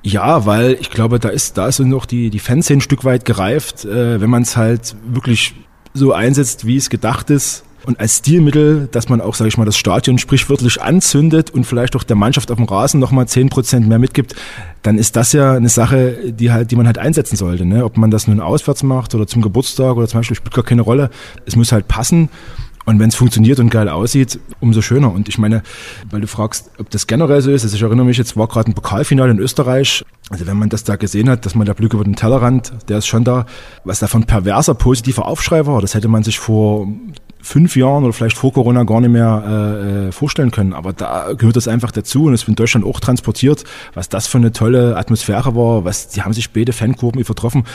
Ja, 0.01 0.45
weil 0.45 0.77
ich 0.79 0.89
glaube, 0.89 1.19
da 1.19 1.29
ist, 1.29 1.57
da 1.57 1.67
ist 1.67 1.79
noch 1.79 2.05
die, 2.05 2.29
die 2.29 2.39
Fanszene 2.39 2.77
ein 2.77 2.81
Stück 2.81 3.05
weit 3.05 3.25
gereift, 3.25 3.85
äh, 3.85 4.19
wenn 4.19 4.29
man 4.29 4.43
es 4.43 4.55
halt 4.57 4.95
wirklich 5.05 5.55
so 5.93 6.13
einsetzt, 6.13 6.65
wie 6.65 6.77
es 6.77 6.89
gedacht 6.89 7.29
ist. 7.29 7.63
Und 7.85 7.99
als 7.99 8.19
Stilmittel, 8.19 8.87
dass 8.91 9.09
man 9.09 9.19
auch, 9.19 9.35
sage 9.35 9.49
ich 9.49 9.57
mal, 9.57 9.65
das 9.65 9.77
Stadion 9.77 10.17
sprichwörtlich 10.17 10.81
anzündet 10.81 11.49
und 11.49 11.65
vielleicht 11.65 11.95
auch 11.95 12.03
der 12.03 12.15
Mannschaft 12.15 12.49
auf 12.49 12.57
dem 12.57 12.65
Rasen 12.65 12.99
nochmal 12.99 13.27
zehn 13.27 13.49
Prozent 13.49 13.87
mehr 13.87 13.99
mitgibt, 13.99 14.35
dann 14.83 14.97
ist 14.97 15.15
das 15.15 15.33
ja 15.33 15.53
eine 15.53 15.69
Sache, 15.69 16.31
die 16.31 16.51
halt, 16.51 16.71
die 16.71 16.75
man 16.75 16.85
halt 16.85 16.97
einsetzen 16.97 17.35
sollte. 17.35 17.65
Ne? 17.65 17.83
Ob 17.83 17.97
man 17.97 18.09
das 18.09 18.27
nun 18.27 18.39
auswärts 18.39 18.83
macht 18.83 19.15
oder 19.15 19.27
zum 19.27 19.41
Geburtstag 19.41 19.97
oder 19.97 20.07
zum 20.07 20.21
Beispiel 20.21 20.37
spielt 20.37 20.53
gar 20.53 20.63
keine 20.63 20.81
Rolle. 20.81 21.09
Es 21.45 21.55
muss 21.55 21.71
halt 21.71 21.87
passen. 21.87 22.29
Und 22.85 22.99
wenn 22.99 23.09
es 23.09 23.15
funktioniert 23.15 23.59
und 23.59 23.69
geil 23.69 23.87
aussieht, 23.87 24.39
umso 24.59 24.81
schöner. 24.81 25.13
Und 25.13 25.29
ich 25.29 25.37
meine, 25.37 25.63
weil 26.09 26.19
du 26.19 26.27
fragst, 26.27 26.69
ob 26.79 26.89
das 26.89 27.07
generell 27.07 27.41
so 27.41 27.49
ist, 27.51 27.63
also 27.63 27.75
ich 27.75 27.81
erinnere 27.81 28.05
mich, 28.05 28.17
jetzt 28.17 28.35
war 28.35 28.47
gerade 28.47 28.69
ein 28.69 28.73
Pokalfinale 28.73 29.31
in 29.31 29.39
Österreich. 29.39 30.03
Also 30.29 30.47
wenn 30.47 30.57
man 30.57 30.69
das 30.69 30.83
da 30.83 30.97
gesehen 30.97 31.29
hat, 31.29 31.45
dass 31.45 31.55
man 31.55 31.65
der 31.65 31.75
Blick 31.75 31.93
über 31.93 32.03
den 32.03 32.15
Tellerrand, 32.15 32.73
der 32.89 32.97
ist 32.97 33.07
schon 33.07 33.23
da, 33.23 33.45
was 33.85 33.99
da 33.99 34.07
von 34.07 34.25
perverser, 34.25 34.73
positiver 34.73 35.25
Aufschrei 35.25 35.65
war, 35.65 35.79
das 35.79 35.95
hätte 35.95 36.09
man 36.09 36.23
sich 36.23 36.39
vor 36.39 36.87
fünf 37.43 37.75
Jahren 37.75 38.03
oder 38.05 38.13
vielleicht 38.13 38.37
vor 38.37 38.53
Corona 38.53 38.83
gar 38.83 39.01
nicht 39.01 39.11
mehr 39.11 39.43
äh, 39.45 40.07
äh, 40.07 40.11
vorstellen 40.11 40.49
können. 40.49 40.73
Aber 40.73 40.93
da 40.93 41.33
gehört 41.33 41.57
das 41.57 41.67
einfach 41.67 41.91
dazu 41.91 42.25
und 42.25 42.33
es 42.33 42.43
wird 42.43 42.49
in 42.49 42.55
Deutschland 42.55 42.85
auch 42.85 42.99
transportiert, 42.99 43.65
was 43.93 44.09
das 44.09 44.27
für 44.27 44.37
eine 44.37 44.53
tolle 44.53 44.95
Atmosphäre 44.95 45.55
war, 45.55 45.83
was, 45.83 46.07
die 46.07 46.21
haben 46.21 46.33
sich 46.33 46.51
beide 46.51 46.71
Fankurven 46.71 47.19
übertroffen. 47.19 47.65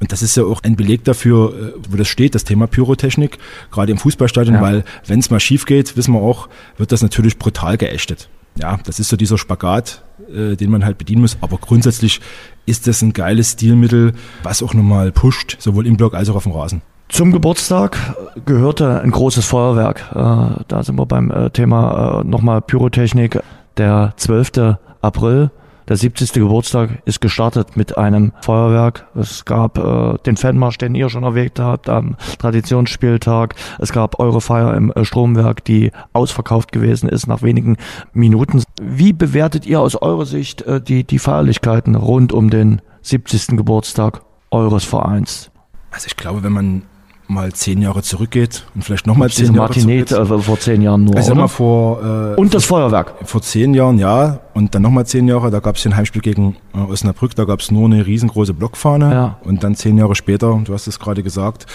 Und 0.00 0.12
das 0.12 0.22
ist 0.22 0.36
ja 0.36 0.44
auch 0.44 0.62
ein 0.62 0.76
Beleg 0.76 1.04
dafür, 1.04 1.54
äh, 1.54 1.72
wo 1.88 1.96
das 1.96 2.08
steht, 2.08 2.34
das 2.34 2.44
Thema 2.44 2.66
Pyrotechnik, 2.66 3.38
gerade 3.70 3.90
im 3.90 3.98
Fußballstadion, 3.98 4.56
ja. 4.56 4.60
weil 4.60 4.84
wenn 5.06 5.20
es 5.20 5.30
mal 5.30 5.40
schief 5.40 5.64
geht, 5.64 5.96
wissen 5.96 6.12
wir 6.12 6.20
auch, 6.20 6.48
wird 6.76 6.92
das 6.92 7.02
natürlich 7.02 7.38
brutal 7.38 7.78
geächtet. 7.78 8.28
Ja, 8.56 8.78
das 8.84 9.00
ist 9.00 9.08
so 9.08 9.16
dieser 9.16 9.38
Spagat, 9.38 10.04
äh, 10.32 10.54
den 10.54 10.70
man 10.70 10.84
halt 10.84 10.98
bedienen 10.98 11.22
muss. 11.22 11.38
Aber 11.40 11.56
grundsätzlich 11.56 12.20
ist 12.66 12.86
das 12.86 13.02
ein 13.02 13.14
geiles 13.14 13.52
Stilmittel, 13.52 14.12
was 14.42 14.62
auch 14.62 14.74
nochmal 14.74 15.10
pusht, 15.12 15.56
sowohl 15.58 15.86
im 15.86 15.96
Block 15.96 16.14
als 16.14 16.28
auch 16.28 16.36
auf 16.36 16.44
dem 16.44 16.52
Rasen. 16.52 16.82
Zum 17.08 17.30
Geburtstag 17.32 17.96
gehörte 18.44 19.00
ein 19.00 19.10
großes 19.10 19.46
Feuerwerk. 19.46 20.04
Äh, 20.14 20.64
da 20.66 20.82
sind 20.82 20.98
wir 20.98 21.06
beim 21.06 21.30
äh, 21.30 21.50
Thema 21.50 22.20
äh, 22.20 22.24
nochmal 22.24 22.60
Pyrotechnik. 22.60 23.40
Der 23.76 24.14
12. 24.16 24.76
April, 25.00 25.50
der 25.88 25.96
70. 25.96 26.32
Geburtstag, 26.32 27.02
ist 27.04 27.20
gestartet 27.20 27.76
mit 27.76 27.98
einem 27.98 28.32
Feuerwerk. 28.40 29.06
Es 29.16 29.44
gab 29.44 29.74
den 30.22 30.36
Fanmarsch, 30.36 30.78
den 30.78 30.94
ihr 30.94 31.08
schon 31.08 31.24
erwähnt 31.24 31.58
habt, 31.58 31.88
am 31.88 32.16
Traditionsspieltag. 32.38 33.56
Es 33.80 33.92
gab 33.92 34.20
eure 34.20 34.40
Feier 34.40 34.74
im 34.74 34.92
Stromwerk, 35.02 35.64
die 35.64 35.90
ausverkauft 36.12 36.70
gewesen 36.70 37.08
ist 37.08 37.26
nach 37.26 37.42
wenigen 37.42 37.76
Minuten. 38.12 38.62
Wie 38.80 39.12
bewertet 39.12 39.66
ihr 39.66 39.80
aus 39.80 39.96
eurer 39.96 40.24
Sicht 40.24 40.64
die, 40.86 41.02
die 41.02 41.18
Feierlichkeiten 41.18 41.96
rund 41.96 42.32
um 42.32 42.48
den 42.48 42.80
70. 43.02 43.56
Geburtstag 43.56 44.22
eures 44.52 44.84
Vereins? 44.84 45.50
Also 45.90 46.06
ich 46.06 46.16
glaube, 46.16 46.44
wenn 46.44 46.52
man 46.52 46.82
mal 47.26 47.52
zehn 47.52 47.80
Jahre 47.80 48.02
zurückgeht 48.02 48.64
und 48.74 48.84
vielleicht 48.84 49.06
nochmal 49.06 49.30
zehn 49.30 49.46
Jahre 49.46 49.68
Martinet, 49.68 50.08
zurückgeht. 50.08 50.38
Äh, 50.38 50.42
vor 50.42 50.58
zehn 50.58 50.82
Jahren 50.82 51.04
nur. 51.04 51.22
Sag 51.22 51.36
mal 51.36 51.48
vor, 51.48 52.02
äh, 52.02 52.34
und 52.34 52.54
das 52.54 52.66
Feuerwerk. 52.66 53.14
Vor 53.24 53.42
zehn 53.42 53.74
Jahren, 53.74 53.98
ja. 53.98 54.40
Und 54.52 54.74
dann 54.74 54.82
nochmal 54.82 55.06
zehn 55.06 55.26
Jahre, 55.26 55.50
da 55.50 55.60
gab 55.60 55.76
es 55.76 55.86
ein 55.86 55.96
Heimspiel 55.96 56.22
gegen 56.22 56.56
äh, 56.74 56.78
Osnabrück, 56.78 57.34
da 57.34 57.44
gab 57.44 57.60
es 57.60 57.70
nur 57.70 57.86
eine 57.86 58.06
riesengroße 58.06 58.54
Blockfahne. 58.54 59.12
Ja. 59.12 59.38
Und 59.44 59.64
dann 59.64 59.74
zehn 59.74 59.96
Jahre 59.98 60.14
später, 60.14 60.60
du 60.64 60.72
hast 60.72 60.86
es 60.86 60.98
gerade 60.98 61.22
gesagt, 61.22 61.66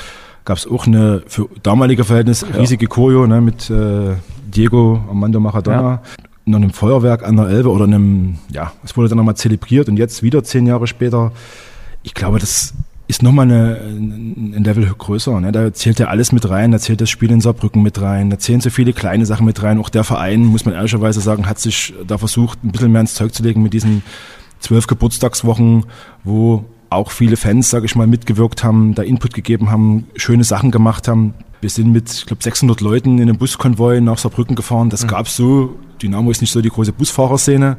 gab 0.45 0.57
es 0.57 0.67
auch 0.67 0.87
eine 0.87 1.23
für 1.27 1.49
damalige 1.63 2.03
Verhältnis 2.03 2.45
riesige 2.57 2.87
Choreo 2.87 3.27
ne, 3.27 3.41
mit 3.41 3.69
äh, 3.69 4.15
Diego 4.47 5.03
Armando 5.07 5.39
Maradona. 5.39 5.81
Ja. 5.81 6.01
Noch 6.45 6.57
einem 6.57 6.71
Feuerwerk 6.71 7.27
an 7.27 7.35
der 7.35 7.47
Elbe 7.47 7.69
oder 7.69 7.83
einem, 7.83 8.39
ja, 8.51 8.71
es 8.83 8.97
wurde 8.97 9.09
dann 9.09 9.19
nochmal 9.19 9.35
zelebriert 9.35 9.87
und 9.87 9.97
jetzt 9.97 10.23
wieder 10.23 10.43
zehn 10.43 10.65
Jahre 10.65 10.87
später. 10.87 11.31
Ich 12.01 12.15
glaube, 12.15 12.39
das 12.39 12.73
ist 13.09 13.23
nochmal 13.23 13.47
eine, 13.47 13.81
ein 13.81 14.63
Level 14.63 14.85
größer. 14.85 15.41
Ne? 15.41 15.51
Da 15.51 15.73
zählt 15.73 15.97
ja 15.97 16.09
alles 16.09 16.31
mit 16.31 16.47
rein, 16.47 16.71
da 16.71 16.77
zählt 16.77 17.01
das 17.01 17.09
Spiel 17.09 17.31
in 17.31 17.41
Saarbrücken 17.41 17.81
mit 17.81 17.99
rein, 17.99 18.29
da 18.29 18.37
zählen 18.37 18.61
so 18.61 18.69
viele 18.69 18.93
kleine 18.93 19.25
Sachen 19.25 19.47
mit 19.47 19.63
rein. 19.63 19.79
Auch 19.79 19.89
der 19.89 20.03
Verein, 20.03 20.45
muss 20.45 20.65
man 20.65 20.75
ehrlicherweise 20.75 21.19
sagen, 21.19 21.47
hat 21.47 21.57
sich 21.57 21.95
da 22.05 22.19
versucht, 22.19 22.63
ein 22.63 22.71
bisschen 22.71 22.91
mehr 22.91 23.01
ins 23.01 23.15
Zeug 23.15 23.33
zu 23.33 23.41
legen 23.41 23.63
mit 23.63 23.73
diesen 23.73 24.03
zwölf 24.59 24.85
Geburtstagswochen, 24.85 25.87
wo 26.23 26.65
auch 26.91 27.09
viele 27.09 27.35
Fans, 27.35 27.71
sage 27.71 27.87
ich 27.87 27.95
mal, 27.95 28.05
mitgewirkt 28.05 28.63
haben, 28.63 28.93
da 28.93 29.01
Input 29.01 29.33
gegeben 29.33 29.71
haben, 29.71 30.05
schöne 30.15 30.43
Sachen 30.43 30.69
gemacht 30.69 31.07
haben. 31.07 31.33
Wir 31.61 31.69
sind 31.69 31.91
mit, 31.91 32.11
ich 32.11 32.25
glaube, 32.25 32.41
600 32.41 32.79
Leuten 32.81 33.17
in 33.17 33.23
einem 33.23 33.37
Buskonvoi 33.37 33.99
nach 33.99 34.17
Saarbrücken 34.17 34.55
gefahren. 34.55 34.89
Das 34.89 35.03
mhm. 35.03 35.07
gab's 35.07 35.35
so. 35.35 35.75
Dynamo 36.01 36.31
ist 36.31 36.39
nicht 36.39 36.51
so 36.51 36.61
die 36.61 36.69
große 36.69 36.93
Busfahrerszene. 36.93 37.77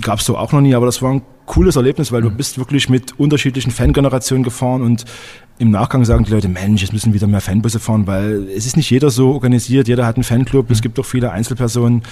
Gab's 0.00 0.24
so 0.24 0.36
auch 0.36 0.52
noch 0.52 0.60
nie, 0.60 0.74
aber 0.74 0.86
das 0.86 1.02
war 1.02 1.12
ein 1.12 1.22
cooles 1.46 1.74
Erlebnis, 1.74 2.12
weil 2.12 2.20
mhm. 2.20 2.30
du 2.30 2.36
bist 2.36 2.58
wirklich 2.58 2.88
mit 2.88 3.18
unterschiedlichen 3.18 3.72
Fangenerationen 3.72 4.44
gefahren 4.44 4.82
und 4.82 5.04
im 5.58 5.70
Nachgang 5.70 6.04
sagen 6.04 6.24
die 6.24 6.30
Leute, 6.30 6.48
Mensch, 6.48 6.82
es 6.82 6.92
müssen 6.92 7.14
wieder 7.14 7.26
mehr 7.26 7.40
Fanbusse 7.40 7.80
fahren, 7.80 8.06
weil 8.06 8.48
es 8.54 8.66
ist 8.66 8.76
nicht 8.76 8.90
jeder 8.90 9.10
so 9.10 9.32
organisiert, 9.32 9.88
jeder 9.88 10.06
hat 10.06 10.16
einen 10.16 10.24
Fanclub, 10.24 10.68
mhm. 10.68 10.72
es 10.74 10.82
gibt 10.82 10.98
auch 11.00 11.04
viele 11.04 11.32
Einzelpersonen 11.32 12.02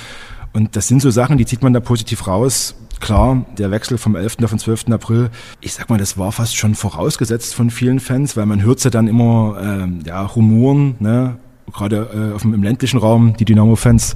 und 0.54 0.76
das 0.76 0.88
sind 0.88 1.02
so 1.02 1.10
Sachen, 1.10 1.36
die 1.36 1.46
zieht 1.46 1.62
man 1.62 1.72
da 1.72 1.80
positiv 1.80 2.26
raus. 2.26 2.74
Klar, 3.04 3.44
der 3.58 3.70
Wechsel 3.70 3.98
vom 3.98 4.16
11. 4.16 4.36
auf 4.42 4.50
den 4.50 4.58
12. 4.58 4.88
April, 4.90 5.28
ich 5.60 5.74
sag 5.74 5.90
mal, 5.90 5.98
das 5.98 6.16
war 6.16 6.32
fast 6.32 6.56
schon 6.56 6.74
vorausgesetzt 6.74 7.54
von 7.54 7.68
vielen 7.68 8.00
Fans, 8.00 8.34
weil 8.34 8.46
man 8.46 8.62
hört 8.62 8.82
ja 8.82 8.88
dann 8.88 9.08
immer 9.08 9.58
ähm, 9.60 9.98
ja, 10.06 10.22
Rumoren, 10.22 10.94
ne? 11.00 11.36
gerade 11.70 12.30
äh, 12.32 12.34
auf 12.34 12.40
dem, 12.40 12.54
im 12.54 12.62
ländlichen 12.62 12.98
Raum, 12.98 13.36
die 13.36 13.44
Dynamo-Fans, 13.44 14.14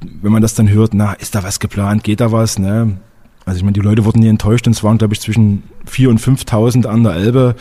wenn 0.00 0.32
man 0.32 0.40
das 0.40 0.54
dann 0.54 0.70
hört, 0.70 0.94
na, 0.94 1.12
ist 1.12 1.34
da 1.34 1.42
was 1.42 1.60
geplant, 1.60 2.02
geht 2.02 2.20
da 2.20 2.32
was, 2.32 2.58
ne? 2.58 2.96
Also 3.44 3.58
ich 3.58 3.62
meine, 3.62 3.74
die 3.74 3.80
Leute 3.80 4.06
wurden 4.06 4.20
nie 4.20 4.28
enttäuscht 4.28 4.66
und 4.66 4.72
es 4.72 4.82
waren, 4.82 4.96
glaube 4.96 5.12
ich, 5.12 5.20
zwischen 5.20 5.64
4.000 5.86 6.08
und 6.08 6.20
5.000 6.20 6.86
an 6.86 7.04
der 7.04 7.12
Elbe. 7.12 7.56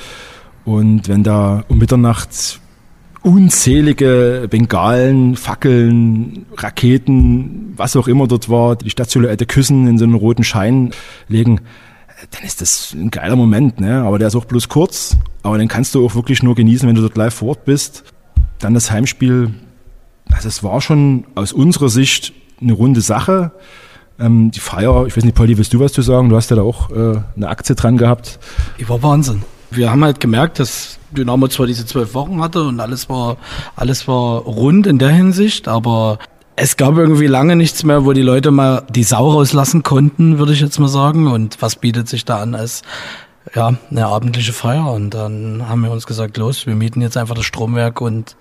Und 0.64 1.10
wenn 1.10 1.24
da 1.24 1.66
um 1.68 1.78
Mitternacht 1.78 2.62
unzählige 3.24 4.48
Bengalen, 4.50 5.36
Fackeln, 5.36 6.46
Raketen, 6.56 7.74
was 7.76 7.96
auch 7.96 8.08
immer 8.08 8.28
dort 8.28 8.50
war, 8.50 8.76
die 8.76 8.90
Stadtsilhouette 8.90 9.46
küssen, 9.46 9.88
in 9.88 9.98
so 9.98 10.06
einen 10.06 10.14
roten 10.14 10.44
Schein 10.44 10.92
legen, 11.28 11.62
dann 12.32 12.44
ist 12.44 12.62
das 12.62 12.94
ein 12.94 13.12
geiler 13.12 13.36
Moment, 13.36 13.80
ne? 13.80 14.02
Aber 14.04 14.18
der 14.18 14.28
ist 14.28 14.36
auch 14.36 14.46
bloß 14.46 14.70
kurz, 14.70 15.18
aber 15.44 15.58
den 15.58 15.68
kannst 15.68 15.94
du 15.96 16.06
auch 16.06 16.16
wirklich 16.16 16.42
nur 16.42 16.56
genießen, 16.56 16.88
wenn 16.88 16.96
du 16.96 17.02
dort 17.02 17.18
live 17.18 17.34
vor 17.34 17.50
Ort 17.50 17.66
bist. 17.66 18.04
Dann 18.60 18.74
das 18.74 18.90
Heimspiel, 18.90 19.54
also 20.32 20.48
es 20.48 20.64
war 20.64 20.82
schon 20.82 21.26
aus 21.36 21.54
unserer 21.54 21.90
Sicht 21.90 22.34
eine 22.60 22.74
runde 22.74 23.02
Sache. 23.02 23.52
Ähm, 24.20 24.50
die 24.50 24.60
Feier, 24.60 25.06
ich 25.06 25.16
weiß 25.16 25.24
nicht, 25.24 25.36
Polly, 25.36 25.58
willst 25.58 25.74
du 25.74 25.80
was 25.80 25.94
zu 25.94 26.02
sagen? 26.02 26.30
Du 26.30 26.36
hast 26.36 26.50
ja 26.50 26.56
da 26.56 26.64
auch 26.64 26.90
äh, 26.90 27.20
eine 27.36 27.50
Aktie 27.50 27.76
dran 27.76 27.98
gehabt. 27.98 28.40
Die 28.80 28.90
war 28.90 29.04
Wahnsinn. 29.04 29.44
Wir 29.70 29.92
haben 29.92 30.04
halt 30.04 30.20
gemerkt, 30.20 30.60
dass 30.60 30.97
Dynamo 31.12 31.48
zwar 31.48 31.68
diese 31.68 31.86
zwölf 31.86 32.14
Wochen 32.14 32.42
hatte 32.42 32.64
und 32.64 32.80
alles 32.80 33.10
war, 33.10 33.38
alles 33.76 34.08
war 34.08 34.42
rund 34.42 34.88
in 34.88 35.00
der 35.00 35.10
Hinsicht, 35.10 35.68
aber 35.68 36.20
es 36.56 36.76
gab 36.76 36.98
irgendwie 36.98 37.28
lange 37.28 37.56
nichts 37.56 37.84
mehr, 37.84 38.04
wo 38.04 38.14
die 38.14 38.24
Leute 38.24 38.50
mal 38.50 38.84
die 38.90 39.04
Sau 39.04 39.30
rauslassen 39.30 39.84
konnten, 39.84 40.40
würde 40.40 40.54
ich 40.54 40.60
jetzt 40.60 40.80
mal 40.80 40.88
sagen. 40.88 41.28
Und 41.28 41.62
was 41.62 41.76
bietet 41.76 42.10
sich 42.10 42.26
da 42.26 42.40
an 42.40 42.56
als 42.56 42.82
ja, 43.54 43.76
eine 43.92 44.08
abendliche 44.08 44.54
Feier? 44.54 44.92
Und 44.92 45.12
dann 45.12 45.70
haben 45.70 45.84
wir 45.84 45.92
uns 45.92 46.08
gesagt, 46.08 46.36
los, 46.38 46.66
wir 46.66 46.74
mieten 46.74 47.00
jetzt 47.02 47.16
einfach 47.16 47.36
das 47.36 47.46
Stromwerk 47.46 48.02
und 48.02 48.36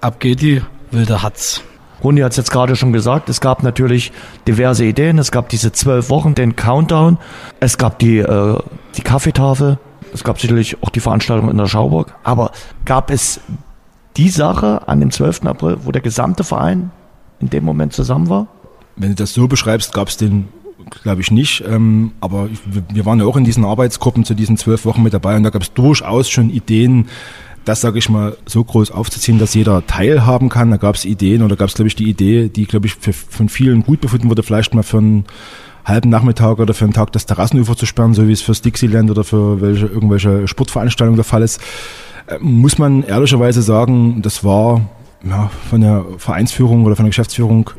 ab 0.00 0.18
geht 0.18 0.40
die 0.40 0.62
wilde 0.90 1.22
Hatz. 1.22 1.62
Runi 2.02 2.20
hat 2.20 2.32
es 2.32 2.36
jetzt 2.36 2.50
gerade 2.50 2.74
schon 2.74 2.92
gesagt, 2.92 3.28
es 3.28 3.40
gab 3.40 3.62
natürlich 3.62 4.10
diverse 4.48 4.84
Ideen. 4.84 5.18
Es 5.18 5.30
gab 5.30 5.48
diese 5.48 5.70
zwölf 5.70 6.10
Wochen, 6.10 6.34
den 6.34 6.56
Countdown. 6.56 7.18
Es 7.60 7.78
gab 7.78 8.00
die, 8.00 8.18
äh, 8.18 8.58
die 8.96 9.02
Kaffeetafel. 9.02 9.78
Es 10.14 10.22
gab 10.24 10.40
sicherlich 10.40 10.82
auch 10.82 10.90
die 10.90 11.00
Veranstaltung 11.00 11.50
in 11.50 11.58
der 11.58 11.66
Schauburg. 11.66 12.14
Aber 12.22 12.52
gab 12.84 13.10
es 13.10 13.40
die 14.16 14.28
Sache 14.28 14.86
an 14.86 15.00
dem 15.00 15.10
12. 15.10 15.44
April, 15.44 15.78
wo 15.82 15.90
der 15.90 16.02
gesamte 16.02 16.44
Verein 16.44 16.92
in 17.40 17.50
dem 17.50 17.64
Moment 17.64 17.92
zusammen 17.92 18.28
war? 18.28 18.46
Wenn 18.96 19.10
du 19.10 19.16
das 19.16 19.34
so 19.34 19.48
beschreibst, 19.48 19.92
gab 19.92 20.08
es 20.08 20.16
den 20.16 20.48
glaube 21.02 21.20
ich 21.20 21.30
nicht. 21.30 21.64
Ähm, 21.66 22.12
aber 22.20 22.48
wir 22.92 23.06
waren 23.06 23.18
ja 23.18 23.24
auch 23.24 23.36
in 23.36 23.44
diesen 23.44 23.64
Arbeitsgruppen 23.64 24.24
zu 24.24 24.34
diesen 24.34 24.56
zwölf 24.56 24.84
Wochen 24.84 25.02
mit 25.02 25.14
dabei 25.14 25.36
und 25.36 25.42
da 25.42 25.50
gab 25.50 25.62
es 25.62 25.72
durchaus 25.72 26.28
schon 26.30 26.50
Ideen, 26.50 27.08
das 27.64 27.80
sage 27.80 27.98
ich 27.98 28.08
mal 28.08 28.36
so 28.44 28.62
groß 28.62 28.90
aufzuziehen, 28.90 29.38
dass 29.38 29.54
jeder 29.54 29.86
teilhaben 29.86 30.50
kann. 30.50 30.70
Da 30.70 30.76
gab 30.76 30.94
es 30.94 31.04
Ideen 31.04 31.42
oder 31.42 31.56
gab 31.56 31.68
es 31.68 31.74
glaube 31.74 31.88
ich 31.88 31.96
die 31.96 32.08
Idee, 32.08 32.48
die 32.48 32.66
glaube 32.66 32.86
ich 32.86 32.94
für, 32.94 33.12
von 33.12 33.48
vielen 33.48 33.82
gut 33.82 34.00
befunden 34.00 34.28
wurde, 34.28 34.42
vielleicht 34.42 34.74
mal 34.74 34.82
für 34.82 34.98
einen 34.98 35.24
halben 35.84 36.08
Nachmittag 36.08 36.58
oder 36.58 36.74
für 36.74 36.84
einen 36.84 36.94
Tag 36.94 37.12
das 37.12 37.26
Terrassenufer 37.26 37.76
zu 37.76 37.86
sperren, 37.86 38.14
so 38.14 38.26
wie 38.26 38.32
es 38.32 38.42
für 38.42 38.52
Dixieland 38.52 39.10
oder 39.10 39.24
für 39.24 39.60
welche, 39.60 39.86
irgendwelche 39.86 40.48
Sportveranstaltungen 40.48 41.16
der 41.16 41.24
Fall 41.24 41.42
ist, 41.42 41.60
äh, 42.26 42.38
muss 42.40 42.78
man 42.78 43.02
ehrlicherweise 43.02 43.62
sagen, 43.62 44.22
das 44.22 44.44
war 44.44 44.80
ja, 45.22 45.50
von 45.68 45.80
der 45.80 46.04
Vereinsführung 46.18 46.84
oder 46.84 46.96
von 46.96 47.04
der 47.04 47.10
Geschäftsführung 47.10 47.70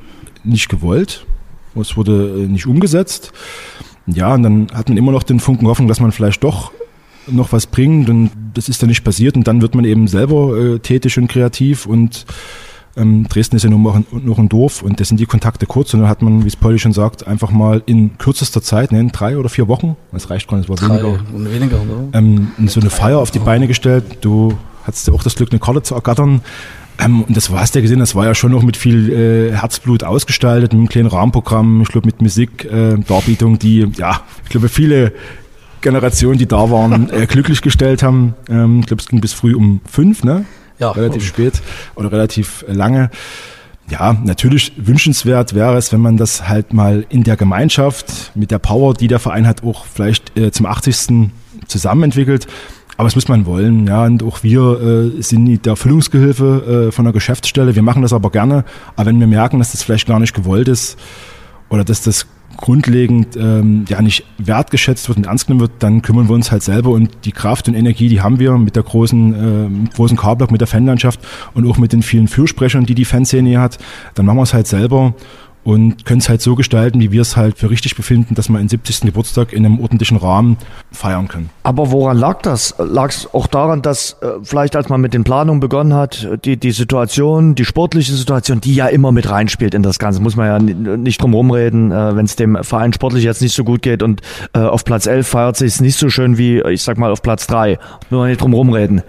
nicht 0.44 0.70
gewollt. 0.70 1.26
Es 1.80 1.98
wurde 1.98 2.44
äh, 2.44 2.48
nicht 2.48 2.68
umgesetzt. 2.68 3.34
Ja, 4.08 4.34
und 4.34 4.44
dann 4.44 4.68
hat 4.74 4.90
man 4.90 4.98
immer 4.98 5.12
noch 5.12 5.24
den 5.24 5.40
Funken 5.40 5.68
Hoffnung, 5.68 5.88
dass 5.88 6.00
man 6.00 6.12
vielleicht 6.12 6.44
doch 6.44 6.72
noch 7.28 7.52
was 7.52 7.66
bringt 7.66 8.08
und 8.10 8.30
das 8.54 8.70
ist 8.70 8.84
dann 8.84 8.90
nicht 8.90 9.04
passiert 9.04 9.36
und 9.36 9.48
dann 9.48 9.62
wird 9.62 9.74
man 9.74 9.84
eben 9.84 10.08
selber 10.08 10.56
äh, 10.58 10.80
tätig 10.80 11.18
und 11.18 11.28
kreativ 11.28 11.88
und 11.88 12.26
ähm, 12.98 13.28
Dresden 13.28 13.56
ist 13.56 13.64
ja 13.64 13.70
nur 13.70 13.80
noch 13.80 13.96
ein, 13.96 14.06
noch 14.24 14.38
ein 14.38 14.50
Dorf 14.50 14.82
und 14.82 15.00
das 15.00 15.10
sind 15.10 15.20
die 15.20 15.26
Kontakte 15.26 15.66
kurz 15.66 15.94
und 15.94 16.02
dann 16.02 16.10
hat 16.10 16.22
man, 16.22 16.44
wie 16.44 16.48
es 16.48 16.56
Pauli 16.56 16.80
schon 16.80 16.94
sagt, 16.94 17.28
einfach 17.28 17.52
mal 17.52 17.84
in 17.86 18.18
kürzester 18.18 18.62
Zeit, 18.62 18.92
ne, 18.92 19.00
in 19.00 19.10
drei 19.10 19.38
oder 19.38 19.50
vier 19.50 19.68
Wochen, 19.68 19.96
das 20.12 20.30
reicht 20.30 20.48
gar 20.48 20.58
nicht, 20.58 20.70
es 20.70 20.82
war 20.82 20.88
drei 20.88 21.04
weniger, 21.04 21.20
weniger 21.34 21.80
ähm, 22.14 22.52
so 22.68 22.80
eine 22.80 22.90
Feier 22.90 23.20
auf 23.20 23.32
die 23.32 23.40
Beine 23.40 23.68
gestellt. 23.68 24.20
Du 24.22 24.58
hattest 24.86 25.08
ja 25.08 25.14
auch 25.14 25.24
das 25.24 25.36
Glück, 25.36 25.52
eine 25.52 25.60
Karte 25.60 25.84
zu 25.84 25.96
ergattern. 25.96 26.42
Ähm, 26.98 27.24
und 27.24 27.36
das 27.36 27.52
war 27.52 27.64
es 27.64 27.74
ja 27.74 27.82
gesehen, 27.82 28.00
das 28.00 28.16
war 28.16 28.26
ja 28.26 28.36
schon 28.36 28.52
noch 28.52 28.64
mit 28.64 28.78
viel 28.78 29.12
äh, 29.12 29.52
Herzblut 29.52 30.04
ausgestaltet, 30.04 30.72
mit 30.72 30.80
einem 30.80 30.90
kleinen 30.90 31.08
Rahmenprogramm, 31.08 31.82
ich 31.82 31.90
glaube 31.90 32.08
mit 32.08 32.22
Musik, 32.22 32.66
äh, 32.66 32.98
Darbietung, 32.98 33.60
die, 33.60 33.88
ja, 33.98 34.22
ich 34.44 34.50
glaube 34.50 34.70
viele 34.70 35.12
Generationen, 35.82 36.38
die 36.38 36.48
da 36.48 36.72
waren, 36.72 37.10
äh, 37.12 37.26
glücklich 37.28 37.62
gestellt 37.62 38.02
haben. 38.02 38.34
Ähm, 38.50 38.80
ich 38.80 38.86
glaube, 38.86 39.02
es 39.02 39.10
ging 39.10 39.20
bis 39.20 39.34
früh 39.34 39.54
um 39.56 39.82
fünf, 39.86 40.24
ne? 40.24 40.46
Ja. 40.80 40.92
relativ 40.92 41.26
spät 41.26 41.62
oder 41.96 42.12
relativ 42.12 42.66
lange. 42.68 43.10
Ja, 43.90 44.14
natürlich 44.14 44.74
wünschenswert 44.78 45.54
wäre 45.54 45.78
es, 45.78 45.94
wenn 45.94 46.02
man 46.02 46.18
das 46.18 46.48
halt 46.48 46.74
mal 46.74 47.06
in 47.10 47.24
der 47.24 47.38
Gemeinschaft 47.38 48.32
mit 48.34 48.50
der 48.50 48.58
Power, 48.58 48.96
die 48.96 49.08
der 49.08 49.20
Verein 49.20 49.46
hat, 49.46 49.64
auch 49.64 49.86
vielleicht 49.86 50.36
äh, 50.38 50.52
zum 50.52 50.66
80. 50.66 51.30
zusammen 51.68 52.04
entwickelt. 52.04 52.48
Aber 52.98 53.08
es 53.08 53.16
muss 53.16 53.28
man 53.28 53.46
wollen, 53.46 53.88
ja. 53.88 54.06
Und 54.06 54.24
auch 54.24 54.42
wir 54.42 55.12
äh, 55.18 55.22
sind 55.22 55.66
der 55.66 55.72
Erfüllungsgehilfe 55.72 56.88
äh, 56.88 56.92
von 56.92 57.06
der 57.06 57.14
Geschäftsstelle. 57.14 57.76
Wir 57.76 57.84
machen 57.84 58.02
das 58.02 58.14
aber 58.14 58.32
gerne. 58.32 58.64
Aber 58.96 59.08
wenn 59.08 59.20
wir 59.20 59.28
merken, 59.28 59.60
dass 59.60 59.74
das 59.74 59.84
vielleicht 59.84 60.08
gar 60.08 60.20
nicht 60.20 60.34
gewollt 60.34 60.68
ist 60.68 60.98
oder 61.70 61.84
dass 61.84 62.02
das 62.02 62.26
grundlegend 62.58 63.36
ähm, 63.36 63.86
ja 63.88 64.02
nicht 64.02 64.26
wertgeschätzt 64.38 65.08
wird 65.08 65.18
und 65.18 65.28
ernst 65.28 65.48
genommen 65.48 65.62
wird, 65.62 65.72
dann 65.80 66.02
kümmern 66.02 66.28
wir 66.28 66.36
uns 66.36 66.52
halt 66.52 66.64
selber 66.64 66.90
und 66.90 67.10
die 67.26 67.32
Kraft 67.32 67.68
und 67.68 67.76
Energie, 67.76 68.10
die 68.10 68.22
haben 68.22 68.40
wir 68.40 68.58
mit 68.58 68.76
der 68.76 68.84
großen 68.84 69.88
äh, 69.88 69.96
großen 69.96 70.18
K-Block, 70.18 70.52
mit 70.52 70.62
der 70.62 70.68
Fanlandschaft 70.68 71.20
und 71.54 71.70
auch 71.70 71.78
mit 71.78 71.94
den 71.94 72.02
vielen 72.02 72.28
Fürsprechern, 72.28 72.86
die 72.86 72.96
die 72.96 73.06
Fanszene 73.06 73.50
hier 73.50 73.62
hat, 73.62 73.78
dann 74.14 74.26
machen 74.26 74.38
wir 74.38 74.44
es 74.44 74.54
halt 74.54 74.68
selber 74.68 75.14
und 75.66 76.06
können 76.06 76.20
es 76.20 76.30
halt 76.30 76.42
so 76.44 76.56
gestalten, 76.56 77.02
wie 77.02 77.12
wir 77.12 77.22
es 77.22 77.36
halt 77.36 77.58
für 77.58 77.72
richtig 77.72 77.96
befinden, 77.96 78.36
dass 78.36 78.50
wir 78.50 78.60
einen 78.60 78.70
70. 78.70 79.02
Geburtstag 79.02 79.52
in 79.52 79.66
einem 79.66 79.80
ordentlichen 79.80 80.16
Rahmen 80.16 80.58
feiern 80.92 81.28
können. 81.28 81.50
Aber 81.64 81.92
woran 81.92 82.18
lag 82.18 82.44
das? 82.44 82.76
Lag 82.78 83.10
es 83.10 83.28
auch 83.34 83.48
daran, 83.48 83.82
dass 83.82 84.16
äh, 84.22 84.28
vielleicht 84.44 84.76
als 84.76 84.90
man 84.90 85.02
mit 85.02 85.16
den 85.16 85.24
Planungen 85.24 85.60
begonnen 85.60 85.96
hat, 85.96 86.30
die, 86.46 86.58
die 86.58 86.70
Situation, 86.70 87.56
die 87.56 87.66
sportliche 87.66 88.14
Situation, 88.14 88.62
die 88.62 88.76
ja 88.76 88.86
immer 88.86 89.12
mit 89.12 89.28
reinspielt 89.28 89.74
in 89.74 89.82
das 89.82 89.98
Ganze, 89.98 90.22
muss 90.22 90.36
man 90.36 90.46
ja 90.48 90.98
nicht 90.98 91.20
drum 91.20 91.34
rumreden, 91.34 91.92
äh, 91.92 92.16
wenn 92.16 92.26
es 92.26 92.36
dem 92.36 92.64
Verein 92.64 92.94
sportlich 92.94 93.24
jetzt 93.24 93.42
nicht 93.42 93.56
so 93.56 93.64
gut 93.64 93.82
geht 93.82 94.04
und 94.04 94.22
äh, 94.54 94.60
auf 94.60 94.86
Platz 94.86 95.08
11 95.08 95.28
feiert 95.28 95.58
sich 95.58 95.82
nicht 95.82 95.98
so 95.98 96.10
schön 96.10 96.38
wie, 96.38 96.62
ich 96.62 96.84
sag 96.84 97.00
mal, 97.00 97.12
auf 97.12 97.24
Platz 97.24 97.48
3. 97.48 97.80
Muss 98.12 98.20
man 98.20 98.30
nicht 98.30 98.40
drum 98.40 98.54
rumreden. 98.54 99.02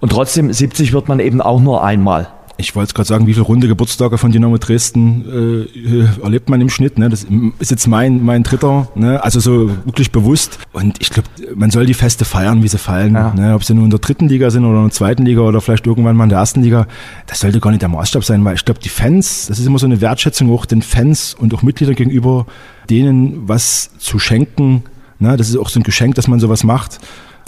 Und 0.00 0.10
trotzdem, 0.10 0.52
70 0.52 0.92
wird 0.92 1.06
man 1.06 1.20
eben 1.20 1.40
auch 1.40 1.60
nur 1.60 1.84
einmal 1.84 2.26
ich 2.60 2.76
wollte 2.76 2.94
gerade 2.94 3.08
sagen, 3.08 3.26
wie 3.26 3.32
viele 3.32 3.44
runde 3.44 3.66
Geburtstage 3.66 4.18
von 4.18 4.30
Dynamo 4.30 4.58
Dresden 4.58 5.66
äh, 5.66 6.22
erlebt 6.22 6.48
man 6.48 6.60
im 6.60 6.68
Schnitt. 6.68 6.98
Ne? 6.98 7.08
Das 7.08 7.26
ist 7.58 7.70
jetzt 7.70 7.86
mein, 7.86 8.24
mein 8.24 8.42
dritter, 8.42 8.88
ne? 8.94 9.22
also 9.24 9.40
so 9.40 9.70
wirklich 9.84 10.12
bewusst. 10.12 10.58
Und 10.72 11.00
ich 11.00 11.10
glaube, 11.10 11.28
man 11.54 11.70
soll 11.70 11.86
die 11.86 11.94
Feste 11.94 12.24
feiern, 12.24 12.62
wie 12.62 12.68
sie 12.68 12.78
fallen. 12.78 13.14
Ja. 13.14 13.34
Ne? 13.34 13.54
Ob 13.54 13.64
sie 13.64 13.74
nur 13.74 13.84
in 13.84 13.90
der 13.90 13.98
dritten 13.98 14.28
Liga 14.28 14.50
sind 14.50 14.64
oder 14.64 14.78
in 14.78 14.84
der 14.84 14.92
zweiten 14.92 15.24
Liga 15.24 15.40
oder 15.40 15.60
vielleicht 15.60 15.86
irgendwann 15.86 16.16
mal 16.16 16.24
in 16.24 16.30
der 16.30 16.38
ersten 16.38 16.62
Liga, 16.62 16.86
das 17.26 17.40
sollte 17.40 17.60
gar 17.60 17.70
nicht 17.70 17.82
der 17.82 17.88
Maßstab 17.88 18.24
sein, 18.24 18.44
weil 18.44 18.54
ich 18.54 18.64
glaube, 18.64 18.80
die 18.80 18.88
Fans, 18.88 19.46
das 19.46 19.58
ist 19.58 19.66
immer 19.66 19.78
so 19.78 19.86
eine 19.86 20.00
Wertschätzung 20.00 20.52
auch 20.52 20.66
den 20.66 20.82
Fans 20.82 21.34
und 21.34 21.52
auch 21.54 21.62
Mitgliedern 21.62 21.96
gegenüber, 21.96 22.46
denen 22.88 23.48
was 23.48 23.90
zu 23.98 24.18
schenken. 24.18 24.84
Ne? 25.18 25.36
Das 25.36 25.48
ist 25.48 25.56
auch 25.56 25.68
so 25.68 25.80
ein 25.80 25.84
Geschenk, 25.84 26.14
dass 26.14 26.28
man 26.28 26.40
sowas 26.40 26.62
macht 26.62 27.00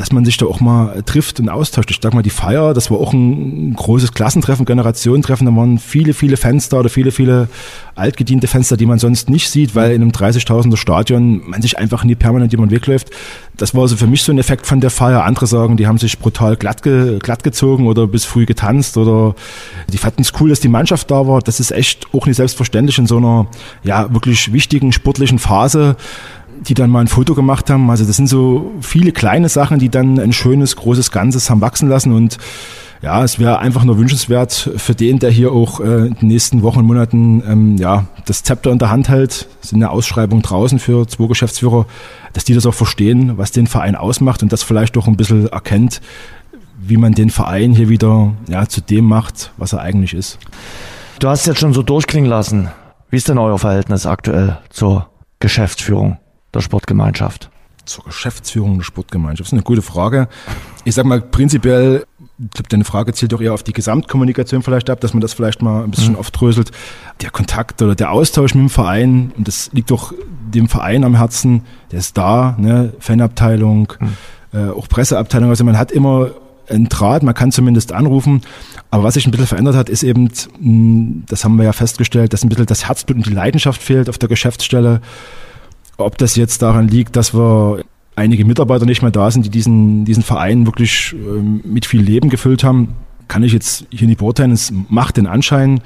dass 0.03 0.11
man 0.11 0.25
sich 0.25 0.37
da 0.37 0.47
auch 0.47 0.59
mal 0.59 1.01
trifft 1.05 1.39
und 1.39 1.49
austauscht. 1.49 1.93
Ich 1.93 2.01
sag 2.03 2.13
mal, 2.13 2.25
die 2.25 2.31
Feier, 2.31 2.75
das 2.75 2.91
war 2.91 2.99
auch 2.99 3.13
ein 3.13 3.73
großes 3.75 4.15
Klassentreffen, 4.15 4.67
Generationentreffen. 4.67 5.47
Da 5.47 5.55
waren 5.55 5.79
viele, 5.79 6.13
viele 6.13 6.37
da 6.37 6.77
oder 6.77 6.89
viele, 6.89 7.13
viele 7.13 7.49
altgediente 7.95 8.49
Fenster, 8.49 8.77
die 8.77 8.87
man 8.87 8.99
sonst 8.99 9.31
nicht 9.31 9.49
sieht, 9.49 9.77
weil 9.77 9.93
in 9.93 10.03
einem 10.03 10.11
30.000er 10.11 10.77
Stadion 10.77 11.49
man 11.49 11.63
sich 11.63 11.79
einfach 11.79 12.03
nie 12.03 12.17
permanent 12.17 12.51
jemand 12.51 12.73
wegläuft. 12.73 13.11
Das 13.57 13.77
war 13.77 13.83
also 13.83 13.97
für 13.97 14.09
mich 14.09 14.25
so 14.25 14.33
ein 14.33 14.39
Effekt 14.39 14.67
von 14.67 14.81
der 14.81 14.91
Feier. 14.91 15.23
Andere 15.23 15.47
sagen, 15.47 15.77
die 15.77 15.87
haben 15.87 15.99
sich 15.99 16.19
brutal 16.19 16.57
glatt, 16.57 16.83
ge, 16.83 17.21
glatt 17.21 17.45
gezogen 17.45 17.87
oder 17.87 18.09
bis 18.09 18.25
früh 18.25 18.45
getanzt 18.45 18.97
oder 18.97 19.37
die 19.93 19.99
fanden 19.99 20.23
es 20.23 20.33
cool, 20.41 20.49
dass 20.49 20.59
die 20.59 20.67
Mannschaft 20.67 21.13
da 21.13 21.29
war. 21.29 21.43
Das 21.43 21.61
ist 21.61 21.71
echt 21.71 22.13
auch 22.13 22.27
nicht 22.27 22.39
selbstverständlich 22.39 22.99
in 22.99 23.07
so 23.07 23.19
einer 23.19 23.47
ja 23.85 24.13
wirklich 24.13 24.53
wichtigen 24.53 24.91
sportlichen 24.91 25.39
Phase 25.39 25.95
die 26.67 26.75
dann 26.75 26.91
mal 26.91 27.01
ein 27.01 27.09
Foto 27.09 27.35
gemacht 27.35 27.71
haben. 27.71 27.91
Also 27.91 28.05
das 28.05 28.17
sind 28.17 28.29
so 28.29 28.73
viele 28.81 29.13
kleine 29.13 29.49
Sachen, 29.49 29.79
die 29.79 29.89
dann 29.89 30.19
ein 30.19 30.33
schönes, 30.33 30.77
großes 30.77 31.11
Ganzes 31.11 31.51
haben 31.51 31.61
wachsen 31.61 31.89
lassen 31.89 32.13
und 32.13 32.39
ja, 33.03 33.25
es 33.25 33.41
wäre 33.41 33.59
einfach 33.59 33.83
nur 33.83 33.99
wünschenswert 33.99 34.71
für 34.77 34.95
den, 34.95 35.19
der 35.19 35.31
hier 35.31 35.51
auch 35.51 35.81
äh, 35.81 36.07
in 36.07 36.15
den 36.15 36.29
nächsten 36.29 36.63
Wochen 36.63 36.79
und 36.79 36.87
Monaten 36.87 37.43
ähm, 37.47 37.77
ja, 37.77 38.07
das 38.27 38.45
Zepter 38.45 38.71
in 38.71 38.79
der 38.79 38.91
Hand 38.91 39.09
hält, 39.09 39.49
es 39.61 39.71
sind 39.71 39.83
eine 39.83 39.91
Ausschreibung 39.91 40.41
draußen 40.41 40.79
für 40.79 41.07
zwei 41.09 41.27
Geschäftsführer, 41.27 41.87
dass 42.33 42.45
die 42.45 42.55
das 42.55 42.65
auch 42.65 42.75
verstehen, 42.75 43.39
was 43.39 43.51
den 43.51 43.67
Verein 43.67 43.97
ausmacht 43.97 44.45
und 44.45 44.53
das 44.53 44.63
vielleicht 44.63 44.97
auch 44.97 45.09
ein 45.09 45.17
bisschen 45.17 45.49
erkennt, 45.49 46.01
wie 46.79 46.97
man 46.97 47.13
den 47.13 47.31
Verein 47.31 47.73
hier 47.73 47.89
wieder 47.89 48.35
ja, 48.49 48.69
zu 48.69 48.81
dem 48.81 49.07
macht, 49.07 49.51
was 49.57 49.73
er 49.73 49.81
eigentlich 49.81 50.15
ist. 50.15 50.39
Du 51.19 51.29
hast 51.29 51.47
jetzt 51.47 51.59
schon 51.59 51.73
so 51.73 51.83
durchklingen 51.83 52.31
lassen. 52.31 52.69
Wie 53.11 53.17
ist 53.17 53.29
denn 53.29 53.39
euer 53.39 53.59
Verhältnis 53.59 54.07
aktuell 54.07 54.59
zur 54.71 55.09
Geschäftsführung 55.41 56.19
der 56.55 56.61
Sportgemeinschaft? 56.61 57.51
Zur 57.85 58.05
Geschäftsführung 58.05 58.79
der 58.79 58.85
Sportgemeinschaft? 58.85 59.41
Das 59.41 59.49
ist 59.49 59.55
eine 59.55 59.63
gute 59.63 59.83
Frage. 59.83 60.29
Ich 60.85 60.95
sag 60.95 61.05
mal, 61.05 61.21
prinzipiell, 61.21 62.07
ich 62.39 62.51
glaube, 62.51 62.69
deine 62.69 62.85
Frage 62.85 63.13
zielt 63.13 63.33
doch 63.33 63.41
eher 63.41 63.55
auf 63.55 63.63
die 63.63 63.73
Gesamtkommunikation 63.73 64.63
vielleicht 64.63 64.89
ab, 64.89 65.01
dass 65.01 65.15
man 65.15 65.21
das 65.21 65.33
vielleicht 65.33 65.63
mal 65.63 65.85
ein 65.85 65.91
bisschen 65.91 66.13
mhm. 66.13 66.19
aufdröselt. 66.19 66.71
Der 67.21 67.31
Kontakt 67.31 67.83
oder 67.83 67.95
der 67.95 68.13
Austausch 68.13 68.55
mit 68.55 68.63
dem 68.63 68.71
Verein, 68.71 69.33
und 69.37 69.49
das 69.49 69.71
liegt 69.73 69.91
doch 69.91 70.13
dem 70.55 70.69
Verein 70.69 71.05
am 71.05 71.17
Herzen, 71.17 71.63
der 71.91 71.99
ist 71.99 72.17
da, 72.17 72.57
ne? 72.59 72.93
Fanabteilung, 73.01 73.93
mhm. 73.99 74.59
äh, 74.59 74.71
auch 74.71 74.89
Presseabteilung. 74.89 75.51
Also 75.51 75.65
man 75.65 75.77
hat 75.77 75.91
immer 75.91 76.31
einen 76.69 76.89
Draht, 76.89 77.23
man 77.23 77.35
kann 77.35 77.53
zumindest 77.53 77.93
anrufen. 77.93 78.43
Aber 78.91 79.05
was 79.05 79.15
sich 79.15 79.27
ein 79.27 79.31
bisschen 79.31 79.47
verändert 79.47 79.77
hat, 79.77 79.89
ist 79.89 80.03
eben, 80.03 80.31
hm, 80.61 81.25
das 81.29 81.45
haben 81.45 81.57
wir 81.57 81.65
ja 81.65 81.73
festgestellt, 81.73 82.33
dass 82.33 82.45
ein 82.45 82.49
bisschen 82.49 82.67
das 82.67 82.87
Herzblut 82.87 83.17
und 83.17 83.27
die 83.27 83.33
Leidenschaft 83.33 83.83
fehlt 83.83 84.09
auf 84.09 84.19
der 84.19 84.29
Geschäftsstelle. 84.29 85.01
Ob 85.97 86.19
das 86.19 86.37
jetzt 86.37 86.63
daran 86.63 86.89
liegt, 86.89 87.17
dass 87.17 87.35
wir 87.35 87.85
einige 88.17 88.45
Mitarbeiter 88.45 88.87
nicht 88.87 89.03
mehr 89.03 89.11
da 89.11 89.31
sind, 89.31 89.45
die 89.45 89.51
diesen, 89.51 90.05
diesen 90.05 90.23
Verein 90.23 90.67
wirklich 90.67 91.15
ähm, 91.15 91.61
mit 91.65 91.87
viel 91.87 92.03
Leben 92.03 92.29
gefüllt 92.29 92.65
haben, 92.65 92.95
kann 93.29 93.43
ich 93.43 93.53
jetzt 93.53 93.87
hier 93.91 94.07
nicht 94.07 94.19
beurteilen. 94.19 94.53
Es 94.53 94.73
macht 94.89 95.17
den 95.17 95.27
Anschein. 95.27 95.81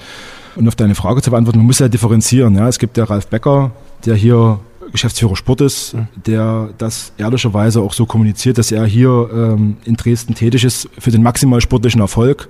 Und 0.57 0.66
auf 0.68 0.74
deine 0.74 0.94
Frage 0.94 1.20
zu 1.20 1.30
beantworten, 1.30 1.59
man 1.59 1.66
muss 1.66 1.78
ja 1.78 1.88
differenzieren. 1.88 2.54
Ja. 2.57 2.66
Es 2.66 2.78
gibt 2.78 2.96
der 2.96 3.11
Ralf 3.11 3.26
Becker, 3.26 3.72
der 4.07 4.14
hier 4.14 4.59
Geschäftsführer 4.90 5.36
Sport 5.36 5.61
ist, 5.61 5.96
der 6.14 6.70
das 6.78 7.12
ehrlicherweise 7.18 7.80
auch 7.80 7.92
so 7.92 8.07
kommuniziert, 8.07 8.57
dass 8.57 8.72
er 8.72 8.86
hier 8.86 9.28
ähm, 9.32 9.76
in 9.84 9.96
Dresden 9.96 10.34
tätig 10.34 10.64
ist 10.64 10.88
für 10.98 11.11
den 11.11 11.22
maximal 11.22 11.61
sportlichen 11.61 12.00
Erfolg. 12.00 12.48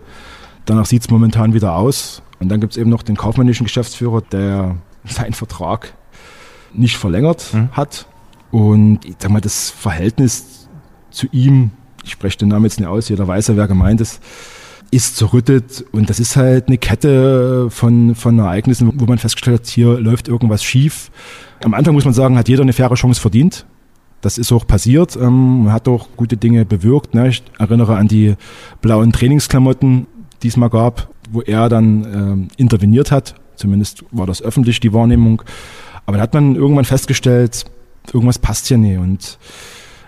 Danach 0.66 0.86
sieht 0.86 1.02
es 1.02 1.10
momentan 1.10 1.54
wieder 1.54 1.74
aus. 1.74 2.22
Und 2.38 2.48
dann 2.50 2.60
gibt 2.60 2.74
es 2.74 2.76
eben 2.76 2.90
noch 2.90 3.02
den 3.02 3.16
kaufmännischen 3.16 3.64
Geschäftsführer, 3.64 4.20
der 4.20 4.76
seinen 5.04 5.32
Vertrag 5.32 5.94
nicht 6.78 6.96
verlängert 6.96 7.52
mhm. 7.52 7.68
hat. 7.72 8.06
Und 8.50 9.04
ich 9.04 9.16
sag 9.18 9.30
mal, 9.30 9.40
das 9.40 9.70
Verhältnis 9.70 10.68
zu 11.10 11.26
ihm, 11.32 11.70
ich 12.04 12.12
spreche 12.12 12.38
den 12.38 12.48
Namen 12.48 12.64
jetzt 12.64 12.78
nicht 12.78 12.88
aus, 12.88 13.08
jeder 13.08 13.26
weiß 13.26 13.48
ja, 13.48 13.56
wer 13.56 13.68
gemeint 13.68 14.00
ist, 14.00 14.20
ist 14.90 15.16
zerrüttet. 15.16 15.84
Und 15.92 16.08
das 16.10 16.20
ist 16.20 16.36
halt 16.36 16.68
eine 16.68 16.78
Kette 16.78 17.68
von, 17.70 18.14
von 18.14 18.38
Ereignissen, 18.38 18.92
wo 19.00 19.06
man 19.06 19.18
festgestellt 19.18 19.60
hat, 19.60 19.66
hier 19.66 19.98
läuft 19.98 20.28
irgendwas 20.28 20.62
schief. 20.62 21.10
Am 21.64 21.74
Anfang 21.74 21.94
muss 21.94 22.04
man 22.04 22.14
sagen, 22.14 22.38
hat 22.38 22.48
jeder 22.48 22.62
eine 22.62 22.72
faire 22.72 22.94
Chance 22.94 23.20
verdient. 23.20 23.66
Das 24.20 24.38
ist 24.38 24.52
auch 24.52 24.66
passiert. 24.66 25.16
Ähm, 25.16 25.64
man 25.64 25.72
hat 25.72 25.88
auch 25.88 26.08
gute 26.16 26.36
Dinge 26.36 26.64
bewirkt. 26.64 27.14
Ne? 27.14 27.28
Ich 27.28 27.42
erinnere 27.58 27.96
an 27.96 28.08
die 28.08 28.34
blauen 28.80 29.12
Trainingsklamotten, 29.12 30.06
die 30.42 30.48
es 30.48 30.56
mal 30.56 30.68
gab, 30.68 31.10
wo 31.30 31.42
er 31.42 31.68
dann 31.68 32.04
ähm, 32.04 32.48
interveniert 32.56 33.10
hat. 33.10 33.34
Zumindest 33.56 34.04
war 34.10 34.26
das 34.26 34.42
öffentlich 34.42 34.80
die 34.80 34.92
Wahrnehmung. 34.92 35.42
Aber 36.06 36.16
da 36.16 36.22
hat 36.22 36.34
man 36.34 36.54
irgendwann 36.54 36.84
festgestellt, 36.84 37.64
irgendwas 38.12 38.38
passt 38.38 38.66
hier 38.68 38.78
nicht. 38.78 38.98
Und 38.98 39.38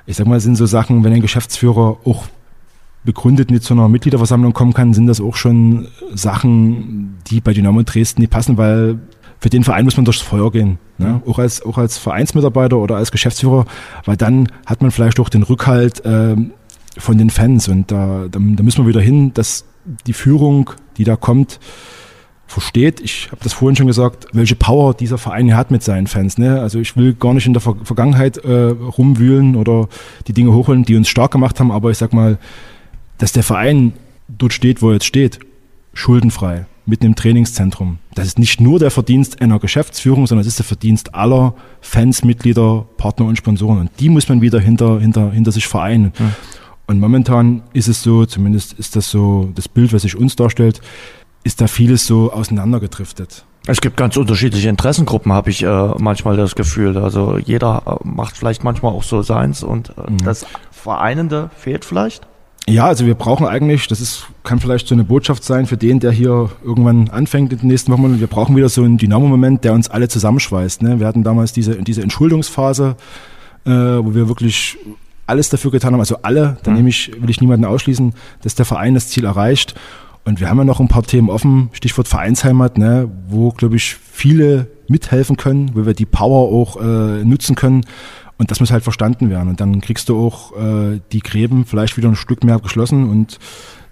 ich 0.06 0.16
sag 0.16 0.26
mal, 0.26 0.40
sind 0.40 0.56
so 0.56 0.66
Sachen, 0.66 1.04
wenn 1.04 1.12
ein 1.12 1.20
Geschäftsführer 1.20 1.98
auch 2.04 2.24
begründet 3.04 3.50
nicht 3.50 3.62
zu 3.62 3.74
einer 3.74 3.88
Mitgliederversammlung 3.88 4.52
kommen 4.52 4.74
kann, 4.74 4.92
sind 4.92 5.06
das 5.06 5.20
auch 5.20 5.36
schon 5.36 5.88
Sachen, 6.14 7.16
die 7.28 7.40
bei 7.40 7.52
Dynamo 7.52 7.82
Dresden 7.82 8.20
nicht 8.20 8.30
passen, 8.30 8.58
weil 8.58 8.98
für 9.40 9.50
den 9.50 9.64
Verein 9.64 9.84
muss 9.84 9.96
man 9.96 10.04
durchs 10.04 10.20
Feuer 10.20 10.50
gehen. 10.50 10.78
Ne? 10.98 11.22
Auch, 11.26 11.38
als, 11.38 11.62
auch 11.62 11.78
als 11.78 11.96
Vereinsmitarbeiter 11.96 12.76
oder 12.76 12.96
als 12.96 13.12
Geschäftsführer, 13.12 13.66
weil 14.04 14.16
dann 14.16 14.48
hat 14.66 14.82
man 14.82 14.90
vielleicht 14.90 15.20
auch 15.20 15.28
den 15.28 15.44
Rückhalt 15.44 16.04
äh, 16.04 16.36
von 16.98 17.18
den 17.18 17.30
Fans 17.30 17.68
und 17.68 17.90
da, 17.90 18.26
da, 18.30 18.40
da 18.40 18.62
müssen 18.62 18.84
wir 18.84 18.88
wieder 18.88 19.00
hin, 19.00 19.32
dass 19.32 19.64
die 20.06 20.12
Führung, 20.12 20.70
die 20.96 21.04
da 21.04 21.16
kommt, 21.16 21.60
versteht. 22.48 23.00
Ich 23.00 23.28
habe 23.30 23.42
das 23.44 23.52
vorhin 23.52 23.76
schon 23.76 23.86
gesagt, 23.86 24.26
welche 24.32 24.56
Power 24.56 24.94
dieser 24.94 25.18
Verein 25.18 25.46
hier 25.46 25.56
hat 25.56 25.70
mit 25.70 25.82
seinen 25.82 26.06
Fans. 26.06 26.38
Ne? 26.38 26.60
Also 26.60 26.80
ich 26.80 26.96
will 26.96 27.12
gar 27.12 27.34
nicht 27.34 27.46
in 27.46 27.52
der 27.52 27.60
Ver 27.60 27.76
Vergangenheit 27.84 28.38
äh, 28.38 28.70
rumwühlen 28.70 29.54
oder 29.54 29.88
die 30.26 30.32
Dinge 30.32 30.52
hochholen, 30.52 30.84
die 30.84 30.96
uns 30.96 31.08
stark 31.08 31.30
gemacht 31.30 31.60
haben, 31.60 31.70
aber 31.70 31.90
ich 31.90 31.98
sag 31.98 32.12
mal, 32.12 32.38
dass 33.18 33.32
der 33.32 33.42
Verein 33.42 33.92
dort 34.28 34.54
steht, 34.54 34.80
wo 34.80 34.88
er 34.88 34.94
jetzt 34.94 35.04
steht, 35.04 35.40
schuldenfrei, 35.92 36.64
mitten 36.86 37.04
im 37.06 37.14
Trainingszentrum. 37.16 37.98
Das 38.14 38.26
ist 38.26 38.38
nicht 38.38 38.60
nur 38.60 38.78
der 38.78 38.90
Verdienst 38.90 39.42
einer 39.42 39.58
Geschäftsführung, 39.58 40.26
sondern 40.26 40.42
es 40.42 40.48
ist 40.48 40.58
der 40.58 40.64
Verdienst 40.64 41.14
aller 41.14 41.54
Fans, 41.82 42.24
Mitglieder, 42.24 42.86
Partner 42.96 43.26
und 43.26 43.36
Sponsoren. 43.36 43.78
Und 43.78 43.90
die 44.00 44.08
muss 44.08 44.28
man 44.28 44.40
wieder 44.40 44.58
hinter, 44.58 45.00
hinter, 45.00 45.30
hinter 45.32 45.52
sich 45.52 45.66
vereinen. 45.66 46.12
Ja. 46.18 46.32
Und 46.86 46.98
momentan 46.98 47.62
ist 47.74 47.88
es 47.88 48.02
so, 48.02 48.24
zumindest 48.24 48.72
ist 48.72 48.96
das 48.96 49.10
so 49.10 49.50
das 49.54 49.68
Bild, 49.68 49.92
was 49.92 50.02
sich 50.02 50.16
uns 50.16 50.36
darstellt, 50.36 50.80
ist 51.48 51.62
da 51.62 51.66
vieles 51.66 52.06
so 52.06 52.30
auseinandergedriftet. 52.30 53.46
Es 53.66 53.80
gibt 53.80 53.96
ganz 53.96 54.18
unterschiedliche 54.18 54.68
Interessengruppen, 54.68 55.32
habe 55.32 55.48
ich 55.48 55.62
äh, 55.62 55.88
manchmal 55.98 56.36
das 56.36 56.54
Gefühl. 56.54 56.98
Also 56.98 57.38
jeder 57.38 57.82
äh, 57.86 58.06
macht 58.06 58.36
vielleicht 58.36 58.64
manchmal 58.64 58.92
auch 58.92 59.02
so 59.02 59.22
seins 59.22 59.62
und 59.62 59.88
äh, 59.96 60.10
mhm. 60.10 60.18
das 60.18 60.44
Vereinende 60.70 61.48
fehlt 61.56 61.86
vielleicht. 61.86 62.26
Ja, 62.68 62.84
also 62.84 63.06
wir 63.06 63.14
brauchen 63.14 63.46
eigentlich, 63.46 63.88
das 63.88 64.02
ist, 64.02 64.26
kann 64.42 64.60
vielleicht 64.60 64.88
so 64.88 64.94
eine 64.94 65.04
Botschaft 65.04 65.42
sein 65.42 65.64
für 65.64 65.78
den, 65.78 66.00
der 66.00 66.12
hier 66.12 66.50
irgendwann 66.62 67.08
anfängt 67.08 67.50
in 67.54 67.60
den 67.60 67.68
nächsten 67.68 67.90
Wochen. 67.92 68.20
Wir 68.20 68.26
brauchen 68.26 68.54
wieder 68.54 68.68
so 68.68 68.82
einen 68.82 68.98
Dynamo-Moment, 68.98 69.64
der 69.64 69.72
uns 69.72 69.88
alle 69.88 70.08
zusammenschweißt. 70.08 70.82
Ne? 70.82 71.00
Wir 71.00 71.06
hatten 71.06 71.24
damals 71.24 71.54
diese, 71.54 71.76
diese 71.82 72.02
Entschuldungsphase, 72.02 72.96
äh, 73.64 73.70
wo 73.70 74.14
wir 74.14 74.28
wirklich 74.28 74.76
alles 75.26 75.48
dafür 75.48 75.70
getan 75.70 75.94
haben, 75.94 76.00
also 76.00 76.18
alle, 76.20 76.58
da 76.62 76.70
mhm. 76.70 76.76
nehme 76.76 76.88
ich, 76.90 77.10
will 77.18 77.30
ich 77.30 77.40
niemanden 77.40 77.64
ausschließen, 77.64 78.12
dass 78.42 78.54
der 78.54 78.66
Verein 78.66 78.92
das 78.92 79.08
Ziel 79.08 79.24
erreicht. 79.24 79.74
Und 80.28 80.40
wir 80.40 80.50
haben 80.50 80.58
ja 80.58 80.64
noch 80.64 80.78
ein 80.78 80.88
paar 80.88 81.04
Themen 81.04 81.30
offen, 81.30 81.70
Stichwort 81.72 82.06
Vereinsheimat, 82.06 82.76
ne, 82.76 83.10
wo, 83.28 83.50
glaube 83.50 83.76
ich, 83.76 83.96
viele 83.96 84.66
mithelfen 84.86 85.38
können, 85.38 85.70
wo 85.74 85.86
wir 85.86 85.94
die 85.94 86.04
Power 86.04 86.52
auch 86.52 86.76
äh, 86.76 87.24
nutzen 87.24 87.54
können. 87.54 87.86
Und 88.36 88.50
das 88.50 88.60
muss 88.60 88.70
halt 88.70 88.84
verstanden 88.84 89.30
werden. 89.30 89.48
Und 89.48 89.58
dann 89.58 89.80
kriegst 89.80 90.10
du 90.10 90.18
auch 90.20 90.54
äh, 90.54 91.00
die 91.12 91.20
Gräben 91.20 91.64
vielleicht 91.64 91.96
wieder 91.96 92.10
ein 92.10 92.14
Stück 92.14 92.44
mehr 92.44 92.58
geschlossen. 92.58 93.08
Und 93.08 93.38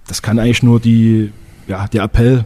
das 0.09 0.21
kann 0.21 0.39
eigentlich 0.39 0.63
nur 0.63 0.79
die, 0.79 1.33
ja, 1.69 1.89
der 1.89 2.03
Appell 2.03 2.45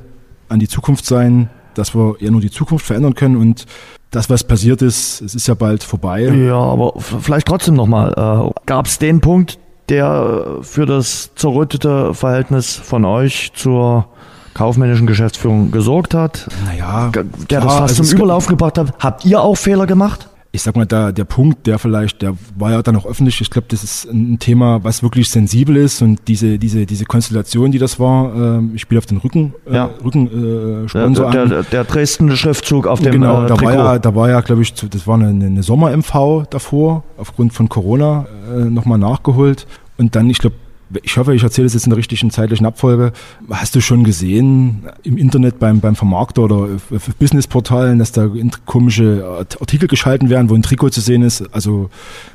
an 0.49 0.61
die 0.61 0.69
Zukunft 0.69 1.05
sein, 1.05 1.51
dass 1.75 1.93
wir 1.93 2.15
ja 2.21 2.31
nur 2.31 2.41
die 2.41 2.51
Zukunft 2.51 2.87
verändern 2.87 3.15
können 3.15 3.37
und 3.37 3.67
das, 4.11 4.29
was 4.29 4.43
passiert 4.43 4.83
ist, 4.83 5.21
es 5.21 5.37
ist 5.37 5.47
ja 5.47 5.55
bald 5.55 5.85
vorbei. 5.85 6.23
Ja, 6.23 6.59
aber 6.59 6.95
vielleicht 7.01 7.47
trotzdem 7.47 7.75
nochmal. 7.75 8.13
Äh, 8.13 8.67
Gab 8.67 8.87
es 8.87 8.99
den 8.99 9.21
Punkt, 9.21 9.60
der 9.91 10.59
für 10.63 10.87
das 10.87 11.31
zerrüttete 11.35 12.15
Verhältnis 12.15 12.77
von 12.77 13.05
euch 13.05 13.53
zur 13.55 14.07
kaufmännischen 14.55 15.07
Geschäftsführung 15.07 15.71
gesorgt 15.71 16.15
hat? 16.15 16.49
Naja, 16.65 17.11
der 17.51 17.61
das 17.61 17.75
fast 17.75 17.99
also 17.99 18.05
zum 18.05 18.19
Überlaufen 18.19 18.51
gebracht 18.51 18.79
hat. 18.79 18.95
Habt 18.99 19.25
ihr 19.25 19.41
auch 19.41 19.57
Fehler 19.57 19.87
gemacht? 19.87 20.31
ich 20.53 20.63
sag 20.63 20.75
mal, 20.77 20.85
da, 20.85 21.13
der 21.13 21.25
Punkt, 21.25 21.67
der 21.67 21.79
vielleicht, 21.79 22.23
der 22.23 22.35
war 22.59 22.73
ja 22.73 22.83
dann 22.83 22.97
auch 22.97 23.07
öffentlich. 23.07 23.41
Ich 23.41 23.51
glaube, 23.51 23.69
das 23.71 23.85
ist 23.85 24.07
ein 24.07 24.39
Thema, 24.41 24.83
was 24.83 25.03
wirklich 25.03 25.31
sensibel 25.31 25.77
ist 25.77 26.03
und 26.03 26.21
diese, 26.27 26.59
diese, 26.59 26.87
diese 26.87 27.05
Konstellation, 27.05 27.71
die 27.71 27.79
das 27.79 28.01
war, 28.01 28.59
äh, 28.59 28.63
ich 28.75 28.83
spiele 28.83 28.99
auf 28.99 29.07
den 29.07 29.19
Rücken, 29.19 29.55
äh, 29.71 29.75
ja. 29.77 29.91
Rücken 30.05 30.85
äh, 30.85 30.89
Sponsor 30.89 31.31
der, 31.31 31.47
der, 31.47 31.63
der 31.63 31.85
Dresden-Schriftzug 31.85 32.89
auf 32.89 33.01
dem 33.01 33.13
Genau, 33.13 33.45
äh, 33.45 33.47
da 33.47 33.61
war 33.61 33.75
ja, 33.75 33.99
da 34.01 34.15
war 34.15 34.29
ja, 34.29 34.41
glaube 34.41 34.63
ich, 34.63 34.75
das 34.75 35.07
war 35.07 35.15
eine, 35.15 35.29
eine 35.29 35.63
Sommer-MV 35.63 36.47
davor, 36.51 37.05
aufgrund 37.17 37.53
von 37.53 37.69
Corona 37.69 38.27
äh, 38.53 38.65
nochmal 38.65 38.99
nachgeholt. 38.99 39.69
Und 40.01 40.17
dann, 40.17 40.31
ich 40.31 40.39
glaube, 40.39 40.57
ich 41.03 41.19
hoffe, 41.19 41.35
ich 41.35 41.43
erzähle 41.43 41.67
es 41.67 41.75
jetzt 41.75 41.85
in 41.85 41.91
der 41.91 41.99
richtigen 41.99 42.31
zeitlichen 42.31 42.65
Abfolge. 42.65 43.13
Hast 43.51 43.75
du 43.75 43.83
schon 43.83 44.03
gesehen 44.03 44.85
im 45.03 45.19
Internet 45.19 45.59
beim, 45.59 45.81
beim 45.81 45.95
Vermarkter 45.95 46.45
oder 46.45 46.57
auf 46.57 47.11
Businessportalen, 47.19 47.99
dass 47.99 48.11
da 48.11 48.27
komische 48.65 49.45
Artikel 49.61 49.89
geschalten 49.89 50.31
werden, 50.31 50.49
wo 50.49 50.55
ein 50.55 50.63
Trikot 50.63 50.89
zu 50.89 51.03
sehen 51.03 51.21
ist, 51.21 51.43
also 51.53 51.91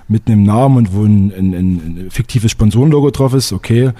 mit 0.07 0.27
einem 0.27 0.43
Namen 0.43 0.77
und 0.77 0.93
wo 0.93 1.05
ein, 1.05 1.33
ein, 1.35 1.53
ein 1.53 2.07
fiktives 2.11 2.51
Sponsorenlogo 2.51 3.09
drauf 3.09 3.33
ist, 3.33 3.51
okay. 3.51 3.93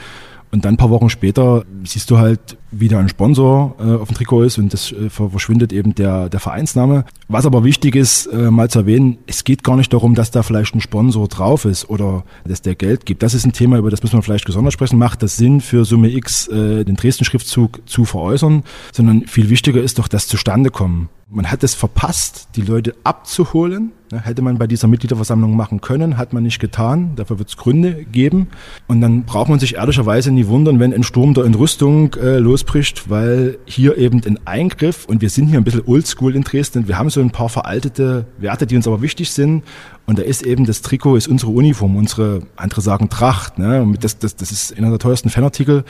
Und 0.52 0.66
dann 0.66 0.76
ein 0.76 0.78
paar 0.78 0.89
Wochen 0.89 1.10
später 1.10 1.66
siehst 1.84 2.10
du 2.10 2.18
halt, 2.18 2.58
wie 2.72 2.88
da 2.88 3.00
ein 3.00 3.10
Sponsor 3.10 3.76
äh, 3.80 4.02
auf 4.02 4.08
dem 4.08 4.16
Trikot 4.16 4.43
ist 4.43 4.58
und 4.58 4.74
das 4.74 4.91
äh, 4.91 5.10
verschwindet 5.10 5.74
eben 5.74 5.96
der, 5.96 6.30
der 6.30 6.39
Vereinsname. 6.39 7.06
Was 7.28 7.46
aber 7.46 7.64
wichtig 7.64 7.96
ist, 7.96 8.28
äh, 8.28 8.52
mal 8.52 8.70
zu 8.70 8.80
erwähnen, 8.80 9.18
es 9.28 9.43
geht 9.43 9.64
gar 9.64 9.76
nicht 9.76 9.91
darum, 9.93 10.16
dass 10.16 10.32
da 10.32 10.43
vielleicht 10.43 10.76
ein 10.76 10.82
Sponsor 10.82 11.28
drauf 11.28 11.66
ist 11.66 11.89
oder 11.89 12.24
dass 12.46 12.62
der 12.62 12.76
Geld 12.76 13.06
gibt. 13.06 13.24
Das 13.24 13.34
ist 13.34 13.46
ein 13.46 13.54
Thema, 13.54 13.78
über 13.78 13.89
das 13.89 14.04
muss 14.04 14.14
man 14.14 14.22
vielleicht 14.22 14.46
gesondert 14.46 14.74
sprechen. 14.74 14.98
Macht 14.98 15.24
das 15.24 15.38
Sinn 15.38 15.62
für 15.62 15.86
Summe 15.86 16.10
X 16.10 16.48
äh, 16.48 16.84
den 16.84 16.96
Dresden-Schriftzug 16.96 17.82
zu 17.86 18.06
veräußern? 18.06 18.64
Sondern 18.93 19.28
viel 19.28 19.50
wichtiger 19.50 19.82
ist 19.82 20.00
doch 20.00 20.08
das 20.08 20.28
Zustande 20.28 20.70
kommen. 20.70 21.10
Man 21.28 21.49
hat 21.49 21.63
es 21.63 21.73
verpasst, 21.73 22.49
die 22.55 22.61
Leute 22.61 22.93
abzuholen. 23.03 23.93
Hätte 24.11 24.43
man 24.43 24.59
bei 24.59 24.67
dieser 24.67 24.88
Mitgliederversammlung 24.88 25.55
machen 25.55 25.82
können, 25.82 26.19
hat 26.19 26.34
man 26.34 26.43
nicht 26.43 26.59
getan. 26.59 27.13
Dafür 27.15 27.39
wird 27.39 27.49
es 27.49 27.57
Gründe 27.57 28.05
geben. 28.05 28.47
Und 28.88 29.01
dann 29.01 29.23
braucht 29.23 29.49
man 29.49 29.57
sich 29.57 29.73
ehrlicherweise 29.73 30.32
nie 30.32 30.45
wundern, 30.45 30.80
wenn 30.80 30.93
ein 30.93 31.01
Sturm 31.01 31.34
der 31.34 31.45
Entrüstung 31.45 32.13
äh, 32.13 32.38
losbricht, 32.38 33.09
weil 33.09 33.57
hier 33.65 33.97
eben 33.97 34.21
ein 34.23 34.39
Eingriff, 34.45 35.05
und 35.05 35.21
wir 35.21 35.32
sind 35.32 35.47
hier 35.47 35.57
ein 35.57 35.63
bisschen 35.63 35.82
oldschool 35.88 36.36
in 36.36 36.43
Dresden, 36.43 36.88
wir 36.88 36.99
haben 36.99 37.09
so 37.09 37.21
ein 37.21 37.32
paar 37.32 37.49
veraltete 37.49 38.28
Werte, 38.38 38.67
die 38.67 38.76
uns 38.76 38.88
aber 38.88 39.01
wichtig 39.01 39.32
sind. 39.32 39.63
Und 40.05 40.19
da 40.19 40.23
ist 40.23 40.43
eben 40.43 40.67
das 40.67 40.84
Trikot, 40.84 41.15
ist 41.15 41.28
unsere 41.28 41.51
Uniform, 41.51 41.95
unsere, 41.95 42.43
andere 42.55 42.82
sagen 42.82 43.09
Tracht. 43.09 43.57
Ne? 43.57 43.95
Das, 43.99 44.19
das, 44.19 44.36
das 44.36 44.51
ist 44.51 44.78
einer 44.78 44.91
der 44.91 44.99
teuersten 44.99 45.32
Fanartikel. 45.32 45.86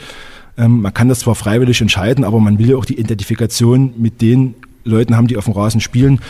Ähm, 0.56 0.80
man 0.80 0.94
kann 0.94 1.10
das 1.10 1.18
zwar 1.18 1.34
freiwillig 1.34 1.82
entscheiden, 1.82 2.24
aber 2.24 2.40
man 2.40 2.58
will 2.58 2.70
ja 2.70 2.76
auch 2.78 2.86
die 2.86 2.98
Identifikation 2.98 3.92
mit 3.98 4.22
den 4.22 4.54
Leuten 4.88 5.16
haben, 5.16 5.26
die 5.26 5.36
auf 5.36 5.44
dem 5.44 5.54
Rasen 5.54 5.80
spielen. 5.80 6.20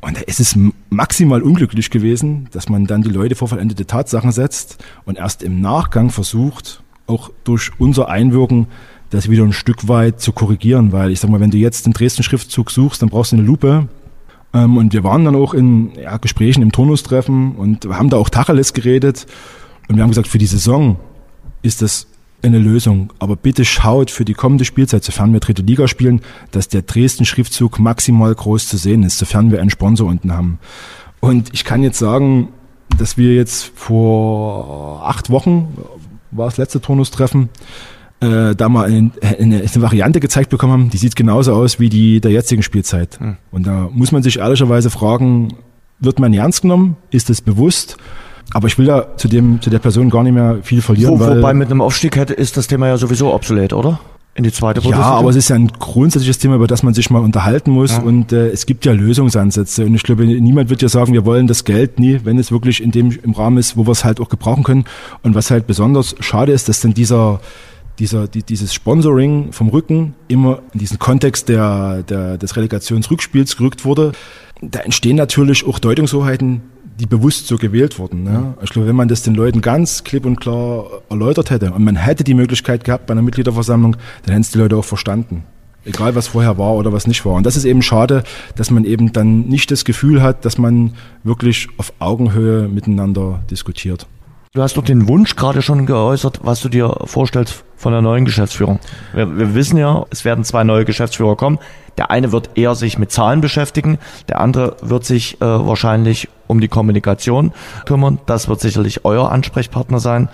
Und 0.00 0.18
da 0.18 0.20
ist 0.20 0.40
es 0.40 0.58
maximal 0.90 1.42
unglücklich 1.42 1.90
gewesen, 1.90 2.48
dass 2.52 2.68
man 2.68 2.86
dann 2.86 3.02
die 3.02 3.10
Leute 3.10 3.34
vor 3.34 3.48
vollendete 3.48 3.86
Tatsachen 3.86 4.32
setzt 4.32 4.84
und 5.06 5.16
erst 5.16 5.42
im 5.42 5.60
Nachgang 5.60 6.10
versucht, 6.10 6.82
auch 7.06 7.30
durch 7.44 7.70
unser 7.78 8.08
Einwirken 8.08 8.66
das 9.10 9.30
wieder 9.30 9.44
ein 9.44 9.52
Stück 9.52 9.88
weit 9.88 10.20
zu 10.20 10.32
korrigieren. 10.32 10.92
Weil 10.92 11.10
ich 11.10 11.20
sag 11.20 11.30
mal, 11.30 11.40
wenn 11.40 11.50
du 11.50 11.56
jetzt 11.56 11.86
den 11.86 11.92
Dresden-Schriftzug 11.92 12.70
suchst, 12.70 13.00
dann 13.00 13.08
brauchst 13.08 13.32
du 13.32 13.36
eine 13.36 13.46
Lupe. 13.46 13.88
Ähm, 14.52 14.76
und 14.76 14.92
wir 14.92 15.04
waren 15.04 15.24
dann 15.24 15.36
auch 15.36 15.54
in 15.54 15.92
ja, 15.94 16.16
Gesprächen 16.18 16.62
im 16.62 16.72
Turnustreffen 16.72 17.56
und 17.56 17.86
haben 17.86 18.10
da 18.10 18.16
auch 18.16 18.28
Tacheles 18.28 18.72
geredet. 18.72 19.26
Und 19.88 19.96
wir 19.96 20.02
haben 20.02 20.10
gesagt, 20.10 20.28
für 20.28 20.38
die 20.38 20.46
Saison 20.46 20.96
ist 21.62 21.82
das 21.82 22.06
eine 22.44 22.58
Lösung. 22.58 23.12
Aber 23.18 23.36
bitte 23.36 23.64
schaut 23.64 24.10
für 24.10 24.24
die 24.24 24.34
kommende 24.34 24.64
Spielzeit, 24.64 25.04
sofern 25.04 25.32
wir 25.32 25.40
dritte 25.40 25.62
Liga 25.62 25.88
spielen, 25.88 26.20
dass 26.50 26.68
der 26.68 26.82
Dresden-Schriftzug 26.82 27.78
maximal 27.78 28.34
groß 28.34 28.68
zu 28.68 28.76
sehen 28.76 29.02
ist, 29.02 29.18
sofern 29.18 29.50
wir 29.50 29.60
einen 29.60 29.70
Sponsor 29.70 30.08
unten 30.08 30.32
haben. 30.32 30.58
Und 31.20 31.52
ich 31.52 31.64
kann 31.64 31.82
jetzt 31.82 31.98
sagen, 31.98 32.48
dass 32.98 33.16
wir 33.16 33.34
jetzt 33.34 33.72
vor 33.74 35.02
acht 35.06 35.30
Wochen, 35.30 35.76
war 36.30 36.46
das 36.46 36.56
letzte 36.56 36.80
Turnustreffen, 36.80 37.48
äh, 38.20 38.54
da 38.54 38.68
mal 38.68 38.86
eine, 38.86 39.10
eine, 39.20 39.56
eine, 39.56 39.82
Variante 39.82 40.20
gezeigt 40.20 40.50
bekommen 40.50 40.72
haben, 40.72 40.90
die 40.90 40.96
sieht 40.98 41.16
genauso 41.16 41.54
aus 41.54 41.80
wie 41.80 41.88
die 41.88 42.20
der 42.20 42.30
jetzigen 42.30 42.62
Spielzeit. 42.62 43.20
Mhm. 43.20 43.36
Und 43.50 43.66
da 43.66 43.88
muss 43.92 44.12
man 44.12 44.22
sich 44.22 44.38
ehrlicherweise 44.38 44.90
fragen, 44.90 45.48
wird 45.98 46.18
man 46.18 46.32
ernst 46.32 46.62
genommen? 46.62 46.96
Ist 47.10 47.30
es 47.30 47.40
bewusst? 47.40 47.96
Aber 48.54 48.68
ich 48.68 48.78
will 48.78 48.86
ja 48.86 49.04
zu 49.16 49.28
dem, 49.28 49.60
zu 49.60 49.68
der 49.68 49.80
Person 49.80 50.08
gar 50.08 50.22
nicht 50.22 50.32
mehr 50.32 50.58
viel 50.62 50.80
verlieren. 50.80 51.18
Wo, 51.18 51.26
wobei 51.26 51.52
mit 51.52 51.70
einem 51.70 51.82
Aufstieg 51.82 52.16
hätte, 52.16 52.34
ist 52.34 52.56
das 52.56 52.68
Thema 52.68 52.86
ja 52.86 52.96
sowieso 52.96 53.34
obsolet, 53.34 53.72
oder? 53.72 54.00
In 54.36 54.44
die 54.44 54.52
zweite 54.52 54.80
Bundesliga? 54.80 55.10
Ja, 55.10 55.16
aber 55.16 55.30
es 55.30 55.36
ist 55.36 55.48
ja 55.48 55.56
ein 55.56 55.68
grundsätzliches 55.68 56.38
Thema, 56.38 56.54
über 56.54 56.66
das 56.66 56.82
man 56.82 56.94
sich 56.94 57.10
mal 57.10 57.20
unterhalten 57.20 57.72
muss. 57.72 57.92
Ja. 57.92 58.02
Und 58.02 58.32
äh, 58.32 58.48
es 58.48 58.66
gibt 58.66 58.84
ja 58.84 58.92
Lösungsansätze. 58.92 59.84
Und 59.84 59.94
ich 59.94 60.04
glaube, 60.04 60.24
niemand 60.24 60.70
wird 60.70 60.82
ja 60.82 60.88
sagen, 60.88 61.12
wir 61.12 61.24
wollen 61.24 61.46
das 61.46 61.64
Geld 61.64 61.98
nie, 61.98 62.20
wenn 62.24 62.38
es 62.38 62.50
wirklich 62.50 62.82
in 62.82 62.90
dem 62.90 63.10
im 63.22 63.32
Rahmen 63.32 63.58
ist, 63.58 63.76
wo 63.76 63.86
wir 63.86 63.92
es 63.92 64.04
halt 64.04 64.20
auch 64.20 64.28
gebrauchen 64.28 64.62
können. 64.62 64.84
Und 65.22 65.34
was 65.34 65.50
halt 65.50 65.66
besonders 65.66 66.14
schade 66.20 66.52
ist, 66.52 66.68
dass 66.68 66.80
dann 66.80 66.94
dieser 66.94 67.40
dieser, 67.98 68.26
die, 68.26 68.42
dieses 68.42 68.74
Sponsoring 68.74 69.52
vom 69.52 69.68
Rücken 69.68 70.14
immer 70.26 70.60
in 70.72 70.80
diesen 70.80 70.98
Kontext 70.98 71.48
der, 71.48 72.02
der, 72.02 72.38
des 72.38 72.56
Relegationsrückspiels 72.56 73.56
gerückt 73.56 73.84
wurde. 73.84 74.12
Da 74.60 74.80
entstehen 74.80 75.16
natürlich 75.16 75.66
auch 75.66 75.78
Deutungshoheiten, 75.78 76.62
die 76.98 77.06
bewusst 77.06 77.46
so 77.46 77.56
gewählt 77.56 77.98
wurden. 77.98 78.22
Ne? 78.22 78.54
Ich 78.62 78.70
glaube, 78.70 78.88
wenn 78.88 78.96
man 78.96 79.08
das 79.08 79.22
den 79.22 79.34
Leuten 79.34 79.60
ganz 79.60 80.04
klipp 80.04 80.24
und 80.26 80.40
klar 80.40 80.86
erläutert 81.10 81.50
hätte 81.50 81.72
und 81.72 81.84
man 81.84 81.96
hätte 81.96 82.24
die 82.24 82.34
Möglichkeit 82.34 82.84
gehabt 82.84 83.06
bei 83.06 83.12
einer 83.12 83.22
Mitgliederversammlung, 83.22 83.96
dann 84.22 84.32
hätten 84.32 84.42
es 84.42 84.50
die 84.50 84.58
Leute 84.58 84.76
auch 84.76 84.84
verstanden. 84.84 85.44
Egal 85.84 86.14
was 86.14 86.28
vorher 86.28 86.56
war 86.56 86.74
oder 86.74 86.92
was 86.92 87.06
nicht 87.06 87.26
war. 87.26 87.34
Und 87.34 87.44
das 87.44 87.56
ist 87.56 87.66
eben 87.66 87.82
schade, 87.82 88.24
dass 88.56 88.70
man 88.70 88.84
eben 88.84 89.12
dann 89.12 89.42
nicht 89.42 89.70
das 89.70 89.84
Gefühl 89.84 90.22
hat, 90.22 90.44
dass 90.44 90.56
man 90.56 90.94
wirklich 91.24 91.68
auf 91.76 91.92
Augenhöhe 91.98 92.68
miteinander 92.68 93.42
diskutiert. 93.50 94.06
Du 94.56 94.62
hast 94.62 94.76
doch 94.76 94.84
den 94.84 95.08
Wunsch 95.08 95.34
gerade 95.34 95.62
schon 95.62 95.84
geäußert, 95.84 96.38
was 96.44 96.60
du 96.60 96.68
dir 96.68 96.94
vorstellst 97.06 97.64
von 97.74 97.90
der 97.90 98.02
neuen 98.02 98.24
Geschäftsführung. 98.24 98.78
Wir, 99.12 99.36
wir, 99.36 99.52
wissen 99.56 99.76
ja, 99.76 100.06
es 100.10 100.24
werden 100.24 100.44
zwei 100.44 100.62
neue 100.62 100.84
Geschäftsführer 100.84 101.34
kommen. 101.34 101.58
Der 101.98 102.12
eine 102.12 102.30
wird 102.30 102.50
eher 102.54 102.76
sich 102.76 102.96
mit 102.96 103.10
Zahlen 103.10 103.40
beschäftigen, 103.40 103.98
der 104.28 104.40
andere 104.40 104.76
wird 104.80 105.04
sich 105.04 105.40
äh, 105.40 105.44
wahrscheinlich 105.44 106.28
um 106.46 106.60
die 106.60 106.68
Kommunikation 106.68 107.52
kümmern. 107.84 108.20
Das 108.26 108.46
wird 108.46 108.60
sicherlich 108.60 109.04
euer 109.04 109.32
Ansprechpartner 109.32 109.98
sein. 109.98 110.28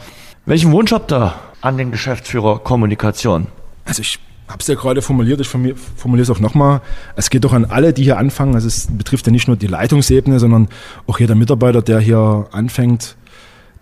Welchen 0.44 0.70
Wunsch 0.72 0.92
habt 0.92 1.10
ihr 1.12 1.32
an 1.62 1.78
den 1.78 1.90
Geschäftsführer 1.90 2.58
Kommunikation? 2.58 3.46
Also 3.86 4.02
ich 4.02 4.18
habe 4.48 4.60
es 4.60 4.66
ja 4.66 4.74
gerade 4.74 5.00
formuliert, 5.00 5.40
ich 5.40 5.48
formuliere 5.48 6.24
es 6.24 6.30
auch 6.30 6.40
nochmal. 6.40 6.82
Es 7.16 7.30
geht 7.30 7.44
doch 7.44 7.54
an 7.54 7.64
alle, 7.64 7.94
die 7.94 8.02
hier 8.02 8.18
anfangen. 8.18 8.54
Also 8.54 8.66
es 8.66 8.86
betrifft 8.90 9.24
ja 9.26 9.32
nicht 9.32 9.48
nur 9.48 9.56
die 9.56 9.66
Leitungsebene, 9.66 10.38
sondern 10.38 10.68
auch 11.06 11.18
jeder 11.18 11.36
Mitarbeiter, 11.36 11.80
der 11.80 12.00
hier 12.00 12.48
anfängt, 12.52 13.16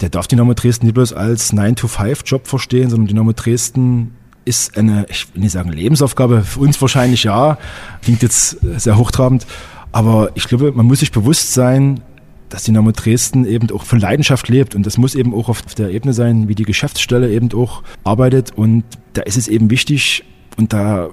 der 0.01 0.09
darf 0.09 0.29
Dynamo 0.29 0.55
Dresden 0.55 0.87
nicht 0.87 0.95
bloß 0.95 1.13
als 1.13 1.53
9-to-5-Job 1.53 2.47
verstehen, 2.47 2.91
sondern 2.91 3.09
Dynamo 3.09 3.33
Dresden 3.33 4.15
ist 4.45 4.77
eine, 4.79 5.07
ich 5.11 5.35
will 5.35 5.43
nicht 5.43 5.53
sagen 5.53 5.71
Lebensaufgabe, 5.73 6.43
für 6.43 6.61
uns 6.61 6.81
wahrscheinlich 6.81 7.25
ja, 7.25 7.59
klingt 8.03 8.23
jetzt 8.23 8.59
sehr 8.61 8.97
hochtrabend, 8.97 9.47
aber 9.93 10.31
ich 10.35 10.49
glaube, 10.49 10.73
man 10.73 10.87
muss 10.87 11.01
sich 11.01 11.13
bewusst 11.13 11.53
sein, 11.53 12.01
dass 12.49 12.65
Dynamo 12.65 12.93
Dresden 12.93 13.45
eben 13.45 13.71
auch 13.71 13.85
von 13.85 14.01
Leidenschaft 14.01 14.49
lebt 14.49 14.75
und 14.75 14.87
das 14.87 14.97
muss 14.97 15.15
eben 15.15 15.35
auch 15.35 15.49
auf 15.49 15.63
der 15.63 15.91
Ebene 15.91 16.15
sein, 16.15 16.49
wie 16.49 16.55
die 16.55 16.65
Geschäftsstelle 16.65 17.31
eben 17.31 17.53
auch 17.53 17.83
arbeitet 18.05 18.53
und 18.57 18.85
da 19.13 19.23
ist 19.23 19.37
es 19.37 19.49
eben 19.49 19.71
wichtig 19.71 20.25
und 20.57 20.73
da 20.73 21.11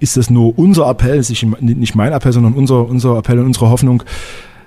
ist 0.00 0.16
das 0.16 0.30
nur 0.30 0.58
unser 0.58 0.88
Appell, 0.90 1.22
nicht 1.60 1.94
mein 1.94 2.12
Appell, 2.12 2.32
sondern 2.32 2.54
unser, 2.54 2.88
unser 2.88 3.18
Appell 3.18 3.38
und 3.38 3.46
unsere 3.46 3.70
Hoffnung, 3.70 4.02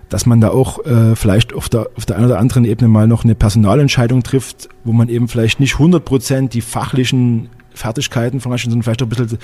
dass 0.09 0.25
man 0.25 0.41
da 0.41 0.49
auch 0.49 0.85
äh, 0.85 1.15
vielleicht 1.15 1.53
auf 1.53 1.69
der, 1.69 1.89
auf 1.95 2.05
der 2.05 2.15
einen 2.15 2.25
oder 2.25 2.39
anderen 2.39 2.65
Ebene 2.65 2.87
mal 2.87 3.07
noch 3.07 3.23
eine 3.23 3.35
Personalentscheidung 3.35 4.23
trifft, 4.23 4.69
wo 4.83 4.93
man 4.93 5.09
eben 5.09 5.27
vielleicht 5.27 5.59
nicht 5.59 5.73
100 5.73 6.03
Prozent 6.03 6.53
die 6.53 6.61
fachlichen 6.61 7.49
Fertigkeiten 7.73 8.39
von 8.39 8.57
sondern 8.57 8.83
vielleicht 8.83 9.01
auch 9.01 9.07
ein 9.07 9.09
bisschen 9.09 9.37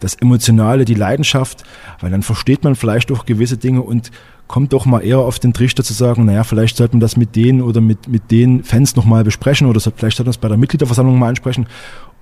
das 0.00 0.14
Emotionale, 0.14 0.84
die 0.84 0.94
Leidenschaft, 0.94 1.64
weil 2.00 2.10
dann 2.10 2.22
versteht 2.22 2.64
man 2.64 2.76
vielleicht 2.76 3.10
auch 3.10 3.26
gewisse 3.26 3.56
Dinge 3.56 3.82
und 3.82 4.10
kommt 4.46 4.72
doch 4.72 4.86
mal 4.86 5.00
eher 5.00 5.18
auf 5.18 5.38
den 5.38 5.52
Trichter 5.52 5.82
zu 5.82 5.92
sagen, 5.92 6.24
naja, 6.24 6.44
vielleicht 6.44 6.76
sollte 6.76 6.94
man 6.94 7.00
das 7.00 7.16
mit 7.16 7.36
denen 7.36 7.60
oder 7.60 7.80
mit, 7.80 8.08
mit 8.08 8.30
den 8.30 8.64
Fans 8.64 8.96
nochmal 8.96 9.24
besprechen 9.24 9.66
oder 9.66 9.80
vielleicht 9.80 10.16
sollte 10.16 10.28
man 10.28 10.30
es 10.30 10.38
bei 10.38 10.48
der 10.48 10.56
Mitgliederversammlung 10.56 11.18
mal 11.18 11.28
ansprechen 11.28 11.66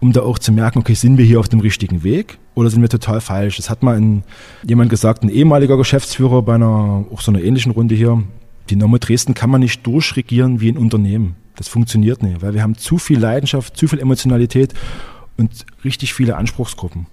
um 0.01 0.13
da 0.13 0.23
auch 0.23 0.39
zu 0.39 0.53
merken, 0.53 0.79
okay, 0.79 0.95
sind 0.95 1.19
wir 1.19 1.25
hier 1.25 1.41
auf 1.41 1.49
dem 1.49 1.61
richtigen 1.61 2.03
Weg 2.03 2.39
oder 2.55 2.71
sind 2.71 2.83
wir 2.83 2.89
total 2.89 3.21
falsch? 3.21 3.57
Das 3.57 3.71
hat 3.71 3.83
mal 3.83 3.97
ein, 3.97 4.25
jemand 4.67 4.91
gesagt, 4.91 5.23
ein 5.23 5.29
ehemaliger 5.29 5.77
Geschäftsführer 5.77 6.43
bei 6.43 6.55
einer, 6.55 7.05
auch 7.13 7.21
so 7.21 7.33
einer 7.33 7.43
ähnlichen 7.43 7.73
Runde 7.73 7.95
hier. 7.95 8.23
Die 8.69 8.77
Nomme 8.77 8.99
Dresden 8.99 9.35
kann 9.35 9.51
man 9.51 9.61
nicht 9.61 9.87
durchregieren 9.87 10.61
wie 10.61 10.71
ein 10.71 10.77
Unternehmen. 10.77 11.37
Das 11.55 11.69
funktioniert 11.69 12.23
nicht, 12.23 12.43
weil 12.43 12.53
wir 12.53 12.63
haben 12.63 12.77
zu 12.77 12.99
viel 12.99 13.19
Leidenschaft, 13.19 13.77
zu 13.77 13.89
viel 13.89 13.99
Emotionalität 13.99 14.75
und 15.37 15.65
richtig 15.85 16.13
viele 16.13 16.37
Anspruchsgruppen. 16.37 17.07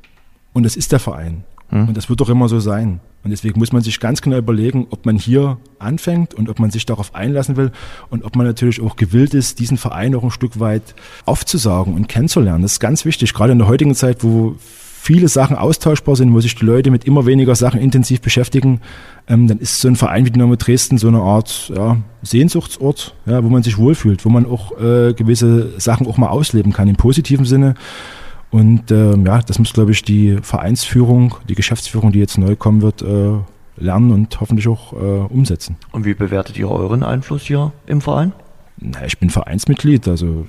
Und 0.51 0.63
das 0.63 0.75
ist 0.75 0.91
der 0.91 0.99
Verein. 0.99 1.43
Mhm. 1.73 1.89
Und 1.89 1.97
das 1.97 2.07
wird 2.07 2.21
doch 2.21 2.29
immer 2.29 2.47
so 2.47 2.59
sein. 2.59 2.99
Und 3.23 3.31
deswegen 3.31 3.59
muss 3.59 3.71
man 3.71 3.81
sich 3.81 3.99
ganz 3.99 4.21
genau 4.21 4.37
überlegen, 4.37 4.87
ob 4.91 5.05
man 5.05 5.17
hier 5.17 5.57
anfängt 5.79 6.33
und 6.33 6.49
ob 6.49 6.59
man 6.59 6.71
sich 6.71 6.85
darauf 6.85 7.15
einlassen 7.15 7.57
will 7.57 7.71
und 8.09 8.23
ob 8.23 8.35
man 8.35 8.45
natürlich 8.45 8.81
auch 8.81 8.95
gewillt 8.95 9.33
ist, 9.33 9.59
diesen 9.59 9.77
Verein 9.77 10.13
auch 10.13 10.23
ein 10.23 10.31
Stück 10.31 10.59
weit 10.59 10.93
aufzusagen 11.25 11.95
und 11.95 12.07
kennenzulernen. 12.07 12.61
Das 12.61 12.73
ist 12.73 12.79
ganz 12.79 13.05
wichtig, 13.05 13.33
gerade 13.33 13.53
in 13.53 13.59
der 13.59 13.67
heutigen 13.67 13.95
Zeit, 13.95 14.23
wo 14.23 14.55
viele 14.59 15.27
Sachen 15.27 15.57
austauschbar 15.57 16.15
sind, 16.15 16.33
wo 16.33 16.39
sich 16.39 16.55
die 16.55 16.65
Leute 16.65 16.91
mit 16.91 17.05
immer 17.05 17.25
weniger 17.25 17.55
Sachen 17.55 17.81
intensiv 17.81 18.21
beschäftigen, 18.21 18.79
ähm, 19.27 19.47
dann 19.47 19.57
ist 19.57 19.81
so 19.81 19.87
ein 19.87 19.95
Verein 19.95 20.25
wie 20.25 20.31
Dynamo 20.31 20.55
Dresden 20.55 20.97
so 20.97 21.07
eine 21.07 21.19
Art 21.19 21.71
ja, 21.75 21.97
Sehnsuchtsort, 22.21 23.15
ja, 23.25 23.43
wo 23.43 23.49
man 23.49 23.63
sich 23.63 23.77
wohlfühlt, 23.77 24.23
wo 24.23 24.29
man 24.29 24.45
auch 24.45 24.79
äh, 24.79 25.13
gewisse 25.13 25.77
Sachen 25.79 26.07
auch 26.07 26.17
mal 26.17 26.29
ausleben 26.29 26.71
kann 26.71 26.87
im 26.87 26.95
positiven 26.95 27.45
Sinne 27.45 27.75
und 28.53 28.91
äh, 28.91 29.17
ja, 29.17 29.41
das 29.41 29.57
muss, 29.57 29.73
glaube 29.73 29.91
ich, 29.91 30.03
die 30.03 30.37
Vereinsführung, 30.43 31.35
die 31.49 31.55
Geschäftsführung, 31.55 32.11
die 32.11 32.19
jetzt 32.19 32.37
neu 32.37 32.55
kommen 32.55 32.83
wird, 32.83 33.01
äh, 33.01 33.31
lernen 33.77 34.11
und 34.11 34.39
hoffentlich 34.39 34.67
auch 34.67 34.93
äh, 34.93 34.95
umsetzen. 34.95 35.75
Und 35.91 36.05
wie 36.05 36.13
bewertet 36.13 36.55
ihr 36.59 36.69
euren 36.69 37.01
Einfluss 37.01 37.41
hier 37.41 37.71
im 37.87 37.99
Verein? 37.99 38.31
Na, 38.79 39.03
ich 39.07 39.17
bin 39.17 39.31
Vereinsmitglied, 39.31 40.07
also 40.07 40.45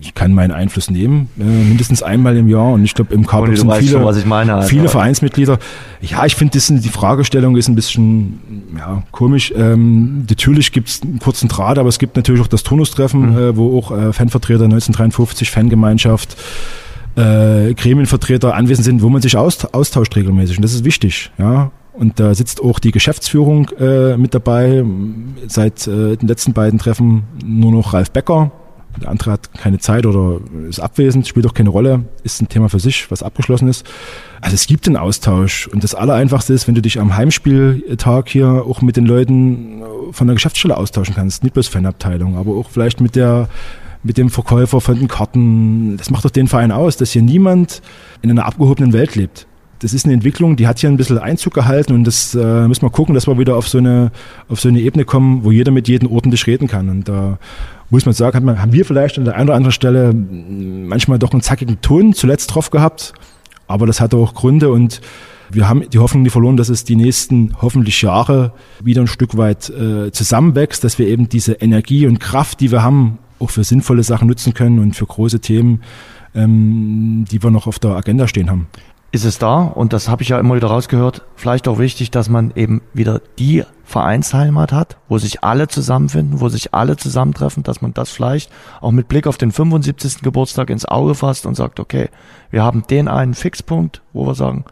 ich 0.00 0.14
kann 0.14 0.32
meinen 0.32 0.52
Einfluss 0.52 0.90
nehmen, 0.90 1.28
äh, 1.36 1.42
mindestens 1.42 2.04
einmal 2.04 2.36
im 2.36 2.46
Jahr. 2.46 2.72
Und 2.72 2.84
ich 2.84 2.94
glaube, 2.94 3.12
im 3.12 3.26
Kader 3.26 3.56
sind 3.56 3.72
viele, 3.72 4.04
schon, 4.04 4.28
meine, 4.28 4.52
halt, 4.52 4.68
viele 4.68 4.88
Vereinsmitglieder. 4.88 5.58
Ja, 6.02 6.24
ich 6.26 6.36
finde, 6.36 6.56
die 6.56 6.88
Fragestellung 6.88 7.56
ist 7.56 7.66
ein 7.66 7.74
bisschen 7.74 8.38
ja, 8.78 9.02
komisch. 9.10 9.52
Ähm, 9.56 10.24
natürlich 10.28 10.70
gibt 10.70 10.88
es 10.88 11.02
einen 11.02 11.18
kurzen 11.18 11.48
Draht, 11.48 11.78
aber 11.78 11.88
es 11.88 11.98
gibt 11.98 12.14
natürlich 12.14 12.40
auch 12.42 12.46
das 12.46 12.62
Turnustreffen, 12.62 13.32
mhm. 13.32 13.38
äh, 13.38 13.56
wo 13.56 13.76
auch 13.76 13.90
äh, 13.90 14.12
Fanvertreter 14.12 14.64
1953, 14.64 15.50
Fangemeinschaft, 15.50 16.36
äh, 17.16 17.74
Gremienvertreter 17.74 18.54
anwesend 18.54 18.84
sind, 18.84 19.02
wo 19.02 19.08
man 19.08 19.22
sich 19.22 19.36
austauscht 19.36 20.16
regelmäßig. 20.16 20.58
Und 20.58 20.62
das 20.62 20.74
ist 20.74 20.84
wichtig. 20.84 21.30
Ja. 21.38 21.70
Und 21.92 22.18
da 22.18 22.34
sitzt 22.34 22.60
auch 22.60 22.80
die 22.80 22.90
Geschäftsführung 22.90 23.68
äh, 23.78 24.16
mit 24.16 24.34
dabei. 24.34 24.84
Seit 25.46 25.86
äh, 25.86 26.16
den 26.16 26.28
letzten 26.28 26.52
beiden 26.52 26.78
Treffen 26.78 27.22
nur 27.44 27.70
noch 27.70 27.92
Ralf 27.92 28.10
Becker. 28.10 28.50
der 29.00 29.10
andere 29.10 29.30
hat 29.30 29.52
keine 29.54 29.78
Zeit 29.78 30.04
oder 30.04 30.40
ist 30.68 30.80
abwesend, 30.80 31.28
spielt 31.28 31.46
auch 31.46 31.54
keine 31.54 31.68
Rolle, 31.68 32.04
ist 32.24 32.42
ein 32.42 32.48
Thema 32.48 32.68
für 32.68 32.80
sich, 32.80 33.08
was 33.12 33.22
abgeschlossen 33.22 33.68
ist. 33.68 33.86
Also 34.40 34.54
es 34.54 34.66
gibt 34.66 34.88
den 34.88 34.96
Austausch 34.96 35.68
und 35.68 35.84
das 35.84 35.94
Allereinfachste 35.94 36.52
ist, 36.52 36.66
wenn 36.66 36.74
du 36.74 36.82
dich 36.82 36.98
am 36.98 37.16
Heimspieltag 37.16 38.28
hier 38.28 38.64
auch 38.66 38.82
mit 38.82 38.96
den 38.96 39.06
Leuten 39.06 39.82
von 40.10 40.26
der 40.26 40.34
Geschäftsstelle 40.34 40.76
austauschen 40.76 41.14
kannst, 41.14 41.44
nicht 41.44 41.52
bloß 41.54 41.68
Fanabteilung, 41.68 42.36
aber 42.36 42.56
auch 42.56 42.70
vielleicht 42.70 43.00
mit 43.00 43.14
der 43.14 43.48
mit 44.04 44.16
dem 44.18 44.30
Verkäufer 44.30 44.80
von 44.80 44.96
den 44.96 45.08
Karten. 45.08 45.96
Das 45.96 46.10
macht 46.10 46.24
doch 46.24 46.30
den 46.30 46.46
Verein 46.46 46.70
aus, 46.70 46.96
dass 46.96 47.10
hier 47.10 47.22
niemand 47.22 47.82
in 48.22 48.30
einer 48.30 48.46
abgehobenen 48.46 48.92
Welt 48.92 49.16
lebt 49.16 49.46
das 49.84 49.92
ist 49.92 50.06
eine 50.06 50.14
Entwicklung, 50.14 50.56
die 50.56 50.66
hat 50.66 50.78
hier 50.78 50.88
ein 50.88 50.96
bisschen 50.96 51.18
Einzug 51.18 51.52
gehalten 51.52 51.92
und 51.92 52.04
das 52.04 52.34
äh, 52.34 52.66
müssen 52.66 52.82
wir 52.82 52.90
gucken, 52.90 53.14
dass 53.14 53.26
wir 53.26 53.38
wieder 53.38 53.54
auf 53.54 53.68
so 53.68 53.76
eine 53.76 54.12
auf 54.48 54.58
so 54.58 54.70
eine 54.70 54.80
Ebene 54.80 55.04
kommen, 55.04 55.44
wo 55.44 55.50
jeder 55.50 55.72
mit 55.72 55.88
jedem 55.88 56.10
ordentlich 56.10 56.46
reden 56.46 56.68
kann. 56.68 56.88
Und 56.88 57.06
da 57.06 57.38
muss 57.90 58.06
man 58.06 58.14
sagen, 58.14 58.58
haben 58.58 58.72
wir 58.72 58.86
vielleicht 58.86 59.18
an 59.18 59.26
der 59.26 59.34
einen 59.34 59.48
oder 59.48 59.56
anderen 59.56 59.72
Stelle 59.72 60.14
manchmal 60.14 61.18
doch 61.18 61.32
einen 61.32 61.42
zackigen 61.42 61.82
Ton 61.82 62.14
zuletzt 62.14 62.54
drauf 62.54 62.70
gehabt, 62.70 63.12
aber 63.66 63.86
das 63.86 64.00
hatte 64.00 64.16
auch 64.16 64.32
Gründe 64.32 64.70
und 64.70 65.02
wir 65.50 65.68
haben 65.68 65.88
die 65.90 65.98
Hoffnung 65.98 66.22
nie 66.22 66.30
verloren, 66.30 66.56
dass 66.56 66.70
es 66.70 66.84
die 66.84 66.96
nächsten 66.96 67.54
hoffentlich 67.60 68.00
Jahre 68.00 68.54
wieder 68.82 69.02
ein 69.02 69.06
Stück 69.06 69.36
weit 69.36 69.68
äh, 69.68 70.10
zusammenwächst, 70.10 70.82
dass 70.82 70.98
wir 70.98 71.06
eben 71.06 71.28
diese 71.28 71.52
Energie 71.52 72.06
und 72.06 72.18
Kraft, 72.18 72.60
die 72.60 72.72
wir 72.72 72.82
haben, 72.82 73.18
auch 73.44 73.50
für 73.50 73.64
sinnvolle 73.64 74.02
Sachen 74.02 74.28
nutzen 74.28 74.54
können 74.54 74.78
und 74.78 74.96
für 74.96 75.06
große 75.06 75.40
Themen, 75.40 75.82
ähm, 76.34 77.24
die 77.30 77.42
wir 77.42 77.50
noch 77.50 77.66
auf 77.66 77.78
der 77.78 77.92
Agenda 77.92 78.26
stehen 78.26 78.50
haben 78.50 78.66
ist 79.14 79.24
es 79.24 79.38
da, 79.38 79.62
und 79.62 79.92
das 79.92 80.08
habe 80.08 80.22
ich 80.24 80.30
ja 80.30 80.40
immer 80.40 80.56
wieder 80.56 80.66
rausgehört, 80.66 81.22
vielleicht 81.36 81.68
auch 81.68 81.78
wichtig, 81.78 82.10
dass 82.10 82.28
man 82.28 82.52
eben 82.56 82.82
wieder 82.94 83.20
die 83.38 83.62
Vereinsheimat 83.84 84.72
hat, 84.72 84.96
wo 85.08 85.18
sich 85.18 85.44
alle 85.44 85.68
zusammenfinden, 85.68 86.40
wo 86.40 86.48
sich 86.48 86.74
alle 86.74 86.96
zusammentreffen, 86.96 87.62
dass 87.62 87.80
man 87.80 87.94
das 87.94 88.10
vielleicht 88.10 88.50
auch 88.80 88.90
mit 88.90 89.06
Blick 89.06 89.28
auf 89.28 89.38
den 89.38 89.52
75. 89.52 90.22
Geburtstag 90.22 90.68
ins 90.68 90.84
Auge 90.84 91.14
fasst 91.14 91.46
und 91.46 91.54
sagt, 91.54 91.78
okay, 91.78 92.08
wir 92.50 92.64
haben 92.64 92.82
den 92.90 93.06
einen 93.06 93.34
Fixpunkt, 93.34 94.02
wo 94.12 94.26
wir 94.26 94.34
sagen, 94.34 94.64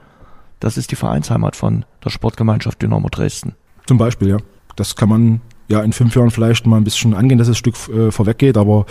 das 0.58 0.76
ist 0.76 0.90
die 0.90 0.96
Vereinsheimat 0.96 1.54
von 1.54 1.84
der 2.04 2.10
Sportgemeinschaft 2.10 2.82
Dynamo 2.82 3.10
Dresden. 3.10 3.54
Zum 3.86 3.96
Beispiel, 3.96 4.28
ja. 4.28 4.38
Das 4.74 4.96
kann 4.96 5.08
man 5.08 5.40
ja 5.72 5.82
in 5.82 5.92
fünf 5.92 6.14
Jahren 6.14 6.30
vielleicht 6.30 6.66
mal 6.66 6.76
ein 6.76 6.84
bisschen 6.84 7.14
angehen, 7.14 7.38
dass 7.38 7.48
das 7.48 7.58
Stück 7.58 7.74
äh, 7.88 8.10
vorweggeht. 8.10 8.56
Aber 8.56 8.86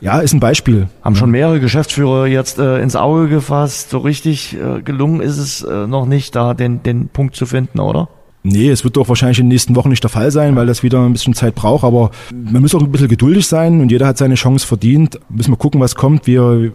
ja, 0.00 0.18
ist 0.18 0.32
ein 0.32 0.40
Beispiel. 0.40 0.88
Haben 1.02 1.14
schon 1.14 1.30
mehrere 1.30 1.60
Geschäftsführer 1.60 2.26
jetzt 2.26 2.58
äh, 2.58 2.80
ins 2.80 2.96
Auge 2.96 3.28
gefasst. 3.28 3.90
So 3.90 3.98
richtig 3.98 4.56
äh, 4.56 4.82
gelungen 4.82 5.20
ist 5.20 5.38
es 5.38 5.62
äh, 5.62 5.86
noch 5.86 6.06
nicht, 6.06 6.34
da 6.34 6.54
den, 6.54 6.82
den 6.82 7.08
Punkt 7.08 7.36
zu 7.36 7.46
finden, 7.46 7.78
oder? 7.78 8.08
Nee, 8.44 8.70
es 8.70 8.82
wird 8.82 8.96
doch 8.96 9.08
wahrscheinlich 9.08 9.38
in 9.38 9.46
den 9.46 9.50
nächsten 9.50 9.76
Wochen 9.76 9.90
nicht 9.90 10.02
der 10.02 10.10
Fall 10.10 10.32
sein, 10.32 10.56
weil 10.56 10.66
das 10.66 10.82
wieder 10.82 11.04
ein 11.04 11.12
bisschen 11.12 11.34
Zeit 11.34 11.54
braucht. 11.54 11.84
Aber 11.84 12.10
man 12.32 12.62
muss 12.62 12.74
auch 12.74 12.82
ein 12.82 12.90
bisschen 12.90 13.08
geduldig 13.08 13.46
sein 13.46 13.80
und 13.80 13.92
jeder 13.92 14.06
hat 14.06 14.18
seine 14.18 14.34
Chance 14.34 14.66
verdient. 14.66 15.20
Müssen 15.28 15.52
wir 15.52 15.56
gucken, 15.58 15.80
was 15.80 15.94
kommt. 15.94 16.26
Wir, 16.26 16.72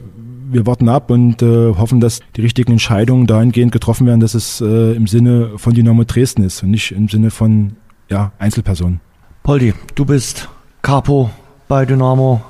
wir 0.50 0.66
warten 0.66 0.88
ab 0.88 1.12
und 1.12 1.42
äh, 1.42 1.74
hoffen, 1.74 2.00
dass 2.00 2.22
die 2.38 2.42
richtigen 2.42 2.72
Entscheidungen 2.72 3.28
dahingehend 3.28 3.74
getroffen 3.74 4.08
werden, 4.08 4.22
dass 4.22 4.34
es 4.34 4.62
äh, 4.62 4.94
im 4.94 5.08
Sinne 5.08 5.52
von 5.58 5.74
Dynamo 5.74 6.06
Dresden 6.06 6.44
ist 6.44 6.64
und 6.64 6.72
nicht 6.72 6.92
im 6.94 7.10
Sinne 7.10 7.32
von 7.32 7.74
ja, 8.10 8.32
Einzelpersonen. 8.40 9.02
Poldi, 9.48 9.74
du 9.96 10.04
bist 10.04 10.50
Capo 10.82 11.30
bei 11.70 11.86
Dynamo. 11.86 12.42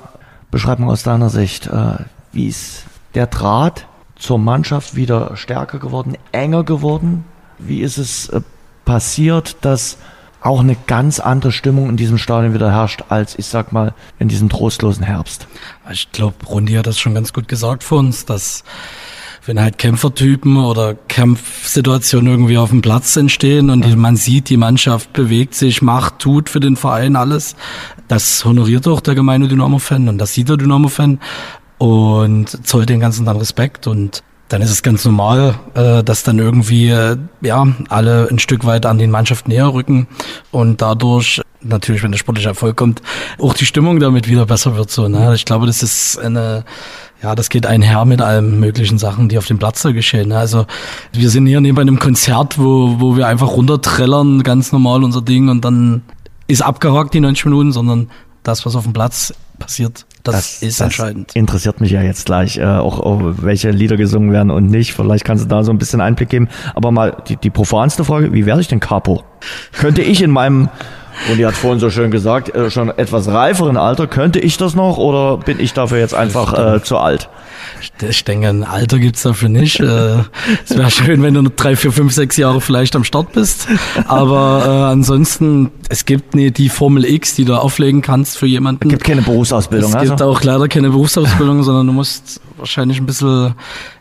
Beschreib 0.50 0.80
mal 0.80 0.90
aus 0.90 1.04
deiner 1.04 1.30
Sicht, 1.30 1.68
äh, 1.68 1.98
wie 2.32 2.48
ist 2.48 2.86
der 3.14 3.28
Draht 3.28 3.86
zur 4.16 4.38
Mannschaft 4.38 4.96
wieder 4.96 5.36
stärker 5.36 5.78
geworden, 5.78 6.18
enger 6.32 6.64
geworden? 6.64 7.24
Wie 7.56 7.82
ist 7.82 7.98
es 7.98 8.30
äh, 8.30 8.40
passiert, 8.84 9.58
dass 9.60 9.98
auch 10.40 10.58
eine 10.58 10.74
ganz 10.88 11.20
andere 11.20 11.52
Stimmung 11.52 11.88
in 11.88 11.96
diesem 11.96 12.18
Stadion 12.18 12.52
wieder 12.52 12.72
herrscht, 12.72 13.04
als 13.10 13.38
ich 13.38 13.46
sag 13.46 13.70
mal 13.70 13.94
in 14.18 14.26
diesem 14.26 14.48
trostlosen 14.48 15.04
Herbst? 15.04 15.46
Ich 15.92 16.10
glaube, 16.10 16.44
Rundi 16.46 16.72
hat 16.72 16.88
das 16.88 16.98
schon 16.98 17.14
ganz 17.14 17.32
gut 17.32 17.46
gesagt 17.46 17.84
für 17.84 17.94
uns, 17.94 18.24
dass 18.24 18.64
wenn 19.48 19.60
halt 19.60 19.78
Kämpfertypen 19.78 20.58
oder 20.58 20.94
Kampfsituationen 21.08 22.30
irgendwie 22.30 22.58
auf 22.58 22.68
dem 22.68 22.82
Platz 22.82 23.16
entstehen 23.16 23.70
und 23.70 23.96
man 23.96 24.14
sieht, 24.14 24.50
die 24.50 24.58
Mannschaft 24.58 25.14
bewegt 25.14 25.54
sich, 25.54 25.80
macht, 25.80 26.18
tut 26.18 26.50
für 26.50 26.60
den 26.60 26.76
Verein 26.76 27.16
alles, 27.16 27.56
das 28.08 28.44
honoriert 28.44 28.86
auch 28.86 29.00
der 29.00 29.14
gemeine 29.14 29.48
Dynamo-Fan 29.48 30.06
und 30.10 30.18
das 30.18 30.34
sieht 30.34 30.50
der 30.50 30.58
Dynamo-Fan 30.58 31.18
und 31.78 32.66
zollt 32.66 32.90
den 32.90 33.00
ganzen 33.00 33.24
dann 33.24 33.38
Respekt 33.38 33.86
und 33.86 34.22
dann 34.50 34.60
ist 34.60 34.70
es 34.70 34.82
ganz 34.82 35.04
normal, 35.06 35.54
äh, 35.74 36.04
dass 36.04 36.24
dann 36.24 36.38
irgendwie 36.38 36.94
ja 37.40 37.66
alle 37.88 38.28
ein 38.30 38.38
Stück 38.38 38.66
weit 38.66 38.84
an 38.84 38.98
den 38.98 39.10
Mannschaft 39.10 39.48
näher 39.48 39.72
rücken 39.72 40.08
und 40.50 40.82
dadurch 40.82 41.40
natürlich, 41.60 42.02
wenn 42.02 42.12
der 42.12 42.18
sportliche 42.18 42.50
Erfolg 42.50 42.76
kommt, 42.76 43.02
auch 43.38 43.54
die 43.54 43.66
Stimmung 43.66 43.98
damit 44.00 44.28
wieder 44.28 44.46
besser 44.46 44.76
wird. 44.76 44.90
So, 44.90 45.08
ne? 45.08 45.34
Ich 45.34 45.44
glaube, 45.44 45.66
das 45.66 45.82
ist 45.82 46.18
eine 46.18 46.64
ja, 47.22 47.34
das 47.34 47.48
geht 47.48 47.66
einher 47.66 48.04
mit 48.04 48.20
allen 48.20 48.60
möglichen 48.60 48.98
Sachen, 48.98 49.28
die 49.28 49.38
auf 49.38 49.46
dem 49.46 49.58
Platz 49.58 49.82
da 49.82 49.90
geschehen. 49.90 50.32
Also 50.32 50.66
wir 51.12 51.30
sind 51.30 51.46
hier 51.46 51.60
neben 51.60 51.78
einem 51.78 51.98
Konzert, 51.98 52.58
wo, 52.58 53.00
wo 53.00 53.16
wir 53.16 53.26
einfach 53.26 53.50
runtertrellern, 53.50 54.42
ganz 54.42 54.72
normal 54.72 55.02
unser 55.02 55.22
Ding 55.22 55.48
und 55.48 55.64
dann 55.64 56.02
ist 56.46 56.62
abgehakt 56.62 57.14
die 57.14 57.20
90 57.20 57.46
Minuten, 57.46 57.72
sondern 57.72 58.10
das, 58.42 58.64
was 58.64 58.76
auf 58.76 58.84
dem 58.84 58.92
Platz 58.92 59.34
passiert, 59.58 60.06
das, 60.22 60.34
das 60.34 60.62
ist 60.62 60.80
das 60.80 60.86
entscheidend. 60.86 61.34
Interessiert 61.34 61.80
mich 61.80 61.90
ja 61.90 62.02
jetzt 62.02 62.26
gleich, 62.26 62.56
äh, 62.58 62.64
auch, 62.64 63.00
auch 63.00 63.20
welche 63.22 63.70
Lieder 63.70 63.96
gesungen 63.96 64.32
werden 64.32 64.50
und 64.50 64.66
nicht. 64.66 64.94
Vielleicht 64.94 65.24
kannst 65.24 65.44
du 65.44 65.48
da 65.48 65.64
so 65.64 65.72
ein 65.72 65.78
bisschen 65.78 66.00
Einblick 66.00 66.28
geben. 66.28 66.48
Aber 66.74 66.90
mal 66.90 67.16
die, 67.28 67.36
die 67.36 67.50
profanste 67.50 68.04
Frage, 68.04 68.32
wie 68.32 68.46
werde 68.46 68.60
ich 68.60 68.68
denn 68.68 68.80
Capo? 68.80 69.24
Könnte 69.72 70.02
ich 70.02 70.22
in 70.22 70.30
meinem 70.30 70.68
und 71.30 71.38
ihr 71.38 71.46
hat 71.46 71.54
vorhin 71.54 71.80
so 71.80 71.90
schön 71.90 72.10
gesagt, 72.10 72.54
äh, 72.54 72.70
schon 72.70 72.90
etwas 72.90 73.28
reiferen 73.28 73.76
Alter. 73.76 74.06
Könnte 74.06 74.38
ich 74.38 74.56
das 74.56 74.74
noch 74.74 74.98
oder 74.98 75.38
bin 75.38 75.60
ich 75.60 75.72
dafür 75.72 75.98
jetzt 75.98 76.14
einfach 76.14 76.76
äh, 76.76 76.82
zu 76.82 76.98
alt? 76.98 77.28
Ich 78.08 78.24
denke, 78.24 78.48
ein 78.48 78.64
Alter 78.64 78.98
gibt's 78.98 79.22
dafür 79.22 79.48
nicht. 79.48 79.80
Äh, 79.80 80.18
es 80.64 80.76
wäre 80.76 80.90
schön, 80.90 81.22
wenn 81.22 81.34
du 81.34 81.42
noch 81.42 81.50
drei, 81.50 81.76
vier, 81.76 81.92
fünf, 81.92 82.12
sechs 82.12 82.36
Jahre 82.36 82.60
vielleicht 82.60 82.96
am 82.96 83.04
Start 83.04 83.32
bist. 83.32 83.66
Aber 84.06 84.64
äh, 84.64 84.92
ansonsten, 84.92 85.70
es 85.88 86.04
gibt 86.04 86.34
nie 86.34 86.50
die 86.50 86.68
Formel 86.68 87.04
X, 87.04 87.34
die 87.34 87.44
du 87.44 87.54
auflegen 87.54 88.02
kannst 88.02 88.38
für 88.38 88.46
jemanden. 88.46 88.84
Es 88.84 88.90
gibt 88.90 89.04
keine 89.04 89.22
Berufsausbildung. 89.22 89.90
Es 89.90 89.96
also? 89.96 90.12
gibt 90.12 90.22
auch 90.22 90.42
leider 90.42 90.68
keine 90.68 90.90
Berufsausbildung, 90.90 91.62
sondern 91.62 91.86
du 91.86 91.92
musst 91.92 92.40
wahrscheinlich 92.56 92.98
ein 92.98 93.06
bisschen 93.06 93.54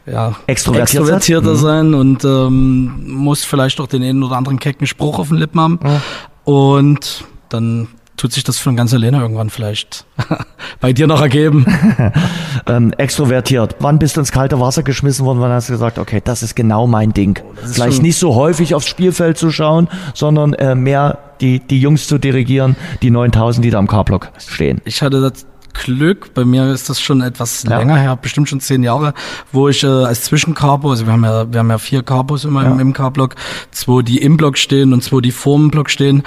ja, 0.06 0.36
Extrovertiert 0.48 1.04
extrovertierter 1.04 1.56
sein, 1.56 1.88
mhm. 1.88 1.92
sein 1.92 2.00
und 2.00 2.26
ähm, 2.26 3.04
musst 3.08 3.46
vielleicht 3.46 3.80
auch 3.80 3.88
den 3.88 4.04
einen 4.04 4.24
oder 4.24 4.38
anderen 4.38 4.60
kecken 4.60 4.88
Spruch 4.88 5.20
auf 5.20 5.30
den 5.30 5.38
Lippen 5.38 5.60
haben. 5.60 5.80
Ja. 5.84 6.02
Und 6.48 7.26
dann 7.50 7.90
tut 8.16 8.32
sich 8.32 8.46
das 8.46 8.58
von 8.58 8.78
ganz 8.78 8.94
alleine 8.94 9.20
irgendwann 9.20 9.50
vielleicht 9.50 10.06
bei 10.80 10.94
dir 10.94 11.06
noch 11.06 11.22
ergeben. 11.22 11.66
ähm, 12.68 12.94
extrovertiert. 12.94 13.76
Wann 13.80 14.00
bist 14.00 14.16
du 14.16 14.22
ins 14.22 14.32
kalte 14.32 14.58
Wasser 14.62 14.82
geschmissen 14.82 15.26
worden? 15.26 15.42
Wann 15.42 15.52
hast 15.52 15.68
du 15.68 15.74
gesagt, 15.74 16.00
okay, 16.00 16.22
das 16.24 16.44
ist 16.44 16.56
genau 16.56 16.88
mein 16.88 17.12
Ding? 17.12 17.38
Oh, 17.44 17.54
vielleicht 17.66 18.02
nicht 18.02 18.18
so 18.18 18.34
häufig 18.36 18.76
aufs 18.76 18.88
Spielfeld 18.88 19.38
zu 19.38 19.52
schauen, 19.52 19.90
sondern 20.14 20.54
äh, 20.54 20.74
mehr 20.74 21.18
die, 21.42 21.60
die 21.60 21.82
Jungs 21.82 22.08
zu 22.08 22.18
dirigieren, 22.18 22.78
die 23.02 23.12
9000, 23.12 23.66
die 23.66 23.70
da 23.70 23.80
am 23.80 23.88
K-Block 23.88 24.32
stehen. 24.38 24.80
Ich 24.86 25.02
hatte 25.02 25.20
das 25.20 25.46
Glück, 25.84 26.34
bei 26.34 26.46
mir 26.46 26.72
ist 26.72 26.90
das 26.90 27.02
schon 27.02 27.22
etwas 27.22 27.64
ja. 27.64 27.78
länger 27.78 27.98
her, 27.98 28.16
bestimmt 28.16 28.50
schon 28.50 28.60
zehn 28.60 28.84
Jahre, 28.84 29.14
wo 29.52 29.70
ich 29.70 29.84
äh, 29.84 29.88
als 29.88 30.24
Zwischencarbo, 30.24 30.90
also 30.92 31.06
wir 31.06 31.14
haben 31.14 31.24
ja, 31.24 31.52
wir 31.52 31.60
haben 31.60 31.70
ja 31.70 31.78
vier 31.78 32.04
Carbos 32.04 32.46
immer 32.46 32.64
ja. 32.64 32.72
im, 32.72 32.80
im 32.80 32.94
K-Block, 32.94 33.36
zwei, 33.72 34.02
die 34.02 34.18
im 34.18 34.38
Block 34.38 34.58
stehen 34.58 34.94
und 34.94 35.04
zwei, 35.04 35.22
die 35.22 35.32
vor 35.32 35.58
dem 35.58 35.72
Block 35.72 35.90
stehen. 35.90 36.24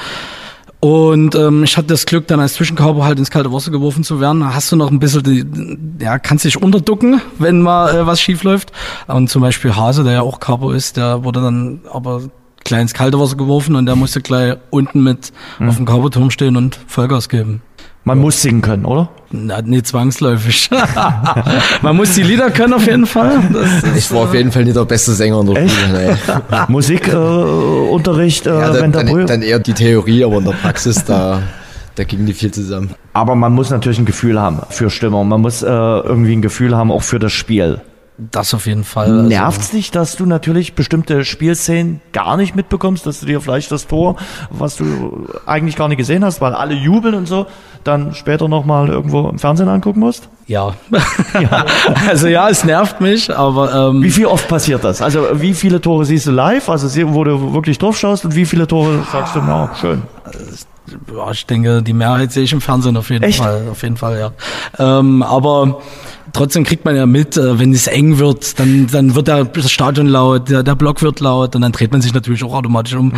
Und 0.81 1.35
ähm, 1.35 1.63
ich 1.63 1.77
hatte 1.77 1.89
das 1.89 2.07
Glück, 2.07 2.27
dann 2.27 2.41
als 2.41 2.55
Zwischenkörper 2.55 3.05
halt 3.05 3.19
ins 3.19 3.31
kalte 3.31 3.53
Wasser 3.53 3.71
geworfen 3.71 4.03
zu 4.03 4.19
werden. 4.19 4.41
Da 4.41 4.55
hast 4.55 4.73
du 4.73 4.77
noch 4.77 4.91
ein 4.91 4.99
bisschen, 4.99 5.23
die, 5.23 6.03
ja, 6.03 6.19
kannst 6.19 6.47
dich 6.47 6.61
unterducken, 6.61 7.21
wenn 7.39 7.61
mal 7.61 7.95
äh, 7.95 8.07
was 8.07 8.21
schief 8.21 8.45
läuft. 8.45 8.73
Und 9.07 9.29
zum 9.29 9.43
Beispiel 9.43 9.77
Hase, 9.77 10.05
der 10.05 10.15
ja 10.15 10.23
auch 10.23 10.41
Carbo 10.41 10.71
ist, 10.71 10.97
der 10.97 11.23
wurde 11.23 11.43
dann 11.43 11.81
aber 11.93 12.23
gleich 12.65 12.81
ins 12.81 12.95
kalte 12.95 13.21
Wasser 13.21 13.37
geworfen 13.37 13.77
und 13.77 13.87
der 13.87 13.97
musste 13.97 14.23
gleich 14.23 14.57
unten 14.71 15.03
mit 15.03 15.33
mhm. 15.59 15.69
auf 15.69 15.77
dem 15.77 15.85
Carboturm 15.85 16.31
stehen 16.31 16.57
und 16.57 16.81
Vollgas 16.87 17.29
geben. 17.29 17.63
Man 18.05 18.19
ja. 18.19 18.23
muss 18.23 18.41
singen 18.41 18.63
können, 18.63 18.85
oder? 18.85 19.11
Na, 19.31 19.61
nicht 19.63 19.87
zwangsläufig. 19.87 20.71
Man 21.83 21.97
muss 21.97 22.15
die 22.15 22.23
Lieder 22.23 22.51
können 22.51 22.73
auf 22.73 22.87
jeden 22.87 23.07
Fall. 23.07 23.43
Das 23.53 23.97
ich 23.97 24.11
war 24.11 24.23
auf 24.23 24.35
jeden 24.35 24.51
Fall 24.51 24.65
nicht 24.65 24.77
der 24.77 24.87
beste 24.87 25.13
Sänger 25.13 25.41
in 25.41 25.55
der 25.55 25.69
Schule. 25.69 26.19
Musikunterricht, 26.69 28.47
äh, 28.47 28.51
ja, 28.51 28.75
wenn 28.81 28.91
dann, 28.91 29.27
dann 29.27 29.43
eher 29.43 29.59
die 29.59 29.75
Theorie, 29.75 30.25
aber 30.25 30.39
in 30.39 30.47
der 30.47 30.53
Praxis 30.53 31.05
da 31.05 31.43
da 32.01 32.05
ging 32.05 32.25
die 32.25 32.33
viel 32.33 32.51
zusammen. 32.51 32.95
Aber 33.13 33.35
man 33.35 33.53
muss 33.53 33.69
natürlich 33.69 33.99
ein 33.99 34.07
Gefühl 34.07 34.41
haben 34.41 34.61
für 34.71 34.89
Stimmung. 34.89 35.29
Man 35.29 35.43
muss 35.43 35.63
äh, 35.63 35.67
irgendwie 35.67 36.33
ein 36.33 36.43
Gefühl 36.43 36.75
haben 36.75 36.91
auch 36.91 37.03
für 37.03 37.19
das 37.19 37.33
Spiel. 37.33 37.81
Das 38.31 38.53
auf 38.53 38.67
jeden 38.67 38.85
Fall. 38.85 39.07
Also 39.07 39.29
Nervt's 39.29 39.71
dich, 39.71 39.91
dass 39.91 40.17
du 40.17 40.27
natürlich 40.27 40.75
bestimmte 40.75 41.25
Spielszenen 41.25 42.03
gar 42.13 42.37
nicht 42.37 42.55
mitbekommst, 42.55 43.07
dass 43.07 43.21
du 43.21 43.27
dir 43.27 43.41
vielleicht 43.41 43.73
das 43.73 43.87
Tor, 43.87 44.17
was 44.51 44.77
du 44.77 45.27
eigentlich 45.47 45.77
gar 45.77 45.89
nicht 45.89 45.97
gesehen 45.97 46.25
hast, 46.25 46.41
weil 46.43 46.55
alle 46.55 46.75
jubeln 46.75 47.15
und 47.15 47.27
so, 47.27 47.47
dann 47.83 48.15
später 48.15 48.47
nochmal 48.49 48.89
irgendwo 48.89 49.29
im 49.29 49.39
Fernsehen 49.39 49.69
angucken 49.69 50.01
musst? 50.01 50.29
Ja. 50.47 50.75
ja. 51.41 51.65
also 52.09 52.27
ja, 52.29 52.51
es 52.51 52.65
nervt 52.65 53.01
mich, 53.01 53.35
aber... 53.35 53.91
Ähm, 53.91 54.03
wie 54.03 54.11
viel 54.11 54.27
oft 54.27 54.49
passiert 54.49 54.85
das? 54.85 55.01
Also 55.01 55.27
wie 55.35 55.55
viele 55.55 55.81
Tore 55.81 56.05
siehst 56.05 56.27
du 56.27 56.33
live, 56.33 56.69
also 56.69 56.89
wo 57.15 57.25
du 57.25 57.55
wirklich 57.55 57.79
drauf 57.79 57.99
schaust 57.99 58.27
und 58.27 58.35
wie 58.35 58.45
viele 58.45 58.67
Tore 58.67 59.03
sagst 59.11 59.35
du, 59.35 59.41
na, 59.41 59.71
schön? 59.81 60.03
Ja, 61.15 61.31
ich 61.31 61.47
denke, 61.47 61.83
die 61.83 61.93
Mehrheit 61.93 62.33
sehe 62.33 62.45
ich 62.45 62.53
im 62.53 62.61
Fernsehen 62.61 62.97
auf 62.97 63.11
jeden 63.11 63.25
Echt? 63.25 63.39
Fall, 63.39 63.69
auf 63.71 63.83
jeden 63.83 63.97
Fall, 63.97 64.19
ja. 64.19 64.33
Ähm, 64.79 65.23
aber 65.23 65.81
trotzdem 66.33 66.65
kriegt 66.65 66.85
man 66.85 66.97
ja 66.97 67.07
mit, 67.07 67.37
äh, 67.37 67.59
wenn 67.59 67.73
es 67.73 67.87
eng 67.87 68.19
wird, 68.19 68.59
dann, 68.59 68.87
dann 68.87 69.15
wird 69.15 69.29
der, 69.29 69.45
das 69.45 69.71
Stadion 69.71 70.07
laut, 70.07 70.49
der, 70.49 70.63
der 70.63 70.75
Block 70.75 71.03
wird 71.03 71.21
laut 71.21 71.55
und 71.57 71.63
dann 71.63 71.73
dreht 71.73 71.93
man 71.93 72.01
sich 72.01 72.15
natürlich 72.15 72.45
auch 72.45 72.55
automatisch 72.55 72.95
um. 72.95 73.13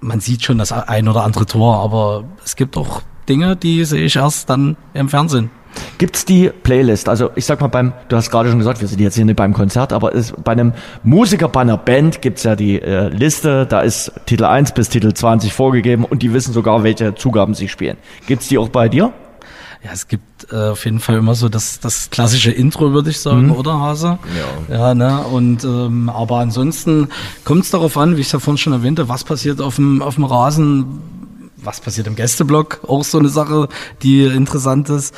Man 0.00 0.20
sieht 0.20 0.44
schon 0.44 0.58
das 0.58 0.72
ein 0.72 1.08
oder 1.08 1.24
andere 1.24 1.46
Tor, 1.46 1.78
aber 1.78 2.24
es 2.44 2.56
gibt 2.56 2.76
auch 2.76 3.02
Dinge, 3.28 3.56
die 3.56 3.84
sehe 3.84 4.04
ich 4.04 4.16
erst 4.16 4.50
dann 4.50 4.76
im 4.94 5.08
Fernsehen. 5.08 5.50
Gibt's 5.98 6.24
die 6.24 6.50
Playlist? 6.62 7.08
Also 7.08 7.30
ich 7.34 7.44
sag 7.44 7.60
mal 7.60 7.68
beim, 7.68 7.92
du 8.08 8.16
hast 8.16 8.30
gerade 8.30 8.48
schon 8.48 8.58
gesagt, 8.58 8.80
wir 8.80 8.88
sind 8.88 9.00
jetzt 9.00 9.14
hier 9.14 9.24
nicht 9.24 9.36
beim 9.36 9.52
Konzert, 9.52 9.92
aber 9.92 10.14
es, 10.14 10.32
bei 10.32 10.52
einem 10.52 10.72
Musiker, 11.02 11.48
bei 11.48 11.60
einer 11.60 11.76
Band 11.76 12.22
gibt's 12.22 12.44
ja 12.44 12.56
die 12.56 12.80
äh, 12.80 13.08
Liste, 13.08 13.66
da 13.66 13.80
ist 13.80 14.12
Titel 14.26 14.44
1 14.44 14.72
bis 14.72 14.88
Titel 14.88 15.12
20 15.12 15.52
vorgegeben 15.52 16.04
und 16.04 16.22
die 16.22 16.32
wissen 16.32 16.52
sogar, 16.52 16.82
welche 16.82 17.14
Zugaben 17.14 17.54
sie 17.54 17.68
spielen. 17.68 17.96
Gibt's 18.26 18.48
die 18.48 18.58
auch 18.58 18.68
bei 18.68 18.88
dir? 18.88 19.12
Ja, 19.84 19.92
es 19.92 20.08
gibt 20.08 20.52
äh, 20.52 20.70
auf 20.70 20.84
jeden 20.84 21.00
Fall 21.00 21.16
immer 21.16 21.34
so 21.34 21.48
das, 21.48 21.78
das 21.80 22.10
klassische 22.10 22.50
Intro, 22.50 22.92
würde 22.92 23.10
ich 23.10 23.20
sagen, 23.20 23.50
oder 23.50 23.78
Hase? 23.78 24.18
Ja. 24.68 24.76
Ja, 24.76 24.94
ne? 24.94 25.20
Und 25.20 25.64
ähm, 25.64 26.08
aber 26.08 26.38
ansonsten 26.38 27.08
kommt 27.44 27.64
es 27.64 27.70
darauf 27.70 27.96
an, 27.96 28.16
wie 28.16 28.20
ich 28.20 28.26
es 28.26 28.32
ja 28.32 28.38
vorhin 28.38 28.58
schon 28.58 28.72
erwähnte, 28.72 29.08
was 29.08 29.22
passiert 29.22 29.60
auf 29.60 29.76
dem 29.76 30.02
auf 30.02 30.16
dem 30.16 30.24
Rasen, 30.24 31.00
was 31.66 31.80
passiert 31.80 32.06
im 32.06 32.14
Gästeblock, 32.16 32.80
auch 32.86 33.04
so 33.04 33.18
eine 33.18 33.28
Sache, 33.28 33.68
die 34.02 34.24
interessant 34.24 34.88
ist. 34.88 35.14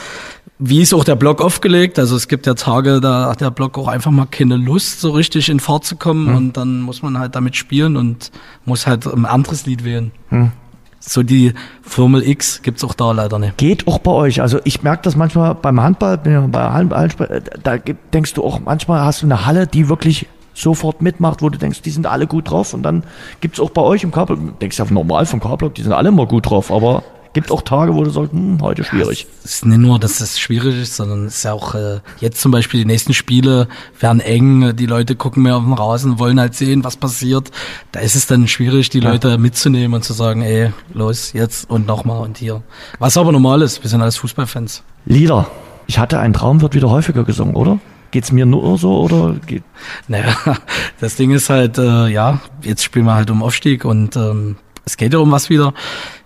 Wie 0.58 0.80
ist 0.82 0.92
auch 0.92 1.04
der 1.04 1.14
Block 1.14 1.40
aufgelegt? 1.40 2.00
Also 2.00 2.16
es 2.16 2.26
gibt 2.26 2.46
ja 2.46 2.54
Tage, 2.54 3.00
da 3.00 3.30
hat 3.30 3.40
der 3.40 3.52
Block 3.52 3.78
auch 3.78 3.86
einfach 3.86 4.10
mal 4.10 4.26
keine 4.26 4.56
Lust, 4.56 5.00
so 5.00 5.10
richtig 5.10 5.48
in 5.48 5.60
Fahrt 5.60 5.84
zu 5.84 5.94
kommen 5.94 6.34
und 6.34 6.56
dann 6.56 6.80
muss 6.80 7.00
man 7.02 7.16
halt 7.18 7.36
damit 7.36 7.54
spielen 7.54 7.96
und 7.96 8.32
muss 8.64 8.86
halt 8.88 9.06
ein 9.06 9.24
anderes 9.24 9.66
Lied 9.66 9.84
wählen. 9.84 10.10
So 11.00 11.22
die 11.22 11.52
Formel 11.82 12.26
X 12.28 12.60
gibt's 12.62 12.82
auch 12.82 12.94
da 12.94 13.12
leider 13.12 13.38
nicht. 13.38 13.56
Geht 13.56 13.86
auch 13.86 14.00
bei 14.00 14.10
euch. 14.10 14.40
Also 14.42 14.58
ich 14.64 14.82
merke 14.82 15.02
das 15.04 15.14
manchmal 15.14 15.54
beim 15.54 15.80
Handball, 15.80 16.18
bin 16.18 16.32
ja 16.32 16.40
bei 16.40 16.60
Handball, 16.70 17.40
da 17.62 17.76
gibt- 17.76 18.12
denkst 18.12 18.34
du 18.34 18.42
auch, 18.42 18.58
manchmal 18.58 19.02
hast 19.04 19.22
du 19.22 19.26
eine 19.26 19.46
Halle, 19.46 19.68
die 19.68 19.88
wirklich 19.88 20.26
sofort 20.60 21.02
mitmacht, 21.02 21.42
wo 21.42 21.48
du 21.48 21.58
denkst, 21.58 21.82
die 21.82 21.90
sind 21.90 22.06
alle 22.06 22.26
gut 22.26 22.50
drauf 22.50 22.74
und 22.74 22.82
dann 22.82 23.04
gibt's 23.40 23.60
auch 23.60 23.70
bei 23.70 23.82
euch 23.82 24.02
im 24.02 24.10
du 24.10 24.36
denkst 24.60 24.78
ja 24.78 24.86
normal 24.90 25.26
vom 25.26 25.40
K-Block, 25.40 25.74
die 25.74 25.82
sind 25.82 25.92
alle 25.92 26.08
immer 26.08 26.26
gut 26.26 26.50
drauf, 26.50 26.70
aber 26.70 27.02
gibt 27.32 27.52
auch 27.52 27.62
Tage, 27.62 27.94
wo 27.94 28.02
du 28.02 28.10
sagst, 28.10 28.32
hm, 28.32 28.58
heute 28.60 28.84
schwierig. 28.84 29.26
Es 29.44 29.52
ist 29.52 29.66
nicht 29.66 29.78
nur, 29.78 29.98
dass 29.98 30.20
es 30.20 30.40
schwierig 30.40 30.80
ist, 30.80 30.96
sondern 30.96 31.26
es 31.26 31.36
ist 31.36 31.44
ja 31.44 31.52
auch 31.52 31.74
äh, 31.74 32.00
jetzt 32.20 32.40
zum 32.40 32.50
Beispiel 32.50 32.80
die 32.80 32.86
nächsten 32.86 33.14
Spiele 33.14 33.68
werden 34.00 34.20
eng, 34.20 34.74
die 34.74 34.86
Leute 34.86 35.14
gucken 35.14 35.42
mehr 35.42 35.56
auf 35.56 35.62
den 35.62 35.72
Rasen, 35.72 36.18
wollen 36.18 36.40
halt 36.40 36.54
sehen, 36.54 36.84
was 36.84 36.96
passiert. 36.96 37.50
Da 37.92 38.00
ist 38.00 38.16
es 38.16 38.26
dann 38.26 38.48
schwierig, 38.48 38.90
die 38.90 39.00
Leute 39.00 39.38
mitzunehmen 39.38 39.94
und 39.94 40.02
zu 40.02 40.12
sagen, 40.14 40.42
ey, 40.42 40.72
los, 40.92 41.32
jetzt 41.32 41.70
und 41.70 41.86
nochmal 41.86 42.22
und 42.22 42.38
hier. 42.38 42.62
Was 42.98 43.16
aber 43.16 43.30
normal 43.30 43.62
ist, 43.62 43.82
wir 43.82 43.90
sind 43.90 44.02
alles 44.02 44.16
Fußballfans. 44.16 44.82
Lieder. 45.06 45.46
Ich 45.86 45.98
hatte 45.98 46.18
einen 46.18 46.34
Traum, 46.34 46.60
wird 46.60 46.74
wieder 46.74 46.90
häufiger 46.90 47.24
gesungen, 47.24 47.54
oder? 47.54 47.78
Geht's 48.10 48.32
mir 48.32 48.46
nur 48.46 48.78
so 48.78 49.00
oder 49.00 49.34
geht, 49.46 49.62
Naja, 50.06 50.34
das 51.00 51.16
Ding 51.16 51.30
ist 51.30 51.50
halt, 51.50 51.78
äh, 51.78 52.08
ja, 52.08 52.40
jetzt 52.62 52.82
spielen 52.82 53.04
wir 53.04 53.14
halt 53.14 53.30
um 53.30 53.42
Aufstieg 53.42 53.84
und 53.84 54.16
ähm, 54.16 54.56
es 54.84 54.96
geht 54.96 55.12
ja 55.12 55.18
um 55.18 55.30
was 55.30 55.50
wieder. 55.50 55.74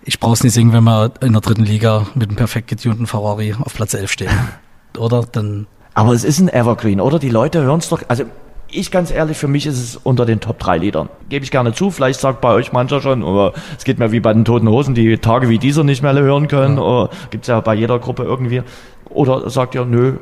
Ich 0.04 0.20
brauch's 0.20 0.44
nicht 0.44 0.52
singen, 0.52 0.72
wenn 0.72 0.84
wir 0.84 1.12
in 1.20 1.32
der 1.32 1.40
dritten 1.40 1.64
Liga 1.64 2.06
mit 2.14 2.28
einem 2.28 2.36
perfekt 2.36 2.68
getunten 2.68 3.06
Ferrari 3.06 3.54
auf 3.60 3.74
Platz 3.74 3.94
11 3.94 4.12
stehen. 4.12 4.30
Oder? 4.96 5.24
Dann 5.30 5.66
Aber 5.94 6.12
es 6.12 6.22
ist 6.22 6.38
ein 6.38 6.48
Evergreen, 6.48 7.00
oder? 7.00 7.18
Die 7.18 7.30
Leute 7.30 7.62
hören 7.62 7.78
es 7.78 7.88
doch. 7.88 8.02
Also 8.08 8.24
ich 8.68 8.90
ganz 8.90 9.10
ehrlich, 9.10 9.36
für 9.36 9.48
mich 9.48 9.66
ist 9.66 9.78
es 9.78 9.96
unter 9.96 10.26
den 10.26 10.40
Top 10.40 10.58
3 10.58 10.78
Liedern. 10.78 11.08
Gebe 11.28 11.44
ich 11.44 11.50
gerne 11.50 11.72
zu. 11.72 11.90
Vielleicht 11.90 12.20
sagt 12.20 12.40
bei 12.40 12.52
euch 12.52 12.72
mancher 12.72 13.00
schon, 13.00 13.22
aber 13.22 13.52
es 13.76 13.84
geht 13.84 13.98
mir 13.98 14.12
wie 14.12 14.20
bei 14.20 14.32
den 14.32 14.44
Toten 14.44 14.68
Hosen, 14.68 14.94
die 14.94 15.18
Tage 15.18 15.48
wie 15.48 15.58
dieser 15.58 15.84
nicht 15.84 16.02
mehr 16.02 16.14
hören 16.14 16.48
können. 16.48 16.78
Oder 16.78 17.10
gibt's 17.30 17.48
ja 17.48 17.60
bei 17.60 17.74
jeder 17.74 17.98
Gruppe 17.98 18.24
irgendwie. 18.24 18.62
Oder 19.08 19.48
sagt 19.50 19.74
ihr, 19.74 19.84
nö, 19.84 20.18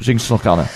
singst 0.00 0.30
noch 0.30 0.42
gerne. 0.42 0.68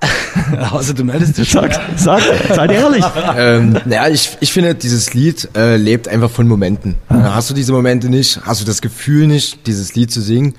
Also 0.72 0.92
du 0.92 1.04
meldest 1.04 1.36
dich. 1.38 1.50
Sag, 1.50 1.78
sag, 1.96 2.22
seid 2.48 2.70
ehrlich. 2.70 3.04
ähm, 3.36 3.76
naja, 3.84 4.08
ich, 4.08 4.36
ich 4.40 4.52
finde, 4.52 4.74
dieses 4.74 5.12
Lied 5.14 5.48
äh, 5.56 5.76
lebt 5.76 6.08
einfach 6.08 6.30
von 6.30 6.46
Momenten. 6.46 6.94
Ja, 7.10 7.34
hast 7.34 7.50
du 7.50 7.54
diese 7.54 7.72
Momente 7.72 8.08
nicht, 8.08 8.40
hast 8.44 8.60
du 8.60 8.64
das 8.64 8.80
Gefühl 8.80 9.26
nicht, 9.26 9.66
dieses 9.66 9.94
Lied 9.94 10.10
zu 10.10 10.20
singen, 10.20 10.54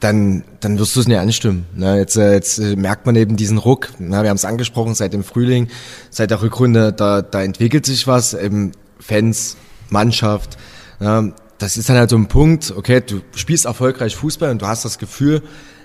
dann, 0.00 0.44
dann 0.60 0.78
wirst 0.78 0.96
du 0.96 1.00
es 1.00 1.08
nicht 1.08 1.18
anstimmen. 1.18 1.66
Ne? 1.74 1.98
Jetzt, 1.98 2.16
äh, 2.16 2.32
jetzt 2.32 2.58
äh, 2.58 2.76
merkt 2.76 3.06
man 3.06 3.16
eben 3.16 3.36
diesen 3.36 3.58
Ruck. 3.58 3.88
Na, 3.98 4.22
wir 4.22 4.30
haben 4.30 4.36
es 4.36 4.44
angesprochen, 4.44 4.94
seit 4.94 5.12
dem 5.12 5.24
Frühling, 5.24 5.68
seit 6.10 6.30
der 6.30 6.42
Rückrunde, 6.42 6.92
da, 6.92 7.22
da 7.22 7.42
entwickelt 7.42 7.86
sich 7.86 8.06
was. 8.06 8.34
Eben 8.34 8.72
Fans, 8.98 9.56
Mannschaft. 9.88 10.58
Ja, 11.00 11.24
das 11.58 11.76
ist 11.76 11.88
dann 11.88 11.96
halt 11.96 12.10
so 12.10 12.16
ein 12.16 12.26
Punkt, 12.26 12.74
okay, 12.76 13.00
du 13.00 13.20
spielst 13.34 13.64
erfolgreich 13.64 14.16
Fußball 14.16 14.50
und 14.50 14.60
du 14.60 14.66
hast 14.66 14.84
das 14.84 14.98
Gefühl, 14.98 15.42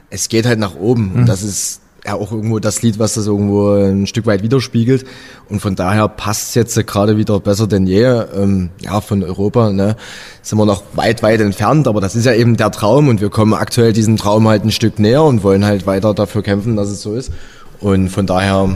es 0.09 0.27
geht 0.27 0.45
halt 0.45 0.59
nach 0.59 0.75
oben. 0.75 1.13
Und 1.13 1.25
das 1.27 1.43
ist 1.43 1.81
ja 2.05 2.15
auch 2.15 2.31
irgendwo 2.31 2.59
das 2.59 2.81
Lied, 2.81 2.99
was 2.99 3.15
das 3.15 3.27
irgendwo 3.27 3.73
ein 3.73 4.07
Stück 4.07 4.25
weit 4.25 4.43
widerspiegelt. 4.43 5.05
Und 5.49 5.59
von 5.59 5.75
daher 5.75 6.07
passt 6.07 6.49
es 6.49 6.55
jetzt 6.55 6.87
gerade 6.87 7.17
wieder 7.17 7.39
besser 7.39 7.67
denn 7.67 7.87
je. 7.87 8.03
Ähm, 8.03 8.69
ja, 8.81 9.01
von 9.01 9.23
Europa 9.23 9.71
ne, 9.71 9.95
sind 10.41 10.57
wir 10.57 10.65
noch 10.65 10.83
weit, 10.93 11.23
weit 11.23 11.41
entfernt, 11.41 11.87
aber 11.87 12.01
das 12.01 12.15
ist 12.15 12.25
ja 12.25 12.33
eben 12.33 12.57
der 12.57 12.71
Traum 12.71 13.07
und 13.07 13.21
wir 13.21 13.29
kommen 13.29 13.53
aktuell 13.53 13.93
diesem 13.93 14.17
Traum 14.17 14.47
halt 14.47 14.63
ein 14.63 14.71
Stück 14.71 14.99
näher 14.99 15.23
und 15.23 15.43
wollen 15.43 15.65
halt 15.65 15.85
weiter 15.85 16.13
dafür 16.13 16.43
kämpfen, 16.43 16.75
dass 16.75 16.89
es 16.89 17.01
so 17.01 17.15
ist. 17.15 17.31
Und 17.79 18.09
von 18.09 18.25
daher 18.25 18.69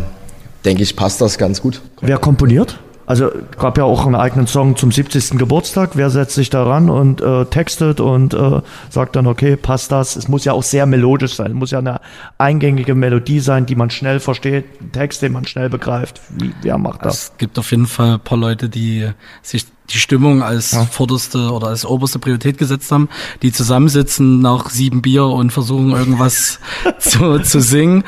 denke 0.65 0.84
ich, 0.84 0.95
passt 0.95 1.21
das 1.21 1.38
ganz 1.38 1.61
gut. 1.61 1.82
Wer 2.01 2.17
komponiert? 2.17 2.80
Also 3.06 3.30
gab 3.58 3.78
ja 3.78 3.84
auch 3.84 4.06
einen 4.06 4.16
eigenen 4.16 4.47
Song 4.47 4.76
zum 4.76 4.91
70. 4.91 5.38
Geburtstag. 5.38 5.91
Wer 5.95 6.10
setzt 6.10 6.36
sich 6.36 6.49
daran 6.49 6.89
und 6.89 7.22
äh, 7.22 7.45
textet 7.45 7.99
und 7.99 8.34
äh, 8.34 8.62
sagt 8.89 9.16
dann, 9.16 9.28
okay, 9.28 9.56
passt 9.58 9.91
das? 9.91 10.16
Es 10.16 10.28
muss 10.28 10.45
ja 10.45 10.54
auch 10.54 10.64
sehr 10.64 10.86
melodisch 10.86 11.36
sein. 11.36 11.51
Es 11.51 11.54
muss 11.54 11.72
ja 11.72 11.80
eine 11.80 11.99
eingängige 12.38 12.95
Melodie 12.95 13.39
sein, 13.39 13.66
die 13.66 13.76
man 13.76 13.89
schnell 13.89 14.20
versteht, 14.20 14.82
ein 14.82 14.91
Text, 14.91 15.22
den 15.22 15.34
man 15.34 15.45
schnell 15.45 15.70
begreift. 15.70 16.22
Wie, 16.30 16.54
wer 16.62 16.78
macht 16.78 17.06
das? 17.06 17.24
Es 17.24 17.38
gibt 17.38 17.60
auf 17.60 17.72
jeden 17.72 17.88
Fall 17.88 18.14
ein 18.14 18.20
paar 18.20 18.38
Leute, 18.38 18.70
die 18.70 19.10
sich 19.41 19.66
die 19.89 19.97
Stimmung 19.97 20.41
als 20.41 20.78
vorderste 20.91 21.51
oder 21.51 21.68
als 21.68 21.86
oberste 21.86 22.20
Priorität 22.20 22.58
gesetzt 22.58 22.91
haben, 22.91 23.10
die 23.41 23.51
zusammensitzen 23.51 24.39
nach 24.39 24.70
sieben 24.70 25.01
Bier 25.01 25.26
und 25.26 25.51
versuchen 25.51 25.91
irgendwas 25.91 26.60
zu, 26.99 27.39
zu 27.39 27.60
singen. 27.60 28.04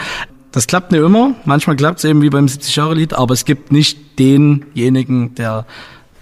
Das 0.56 0.68
klappt 0.68 0.94
nicht 0.94 1.02
immer. 1.02 1.36
Manchmal 1.44 1.76
klappt 1.76 2.00
es 2.00 2.06
eben 2.06 2.22
wie 2.22 2.30
beim 2.30 2.46
70-Jahre-Lied, 2.46 3.14
aber 3.14 3.34
es 3.34 3.44
gibt 3.44 3.74
nicht 3.74 4.18
denjenigen, 4.18 5.36
der 5.36 5.66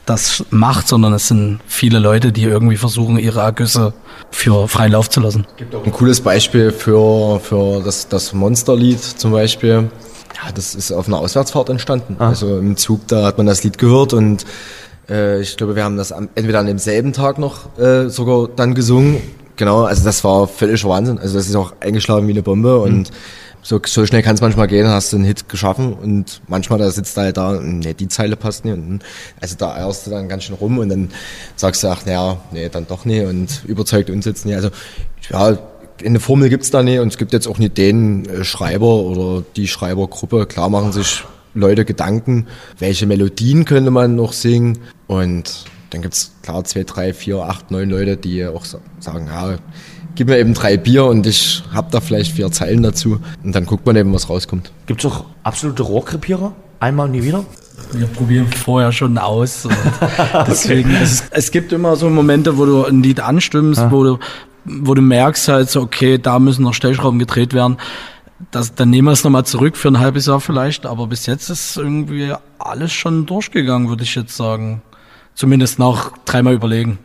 das 0.07 0.43
macht, 0.49 0.87
sondern 0.87 1.13
es 1.13 1.27
sind 1.27 1.59
viele 1.67 1.99
Leute, 1.99 2.31
die 2.31 2.41
irgendwie 2.41 2.77
versuchen, 2.77 3.19
ihre 3.19 3.41
Ergüsse 3.41 3.93
für 4.31 4.67
freien 4.67 4.93
Lauf 4.93 5.11
zu 5.11 5.19
lassen. 5.19 5.45
Ein 5.85 5.91
cooles 5.91 6.19
Beispiel 6.19 6.71
für, 6.71 7.39
für 7.41 7.83
das, 7.85 8.09
das 8.09 8.33
Monsterlied 8.33 8.99
zum 9.03 9.31
Beispiel. 9.31 9.91
Ja, 10.43 10.51
das 10.51 10.73
ist 10.73 10.91
auf 10.91 11.07
einer 11.07 11.19
Auswärtsfahrt 11.19 11.69
entstanden. 11.69 12.15
Also 12.17 12.57
im 12.57 12.75
Zug, 12.75 13.07
da 13.07 13.27
hat 13.27 13.37
man 13.37 13.45
das 13.45 13.63
Lied 13.63 13.77
gehört 13.77 14.13
und 14.13 14.47
äh, 15.09 15.41
ich 15.41 15.57
glaube, 15.57 15.75
wir 15.75 15.83
haben 15.83 15.95
das 15.95 16.11
am, 16.11 16.27
entweder 16.33 16.59
an 16.59 16.65
demselben 16.65 17.13
Tag 17.13 17.37
noch 17.37 17.77
äh, 17.77 18.09
sogar 18.09 18.47
dann 18.47 18.73
gesungen. 18.73 19.21
Genau, 19.57 19.83
also 19.83 20.03
das 20.03 20.23
war 20.23 20.47
völliger 20.47 20.89
Wahnsinn. 20.89 21.19
Also 21.19 21.37
das 21.37 21.47
ist 21.47 21.55
auch 21.55 21.73
eingeschlagen 21.81 22.27
wie 22.27 22.31
eine 22.31 22.41
Bombe 22.41 22.79
und 22.79 23.11
so, 23.63 23.79
so 23.85 24.05
schnell 24.05 24.21
kann 24.21 24.35
es 24.35 24.41
manchmal 24.41 24.67
gehen, 24.67 24.87
hast 24.87 25.13
du 25.13 25.17
einen 25.17 25.25
Hit 25.25 25.49
geschaffen 25.49 25.93
und 25.93 26.41
manchmal 26.47 26.79
da 26.79 26.91
sitzt 26.91 27.15
du 27.17 27.21
halt 27.21 27.37
da, 27.37 27.59
nee, 27.61 27.93
die 27.93 28.07
Zeile 28.09 28.35
passt 28.35 28.65
nicht. 28.65 28.73
Und 28.73 28.99
also 29.39 29.55
da 29.57 29.73
eierst 29.73 30.05
du 30.05 30.11
dann 30.11 30.27
ganz 30.29 30.43
schön 30.43 30.55
rum 30.55 30.77
und 30.77 30.89
dann 30.89 31.09
sagst 31.55 31.83
du, 31.83 31.87
ach 31.87 32.05
naja, 32.05 32.37
nee, 32.51 32.69
dann 32.69 32.85
doch 32.87 33.05
nicht 33.05 33.25
und 33.25 33.63
überzeugt 33.65 34.09
uns 34.09 34.25
jetzt 34.25 34.45
nicht. 34.45 34.55
Also 34.55 34.69
ja, 35.29 35.57
eine 36.03 36.19
Formel 36.19 36.49
gibt's 36.49 36.71
da 36.71 36.83
nicht 36.83 36.99
und 36.99 37.07
es 37.07 37.17
gibt 37.17 37.33
jetzt 37.33 37.47
auch 37.47 37.57
nicht 37.57 37.77
den 37.77 38.25
äh, 38.27 38.43
Schreiber 38.43 38.95
oder 38.95 39.43
die 39.55 39.67
Schreibergruppe. 39.67 40.45
Klar 40.45 40.69
machen 40.69 40.91
sich 40.91 41.23
Leute 41.53 41.85
Gedanken, 41.85 42.47
welche 42.79 43.05
Melodien 43.05 43.63
könnte 43.63 43.91
man 43.91 44.15
noch 44.15 44.33
singen 44.33 44.79
und 45.07 45.65
dann 45.91 46.01
gibt's 46.01 46.31
klar 46.41 46.63
zwei, 46.63 46.83
drei, 46.83 47.13
vier, 47.13 47.43
acht, 47.43 47.69
neun 47.69 47.89
Leute, 47.91 48.17
die 48.17 48.45
auch 48.45 48.65
sa- 48.65 48.79
sagen, 48.99 49.27
ja, 49.27 49.57
gib 50.15 50.27
mir 50.27 50.37
eben 50.37 50.53
drei 50.53 50.77
Bier 50.77 51.05
und 51.05 51.25
ich 51.25 51.63
hab 51.73 51.91
da 51.91 52.01
vielleicht 52.01 52.33
vier 52.33 52.51
Zeilen 52.51 52.83
dazu 52.83 53.19
und 53.43 53.53
dann 53.55 53.65
guckt 53.65 53.85
man 53.85 53.95
eben, 53.95 54.13
was 54.13 54.29
rauskommt. 54.29 54.71
Gibt's 54.85 55.05
auch 55.05 55.25
absolute 55.43 55.83
Rohrkrepierer? 55.83 56.53
Einmal 56.79 57.09
nie 57.09 57.23
wieder? 57.23 57.45
Wir 57.91 58.07
probieren 58.07 58.47
vorher 58.47 58.91
schon 58.91 59.17
aus. 59.17 59.65
Und 59.65 59.75
deswegen, 60.47 60.93
es, 60.95 61.23
es 61.31 61.51
gibt 61.51 61.71
immer 61.71 61.95
so 61.95 62.09
Momente, 62.09 62.57
wo 62.57 62.65
du 62.65 62.85
ein 62.85 63.01
Lied 63.01 63.19
anstimmst, 63.19 63.89
wo 63.89 64.03
du, 64.03 64.19
wo 64.65 64.93
du 64.93 65.01
merkst 65.01 65.47
halt 65.47 65.69
so, 65.69 65.81
okay, 65.81 66.17
da 66.17 66.39
müssen 66.39 66.63
noch 66.63 66.73
Stellschrauben 66.73 67.19
gedreht 67.19 67.53
werden. 67.53 67.77
Das, 68.51 68.75
dann 68.75 68.89
nehmen 68.89 69.07
wir 69.07 69.13
es 69.13 69.23
nochmal 69.23 69.45
zurück 69.45 69.77
für 69.77 69.87
ein 69.87 69.99
halbes 69.99 70.25
Jahr 70.25 70.41
vielleicht, 70.41 70.85
aber 70.85 71.07
bis 71.07 71.25
jetzt 71.25 71.49
ist 71.49 71.77
irgendwie 71.77 72.33
alles 72.59 72.91
schon 72.91 73.25
durchgegangen, 73.25 73.89
würde 73.89 74.03
ich 74.03 74.15
jetzt 74.15 74.35
sagen. 74.35 74.81
Zumindest 75.33 75.79
nach 75.79 76.11
dreimal 76.25 76.53
überlegen. 76.53 76.99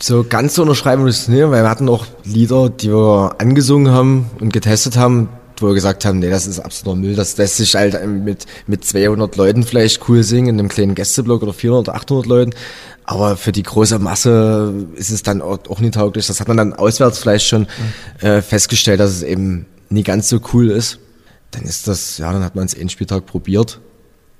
So 0.00 0.24
ganz 0.24 0.54
so 0.54 0.62
unterschreiben 0.62 1.02
wir 1.02 1.08
das 1.08 1.28
nicht, 1.28 1.42
weil 1.42 1.62
wir 1.62 1.68
hatten 1.68 1.88
auch 1.88 2.06
Lieder, 2.24 2.70
die 2.70 2.90
wir 2.90 3.36
angesungen 3.38 3.92
haben 3.92 4.30
und 4.40 4.52
getestet 4.52 4.96
haben, 4.96 5.28
wo 5.58 5.68
wir 5.68 5.74
gesagt 5.74 6.04
haben, 6.04 6.18
nee, 6.18 6.30
das 6.30 6.46
ist 6.46 6.58
absoluter 6.58 6.98
Müll, 6.98 7.14
das 7.14 7.36
lässt 7.36 7.56
sich 7.56 7.74
halt 7.74 8.06
mit, 8.06 8.46
mit 8.66 8.84
200 8.84 9.36
Leuten 9.36 9.62
vielleicht 9.62 10.08
cool 10.08 10.22
singen, 10.22 10.54
in 10.54 10.58
einem 10.58 10.68
kleinen 10.68 10.94
Gästeblock 10.94 11.42
oder 11.42 11.52
400 11.52 11.88
oder 11.88 11.96
800 11.96 12.26
Leuten, 12.26 12.52
Aber 13.04 13.36
für 13.36 13.52
die 13.52 13.62
große 13.62 13.98
Masse 13.98 14.86
ist 14.96 15.10
es 15.10 15.22
dann 15.22 15.42
auch, 15.42 15.58
auch 15.68 15.80
nicht 15.80 15.94
tauglich. 15.94 16.26
Das 16.26 16.40
hat 16.40 16.48
man 16.48 16.56
dann 16.56 16.72
auswärts 16.72 17.18
vielleicht 17.18 17.46
schon 17.46 17.66
äh, 18.20 18.40
festgestellt, 18.40 19.00
dass 19.00 19.10
es 19.10 19.22
eben 19.22 19.66
nie 19.90 20.02
ganz 20.02 20.28
so 20.28 20.40
cool 20.52 20.70
ist. 20.70 20.98
Dann 21.50 21.62
ist 21.64 21.86
das, 21.86 22.18
ja, 22.18 22.32
dann 22.32 22.42
hat 22.42 22.54
man 22.54 22.64
es 22.64 22.74
einen 22.76 22.88
Spieltag 22.88 23.26
probiert, 23.26 23.80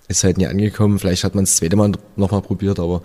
ist 0.08 0.24
halt 0.24 0.38
nie 0.38 0.46
angekommen. 0.46 0.98
Vielleicht 0.98 1.24
hat 1.24 1.34
man 1.34 1.44
es 1.44 1.56
zweite 1.56 1.76
Mal 1.76 1.92
nochmal 2.16 2.42
probiert, 2.42 2.80
aber 2.80 3.02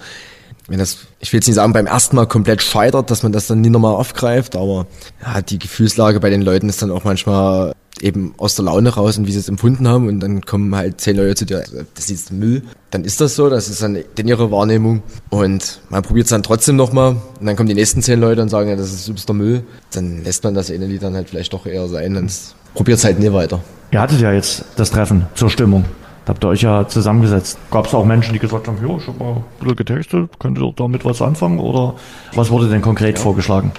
wenn 0.70 0.80
das, 0.80 0.99
ich 1.20 1.34
will 1.34 1.39
jetzt 1.39 1.47
nicht 1.47 1.55
sagen, 1.55 1.74
beim 1.74 1.88
ersten 1.88 2.15
Mal 2.15 2.28
komplett 2.28 2.61
scheitert, 2.61 3.11
dass 3.11 3.24
man 3.24 3.32
das 3.32 3.47
dann 3.47 3.61
nie 3.61 3.70
nochmal 3.70 3.95
aufgreift, 3.95 4.55
aber 4.55 4.88
ja, 5.22 5.41
die 5.41 5.59
Gefühlslage 5.59 6.20
bei 6.20 6.30
den 6.30 6.41
Leuten 6.41 6.70
ist 6.70 6.82
dann 6.82 6.91
auch 6.91 7.03
manchmal 7.03 7.74
eben 8.01 8.34
aus 8.38 8.55
der 8.55 8.65
Laune 8.65 8.89
raus 8.89 9.17
und 9.17 9.28
wie 9.28 9.32
sie 9.32 9.39
es 9.39 9.49
empfunden 9.49 9.88
haben 9.88 10.07
und 10.07 10.20
dann 10.20 10.41
kommen 10.41 10.74
halt 10.76 11.01
zehn 11.01 11.17
Leute 11.17 11.36
zu 11.36 11.45
dir, 11.45 11.63
das 11.95 12.09
ist 12.09 12.32
Müll. 12.32 12.63
Dann 12.91 13.03
ist 13.03 13.20
das 13.22 13.36
so, 13.36 13.49
das 13.49 13.67
ist 13.67 13.82
dann 13.82 13.97
ihre 14.17 14.51
Wahrnehmung 14.51 15.03
und 15.30 15.82
man 15.89 16.01
probiert 16.03 16.26
es 16.26 16.30
dann 16.30 16.43
trotzdem 16.43 16.76
nochmal 16.76 17.17
und 17.39 17.45
dann 17.45 17.55
kommen 17.55 17.70
die 17.70 17.76
nächsten 17.76 18.01
zehn 18.01 18.20
Leute 18.20 18.41
und 18.41 18.49
sagen, 18.49 18.70
ja, 18.70 18.76
das 18.76 18.93
ist 18.93 19.07
übster 19.07 19.34
Müll. 19.34 19.63
Dann 19.91 20.24
lässt 20.24 20.43
man 20.43 20.53
das 20.53 20.72
eine 20.72 20.88
dann 20.99 21.15
halt 21.15 21.30
vielleicht 21.30 21.53
doch 21.53 21.65
eher 21.65 21.88
sein 21.88 22.15
und 22.15 22.32
probiert 22.74 22.99
es 22.99 23.03
halt 23.03 23.20
nie 23.20 23.32
weiter. 23.34 23.61
Ihr 23.91 24.01
hattet 24.01 24.22
ja 24.22 24.32
jetzt 24.32 24.63
das 24.76 24.91
Treffen 24.91 25.26
zur 25.36 25.49
Stimmung. 25.49 25.86
Da 26.30 26.36
habt 26.36 26.45
ihr 26.45 26.49
euch 26.49 26.61
ja 26.61 26.88
zusammengesetzt. 26.88 27.57
Gab 27.71 27.88
es 27.88 27.93
auch 27.95 28.05
Menschen, 28.05 28.34
die 28.34 28.39
gesagt 28.39 28.67
haben, 28.67 28.77
ja, 28.88 28.97
ich 28.97 29.07
habe 29.07 29.17
mal 29.17 29.32
ein 29.38 29.43
bisschen 29.59 29.75
getextet, 29.77 30.30
könnt 30.38 30.59
ihr 30.59 30.73
damit 30.75 31.03
was 31.03 31.23
anfangen? 31.23 31.57
Oder 31.57 31.95
was 32.36 32.51
wurde 32.51 32.69
denn 32.69 32.84
konkret 32.84 33.17
ja. 33.17 33.23
vorgeschlagen? 33.23 33.71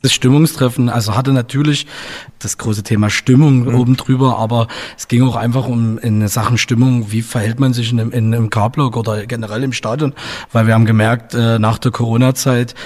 Das 0.00 0.12
Stimmungstreffen, 0.12 0.88
also 0.88 1.16
hatte 1.16 1.32
natürlich 1.32 1.88
das 2.38 2.58
große 2.58 2.84
Thema 2.84 3.10
Stimmung 3.10 3.64
mhm. 3.64 3.74
oben 3.74 3.96
drüber, 3.96 4.38
aber 4.38 4.68
es 4.96 5.08
ging 5.08 5.24
auch 5.24 5.34
einfach 5.34 5.66
um 5.66 5.98
in 5.98 6.28
Sachen 6.28 6.58
Stimmung, 6.58 7.10
wie 7.10 7.22
verhält 7.22 7.58
man 7.58 7.72
sich 7.72 7.90
in, 7.90 7.98
in, 7.98 8.32
im 8.34 8.50
K-Block 8.50 8.96
oder 8.96 9.26
generell 9.26 9.64
im 9.64 9.72
Stadion, 9.72 10.14
weil 10.52 10.68
wir 10.68 10.74
haben 10.74 10.86
gemerkt, 10.86 11.34
äh, 11.34 11.58
nach 11.58 11.78
der 11.78 11.90
Corona-Zeit, 11.90 12.76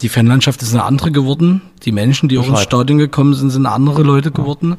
die 0.00 0.08
Fanlandschaft 0.08 0.62
ist 0.62 0.72
eine 0.72 0.84
andere 0.84 1.10
geworden. 1.10 1.62
Die 1.84 1.92
Menschen, 1.92 2.28
die 2.28 2.38
auch 2.38 2.48
ins 2.48 2.62
Stadion 2.62 2.98
gekommen 2.98 3.34
sind, 3.34 3.50
sind 3.50 3.66
andere 3.66 4.02
Leute 4.02 4.30
geworden. 4.30 4.76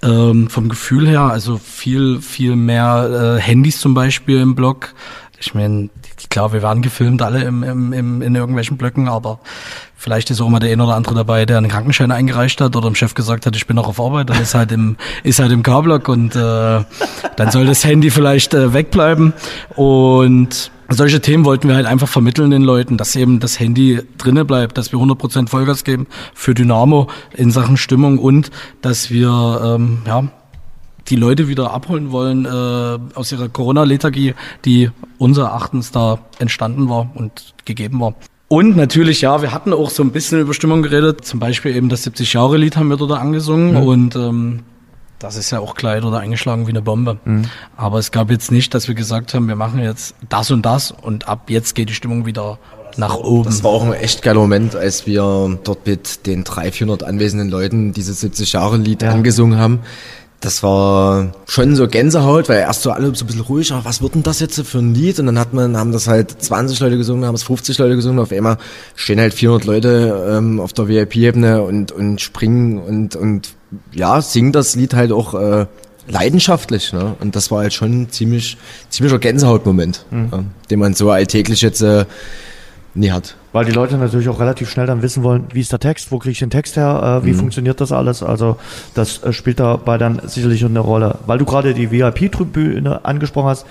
Ähm, 0.00 0.48
vom 0.48 0.68
Gefühl 0.68 1.08
her, 1.08 1.22
also 1.22 1.58
viel, 1.58 2.20
viel 2.20 2.54
mehr 2.54 3.36
äh, 3.38 3.40
Handys 3.40 3.80
zum 3.80 3.94
Beispiel 3.94 4.40
im 4.40 4.54
Blog. 4.54 4.94
Ich 5.40 5.54
meine, 5.54 5.88
klar, 6.30 6.52
wir 6.52 6.62
waren 6.62 6.82
gefilmt 6.82 7.22
alle 7.22 7.44
im, 7.44 7.62
im, 7.62 7.92
im, 7.92 8.22
in 8.22 8.34
irgendwelchen 8.34 8.76
Blöcken, 8.76 9.08
aber 9.08 9.38
vielleicht 9.96 10.30
ist 10.30 10.40
auch 10.40 10.48
mal 10.48 10.58
der 10.58 10.72
ein 10.72 10.80
oder 10.80 10.94
andere 10.94 11.14
dabei, 11.14 11.46
der 11.46 11.58
einen 11.58 11.68
Krankenschein 11.68 12.10
eingereicht 12.10 12.60
hat 12.60 12.74
oder 12.74 12.88
dem 12.88 12.94
Chef 12.96 13.14
gesagt 13.14 13.46
hat, 13.46 13.54
ich 13.54 13.66
bin 13.66 13.76
noch 13.76 13.86
auf 13.86 14.00
Arbeit, 14.00 14.30
dann 14.30 14.40
ist 14.40 14.54
halt 14.54 14.72
im, 14.72 14.96
ist 15.22 15.38
halt 15.38 15.52
im 15.52 15.62
K-Block 15.62 16.08
und 16.08 16.34
äh, 16.34 16.38
dann 17.36 17.50
soll 17.50 17.66
das 17.66 17.84
Handy 17.84 18.10
vielleicht 18.10 18.54
äh, 18.54 18.72
wegbleiben. 18.72 19.32
Und 19.76 20.72
solche 20.88 21.20
Themen 21.20 21.44
wollten 21.44 21.68
wir 21.68 21.76
halt 21.76 21.86
einfach 21.86 22.08
vermitteln 22.08 22.50
den 22.50 22.62
Leuten, 22.62 22.96
dass 22.96 23.14
eben 23.14 23.40
das 23.40 23.60
Handy 23.60 24.00
drinne 24.16 24.44
bleibt, 24.44 24.78
dass 24.78 24.90
wir 24.90 24.98
100% 24.98 25.48
Vollgas 25.48 25.84
geben 25.84 26.06
für 26.34 26.54
Dynamo 26.54 27.08
in 27.36 27.50
Sachen 27.50 27.76
Stimmung 27.76 28.18
und 28.18 28.50
dass 28.80 29.10
wir 29.10 29.60
ähm, 29.62 29.98
ja 30.06 30.24
die 31.08 31.16
Leute 31.16 31.48
wieder 31.48 31.72
abholen 31.72 32.12
wollen 32.12 32.44
äh, 32.44 32.48
aus 33.14 33.32
ihrer 33.32 33.48
Corona-Lethargie, 33.48 34.34
die 34.64 34.90
unser 35.18 35.44
Erachtens 35.44 35.90
da 35.90 36.18
entstanden 36.38 36.88
war 36.88 37.10
und 37.14 37.54
gegeben 37.64 38.00
war. 38.00 38.14
Und 38.48 38.76
natürlich, 38.76 39.20
ja, 39.20 39.42
wir 39.42 39.52
hatten 39.52 39.72
auch 39.74 39.90
so 39.90 40.02
ein 40.02 40.10
bisschen 40.10 40.40
über 40.40 40.54
Stimmung 40.54 40.82
geredet. 40.82 41.24
Zum 41.24 41.38
Beispiel 41.38 41.76
eben 41.76 41.90
das 41.90 42.06
70-Jahre-Lied 42.06 42.76
haben 42.76 42.88
wir 42.88 42.96
dort 42.96 43.12
angesungen 43.12 43.72
mhm. 43.72 43.82
und 43.82 44.16
ähm, 44.16 44.60
das 45.18 45.36
ist 45.36 45.50
ja 45.50 45.60
auch 45.60 45.74
Kleid 45.74 46.04
oder 46.04 46.20
eingeschlagen 46.20 46.66
wie 46.66 46.70
eine 46.70 46.80
Bombe. 46.80 47.18
Mhm. 47.24 47.44
Aber 47.76 47.98
es 47.98 48.10
gab 48.10 48.30
jetzt 48.30 48.50
nicht, 48.50 48.72
dass 48.72 48.88
wir 48.88 48.94
gesagt 48.94 49.34
haben, 49.34 49.48
wir 49.48 49.56
machen 49.56 49.80
jetzt 49.80 50.14
das 50.28 50.50
und 50.50 50.62
das 50.62 50.92
und 50.92 51.28
ab 51.28 51.50
jetzt 51.50 51.74
geht 51.74 51.90
die 51.90 51.94
Stimmung 51.94 52.24
wieder 52.24 52.58
nach 52.96 53.16
oben. 53.16 53.44
Das 53.44 53.62
war 53.62 53.70
auch 53.70 53.84
ein 53.84 53.92
echt 53.92 54.22
geiler 54.22 54.40
Moment, 54.40 54.74
als 54.74 55.06
wir 55.06 55.58
dort 55.62 55.86
mit 55.86 56.26
den 56.26 56.44
300, 56.44 56.74
400 56.74 57.08
anwesenden 57.08 57.50
Leuten 57.50 57.92
dieses 57.92 58.22
70-Jahre-Lied 58.22 59.02
ja. 59.02 59.10
angesungen 59.10 59.58
haben. 59.58 59.80
Das 60.40 60.62
war 60.62 61.32
schon 61.48 61.74
so 61.74 61.88
Gänsehaut, 61.88 62.48
weil 62.48 62.60
erst 62.60 62.82
so 62.82 62.92
alle 62.92 63.12
so 63.14 63.24
ein 63.24 63.26
bisschen 63.26 63.42
ruhig, 63.42 63.72
aber 63.72 63.84
was 63.84 64.00
wird 64.00 64.14
denn 64.14 64.22
das 64.22 64.38
jetzt 64.38 64.60
für 64.60 64.78
ein 64.78 64.94
Lied? 64.94 65.18
Und 65.18 65.26
dann 65.26 65.38
hat 65.38 65.52
man, 65.52 65.76
haben 65.76 65.90
das 65.90 66.06
halt 66.06 66.30
20 66.30 66.78
Leute 66.78 66.96
gesungen, 66.96 67.24
haben 67.24 67.34
es 67.34 67.42
50 67.42 67.76
Leute 67.78 67.96
gesungen, 67.96 68.20
auf 68.20 68.30
einmal 68.30 68.58
stehen 68.94 69.18
halt 69.18 69.34
400 69.34 69.64
Leute 69.66 70.26
ähm, 70.30 70.60
auf 70.60 70.72
der 70.72 70.86
VIP-Ebene 70.86 71.62
und, 71.62 71.90
und 71.90 72.20
springen 72.20 72.78
und, 72.78 73.16
und 73.16 73.54
ja, 73.92 74.22
singen 74.22 74.52
das 74.52 74.76
Lied 74.76 74.94
halt 74.94 75.10
auch 75.10 75.34
äh, 75.34 75.66
leidenschaftlich. 76.08 76.92
Ne? 76.92 77.16
Und 77.20 77.36
das 77.36 77.50
war 77.50 77.62
halt 77.62 77.74
schon 77.74 78.10
ziemlich, 78.10 78.56
ziemlicher 78.90 79.18
Gänsehautmoment, 79.18 80.04
mhm. 80.10 80.28
ja, 80.30 80.44
den 80.70 80.78
man 80.78 80.94
so 80.94 81.10
alltäglich 81.10 81.62
jetzt 81.62 81.82
äh, 81.82 82.04
nie 82.98 83.10
hat. 83.12 83.36
Weil 83.52 83.64
die 83.64 83.72
Leute 83.72 83.96
natürlich 83.96 84.28
auch 84.28 84.40
relativ 84.40 84.68
schnell 84.70 84.86
dann 84.86 85.02
wissen 85.02 85.22
wollen, 85.22 85.46
wie 85.52 85.60
ist 85.60 85.72
der 85.72 85.78
Text, 85.78 86.12
wo 86.12 86.18
kriege 86.18 86.32
ich 86.32 86.38
den 86.38 86.50
Text 86.50 86.76
her, 86.76 87.20
äh, 87.22 87.26
wie 87.26 87.32
mhm. 87.32 87.38
funktioniert 87.38 87.80
das 87.80 87.92
alles. 87.92 88.22
Also 88.22 88.56
das 88.94 89.22
äh, 89.22 89.32
spielt 89.32 89.60
dabei 89.60 89.98
dann 89.98 90.20
sicherlich 90.26 90.64
eine 90.64 90.80
Rolle. 90.80 91.18
Weil 91.26 91.38
du 91.38 91.44
gerade 91.44 91.74
die 91.74 91.90
VIP-Tribüne 91.90 93.04
angesprochen 93.04 93.48
hast, 93.48 93.66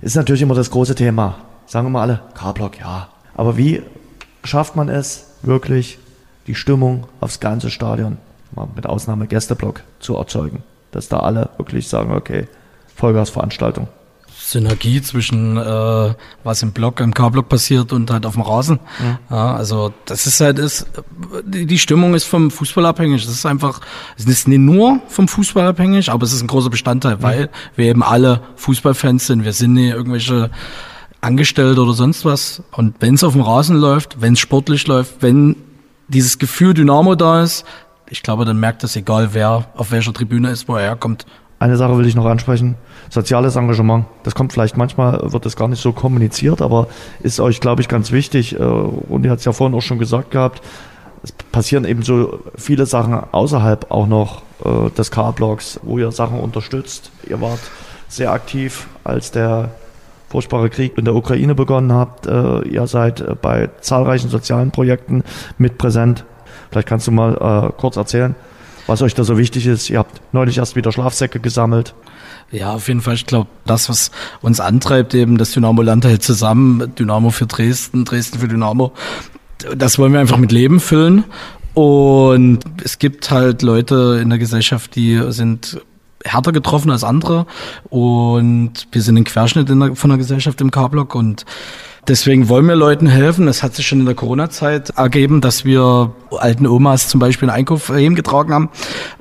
ist 0.00 0.16
natürlich 0.16 0.42
immer 0.42 0.54
das 0.54 0.70
große 0.70 0.94
Thema. 0.94 1.36
Sagen 1.66 1.86
wir 1.86 1.90
mal 1.90 2.02
alle, 2.02 2.20
K-Block, 2.34 2.78
ja. 2.78 3.08
Aber 3.34 3.56
wie 3.56 3.82
schafft 4.44 4.76
man 4.76 4.88
es 4.88 5.32
wirklich, 5.42 5.98
die 6.46 6.54
Stimmung 6.54 7.06
aufs 7.20 7.40
ganze 7.40 7.70
Stadion, 7.70 8.18
mal 8.54 8.68
mit 8.76 8.86
Ausnahme 8.86 9.26
Gästeblock, 9.26 9.82
zu 9.98 10.16
erzeugen? 10.16 10.62
Dass 10.92 11.08
da 11.08 11.20
alle 11.20 11.50
wirklich 11.56 11.88
sagen, 11.88 12.12
okay, 12.12 12.46
Vollgasveranstaltung. 12.94 13.88
Synergie 14.46 15.02
zwischen 15.02 15.56
äh, 15.56 16.14
was 16.44 16.62
im 16.62 16.70
Block, 16.70 17.00
im 17.00 17.12
K-Block 17.12 17.48
passiert 17.48 17.92
und 17.92 18.12
halt 18.12 18.24
auf 18.26 18.34
dem 18.34 18.42
Rasen. 18.42 18.78
Mhm. 19.00 19.18
Ja, 19.28 19.56
also 19.56 19.92
das 20.04 20.26
ist 20.26 20.40
halt 20.40 20.60
ist 20.60 20.86
die, 21.44 21.78
Stimmung 21.78 22.14
ist 22.14 22.24
vom 22.24 22.52
Fußball 22.52 22.86
abhängig. 22.86 23.24
Das 23.24 23.34
ist 23.34 23.44
einfach, 23.44 23.80
es 24.16 24.24
ist 24.24 24.46
nicht 24.46 24.60
nur 24.60 25.00
vom 25.08 25.26
Fußball 25.26 25.66
abhängig, 25.66 26.10
aber 26.10 26.22
es 26.22 26.32
ist 26.32 26.42
ein 26.42 26.46
großer 26.46 26.70
Bestandteil, 26.70 27.16
mhm. 27.16 27.22
weil 27.22 27.50
wir 27.74 27.86
eben 27.86 28.04
alle 28.04 28.40
Fußballfans 28.54 29.26
sind. 29.26 29.44
Wir 29.44 29.52
sind 29.52 29.72
nicht 29.72 29.92
irgendwelche 29.92 30.50
Angestellte 31.20 31.82
oder 31.82 31.94
sonst 31.94 32.24
was. 32.24 32.62
Und 32.70 32.94
wenn 33.00 33.14
es 33.14 33.24
auf 33.24 33.32
dem 33.32 33.42
Rasen 33.42 33.76
läuft, 33.76 34.20
wenn 34.20 34.34
es 34.34 34.38
sportlich 34.38 34.86
läuft, 34.86 35.22
wenn 35.22 35.56
dieses 36.06 36.38
Gefühl 36.38 36.72
Dynamo 36.72 37.16
da 37.16 37.42
ist, 37.42 37.64
ich 38.08 38.22
glaube, 38.22 38.44
dann 38.44 38.60
merkt 38.60 38.84
das 38.84 38.94
egal, 38.94 39.30
wer 39.32 39.66
auf 39.74 39.90
welcher 39.90 40.12
Tribüne 40.12 40.50
ist, 40.50 40.68
wo 40.68 40.76
er 40.76 40.82
herkommt 40.82 41.26
eine 41.58 41.76
Sache 41.76 41.96
will 41.96 42.06
ich 42.06 42.14
noch 42.14 42.26
ansprechen. 42.26 42.76
Soziales 43.10 43.56
Engagement. 43.56 44.06
Das 44.22 44.34
kommt 44.34 44.52
vielleicht 44.52 44.76
manchmal, 44.76 45.32
wird 45.32 45.46
das 45.46 45.56
gar 45.56 45.68
nicht 45.68 45.80
so 45.80 45.92
kommuniziert, 45.92 46.62
aber 46.62 46.88
ist 47.22 47.40
euch, 47.40 47.60
glaube 47.60 47.82
ich, 47.82 47.88
ganz 47.88 48.12
wichtig. 48.12 48.58
Äh, 48.58 48.62
und 48.62 49.24
ihr 49.24 49.30
hat 49.30 49.38
es 49.38 49.44
ja 49.44 49.52
vorhin 49.52 49.76
auch 49.76 49.82
schon 49.82 49.98
gesagt 49.98 50.30
gehabt. 50.30 50.62
Es 51.22 51.32
passieren 51.32 51.84
eben 51.84 52.02
so 52.02 52.40
viele 52.56 52.86
Sachen 52.86 53.14
außerhalb 53.14 53.90
auch 53.90 54.06
noch 54.06 54.42
äh, 54.64 54.90
des 54.90 55.10
K-Blogs, 55.10 55.80
wo 55.82 55.98
ihr 55.98 56.12
Sachen 56.12 56.40
unterstützt. 56.40 57.10
Ihr 57.28 57.40
wart 57.40 57.60
sehr 58.08 58.32
aktiv, 58.32 58.86
als 59.04 59.30
der 59.30 59.70
furchtbare 60.28 60.70
Krieg 60.70 60.98
in 60.98 61.04
der 61.04 61.14
Ukraine 61.14 61.54
begonnen 61.54 61.92
habt. 61.92 62.26
Äh, 62.26 62.68
ihr 62.68 62.86
seid 62.86 63.40
bei 63.40 63.70
zahlreichen 63.80 64.28
sozialen 64.28 64.70
Projekten 64.70 65.24
mit 65.58 65.78
präsent. 65.78 66.24
Vielleicht 66.70 66.88
kannst 66.88 67.06
du 67.06 67.12
mal 67.12 67.72
kurz 67.78 67.96
erzählen, 67.96 68.34
was 68.88 69.00
euch 69.00 69.14
da 69.14 69.22
so 69.22 69.38
wichtig 69.38 69.66
ist. 69.66 69.88
Ihr 69.88 69.98
habt 69.98 70.20
neulich 70.32 70.58
erst 70.58 70.74
wieder 70.74 70.90
Schlafsäcke 70.90 71.38
gesammelt. 71.38 71.94
Ja, 72.52 72.74
auf 72.74 72.88
jeden 72.88 73.00
Fall. 73.00 73.14
Ich 73.14 73.26
glaube, 73.26 73.48
das, 73.64 73.88
was 73.88 74.10
uns 74.40 74.60
antreibt, 74.60 75.14
eben 75.14 75.36
das 75.36 75.52
Dynamo 75.52 75.82
Land 75.82 76.04
hält 76.04 76.22
zusammen, 76.22 76.94
Dynamo 76.94 77.30
für 77.30 77.46
Dresden, 77.46 78.04
Dresden 78.04 78.38
für 78.38 78.48
Dynamo, 78.48 78.92
das 79.76 79.98
wollen 79.98 80.12
wir 80.12 80.20
einfach 80.20 80.36
mit 80.36 80.52
Leben 80.52 80.80
füllen. 80.80 81.24
Und 81.74 82.60
es 82.84 82.98
gibt 82.98 83.30
halt 83.30 83.62
Leute 83.62 84.18
in 84.22 84.30
der 84.30 84.38
Gesellschaft, 84.38 84.94
die 84.96 85.20
sind 85.28 85.80
härter 86.24 86.52
getroffen 86.52 86.90
als 86.90 87.04
andere. 87.04 87.46
Und 87.90 88.88
wir 88.92 89.02
sind 89.02 89.16
ein 89.16 89.24
Querschnitt 89.24 89.68
der, 89.68 89.96
von 89.96 90.10
der 90.10 90.18
Gesellschaft 90.18 90.60
im 90.60 90.70
K-Block 90.70 91.14
und 91.14 91.44
Deswegen 92.08 92.48
wollen 92.48 92.66
wir 92.66 92.76
Leuten 92.76 93.08
helfen. 93.08 93.48
Es 93.48 93.64
hat 93.64 93.74
sich 93.74 93.88
schon 93.88 93.98
in 93.98 94.06
der 94.06 94.14
Corona-Zeit 94.14 94.90
ergeben, 94.90 95.40
dass 95.40 95.64
wir 95.64 96.12
alten 96.38 96.64
Omas 96.68 97.08
zum 97.08 97.18
Beispiel 97.18 97.50
einen 97.50 97.58
Einkauf 97.58 97.88
getragen 97.88 98.54
haben 98.54 98.68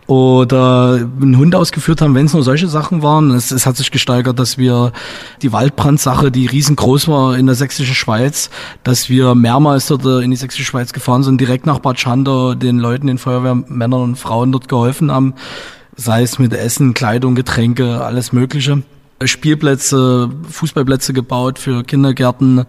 oder 0.05 1.07
einen 1.19 1.37
Hund 1.37 1.55
ausgeführt 1.55 2.01
haben, 2.01 2.13
wenn 2.13 2.27
es 2.27 2.33
nur 2.33 2.43
solche 2.43 2.67
Sachen 2.67 3.01
waren. 3.01 3.31
Es, 3.31 3.49
es, 3.49 3.65
hat 3.65 3.75
sich 3.75 3.89
gesteigert, 3.89 4.37
dass 4.37 4.59
wir 4.59 4.91
die 5.41 5.51
Waldbrandsache, 5.51 6.29
die 6.29 6.45
riesengroß 6.45 7.07
war 7.07 7.35
in 7.35 7.47
der 7.47 7.55
sächsischen 7.55 7.95
Schweiz, 7.95 8.51
dass 8.83 9.09
wir 9.09 9.33
mehrmals 9.33 9.87
dort 9.87 10.05
in 10.23 10.29
die 10.29 10.37
sächsische 10.37 10.65
Schweiz 10.65 10.93
gefahren 10.93 11.23
sind, 11.23 11.41
direkt 11.41 11.65
nach 11.65 11.79
Bad 11.79 11.99
Schandau, 11.99 12.53
den 12.53 12.77
Leuten, 12.77 13.07
den 13.07 13.17
Feuerwehrmännern 13.17 14.01
und 14.01 14.15
Frauen 14.15 14.51
dort 14.51 14.67
geholfen 14.67 15.11
haben, 15.11 15.33
sei 15.95 16.21
es 16.21 16.37
mit 16.37 16.53
Essen, 16.53 16.93
Kleidung, 16.93 17.33
Getränke, 17.33 18.03
alles 18.03 18.31
Mögliche. 18.31 18.83
Spielplätze, 19.23 20.29
Fußballplätze 20.49 21.13
gebaut 21.13 21.59
für 21.59 21.83
Kindergärten. 21.83 22.65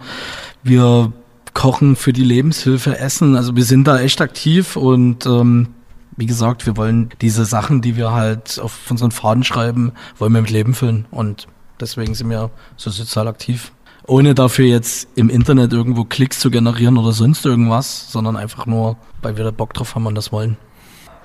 Wir 0.63 1.13
kochen 1.55 1.97
für 1.97 2.13
die 2.13 2.25
Lebenshilfe, 2.25 2.99
essen. 2.99 3.35
Also 3.37 3.57
wir 3.57 3.65
sind 3.65 3.89
da 3.89 3.99
echt 3.99 4.21
aktiv 4.21 4.77
und 4.77 5.27
ähm, 5.27 5.69
wie 6.17 6.27
gesagt, 6.27 6.67
wir 6.67 6.77
wollen 6.77 7.11
diese 7.21 7.45
Sachen, 7.45 7.83
die 7.83 7.97
wir 7.97 8.13
halt 8.13 8.59
auf 8.61 8.91
unseren 8.91 9.11
Faden 9.11 9.45
schreiben, 9.45 9.93
wollen 10.19 10.33
wir 10.33 10.41
mit 10.41 10.51
Leben 10.51 10.75
füllen 10.75 11.07
und 11.11 11.47
deswegen 11.81 12.15
sind 12.15 12.31
wir 12.31 12.51
so 12.77 12.91
sozial 12.91 13.29
aktiv. 13.29 13.73
ohne 14.07 14.35
dafür 14.35 14.67
jetzt 14.67 15.09
im 15.17 15.29
Internet 15.29 15.73
irgendwo 15.73 16.05
Klicks 16.05 16.39
zu 16.39 16.51
generieren 16.51 16.97
oder 16.97 17.13
sonst 17.13 17.45
irgendwas, 17.45 18.11
sondern 18.11 18.37
einfach 18.37 18.67
nur, 18.67 18.97
weil 19.23 19.37
wir 19.37 19.45
da 19.45 19.51
Bock 19.51 19.75
drauf 19.75 19.95
haben 19.95 20.07
und 20.07 20.15
das 20.15 20.33
wollen. 20.33 20.57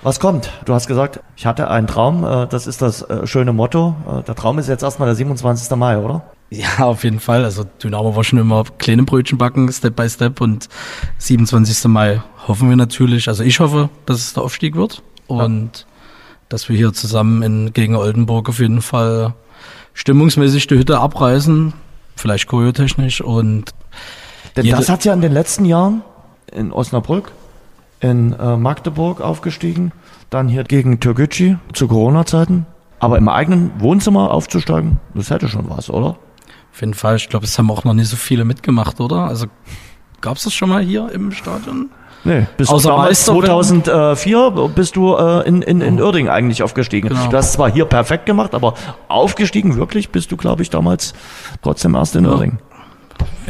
Was 0.03 0.19
kommt? 0.19 0.51
Du 0.65 0.73
hast 0.73 0.87
gesagt, 0.87 1.19
ich 1.35 1.45
hatte 1.45 1.69
einen 1.69 1.85
Traum, 1.85 2.23
äh, 2.23 2.47
das 2.47 2.65
ist 2.65 2.81
das 2.81 3.03
äh, 3.03 3.27
schöne 3.27 3.53
Motto. 3.53 3.95
Äh, 4.07 4.23
der 4.23 4.35
Traum 4.35 4.57
ist 4.57 4.67
jetzt 4.67 4.81
erstmal 4.81 5.07
der 5.07 5.15
27. 5.15 5.75
Mai, 5.77 5.97
oder? 5.99 6.23
Ja, 6.49 6.79
auf 6.79 7.03
jeden 7.03 7.19
Fall. 7.19 7.45
Also 7.45 7.63
Dynamo 7.63 8.15
war 8.15 8.23
schon 8.23 8.39
immer 8.39 8.63
kleine 8.79 9.03
Brötchen 9.03 9.37
backen, 9.37 9.71
Step 9.71 9.95
by 9.95 10.09
Step 10.09 10.41
und 10.41 10.69
27. 11.19 11.85
Mai 11.85 12.21
hoffen 12.47 12.67
wir 12.69 12.75
natürlich, 12.75 13.27
also 13.27 13.43
ich 13.43 13.59
hoffe, 13.59 13.89
dass 14.05 14.17
es 14.17 14.33
der 14.33 14.43
Aufstieg 14.43 14.75
wird 14.75 15.03
und 15.27 15.77
ja. 15.77 15.85
dass 16.49 16.67
wir 16.67 16.75
hier 16.75 16.93
zusammen 16.93 17.43
in, 17.43 17.73
gegen 17.73 17.95
Oldenburg 17.95 18.49
auf 18.49 18.59
jeden 18.59 18.81
Fall 18.81 19.35
stimmungsmäßig 19.93 20.65
die 20.67 20.77
Hütte 20.77 20.99
abreißen, 20.99 21.73
vielleicht 22.15 22.47
choreotechnisch 22.47 23.21
und 23.21 23.71
Denn 24.57 24.69
das 24.69 24.89
hat 24.89 25.05
ja 25.05 25.13
in 25.13 25.21
den 25.21 25.31
letzten 25.31 25.65
Jahren 25.65 26.01
in 26.51 26.73
Osnabrück, 26.73 27.31
in 28.01 28.33
äh, 28.33 28.57
Magdeburg 28.57 29.21
aufgestiegen, 29.21 29.91
dann 30.29 30.47
hier 30.49 30.63
gegen 30.63 30.99
Türkgücü 30.99 31.57
zu 31.73 31.87
Corona-Zeiten. 31.87 32.65
Aber 32.99 33.17
im 33.17 33.29
eigenen 33.29 33.71
Wohnzimmer 33.79 34.31
aufzusteigen, 34.31 34.99
das 35.15 35.29
hätte 35.29 35.47
schon 35.47 35.69
was, 35.69 35.89
oder? 35.89 36.17
Auf 36.73 36.79
jeden 36.79 36.93
Fall. 36.93 37.15
Ich 37.15 37.29
glaube, 37.29 37.45
es 37.45 37.57
haben 37.57 37.71
auch 37.71 37.83
noch 37.83 37.93
nie 37.93 38.03
so 38.03 38.15
viele 38.15 38.45
mitgemacht, 38.45 38.99
oder? 38.99 39.25
Also 39.25 39.47
gab 40.21 40.37
es 40.37 40.43
das 40.43 40.53
schon 40.53 40.69
mal 40.69 40.81
hier 40.81 41.11
im 41.11 41.31
Stadion? 41.31 41.89
Nee, 42.23 42.45
bis 42.55 42.69
Außer 42.69 42.89
damals 42.89 43.25
2004 43.25 44.69
bist 44.75 44.95
du 44.95 45.15
äh, 45.15 45.47
in, 45.47 45.63
in, 45.63 45.81
in 45.81 45.99
Uerdingen 45.99 46.31
eigentlich 46.31 46.61
aufgestiegen. 46.61 47.09
Genau. 47.09 47.27
Du 47.27 47.37
hast 47.37 47.53
zwar 47.53 47.71
hier 47.71 47.85
perfekt 47.85 48.27
gemacht, 48.27 48.53
aber 48.53 48.75
aufgestiegen 49.07 49.75
wirklich 49.75 50.11
bist 50.11 50.31
du, 50.31 50.37
glaube 50.37 50.61
ich, 50.61 50.69
damals 50.69 51.13
trotzdem 51.63 51.95
erst 51.95 52.15
in 52.15 52.25
ja. 52.25 52.31
Uerdingen. 52.31 52.59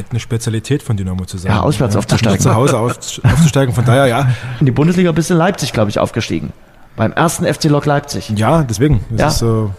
Eine 0.10 0.20
Spezialität 0.20 0.84
von 0.84 0.98
Dynamo 0.98 1.26
zu 1.26 1.38
sein. 1.38 1.52
Ja, 1.52 1.62
auswärts 1.62 1.94
ja, 1.96 2.00
aufzusteigen. 2.00 2.40
Zu 2.40 2.56
Hause 2.56 2.78
auf, 2.78 2.92
aufzusteigen, 3.24 3.74
von 3.74 3.86
daher, 3.86 4.08
ja. 4.08 4.32
In 4.60 4.66
die 4.66 4.72
Bundesliga 4.72 5.12
bist 5.12 5.30
du 5.30 5.36
in 5.36 5.38
Leipzig, 5.38 5.74
glaube 5.74 5.90
ich, 5.90 6.00
aufgestiegen. 6.00 6.54
Beim 6.96 7.14
ersten 7.14 7.46
FC 7.46 7.66
Lok 7.66 7.86
Leipzig. 7.86 8.30
Ja, 8.36 8.64
deswegen. 8.64 9.02
Das 9.10 9.20
ja. 9.20 9.28
ist 9.28 9.38
so 9.40 9.72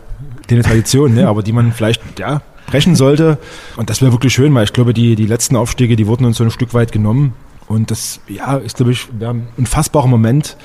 eine 0.50 0.62
Tradition, 0.62 1.14
ne? 1.14 1.28
aber 1.28 1.42
die 1.42 1.52
man 1.52 1.72
vielleicht, 1.72 2.18
ja, 2.18 2.42
brechen 2.66 2.96
sollte. 2.96 3.38
Und 3.76 3.90
das 3.90 4.00
wäre 4.00 4.12
wirklich 4.12 4.32
schön, 4.32 4.54
weil 4.54 4.64
ich 4.64 4.72
glaube, 4.72 4.94
die, 4.94 5.14
die 5.16 5.26
letzten 5.26 5.56
Aufstiege, 5.56 5.96
die 5.96 6.06
wurden 6.06 6.24
uns 6.24 6.38
so 6.38 6.44
ein 6.44 6.50
Stück 6.50 6.74
weit 6.74 6.92
genommen. 6.92 7.34
Und 7.68 7.90
das, 7.90 8.20
ja, 8.28 8.56
ist, 8.56 8.76
glaube 8.76 8.92
ich, 8.92 9.08
ein 9.20 9.48
unfassbarer 9.56 10.06
Moment, 10.06 10.56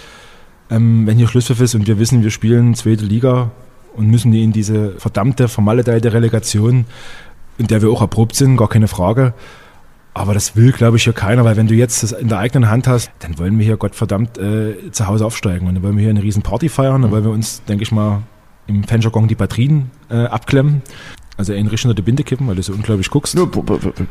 ähm, 0.69 1.07
wenn 1.07 1.17
hier 1.17 1.27
Schlusspfiff 1.27 1.61
ist 1.61 1.75
und 1.75 1.87
wir 1.87 1.99
wissen, 1.99 2.23
wir 2.23 2.31
spielen 2.31 2.75
zweite 2.75 3.05
Liga 3.05 3.51
und 3.95 4.09
müssen 4.09 4.33
in 4.33 4.51
diese 4.51 4.91
verdammte, 4.97 5.47
vermaledeite 5.47 6.13
Relegation, 6.13 6.85
in 7.57 7.67
der 7.67 7.81
wir 7.81 7.89
auch 7.89 8.01
erprobt 8.01 8.35
sind, 8.35 8.57
gar 8.57 8.69
keine 8.69 8.87
Frage. 8.87 9.33
Aber 10.13 10.33
das 10.33 10.55
will, 10.55 10.71
glaube 10.71 10.97
ich, 10.97 11.03
hier 11.03 11.13
keiner, 11.13 11.45
weil 11.45 11.57
wenn 11.57 11.67
du 11.67 11.75
jetzt 11.75 12.01
das 12.01 12.11
in 12.11 12.27
der 12.27 12.39
eigenen 12.39 12.69
Hand 12.69 12.87
hast, 12.87 13.11
dann 13.19 13.37
wollen 13.37 13.59
wir 13.59 13.65
hier 13.65 13.77
Gottverdammt 13.77 14.37
äh, 14.39 14.91
zu 14.91 15.05
Hause 15.05 15.25
aufsteigen. 15.25 15.67
Und 15.67 15.75
dann 15.75 15.83
wollen 15.83 15.95
wir 15.95 16.01
hier 16.01 16.09
eine 16.09 16.23
riesen 16.23 16.41
Party 16.41 16.69
feiern, 16.69 17.03
dann 17.03 17.11
wollen 17.11 17.23
wir 17.23 17.31
uns, 17.31 17.63
denke 17.65 17.83
ich 17.83 17.91
mal, 17.91 18.23
im 18.65 18.83
Fanjargon 18.83 19.27
die 19.27 19.35
Batterien 19.35 19.91
äh, 20.09 20.25
abklemmen. 20.25 20.81
Also 21.37 21.53
in 21.53 21.67
Richtung 21.67 21.93
der 21.93 22.01
Binde 22.01 22.23
kippen, 22.23 22.47
weil 22.47 22.55
du 22.55 22.63
so 22.63 22.73
unglaublich 22.73 23.11
guckst. 23.11 23.35
Ja, 23.35 23.45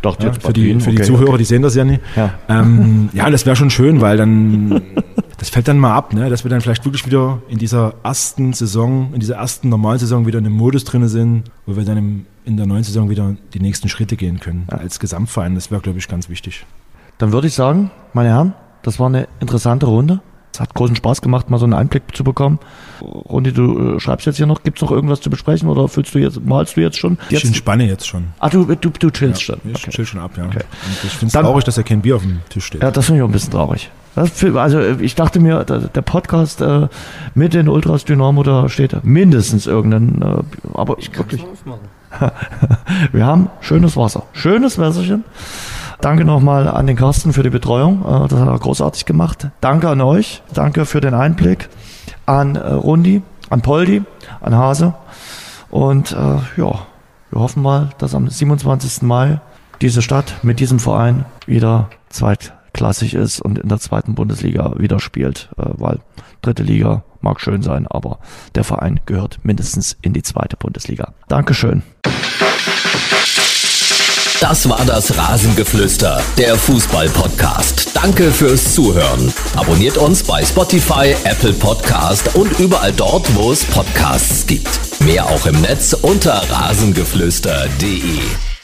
dachte 0.00 0.26
ja, 0.26 0.32
für 0.32 0.52
die, 0.52 0.78
für 0.78 0.90
die 0.90 0.98
okay. 0.98 1.06
Zuhörer, 1.06 1.36
die 1.38 1.44
sehen 1.44 1.62
das 1.62 1.74
ja 1.74 1.84
nicht. 1.84 2.00
Ja, 2.14 2.34
ähm, 2.48 3.08
ja 3.12 3.28
das 3.28 3.44
wäre 3.44 3.56
schon 3.56 3.70
schön, 3.70 4.00
weil 4.00 4.16
dann 4.16 4.80
das 5.38 5.50
fällt 5.50 5.66
dann 5.66 5.78
mal 5.78 5.92
ab, 5.92 6.14
ne? 6.14 6.30
dass 6.30 6.44
wir 6.44 6.50
dann 6.50 6.60
vielleicht 6.60 6.84
wirklich 6.84 7.04
wieder 7.04 7.42
in 7.48 7.58
dieser 7.58 7.94
ersten 8.04 8.52
Saison, 8.52 9.12
in 9.12 9.18
dieser 9.18 9.36
ersten 9.36 9.68
normalen 9.68 9.98
Saison 9.98 10.24
wieder 10.24 10.38
in 10.38 10.46
einem 10.46 10.54
Modus 10.54 10.84
drin 10.84 11.08
sind, 11.08 11.44
wo 11.66 11.76
wir 11.76 11.84
dann 11.84 11.96
im, 11.96 12.26
in 12.46 12.56
der 12.56 12.66
neuen 12.66 12.84
Saison 12.84 13.10
wieder 13.10 13.36
die 13.52 13.60
nächsten 13.60 13.88
Schritte 13.88 14.16
gehen 14.16 14.40
können. 14.40 14.66
Ja. 14.70 14.78
Als 14.78 14.98
Gesamtverein, 15.00 15.54
das 15.54 15.70
wäre, 15.70 15.82
glaube 15.82 15.98
ich, 15.98 16.08
ganz 16.08 16.28
wichtig. 16.28 16.64
Dann 17.18 17.32
würde 17.32 17.48
ich 17.48 17.54
sagen, 17.54 17.90
meine 18.12 18.30
Herren, 18.30 18.54
das 18.82 18.98
war 18.98 19.08
eine 19.08 19.28
interessante 19.40 19.86
Runde. 19.86 20.20
Es 20.54 20.60
hat 20.60 20.72
großen 20.72 20.96
Spaß 20.96 21.20
gemacht, 21.20 21.50
mal 21.50 21.58
so 21.58 21.66
einen 21.66 21.74
Einblick 21.74 22.04
zu 22.14 22.24
bekommen. 22.24 22.58
Rundi, 23.02 23.52
du 23.52 23.96
äh, 23.96 24.00
schreibst 24.00 24.24
jetzt 24.24 24.36
hier 24.36 24.46
noch, 24.46 24.62
gibt 24.62 24.78
es 24.78 24.82
noch 24.82 24.90
irgendwas 24.90 25.20
zu 25.20 25.28
besprechen 25.28 25.68
oder 25.68 25.86
fühlst 25.86 26.14
du 26.14 26.18
jetzt, 26.18 26.40
malst 26.42 26.78
du 26.78 26.80
jetzt 26.80 26.98
schon? 26.98 27.18
Jetzt? 27.28 27.42
Ich 27.42 27.48
entspanne 27.48 27.86
jetzt 27.86 28.06
schon. 28.06 28.28
Ah, 28.38 28.48
du, 28.48 28.64
du, 28.64 28.88
du 28.88 29.10
chillst 29.10 29.42
ja, 29.42 29.54
schon. 29.54 29.60
Ich 29.70 29.82
okay. 29.82 29.90
chill 29.90 30.06
schon 30.06 30.20
ab, 30.20 30.30
ja. 30.38 30.46
Okay. 30.46 30.60
Und 30.86 31.04
ich 31.04 31.10
finde 31.10 31.26
es 31.26 31.32
traurig, 31.32 31.64
dass 31.64 31.76
ja 31.76 31.82
kein 31.82 32.00
Bier 32.00 32.16
auf 32.16 32.22
dem 32.22 32.40
Tisch 32.48 32.64
steht. 32.64 32.82
Ja, 32.82 32.90
das 32.90 33.04
finde 33.04 33.18
ich 33.18 33.22
auch 33.24 33.28
ein 33.28 33.32
bisschen 33.32 33.52
traurig. 33.52 33.90
Für, 34.32 34.58
also 34.58 34.80
ich 34.80 35.14
dachte 35.14 35.40
mir, 35.40 35.62
der 35.64 36.02
Podcast 36.02 36.62
äh, 36.62 36.88
mit 37.34 37.52
den 37.52 37.68
Ultras 37.68 38.06
Dynamo, 38.06 38.42
da 38.42 38.70
steht 38.70 39.04
mindestens 39.04 39.66
irgendein, 39.66 40.22
äh, 40.22 40.42
aber 40.72 40.96
ich 40.98 41.14
wirklich. 41.14 41.44
wir 43.12 43.26
haben 43.26 43.50
schönes 43.60 43.96
Wasser, 43.96 44.24
schönes 44.32 44.78
Wässerchen. 44.78 45.24
Danke 46.00 46.24
nochmal 46.24 46.68
an 46.68 46.86
den 46.86 46.96
Carsten 46.96 47.32
für 47.32 47.42
die 47.42 47.50
Betreuung. 47.50 48.02
Äh, 48.02 48.28
das 48.28 48.38
hat 48.38 48.48
er 48.48 48.58
großartig 48.58 49.06
gemacht. 49.06 49.48
Danke 49.60 49.88
an 49.88 50.00
euch. 50.00 50.42
Danke 50.52 50.84
für 50.84 51.00
den 51.00 51.14
Einblick. 51.14 51.68
An 52.26 52.56
äh, 52.56 52.72
Rundi, 52.72 53.22
an 53.50 53.62
Poldi, 53.62 54.02
an 54.40 54.54
Hase. 54.54 54.94
Und 55.70 56.12
äh, 56.12 56.60
ja, 56.60 56.78
wir 57.30 57.40
hoffen 57.40 57.62
mal, 57.62 57.90
dass 57.98 58.14
am 58.14 58.28
27. 58.28 59.02
Mai 59.02 59.40
diese 59.80 60.02
Stadt 60.02 60.36
mit 60.42 60.60
diesem 60.60 60.78
Verein 60.78 61.24
wieder 61.46 61.90
zweitklassig 62.08 63.14
ist 63.14 63.40
und 63.40 63.58
in 63.58 63.68
der 63.68 63.78
zweiten 63.78 64.14
Bundesliga 64.14 64.74
wieder 64.78 65.00
spielt, 65.00 65.50
weil 65.56 65.98
dritte 66.40 66.62
Liga 66.62 67.02
mag 67.20 67.40
schön 67.40 67.62
sein, 67.62 67.86
aber 67.86 68.18
der 68.54 68.64
Verein 68.64 69.00
gehört 69.06 69.38
mindestens 69.42 69.96
in 70.02 70.12
die 70.12 70.22
zweite 70.22 70.56
Bundesliga. 70.56 71.12
Dankeschön. 71.28 71.82
Das 74.40 74.68
war 74.68 74.84
das 74.84 75.16
Rasengeflüster, 75.16 76.22
der 76.36 76.56
Fußball-Podcast. 76.56 77.96
Danke 77.96 78.30
fürs 78.30 78.74
Zuhören. 78.74 79.32
Abonniert 79.56 79.96
uns 79.96 80.22
bei 80.22 80.44
Spotify, 80.44 81.16
Apple 81.24 81.54
Podcast 81.54 82.34
und 82.34 82.58
überall 82.58 82.92
dort, 82.92 83.34
wo 83.34 83.50
es 83.50 83.64
Podcasts 83.64 84.46
gibt. 84.46 85.00
Mehr 85.00 85.26
auch 85.26 85.46
im 85.46 85.58
Netz 85.62 85.94
unter 85.94 86.42
rasengeflüster.de. 86.50 88.55